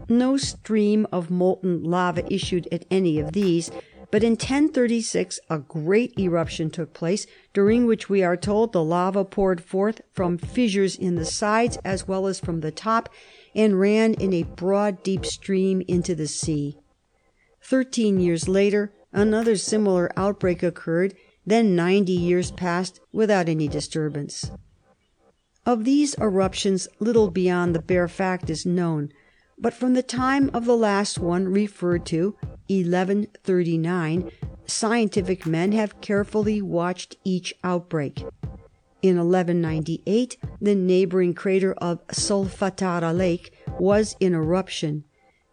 No 0.07 0.37
stream 0.37 1.07
of 1.11 1.31
molten 1.31 1.83
lava 1.83 2.31
issued 2.31 2.67
at 2.71 2.85
any 2.91 3.19
of 3.19 3.31
these. 3.31 3.71
But 4.11 4.23
in 4.23 4.33
1036 4.33 5.39
a 5.49 5.59
great 5.59 6.17
eruption 6.17 6.69
took 6.69 6.93
place, 6.93 7.25
during 7.53 7.85
which 7.85 8.09
we 8.09 8.23
are 8.23 8.37
told 8.37 8.71
the 8.71 8.83
lava 8.83 9.25
poured 9.25 9.61
forth 9.61 10.01
from 10.13 10.37
fissures 10.37 10.95
in 10.95 11.15
the 11.15 11.25
sides 11.25 11.77
as 11.83 12.07
well 12.07 12.27
as 12.27 12.39
from 12.39 12.61
the 12.61 12.71
top, 12.71 13.09
and 13.53 13.79
ran 13.79 14.13
in 14.13 14.33
a 14.33 14.43
broad 14.43 15.03
deep 15.03 15.25
stream 15.25 15.81
into 15.87 16.15
the 16.15 16.27
sea. 16.27 16.77
Thirteen 17.61 18.19
years 18.19 18.47
later 18.47 18.93
another 19.11 19.55
similar 19.55 20.11
outbreak 20.17 20.61
occurred, 20.61 21.15
then 21.45 21.75
ninety 21.75 22.11
years 22.11 22.51
passed 22.51 22.99
without 23.11 23.47
any 23.47 23.67
disturbance. 23.67 24.51
Of 25.65 25.83
these 25.83 26.15
eruptions 26.15 26.87
little 26.99 27.31
beyond 27.31 27.73
the 27.73 27.81
bare 27.81 28.07
fact 28.07 28.49
is 28.49 28.65
known. 28.65 29.11
But 29.57 29.73
from 29.73 29.93
the 29.93 30.03
time 30.03 30.51
of 30.53 30.65
the 30.65 30.77
last 30.77 31.17
one 31.17 31.47
referred 31.47 32.05
to, 32.07 32.35
1139, 32.67 34.31
scientific 34.65 35.45
men 35.45 35.71
have 35.71 36.01
carefully 36.01 36.61
watched 36.61 37.15
each 37.23 37.53
outbreak. 37.63 38.23
In 39.01 39.17
1198 39.17 40.37
the 40.59 40.75
neighboring 40.75 41.33
crater 41.33 41.73
of 41.73 42.05
Solfatara 42.07 43.15
Lake 43.15 43.53
was 43.79 44.15
in 44.19 44.33
eruption. 44.33 45.03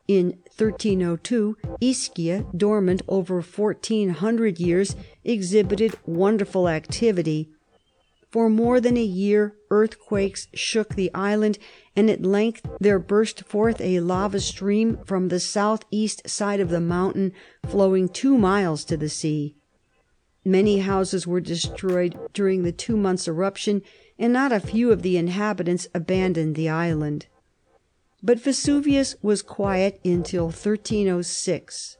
In 0.08 0.38
1302 0.56 1.56
Ischia, 1.80 2.46
dormant 2.56 3.02
over 3.08 3.40
fourteen 3.42 4.10
hundred 4.10 4.58
years, 4.58 4.96
exhibited 5.22 5.94
wonderful 6.06 6.68
activity. 6.68 7.50
For 8.32 8.48
more 8.48 8.80
than 8.80 8.96
a 8.96 9.04
year 9.04 9.56
earthquakes 9.70 10.48
shook 10.54 10.94
the 10.94 11.12
island, 11.14 11.58
and 11.94 12.08
at 12.08 12.24
length 12.24 12.66
there 12.80 12.98
burst 12.98 13.44
forth 13.44 13.78
a 13.78 14.00
lava 14.00 14.40
stream 14.40 15.00
from 15.04 15.28
the 15.28 15.38
southeast 15.38 16.26
side 16.26 16.58
of 16.58 16.70
the 16.70 16.80
mountain, 16.80 17.32
flowing 17.66 18.08
two 18.08 18.38
miles 18.38 18.86
to 18.86 18.96
the 18.96 19.10
sea. 19.10 19.54
Many 20.46 20.78
houses 20.78 21.26
were 21.26 21.42
destroyed 21.42 22.18
during 22.32 22.62
the 22.62 22.72
two 22.72 22.96
months' 22.96 23.28
eruption, 23.28 23.82
and 24.18 24.32
not 24.32 24.50
a 24.50 24.60
few 24.60 24.90
of 24.90 25.02
the 25.02 25.18
inhabitants 25.18 25.86
abandoned 25.94 26.54
the 26.54 26.70
island. 26.70 27.26
But 28.22 28.40
Vesuvius 28.40 29.14
was 29.20 29.42
quiet 29.42 30.00
until 30.06 30.44
1306. 30.44 31.98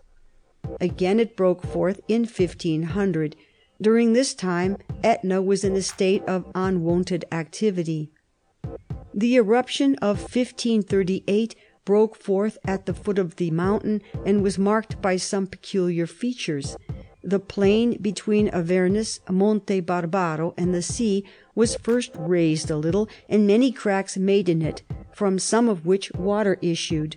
Again 0.81 1.21
it 1.21 1.37
broke 1.37 1.63
forth 1.63 2.01
in 2.09 2.23
1500. 2.23 3.37
During 3.83 4.13
this 4.13 4.33
time 4.33 4.77
Etna 5.03 5.43
was 5.43 5.65
in 5.65 5.75
a 5.75 5.83
state 5.83 6.23
of 6.29 6.47
unwonted 6.55 7.25
activity. 7.33 8.13
The 9.13 9.35
eruption 9.35 9.97
of 9.97 10.21
1538 10.21 11.57
broke 11.85 12.15
forth 12.15 12.59
at 12.65 12.87
the 12.87 12.95
foot 12.95 13.19
of 13.19 13.37
the 13.37 13.51
mountain 13.51 14.01
and 14.25 14.41
was 14.41 14.57
marked 14.57 15.03
by 15.03 15.17
some 15.17 15.49
peculiar 15.49 16.07
features. 16.07 16.77
The 17.25 17.41
plain 17.41 17.99
between 18.01 18.49
Avernus, 18.51 19.19
Monte 19.29 19.81
Barbaro, 19.81 20.55
and 20.57 20.73
the 20.73 20.83
sea 20.83 21.25
was 21.57 21.75
first 21.75 22.13
raised 22.17 22.71
a 22.71 22.77
little, 22.77 23.09
and 23.29 23.49
many 23.49 23.73
cracks 23.73 24.17
made 24.17 24.49
in 24.49 24.63
it, 24.63 24.83
from 25.13 25.41
some 25.41 25.69
of 25.69 25.85
which 25.85 26.13
water 26.13 26.57
issued. 26.63 27.17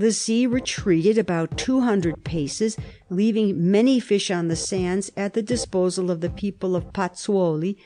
The 0.00 0.12
sea 0.12 0.46
retreated 0.46 1.18
about 1.18 1.58
two 1.58 1.80
hundred 1.80 2.24
paces, 2.24 2.78
leaving 3.10 3.70
many 3.70 4.00
fish 4.00 4.30
on 4.30 4.48
the 4.48 4.56
sands 4.56 5.12
at 5.14 5.34
the 5.34 5.42
disposal 5.42 6.10
of 6.10 6.22
the 6.22 6.30
people 6.30 6.74
of 6.74 6.90
Pozzuoli, 6.94 7.76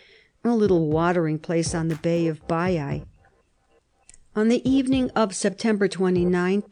a 0.45 0.55
little 0.55 0.86
watering 0.86 1.41
place 1.41 1.74
on 1.74 1.89
the 1.89 1.97
bay 1.97 2.28
of 2.28 2.47
Baiae. 2.47 3.05
On 4.36 4.49
the 4.49 4.62
evening 4.70 5.11
of 5.16 5.35
September 5.35 5.89
29 5.89 6.62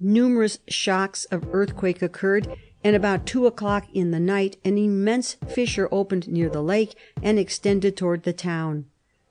numerous 0.00 0.58
shocks 0.66 1.24
of 1.26 1.46
earthquake 1.52 2.02
occurred, 2.02 2.48
and 2.82 2.96
about 2.96 3.26
two 3.26 3.46
o'clock 3.46 3.86
in 3.94 4.10
the 4.10 4.18
night 4.18 4.56
an 4.64 4.76
immense 4.76 5.34
fissure 5.48 5.88
opened 5.92 6.26
near 6.26 6.48
the 6.48 6.64
lake 6.64 6.96
and 7.22 7.38
extended 7.38 7.96
toward 7.96 8.24
the 8.24 8.32
town. 8.32 8.86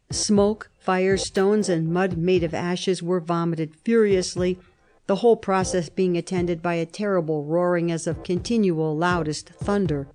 Smoke, 0.09 0.71
fire, 0.79 1.17
stones, 1.17 1.67
and 1.67 1.91
mud 1.91 2.15
made 2.17 2.45
of 2.45 2.53
ashes 2.53 3.03
were 3.03 3.19
vomited 3.19 3.75
furiously 3.83 4.57
the 5.09 5.15
whole 5.15 5.35
process 5.35 5.89
being 5.89 6.15
attended 6.15 6.61
by 6.61 6.75
a 6.75 6.85
terrible 6.85 7.43
roaring 7.43 7.91
as 7.91 8.05
of 8.05 8.21
continual 8.21 8.95
loudest 8.95 9.49
thunder. 9.49 10.07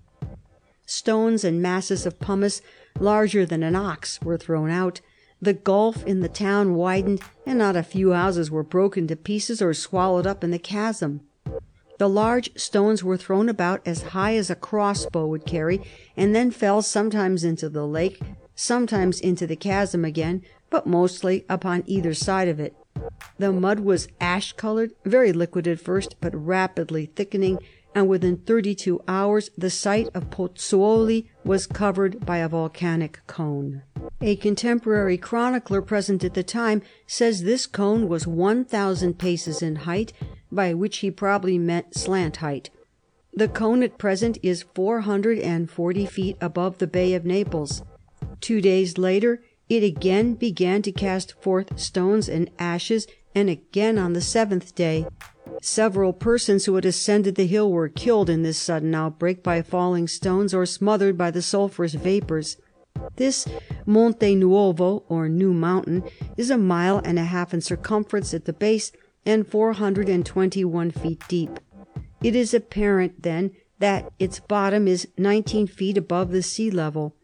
Stones 0.86 1.42
and 1.42 1.60
masses 1.60 2.06
of 2.06 2.20
pumice 2.20 2.62
larger 3.00 3.44
than 3.44 3.64
an 3.64 3.74
ox 3.74 4.20
were 4.22 4.38
thrown 4.38 4.70
out. 4.70 5.00
The 5.42 5.52
gulf 5.52 6.06
in 6.06 6.20
the 6.20 6.28
town 6.28 6.76
widened, 6.76 7.20
and 7.44 7.58
not 7.58 7.74
a 7.74 7.82
few 7.82 8.12
houses 8.12 8.52
were 8.52 8.62
broken 8.62 9.08
to 9.08 9.16
pieces 9.16 9.60
or 9.60 9.74
swallowed 9.74 10.28
up 10.28 10.44
in 10.44 10.52
the 10.52 10.60
chasm. 10.60 11.22
The 11.98 12.08
large 12.08 12.56
stones 12.56 13.02
were 13.02 13.16
thrown 13.16 13.48
about 13.48 13.82
as 13.84 14.14
high 14.14 14.36
as 14.36 14.48
a 14.48 14.54
crossbow 14.54 15.26
would 15.26 15.44
carry, 15.44 15.82
and 16.16 16.36
then 16.36 16.52
fell 16.52 16.82
sometimes 16.82 17.42
into 17.42 17.68
the 17.68 17.84
lake, 17.84 18.20
sometimes 18.54 19.20
into 19.20 19.44
the 19.44 19.56
chasm 19.56 20.04
again, 20.04 20.44
but 20.70 20.86
mostly 20.86 21.44
upon 21.48 21.82
either 21.86 22.14
side 22.14 22.46
of 22.46 22.60
it. 22.60 22.76
The 23.38 23.52
mud 23.52 23.80
was 23.80 24.08
ash 24.20 24.52
colored, 24.52 24.92
very 25.04 25.32
liquid 25.32 25.66
at 25.66 25.80
first, 25.80 26.14
but 26.20 26.34
rapidly 26.34 27.06
thickening, 27.06 27.58
and 27.94 28.08
within 28.08 28.36
thirty 28.36 28.74
two 28.74 29.00
hours 29.06 29.50
the 29.58 29.70
site 29.70 30.08
of 30.14 30.30
Pozzuoli 30.30 31.28
was 31.44 31.66
covered 31.66 32.24
by 32.24 32.38
a 32.38 32.48
volcanic 32.48 33.20
cone. 33.26 33.82
A 34.20 34.36
contemporary 34.36 35.18
chronicler 35.18 35.82
present 35.82 36.24
at 36.24 36.34
the 36.34 36.42
time 36.42 36.82
says 37.06 37.42
this 37.42 37.66
cone 37.66 38.08
was 38.08 38.26
one 38.26 38.64
thousand 38.64 39.18
paces 39.18 39.62
in 39.62 39.76
height, 39.76 40.12
by 40.50 40.74
which 40.74 40.98
he 40.98 41.10
probably 41.10 41.58
meant 41.58 41.94
slant 41.94 42.36
height. 42.36 42.70
The 43.32 43.48
cone 43.48 43.82
at 43.82 43.98
present 43.98 44.38
is 44.42 44.64
four 44.74 45.00
hundred 45.00 45.40
and 45.40 45.68
forty 45.68 46.06
feet 46.06 46.36
above 46.40 46.78
the 46.78 46.86
Bay 46.86 47.14
of 47.14 47.24
Naples. 47.24 47.82
Two 48.40 48.60
days 48.60 48.96
later 48.96 49.42
it 49.68 49.82
again 49.82 50.34
began 50.34 50.82
to 50.82 50.92
cast 50.92 51.40
forth 51.40 51.78
stones 51.78 52.28
and 52.28 52.50
ashes, 52.58 53.06
and 53.34 53.48
again 53.48 53.98
on 53.98 54.12
the 54.12 54.20
seventh 54.20 54.74
day. 54.74 55.06
Several 55.62 56.12
persons 56.12 56.64
who 56.64 56.74
had 56.74 56.84
ascended 56.84 57.34
the 57.34 57.46
hill 57.46 57.70
were 57.70 57.88
killed 57.88 58.28
in 58.28 58.42
this 58.42 58.58
sudden 58.58 58.94
outbreak 58.94 59.42
by 59.42 59.62
falling 59.62 60.06
stones 60.06 60.52
or 60.52 60.66
smothered 60.66 61.16
by 61.16 61.30
the 61.30 61.42
sulphurous 61.42 61.94
vapors. 61.94 62.56
This 63.16 63.46
Monte 63.86 64.36
Nuovo, 64.36 65.04
or 65.08 65.28
New 65.28 65.52
Mountain, 65.52 66.04
is 66.36 66.50
a 66.50 66.58
mile 66.58 67.00
and 67.04 67.18
a 67.18 67.24
half 67.24 67.52
in 67.52 67.60
circumference 67.60 68.34
at 68.34 68.44
the 68.44 68.52
base 68.52 68.92
and 69.26 69.46
421 69.46 70.90
feet 70.90 71.22
deep. 71.28 71.58
It 72.22 72.36
is 72.36 72.54
apparent, 72.54 73.22
then, 73.22 73.52
that 73.78 74.12
its 74.18 74.40
bottom 74.40 74.86
is 74.86 75.08
19 75.18 75.66
feet 75.66 75.98
above 75.98 76.30
the 76.30 76.42
sea 76.42 76.70
level. 76.70 77.16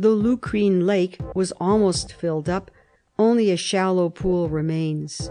The 0.00 0.14
Lucrine 0.14 0.86
lake 0.86 1.18
was 1.34 1.50
almost 1.58 2.12
filled 2.12 2.48
up; 2.48 2.70
only 3.18 3.50
a 3.50 3.56
shallow 3.56 4.08
pool 4.08 4.48
remains. 4.48 5.28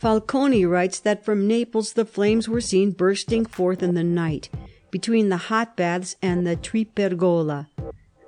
Falconi 0.00 0.64
writes 0.64 1.00
that 1.00 1.24
from 1.24 1.48
Naples 1.48 1.94
the 1.94 2.04
flames 2.04 2.48
were 2.48 2.60
seen 2.60 2.92
bursting 2.92 3.44
forth 3.44 3.82
in 3.82 3.96
the 3.96 4.04
night, 4.04 4.48
between 4.92 5.28
the 5.28 5.48
hot 5.48 5.76
baths 5.76 6.14
and 6.22 6.46
the 6.46 6.54
Tripergola. 6.54 7.66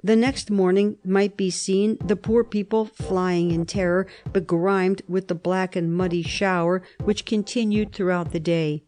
The 0.02 0.16
next 0.16 0.50
morning 0.50 0.96
might 1.04 1.36
be 1.36 1.48
seen 1.48 1.96
the 2.04 2.16
poor 2.16 2.42
people 2.42 2.84
flying 2.84 3.52
in 3.52 3.64
terror, 3.64 4.08
begrimed 4.32 5.02
with 5.06 5.28
the 5.28 5.36
black 5.36 5.76
and 5.76 5.94
muddy 5.94 6.22
shower 6.24 6.82
which 7.04 7.24
continued 7.24 7.92
throughout 7.92 8.32
the 8.32 8.40
day. 8.40 8.82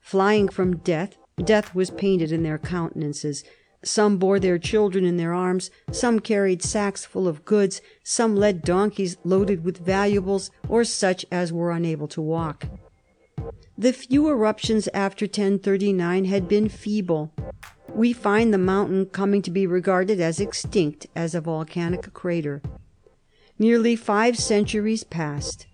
Flying 0.00 0.48
from 0.48 0.78
death, 0.78 1.18
death 1.44 1.74
was 1.74 1.90
painted 1.90 2.32
in 2.32 2.42
their 2.42 2.56
countenances. 2.56 3.44
Some 3.84 4.16
bore 4.18 4.40
their 4.40 4.58
children 4.58 5.04
in 5.04 5.16
their 5.16 5.32
arms, 5.32 5.70
some 5.92 6.20
carried 6.20 6.62
sacks 6.62 7.04
full 7.04 7.28
of 7.28 7.44
goods, 7.44 7.80
some 8.02 8.34
led 8.34 8.62
donkeys 8.62 9.16
loaded 9.24 9.64
with 9.64 9.78
valuables, 9.78 10.50
or 10.68 10.84
such 10.84 11.24
as 11.30 11.52
were 11.52 11.70
unable 11.70 12.08
to 12.08 12.20
walk. 12.22 12.66
The 13.78 13.92
few 13.92 14.28
eruptions 14.28 14.88
after 14.94 15.26
1039 15.26 16.24
had 16.24 16.48
been 16.48 16.68
feeble. 16.68 17.32
We 17.94 18.12
find 18.12 18.52
the 18.52 18.58
mountain 18.58 19.06
coming 19.06 19.42
to 19.42 19.50
be 19.50 19.66
regarded 19.66 20.20
as 20.20 20.40
extinct 20.40 21.06
as 21.14 21.34
a 21.34 21.40
volcanic 21.40 22.12
crater. 22.12 22.62
Nearly 23.58 23.96
five 23.96 24.38
centuries 24.38 25.04
passed. 25.04 25.66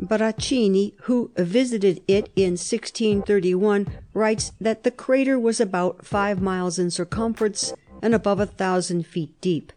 Bracini, 0.00 0.94
who 1.02 1.30
visited 1.36 2.02
it 2.08 2.30
in 2.34 2.52
1631, 2.52 3.86
writes 4.12 4.52
that 4.60 4.82
the 4.82 4.90
crater 4.90 5.38
was 5.38 5.60
about 5.60 6.04
five 6.04 6.40
miles 6.40 6.78
in 6.78 6.90
circumference 6.90 7.72
and 8.02 8.14
above 8.14 8.40
a 8.40 8.46
thousand 8.46 9.06
feet 9.06 9.40
deep. 9.40 9.72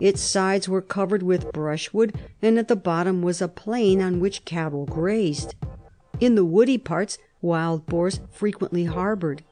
Its 0.00 0.20
sides 0.20 0.68
were 0.68 0.82
covered 0.82 1.22
with 1.22 1.52
brushwood, 1.52 2.14
and 2.42 2.58
at 2.58 2.68
the 2.68 2.76
bottom 2.76 3.22
was 3.22 3.40
a 3.40 3.48
plain 3.48 4.02
on 4.02 4.20
which 4.20 4.44
cattle 4.44 4.84
grazed. 4.84 5.54
In 6.18 6.34
the 6.34 6.44
woody 6.44 6.78
parts 6.78 7.18
wild 7.40 7.86
boars 7.86 8.20
frequently 8.30 8.86
harboured. 8.86 9.44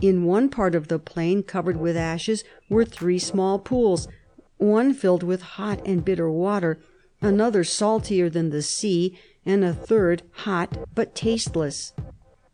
In 0.00 0.24
one 0.24 0.48
part 0.48 0.74
of 0.74 0.88
the 0.88 0.98
plain 0.98 1.42
covered 1.42 1.76
with 1.76 1.96
ashes 1.96 2.42
were 2.68 2.84
three 2.84 3.18
small 3.18 3.58
pools, 3.58 4.08
one 4.56 4.92
filled 4.92 5.22
with 5.22 5.42
hot 5.42 5.80
and 5.86 6.04
bitter 6.04 6.30
water, 6.30 6.80
another 7.20 7.64
saltier 7.64 8.28
than 8.28 8.50
the 8.50 8.62
sea, 8.62 9.18
and 9.44 9.64
a 9.64 9.74
third 9.74 10.22
hot 10.32 10.76
but 10.94 11.14
tasteless. 11.14 11.92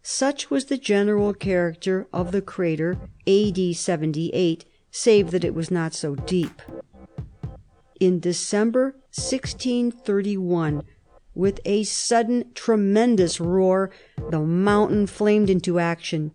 Such 0.09 0.51
was 0.51 0.67
the 0.67 0.79
general 0.79 1.35
character 1.35 2.07
of 2.13 2.31
the 2.31 2.41
crater 2.41 2.97
A.D. 3.27 3.73
78, 3.73 4.65
save 4.93 5.33
that 5.33 5.45
it 5.45 5.53
was 5.53 5.69
not 5.69 5.95
so 5.95 6.15
deep. 6.15 6.63
In 7.99 8.21
December 8.21 8.93
1631, 9.11 10.85
with 11.35 11.59
a 11.65 11.83
sudden 11.83 12.53
tremendous 12.55 13.41
roar, 13.41 13.91
the 14.31 14.39
mountain 14.39 15.09
flamed 15.09 15.51
into 15.51 15.81
action. 15.81 16.31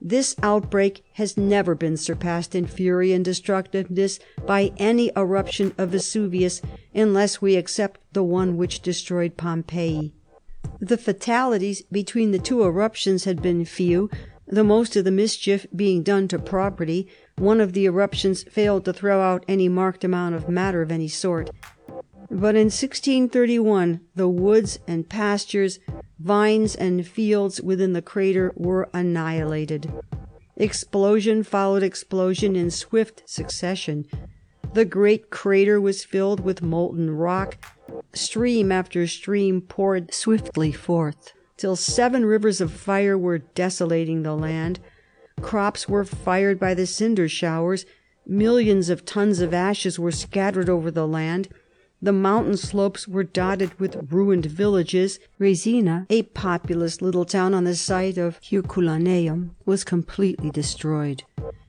This 0.00 0.36
outbreak 0.40 1.02
has 1.14 1.36
never 1.36 1.74
been 1.74 1.96
surpassed 1.96 2.54
in 2.54 2.68
fury 2.68 3.12
and 3.12 3.24
destructiveness 3.24 4.20
by 4.46 4.70
any 4.76 5.10
eruption 5.16 5.74
of 5.76 5.88
Vesuvius, 5.88 6.62
unless 6.94 7.42
we 7.42 7.56
except 7.56 7.98
the 8.12 8.22
one 8.22 8.56
which 8.56 8.82
destroyed 8.82 9.36
Pompeii. 9.36 10.14
The 10.80 10.98
fatalities 10.98 11.82
between 11.82 12.32
the 12.32 12.38
two 12.38 12.62
eruptions 12.62 13.24
had 13.24 13.40
been 13.40 13.64
few, 13.64 14.10
the 14.46 14.64
most 14.64 14.94
of 14.96 15.04
the 15.04 15.10
mischief 15.10 15.66
being 15.74 16.02
done 16.02 16.28
to 16.28 16.38
property. 16.38 17.08
One 17.36 17.60
of 17.60 17.72
the 17.72 17.86
eruptions 17.86 18.44
failed 18.44 18.84
to 18.84 18.92
throw 18.92 19.20
out 19.20 19.44
any 19.48 19.68
marked 19.68 20.04
amount 20.04 20.34
of 20.34 20.48
matter 20.48 20.82
of 20.82 20.92
any 20.92 21.08
sort. 21.08 21.50
But 22.30 22.56
in 22.56 22.66
1631 22.66 24.00
the 24.14 24.28
woods 24.28 24.78
and 24.86 25.08
pastures, 25.08 25.78
vines 26.18 26.74
and 26.74 27.06
fields 27.06 27.60
within 27.60 27.92
the 27.92 28.02
crater 28.02 28.52
were 28.56 28.88
annihilated. 28.92 29.92
Explosion 30.56 31.42
followed 31.42 31.82
explosion 31.82 32.56
in 32.56 32.70
swift 32.70 33.22
succession. 33.26 34.06
The 34.72 34.84
great 34.84 35.30
crater 35.30 35.80
was 35.80 36.04
filled 36.04 36.40
with 36.40 36.62
molten 36.62 37.10
rock. 37.10 37.56
Stream 38.12 38.72
after 38.72 39.06
stream 39.06 39.60
poured 39.60 40.12
swiftly 40.12 40.72
forth, 40.72 41.32
till 41.56 41.76
seven 41.76 42.24
rivers 42.24 42.60
of 42.60 42.72
fire 42.72 43.16
were 43.16 43.38
desolating 43.38 44.22
the 44.22 44.34
land. 44.34 44.80
Crops 45.40 45.88
were 45.88 46.04
fired 46.04 46.58
by 46.58 46.74
the 46.74 46.86
cinder 46.86 47.28
showers. 47.28 47.84
Millions 48.26 48.88
of 48.88 49.04
tons 49.04 49.40
of 49.40 49.54
ashes 49.54 49.98
were 49.98 50.10
scattered 50.10 50.68
over 50.68 50.90
the 50.90 51.06
land. 51.06 51.48
The 52.02 52.12
mountain 52.12 52.56
slopes 52.56 53.08
were 53.08 53.24
dotted 53.24 53.78
with 53.80 54.12
ruined 54.12 54.46
villages. 54.46 55.18
Resina, 55.40 56.06
a 56.10 56.22
populous 56.22 57.00
little 57.00 57.24
town 57.24 57.54
on 57.54 57.64
the 57.64 57.74
site 57.76 58.18
of 58.18 58.38
Herculaneum, 58.50 59.56
was 59.64 59.84
completely 59.84 60.50
destroyed. 60.50 61.22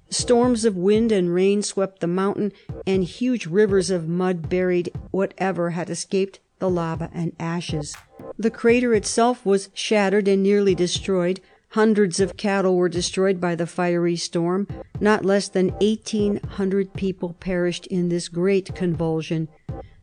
Storms 0.10 0.66
of 0.66 0.76
wind 0.76 1.12
and 1.12 1.34
rain 1.34 1.62
swept 1.62 2.00
the 2.00 2.08
mountain, 2.08 2.54
and 2.86 3.04
huge 3.04 3.46
rivers 3.46 3.90
of 3.90 4.08
mud 4.08 4.50
buried 4.50 4.92
whatever 5.12 5.72
had 5.72 5.90
escaped 5.90 6.40
the 6.60 6.70
lava 6.70 7.10
and 7.14 7.34
ashes. 7.40 7.96
The 8.38 8.50
crater 8.50 8.94
itself 8.94 9.46
was 9.46 9.70
shattered 9.74 10.28
and 10.28 10.42
nearly 10.42 10.74
destroyed. 10.76 11.42
Hundreds 11.72 12.20
of 12.20 12.38
cattle 12.38 12.78
were 12.78 12.88
destroyed 12.88 13.42
by 13.42 13.54
the 13.54 13.68
fiery 13.68 14.16
storm. 14.16 14.68
Not 15.00 15.26
less 15.26 15.50
than 15.50 15.76
eighteen 15.82 16.40
hundred 16.42 16.94
people 16.94 17.36
perished 17.40 17.86
in 17.88 18.10
this 18.10 18.30
great 18.30 18.74
convulsion. 18.74 19.50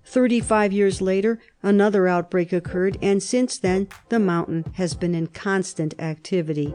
Thirty 0.05 0.41
five 0.41 0.73
years 0.73 1.01
later 1.01 1.41
another 1.63 2.07
outbreak 2.07 2.53
occurred, 2.53 2.99
and 3.01 3.23
since 3.23 3.59
then 3.59 3.89
the 4.11 4.19
mountain 4.19 4.65
has 4.75 4.95
been 4.95 5.15
in 5.15 5.29
constant 5.29 5.99
activity. 5.99 6.75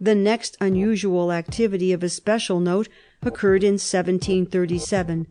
The 0.00 0.14
next 0.14 0.56
unusual 0.60 1.30
activity 1.30 1.92
of 1.92 2.02
especial 2.02 2.58
note 2.58 2.88
occurred 3.22 3.62
in 3.62 3.74
1737. 3.74 5.26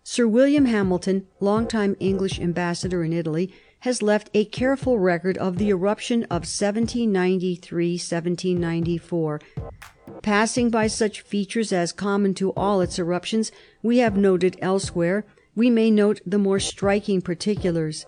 Sir 0.03 0.27
William 0.27 0.65
Hamilton, 0.65 1.25
long-time 1.39 1.95
English 1.99 2.39
ambassador 2.39 3.03
in 3.03 3.11
Italy, 3.11 3.51
has 3.79 4.03
left 4.03 4.29
a 4.33 4.45
careful 4.45 4.99
record 4.99 5.37
of 5.39 5.57
the 5.57 5.69
eruption 5.69 6.23
of 6.25 6.45
1793 6.45 7.93
1794. 7.93 9.41
Passing 10.21 10.69
by 10.69 10.87
such 10.87 11.21
features 11.21 11.71
as 11.71 11.91
common 11.91 12.33
to 12.35 12.51
all 12.51 12.81
its 12.81 12.99
eruptions 12.99 13.51
we 13.81 13.99
have 13.99 14.17
noted 14.17 14.57
elsewhere, 14.61 15.25
we 15.55 15.69
may 15.69 15.89
note 15.89 16.21
the 16.25 16.37
more 16.37 16.59
striking 16.59 17.21
particulars. 17.21 18.05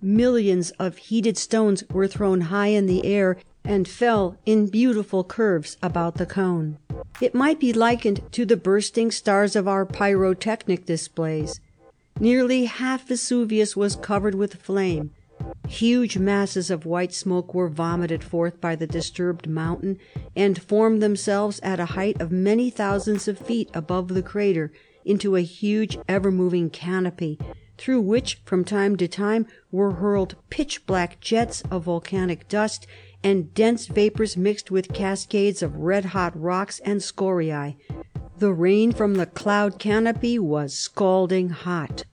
Millions 0.00 0.70
of 0.78 0.96
heated 0.96 1.36
stones 1.36 1.84
were 1.90 2.06
thrown 2.06 2.42
high 2.42 2.68
in 2.68 2.86
the 2.86 3.04
air 3.04 3.36
and 3.64 3.86
fell 3.86 4.38
in 4.46 4.68
beautiful 4.68 5.24
curves 5.24 5.76
about 5.82 6.14
the 6.14 6.26
cone. 6.26 6.78
It 7.20 7.34
might 7.34 7.60
be 7.60 7.72
likened 7.72 8.22
to 8.32 8.46
the 8.46 8.56
bursting 8.56 9.10
stars 9.10 9.56
of 9.56 9.68
our 9.68 9.84
pyrotechnic 9.84 10.86
displays. 10.86 11.60
Nearly 12.20 12.64
half 12.64 13.08
Vesuvius 13.08 13.76
was 13.76 13.96
covered 13.96 14.34
with 14.34 14.62
flame. 14.62 15.10
Huge 15.68 16.18
masses 16.18 16.70
of 16.70 16.86
white 16.86 17.12
smoke 17.12 17.54
were 17.54 17.68
vomited 17.68 18.24
forth 18.24 18.60
by 18.60 18.74
the 18.74 18.86
disturbed 18.86 19.48
mountain, 19.48 19.98
and 20.34 20.60
formed 20.62 21.02
themselves 21.02 21.60
at 21.62 21.80
a 21.80 21.86
height 21.86 22.20
of 22.20 22.32
many 22.32 22.70
thousands 22.70 23.28
of 23.28 23.38
feet 23.38 23.70
above 23.74 24.08
the 24.08 24.22
crater 24.22 24.72
into 25.04 25.36
a 25.36 25.42
huge 25.42 25.98
ever 26.08 26.30
moving 26.30 26.70
canopy, 26.70 27.38
through 27.76 28.00
which 28.00 28.40
from 28.44 28.64
time 28.64 28.96
to 28.96 29.08
time 29.08 29.46
were 29.70 29.92
hurled 29.92 30.36
pitch 30.50 30.84
black 30.86 31.20
jets 31.20 31.62
of 31.70 31.84
volcanic 31.84 32.48
dust 32.48 32.86
and 33.22 33.54
dense 33.54 33.86
vapors 33.86 34.36
mixed 34.36 34.70
with 34.70 34.92
cascades 34.92 35.62
of 35.62 35.76
red 35.76 36.06
hot 36.06 36.38
rocks 36.40 36.80
and 36.80 37.00
scoriae. 37.00 37.76
The 38.38 38.52
rain 38.52 38.92
from 38.92 39.14
the 39.14 39.26
cloud 39.26 39.78
canopy 39.78 40.38
was 40.38 40.72
scalding 40.74 41.50
hot. 41.50 42.04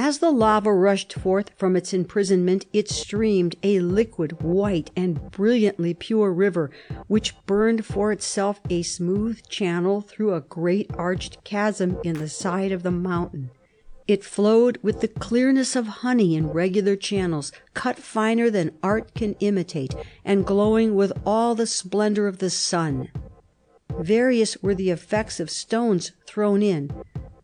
As 0.00 0.20
the 0.20 0.30
lava 0.30 0.72
rushed 0.72 1.12
forth 1.12 1.50
from 1.56 1.74
its 1.74 1.92
imprisonment 1.92 2.66
it 2.72 2.88
streamed, 2.88 3.56
a 3.64 3.80
liquid, 3.80 4.40
white, 4.40 4.92
and 4.94 5.32
brilliantly 5.32 5.92
pure 5.92 6.32
river, 6.32 6.70
which 7.08 7.34
burned 7.46 7.84
for 7.84 8.12
itself 8.12 8.60
a 8.70 8.82
smooth 8.82 9.42
channel 9.48 10.00
through 10.00 10.34
a 10.34 10.40
great 10.40 10.88
arched 10.96 11.42
chasm 11.42 11.98
in 12.04 12.14
the 12.18 12.28
side 12.28 12.70
of 12.70 12.84
the 12.84 12.92
mountain. 12.92 13.50
It 14.06 14.24
flowed 14.24 14.78
with 14.82 15.00
the 15.00 15.08
clearness 15.08 15.74
of 15.74 15.88
honey 15.88 16.36
in 16.36 16.46
regular 16.46 16.94
channels, 16.94 17.50
cut 17.74 17.98
finer 17.98 18.50
than 18.50 18.78
art 18.84 19.14
can 19.14 19.34
imitate, 19.40 19.96
and 20.24 20.46
glowing 20.46 20.94
with 20.94 21.12
all 21.26 21.56
the 21.56 21.66
splendour 21.66 22.28
of 22.28 22.38
the 22.38 22.50
sun. 22.50 23.08
Various 23.98 24.62
were 24.62 24.76
the 24.76 24.90
effects 24.90 25.40
of 25.40 25.50
stones 25.50 26.12
thrown 26.24 26.62
in. 26.62 26.92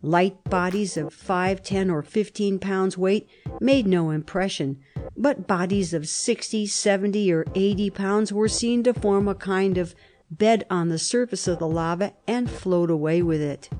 Light 0.04 0.44
bodies 0.44 0.98
of 0.98 1.14
five, 1.14 1.62
ten, 1.62 1.88
or 1.88 2.02
fifteen 2.02 2.58
pounds 2.58 2.98
weight 2.98 3.26
made 3.58 3.86
no 3.86 4.10
impression, 4.10 4.78
but 5.16 5.46
bodies 5.46 5.94
of 5.94 6.06
sixty, 6.06 6.66
seventy, 6.66 7.32
or 7.32 7.46
eighty 7.54 7.88
pounds 7.88 8.30
were 8.30 8.46
seen 8.46 8.82
to 8.82 8.92
form 8.92 9.28
a 9.28 9.34
kind 9.34 9.78
of 9.78 9.94
bed 10.30 10.66
on 10.68 10.90
the 10.90 10.98
surface 10.98 11.48
of 11.48 11.58
the 11.58 11.66
lava 11.66 12.12
and 12.28 12.50
float 12.50 12.90
away 12.90 13.22
with 13.22 13.40
it. 13.40 13.70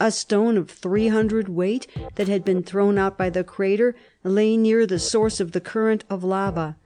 A 0.00 0.10
stone 0.10 0.56
of 0.56 0.68
three 0.68 1.06
hundred 1.06 1.48
weight 1.48 1.86
that 2.16 2.26
had 2.26 2.44
been 2.44 2.64
thrown 2.64 2.98
out 2.98 3.16
by 3.16 3.30
the 3.30 3.44
crater 3.44 3.94
lay 4.24 4.56
near 4.56 4.86
the 4.86 4.98
source 4.98 5.38
of 5.38 5.52
the 5.52 5.60
current 5.60 6.02
of 6.10 6.24
lava. 6.24 6.76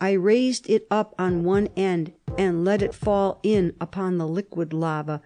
I 0.00 0.10
raised 0.14 0.68
it 0.68 0.88
up 0.90 1.14
on 1.20 1.44
one 1.44 1.68
end 1.76 2.14
and 2.36 2.64
let 2.64 2.82
it 2.82 2.94
fall 2.94 3.38
in 3.44 3.74
upon 3.80 4.18
the 4.18 4.26
liquid 4.26 4.72
lava, 4.72 5.22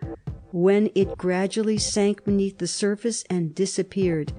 when 0.53 0.91
it 0.95 1.17
gradually 1.17 1.79
sank 1.79 2.25
beneath 2.25 2.59
the 2.59 2.67
surface 2.67 3.25
and 3.31 3.55
disappeared. 3.55 4.33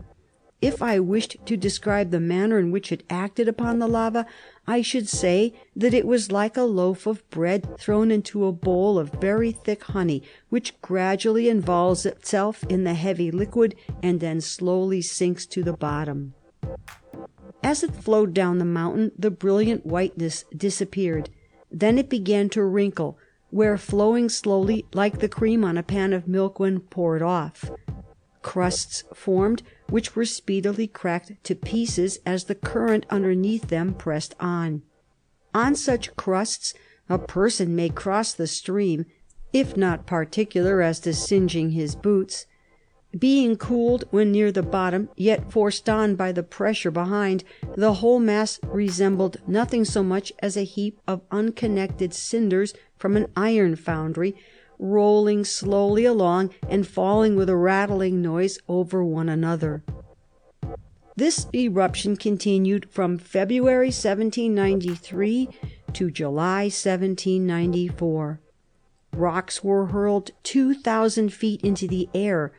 If 0.62 0.80
I 0.80 1.00
wished 1.00 1.38
to 1.48 1.58
describe 1.58 2.12
the 2.12 2.20
manner 2.20 2.60
in 2.60 2.70
which 2.70 2.92
it 2.92 3.04
acted 3.10 3.48
upon 3.48 3.80
the 3.80 3.88
lava, 3.88 4.28
I 4.68 4.84
should 4.84 5.10
say 5.10 5.54
that 5.76 5.94
it 5.96 6.06
was 6.06 6.32
like 6.32 6.56
a 6.56 6.64
loaf 6.64 7.08
of 7.08 7.28
bread 7.32 7.80
thrown 7.80 8.12
into 8.12 8.46
a 8.46 8.52
bowl 8.52 9.00
of 9.00 9.10
very 9.14 9.52
thick 9.52 9.84
honey, 9.86 10.22
which 10.50 10.80
gradually 10.82 11.50
involves 11.50 12.06
itself 12.06 12.64
in 12.66 12.84
the 12.84 12.94
heavy 12.94 13.32
liquid 13.32 13.74
and 14.04 14.20
then 14.20 14.40
slowly 14.40 15.02
sinks 15.02 15.48
to 15.48 15.64
the 15.64 15.74
bottom. 15.74 16.36
As 17.64 17.82
it 17.82 17.96
flowed 17.96 18.34
down 18.36 18.60
the 18.60 18.66
mountain 18.66 19.12
the 19.18 19.32
brilliant 19.32 19.84
whiteness 19.84 20.46
disappeared. 20.56 21.32
Then 21.72 21.98
it 21.98 22.10
began 22.10 22.50
to 22.50 22.64
wrinkle, 22.64 23.18
where 23.52 23.78
flowing 23.78 24.30
slowly 24.30 24.86
like 24.94 25.20
the 25.20 25.30
cream 25.30 25.64
on 25.64 25.78
a 25.78 25.84
pan 25.84 26.14
of 26.14 26.28
milk 26.28 26.60
when 26.60 26.80
poured 26.80 27.22
off. 27.22 27.70
Crusts 28.42 29.04
formed, 29.14 29.62
which 29.90 30.16
were 30.16 30.26
speedily 30.26 30.88
cracked 30.88 31.34
to 31.44 31.54
pieces 31.54 32.18
as 32.26 32.46
the 32.46 32.56
current 32.56 33.06
underneath 33.10 33.68
them 33.68 33.94
pressed 33.94 34.34
on. 34.40 34.82
On 35.54 35.76
such 35.76 36.16
crusts 36.16 36.74
a 37.10 37.20
person 37.20 37.76
may 37.76 37.90
cross 37.90 38.34
the 38.34 38.48
stream, 38.48 39.06
if 39.52 39.76
not 39.76 40.08
particular 40.08 40.82
as 40.82 41.00
to 41.02 41.14
singeing 41.14 41.72
his 41.72 41.96
boots. 41.96 42.46
Being 43.18 43.58
cooled 43.58 44.06
when 44.12 44.32
near 44.32 44.54
the 44.54 44.64
bottom, 44.64 45.10
yet 45.18 45.52
forced 45.52 45.90
on 45.90 46.16
by 46.16 46.32
the 46.32 46.44
pressure 46.44 46.92
behind, 46.92 47.44
the 47.76 47.96
whole 47.96 48.20
mass 48.20 48.58
resembled 48.64 49.38
nothing 49.46 49.84
so 49.84 50.02
much 50.02 50.32
as 50.40 50.56
a 50.56 50.64
heap 50.64 51.00
of 51.08 51.22
unconnected 51.30 52.14
cinders 52.14 52.74
from 52.98 53.18
an 53.18 53.28
iron 53.36 53.76
foundry, 53.76 54.34
rolling 54.80 55.44
slowly 55.44 56.06
along 56.06 56.52
and 56.70 56.88
falling 56.88 57.36
with 57.36 57.50
a 57.50 57.56
rattling 57.56 58.22
noise 58.22 58.58
over 58.70 59.04
one 59.04 59.28
another. 59.28 59.84
This 61.18 61.48
eruption 61.54 62.16
continued 62.16 62.90
from 62.90 63.18
February 63.18 63.88
1793 63.88 65.50
to 65.94 66.10
July 66.10 66.64
1794. 66.64 68.40
Rocks 69.14 69.62
were 69.62 69.88
hurled 69.88 70.32
two 70.42 70.74
thousand 70.74 71.34
feet 71.34 71.62
into 71.62 71.86
the 71.88 72.08
air. 72.14 72.54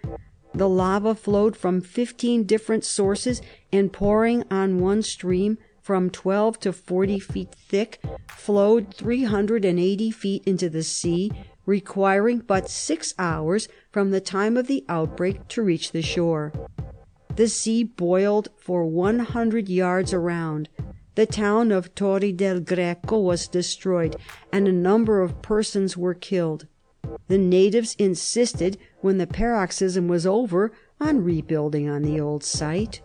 The 0.55 0.69
lava 0.69 1.15
flowed 1.15 1.57
from 1.57 1.81
fifteen 1.81 2.45
different 2.45 2.85
sources, 2.85 3.41
and 3.73 3.93
pouring 3.93 4.45
on 4.51 4.81
one 4.81 5.03
stream 5.03 5.59
from 5.81 6.11
twelve 6.11 6.61
to 6.61 6.73
forty 6.73 7.19
feet 7.19 7.55
thick, 7.55 8.01
flowed 8.29 8.95
three 8.95 9.25
hundred 9.25 9.65
and 9.65 9.79
eighty 9.81 10.11
feet 10.11 10.43
into 10.45 10.69
the 10.69 10.83
sea, 10.83 11.33
requiring 11.65 12.41
but 12.41 12.69
six 12.69 13.15
hours 13.19 13.69
from 13.91 14.11
the 14.11 14.21
time 14.21 14.57
of 14.57 14.67
the 14.67 14.85
outbreak 14.89 15.49
to 15.49 15.63
reach 15.63 15.93
the 15.93 16.03
shore. 16.03 16.53
The 17.35 17.49
sea 17.49 17.83
boiled 17.83 18.49
for 18.59 18.85
one 18.85 19.21
hundred 19.21 19.69
yards 19.69 20.13
around. 20.13 20.69
The 21.15 21.27
town 21.27 21.73
of 21.73 21.95
Torre 21.95 22.33
del 22.33 22.61
Greco 22.61 23.19
was 23.19 23.49
destroyed, 23.49 24.17
and 24.53 24.69
a 24.69 24.73
number 24.73 25.21
of 25.23 25.43
persons 25.43 25.97
were 25.97 26.15
killed. 26.15 26.67
The 27.29 27.39
natives 27.39 27.95
insisted, 27.99 28.79
when 29.03 29.19
the 29.19 29.27
paroxysm 29.27 30.09
was 30.09 30.27
over, 30.27 30.73
on 31.01 31.23
rebuilding 31.23 31.89
on 31.89 32.03
the 32.03 32.19
old 32.19 32.43
site. 32.43 33.03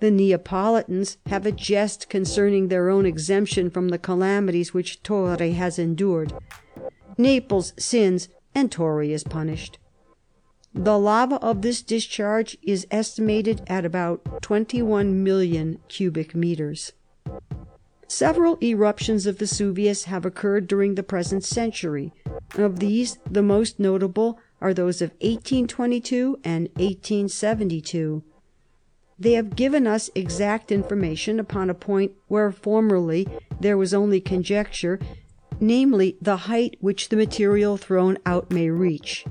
The 0.00 0.10
Neapolitans 0.10 1.16
have 1.26 1.46
a 1.46 1.52
jest 1.52 2.08
concerning 2.08 2.68
their 2.68 2.90
own 2.90 3.06
exemption 3.06 3.70
from 3.70 3.88
the 3.88 3.98
calamities 3.98 4.74
which 4.74 5.02
Torre 5.02 5.36
has 5.38 5.78
endured. 5.78 6.34
Naples 7.16 7.72
sins 7.78 8.28
and 8.54 8.70
Torre 8.70 9.04
is 9.04 9.24
punished. 9.24 9.78
The 10.74 10.98
lava 10.98 11.36
of 11.36 11.62
this 11.62 11.82
discharge 11.82 12.58
is 12.62 12.86
estimated 12.90 13.62
at 13.66 13.84
about 13.84 14.42
21,000,000 14.42 15.78
cubic 15.88 16.34
meters. 16.34 16.92
Several 18.08 18.58
eruptions 18.62 19.26
of 19.26 19.38
Vesuvius 19.38 20.04
have 20.04 20.26
occurred 20.26 20.66
during 20.66 20.94
the 20.94 21.02
present 21.02 21.44
century. 21.44 22.12
Of 22.56 22.80
these 22.80 23.18
the 23.30 23.42
most 23.42 23.80
notable 23.80 24.38
are 24.60 24.74
those 24.74 25.02
of 25.02 25.10
1822 25.20 26.38
and 26.44 26.68
1872. 26.76 28.22
They 29.18 29.32
have 29.32 29.56
given 29.56 29.86
us 29.86 30.10
exact 30.14 30.72
information 30.72 31.38
upon 31.38 31.70
a 31.70 31.74
point 31.74 32.12
where 32.28 32.50
formerly 32.50 33.28
there 33.60 33.78
was 33.78 33.94
only 33.94 34.20
conjecture, 34.20 34.98
namely 35.60 36.16
the 36.20 36.36
height 36.48 36.76
which 36.80 37.08
the 37.08 37.16
material 37.16 37.76
thrown 37.76 38.18
out 38.26 38.50
may 38.50 38.70
reach. 38.70 39.24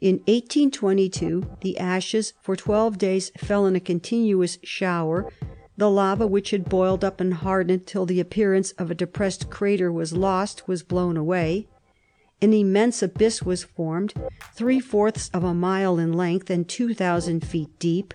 In 0.00 0.16
1822 0.26 1.56
the 1.60 1.78
ashes 1.78 2.34
for 2.42 2.56
twelve 2.56 2.98
days 2.98 3.30
fell 3.38 3.66
in 3.66 3.76
a 3.76 3.80
continuous 3.80 4.58
shower. 4.62 5.30
The 5.76 5.90
lava, 5.90 6.26
which 6.26 6.50
had 6.50 6.68
boiled 6.68 7.02
up 7.02 7.20
and 7.20 7.34
hardened 7.34 7.86
till 7.86 8.06
the 8.06 8.20
appearance 8.20 8.72
of 8.72 8.90
a 8.90 8.94
depressed 8.94 9.50
crater 9.50 9.90
was 9.90 10.12
lost, 10.12 10.68
was 10.68 10.82
blown 10.82 11.16
away. 11.16 11.68
An 12.44 12.52
immense 12.52 13.02
abyss 13.02 13.42
was 13.42 13.64
formed, 13.64 14.12
three 14.52 14.78
fourths 14.78 15.30
of 15.32 15.44
a 15.44 15.54
mile 15.54 15.98
in 15.98 16.12
length 16.12 16.50
and 16.50 16.68
two 16.68 16.92
thousand 16.92 17.42
feet 17.42 17.70
deep. 17.78 18.12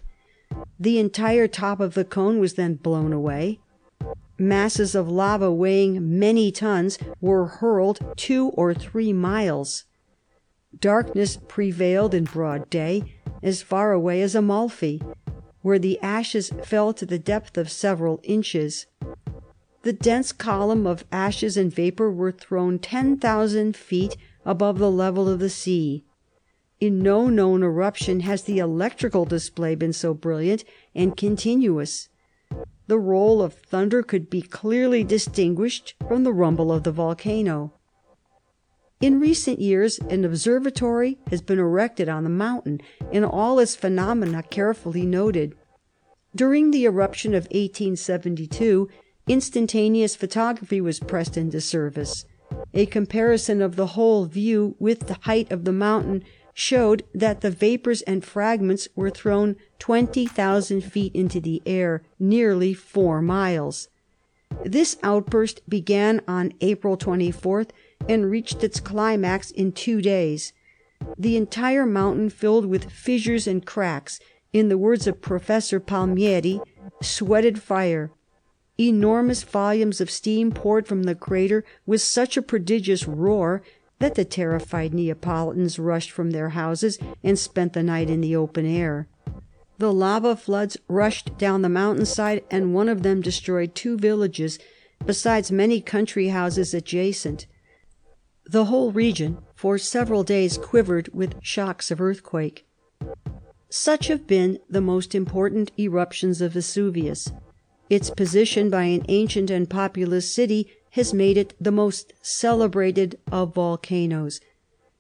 The 0.80 1.00
entire 1.00 1.48
top 1.48 1.80
of 1.80 1.96
the 1.96 2.06
cone 2.06 2.38
was 2.38 2.54
then 2.54 2.76
blown 2.76 3.12
away. 3.12 3.60
Masses 4.38 4.94
of 4.94 5.10
lava 5.10 5.52
weighing 5.52 6.20
many 6.20 6.52
tons 6.52 7.00
were 7.20 7.48
hurled 7.48 8.02
two 8.18 8.50
or 8.50 8.76
three 8.76 9.12
miles. 9.14 9.86
Darkness 10.80 11.40
prevailed 11.48 12.14
in 12.14 12.26
broad 12.26 12.70
day 12.70 13.16
as 13.42 13.64
far 13.64 13.94
away 13.94 14.22
as 14.22 14.36
Amalfi, 14.36 15.02
where 15.64 15.80
the 15.80 16.00
ashes 16.04 16.52
fell 16.64 16.94
to 16.94 17.06
the 17.08 17.18
depth 17.18 17.58
of 17.58 17.72
several 17.72 18.20
inches. 18.22 18.86
The 19.84 19.94
dense 19.94 20.32
column 20.34 20.86
of 20.86 21.06
ashes 21.12 21.56
and 21.56 21.74
vapour 21.74 22.12
were 22.12 22.34
thrown 22.34 22.80
ten 22.80 23.18
thousand 23.18 23.78
feet 23.78 24.18
above 24.46 24.78
the 24.78 24.92
level 24.92 25.30
of 25.30 25.40
the 25.40 25.50
sea. 25.50 26.04
In 26.82 27.00
no 27.00 27.28
known 27.28 27.64
eruption 27.64 28.22
has 28.22 28.44
the 28.44 28.60
electrical 28.60 29.26
display 29.26 29.76
been 29.76 29.94
so 29.94 30.14
brilliant 30.14 30.64
and 30.94 31.16
continuous. 31.16 32.10
The 32.88 33.00
roll 33.00 33.42
of 33.42 33.54
thunder 33.54 34.04
could 34.04 34.30
be 34.30 34.42
clearly 34.42 35.04
distinguished 35.04 35.96
from 36.08 36.24
the 36.24 36.34
rumble 36.34 36.72
of 36.72 36.84
the 36.84 36.92
volcano. 36.92 37.74
In 39.00 39.20
recent 39.20 39.60
years 39.60 40.00
an 40.10 40.26
observatory 40.26 41.20
has 41.30 41.42
been 41.42 41.60
erected 41.60 42.10
on 42.10 42.24
the 42.24 42.30
mountain 42.30 42.82
and 43.14 43.24
all 43.24 43.60
its 43.60 43.76
phenomena 43.76 44.44
carefully 44.44 45.06
noted. 45.06 45.56
During 46.36 46.72
the 46.72 46.86
eruption 46.86 47.34
of 47.34 47.44
1872 47.46 48.90
instantaneous 49.30 50.16
photography 50.16 50.82
was 50.82 51.00
pressed 51.00 51.38
into 51.38 51.62
service. 51.62 52.26
A 52.74 52.86
comparison 52.88 53.62
of 53.62 53.76
the 53.76 53.88
whole 53.88 54.26
view 54.26 54.76
with 54.80 55.08
the 55.08 55.18
height 55.22 55.52
of 55.52 55.64
the 55.64 55.72
mountain 55.72 56.24
showed 56.54 57.04
that 57.14 57.42
the 57.42 57.52
vapors 57.52 58.02
and 58.02 58.26
fragments 58.26 58.88
were 58.96 59.10
thrown 59.10 59.56
20,000 59.78 60.82
feet 60.82 61.16
into 61.16 61.40
the 61.40 61.62
air, 61.66 62.04
nearly 62.20 62.74
four 62.74 63.22
miles. 63.22 63.88
This 64.66 64.98
outburst 65.04 65.62
began 65.70 66.22
on 66.28 66.54
April 66.60 66.98
24th 66.98 67.70
and 68.10 68.30
reached 68.30 68.64
its 68.64 68.80
climax 68.80 69.52
in 69.52 69.72
two 69.72 70.02
days. 70.02 70.54
The 71.18 71.38
entire 71.38 71.86
mountain 71.86 72.30
filled 72.30 72.66
with 72.66 72.92
fissures 72.92 73.48
and 73.48 73.66
cracks, 73.66 74.20
in 74.52 74.68
the 74.68 74.78
words 74.78 75.06
of 75.06 75.22
Professor 75.22 75.80
Palmieri, 75.80 76.60
sweated 77.02 77.62
fire. 77.62 78.12
Enormous 78.80 79.44
volumes 79.44 80.00
of 80.00 80.10
steam 80.10 80.52
poured 80.54 80.88
from 80.88 81.04
the 81.04 81.14
crater 81.14 81.66
with 81.86 82.02
such 82.02 82.38
a 82.38 82.42
prodigious 82.42 83.06
roar 83.06 83.62
that 84.00 84.16
the 84.16 84.24
terrified 84.24 84.94
Neapolitans 84.94 85.78
rushed 85.78 86.12
from 86.12 86.32
their 86.32 86.50
houses 86.50 86.98
and 87.22 87.38
spent 87.38 87.74
the 87.74 87.84
night 87.84 88.10
in 88.10 88.22
the 88.22 88.38
open 88.38 88.66
air. 88.66 89.10
The 89.80 89.92
lava 89.92 90.36
floods 90.38 90.78
rushed 90.88 91.38
down 91.38 91.62
the 91.62 91.68
mountain 91.68 92.06
side, 92.06 92.44
and 92.50 92.74
one 92.74 92.88
of 92.88 93.04
them 93.04 93.22
destroyed 93.22 93.76
two 93.76 93.98
villages, 93.98 94.60
besides 95.06 95.52
many 95.52 95.82
country 95.82 96.30
houses 96.30 96.74
adjacent. 96.74 97.48
The 98.46 98.66
whole 98.66 98.94
region 98.94 99.40
for 99.56 99.78
several 99.78 100.24
days 100.24 100.58
quivered 100.58 101.10
with 101.14 101.36
shocks 101.42 101.92
of 101.92 102.00
earthquake. 102.00 102.66
Such 103.70 104.08
have 104.08 104.26
been 104.26 104.60
the 104.70 104.82
most 104.82 105.14
important 105.14 105.72
eruptions 105.78 106.42
of 106.42 106.54
Vesuvius. 106.54 107.32
Its 107.90 108.10
position 108.10 108.70
by 108.70 108.84
an 108.84 109.06
ancient 109.10 109.50
and 109.50 109.70
populous 109.70 110.32
city 110.32 110.68
has 110.92 111.14
made 111.14 111.38
it 111.38 111.54
the 111.60 111.72
most 111.72 112.14
celebrated 112.22 113.18
of 113.32 113.54
volcanoes. 113.54 114.40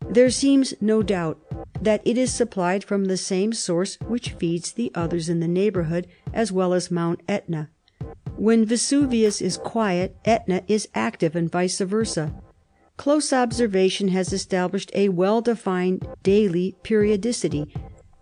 There 0.09 0.29
seems 0.29 0.73
no 0.81 1.03
doubt 1.03 1.39
that 1.81 2.01
it 2.05 2.17
is 2.17 2.33
supplied 2.33 2.83
from 2.83 3.05
the 3.05 3.17
same 3.17 3.53
source 3.53 3.97
which 4.07 4.31
feeds 4.31 4.71
the 4.71 4.91
others 4.95 5.29
in 5.29 5.39
the 5.39 5.47
neighbourhood, 5.47 6.07
as 6.33 6.51
well 6.51 6.73
as 6.73 6.89
Mount 6.89 7.21
Etna. 7.27 7.69
When 8.35 8.65
Vesuvius 8.65 9.41
is 9.41 9.57
quiet, 9.57 10.15
Etna 10.25 10.63
is 10.67 10.87
active, 10.95 11.35
and 11.35 11.51
vice 11.51 11.79
versa. 11.79 12.33
Close 12.97 13.31
observation 13.31 14.09
has 14.09 14.33
established 14.33 14.91
a 14.93 15.09
well 15.09 15.41
defined 15.41 16.07
daily 16.23 16.75
periodicity, 16.83 17.73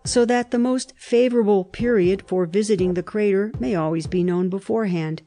so 0.08 0.24
that 0.24 0.52
the 0.52 0.58
most 0.58 0.94
favourable 0.98 1.66
period 1.66 2.24
for 2.26 2.46
visiting 2.46 2.94
the 2.94 3.04
crater 3.04 3.52
may 3.60 3.76
always 3.76 4.08
be 4.08 4.24
known 4.24 4.48
beforehand. 4.48 5.22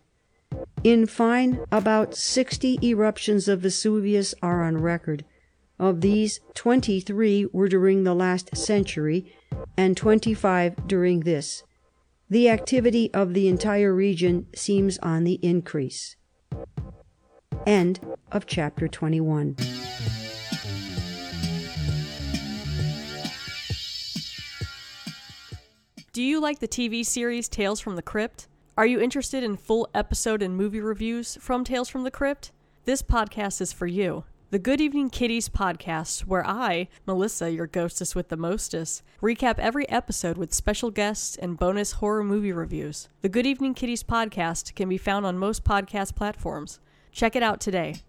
In 0.83 1.05
fine, 1.07 1.61
about 1.71 2.15
sixty 2.15 2.79
eruptions 2.83 3.47
of 3.47 3.61
Vesuvius 3.61 4.35
are 4.43 4.65
on 4.65 4.79
record. 4.79 5.27
Of 5.79 6.01
these, 6.01 6.41
twenty 6.55 6.99
three 6.99 7.47
were 7.53 7.69
during 7.69 8.05
the 8.05 8.15
last 8.15 8.57
century, 8.57 9.31
and 9.77 9.99
twenty 9.99 10.33
five 10.33 10.89
during 10.89 11.21
this. 11.21 11.63
The 12.31 12.49
activity 12.49 13.13
of 13.13 13.35
the 13.35 13.49
entire 13.49 13.95
region 13.95 14.47
seems 14.55 14.97
on 14.99 15.25
the 15.25 15.39
increase. 15.43 16.17
End 17.67 18.01
of 18.33 18.47
chapter 18.47 18.89
21. 18.89 19.57
Do 26.13 26.25
you 26.25 26.41
like 26.41 26.59
the 26.59 26.67
TV 26.67 27.07
series 27.07 27.49
Tales 27.49 27.79
from 27.79 27.95
the 27.95 28.03
Crypt? 28.03 28.49
Are 28.77 28.85
you 28.85 29.01
interested 29.01 29.45
in 29.45 29.57
full 29.57 29.89
episode 29.95 30.43
and 30.43 30.57
movie 30.57 30.81
reviews 30.81 31.37
from 31.37 31.63
Tales 31.63 31.89
from 31.89 32.03
the 32.03 32.11
Crypt? 32.11 32.51
This 32.85 33.01
podcast 33.01 33.61
is 33.61 33.73
for 33.73 33.87
you. 33.87 34.25
The 34.51 34.59
Good 34.59 34.81
Evening 34.81 35.09
Kitties 35.09 35.49
podcast, 35.49 36.23
where 36.23 36.45
I, 36.45 36.89
Melissa, 37.07 37.53
your 37.53 37.69
ghostess 37.69 38.17
with 38.17 38.29
the 38.29 38.37
mostess, 38.37 39.05
recap 39.23 39.61
every 39.61 39.89
episode 39.89 40.37
with 40.37 40.53
special 40.53 40.91
guests 40.91 41.37
and 41.37 41.57
bonus 41.57 41.93
horror 41.93 42.25
movie 42.25 42.51
reviews. 42.51 43.09
The 43.21 43.29
Good 43.29 43.47
Evening 43.47 43.75
Kitties 43.75 44.03
podcast 44.03 44.75
can 44.75 44.89
be 44.89 44.99
found 44.99 45.25
on 45.27 45.39
most 45.39 45.63
podcast 45.63 46.17
platforms. 46.17 46.81
Check 47.13 47.37
it 47.37 47.45
out 47.45 47.61
today. 47.61 48.03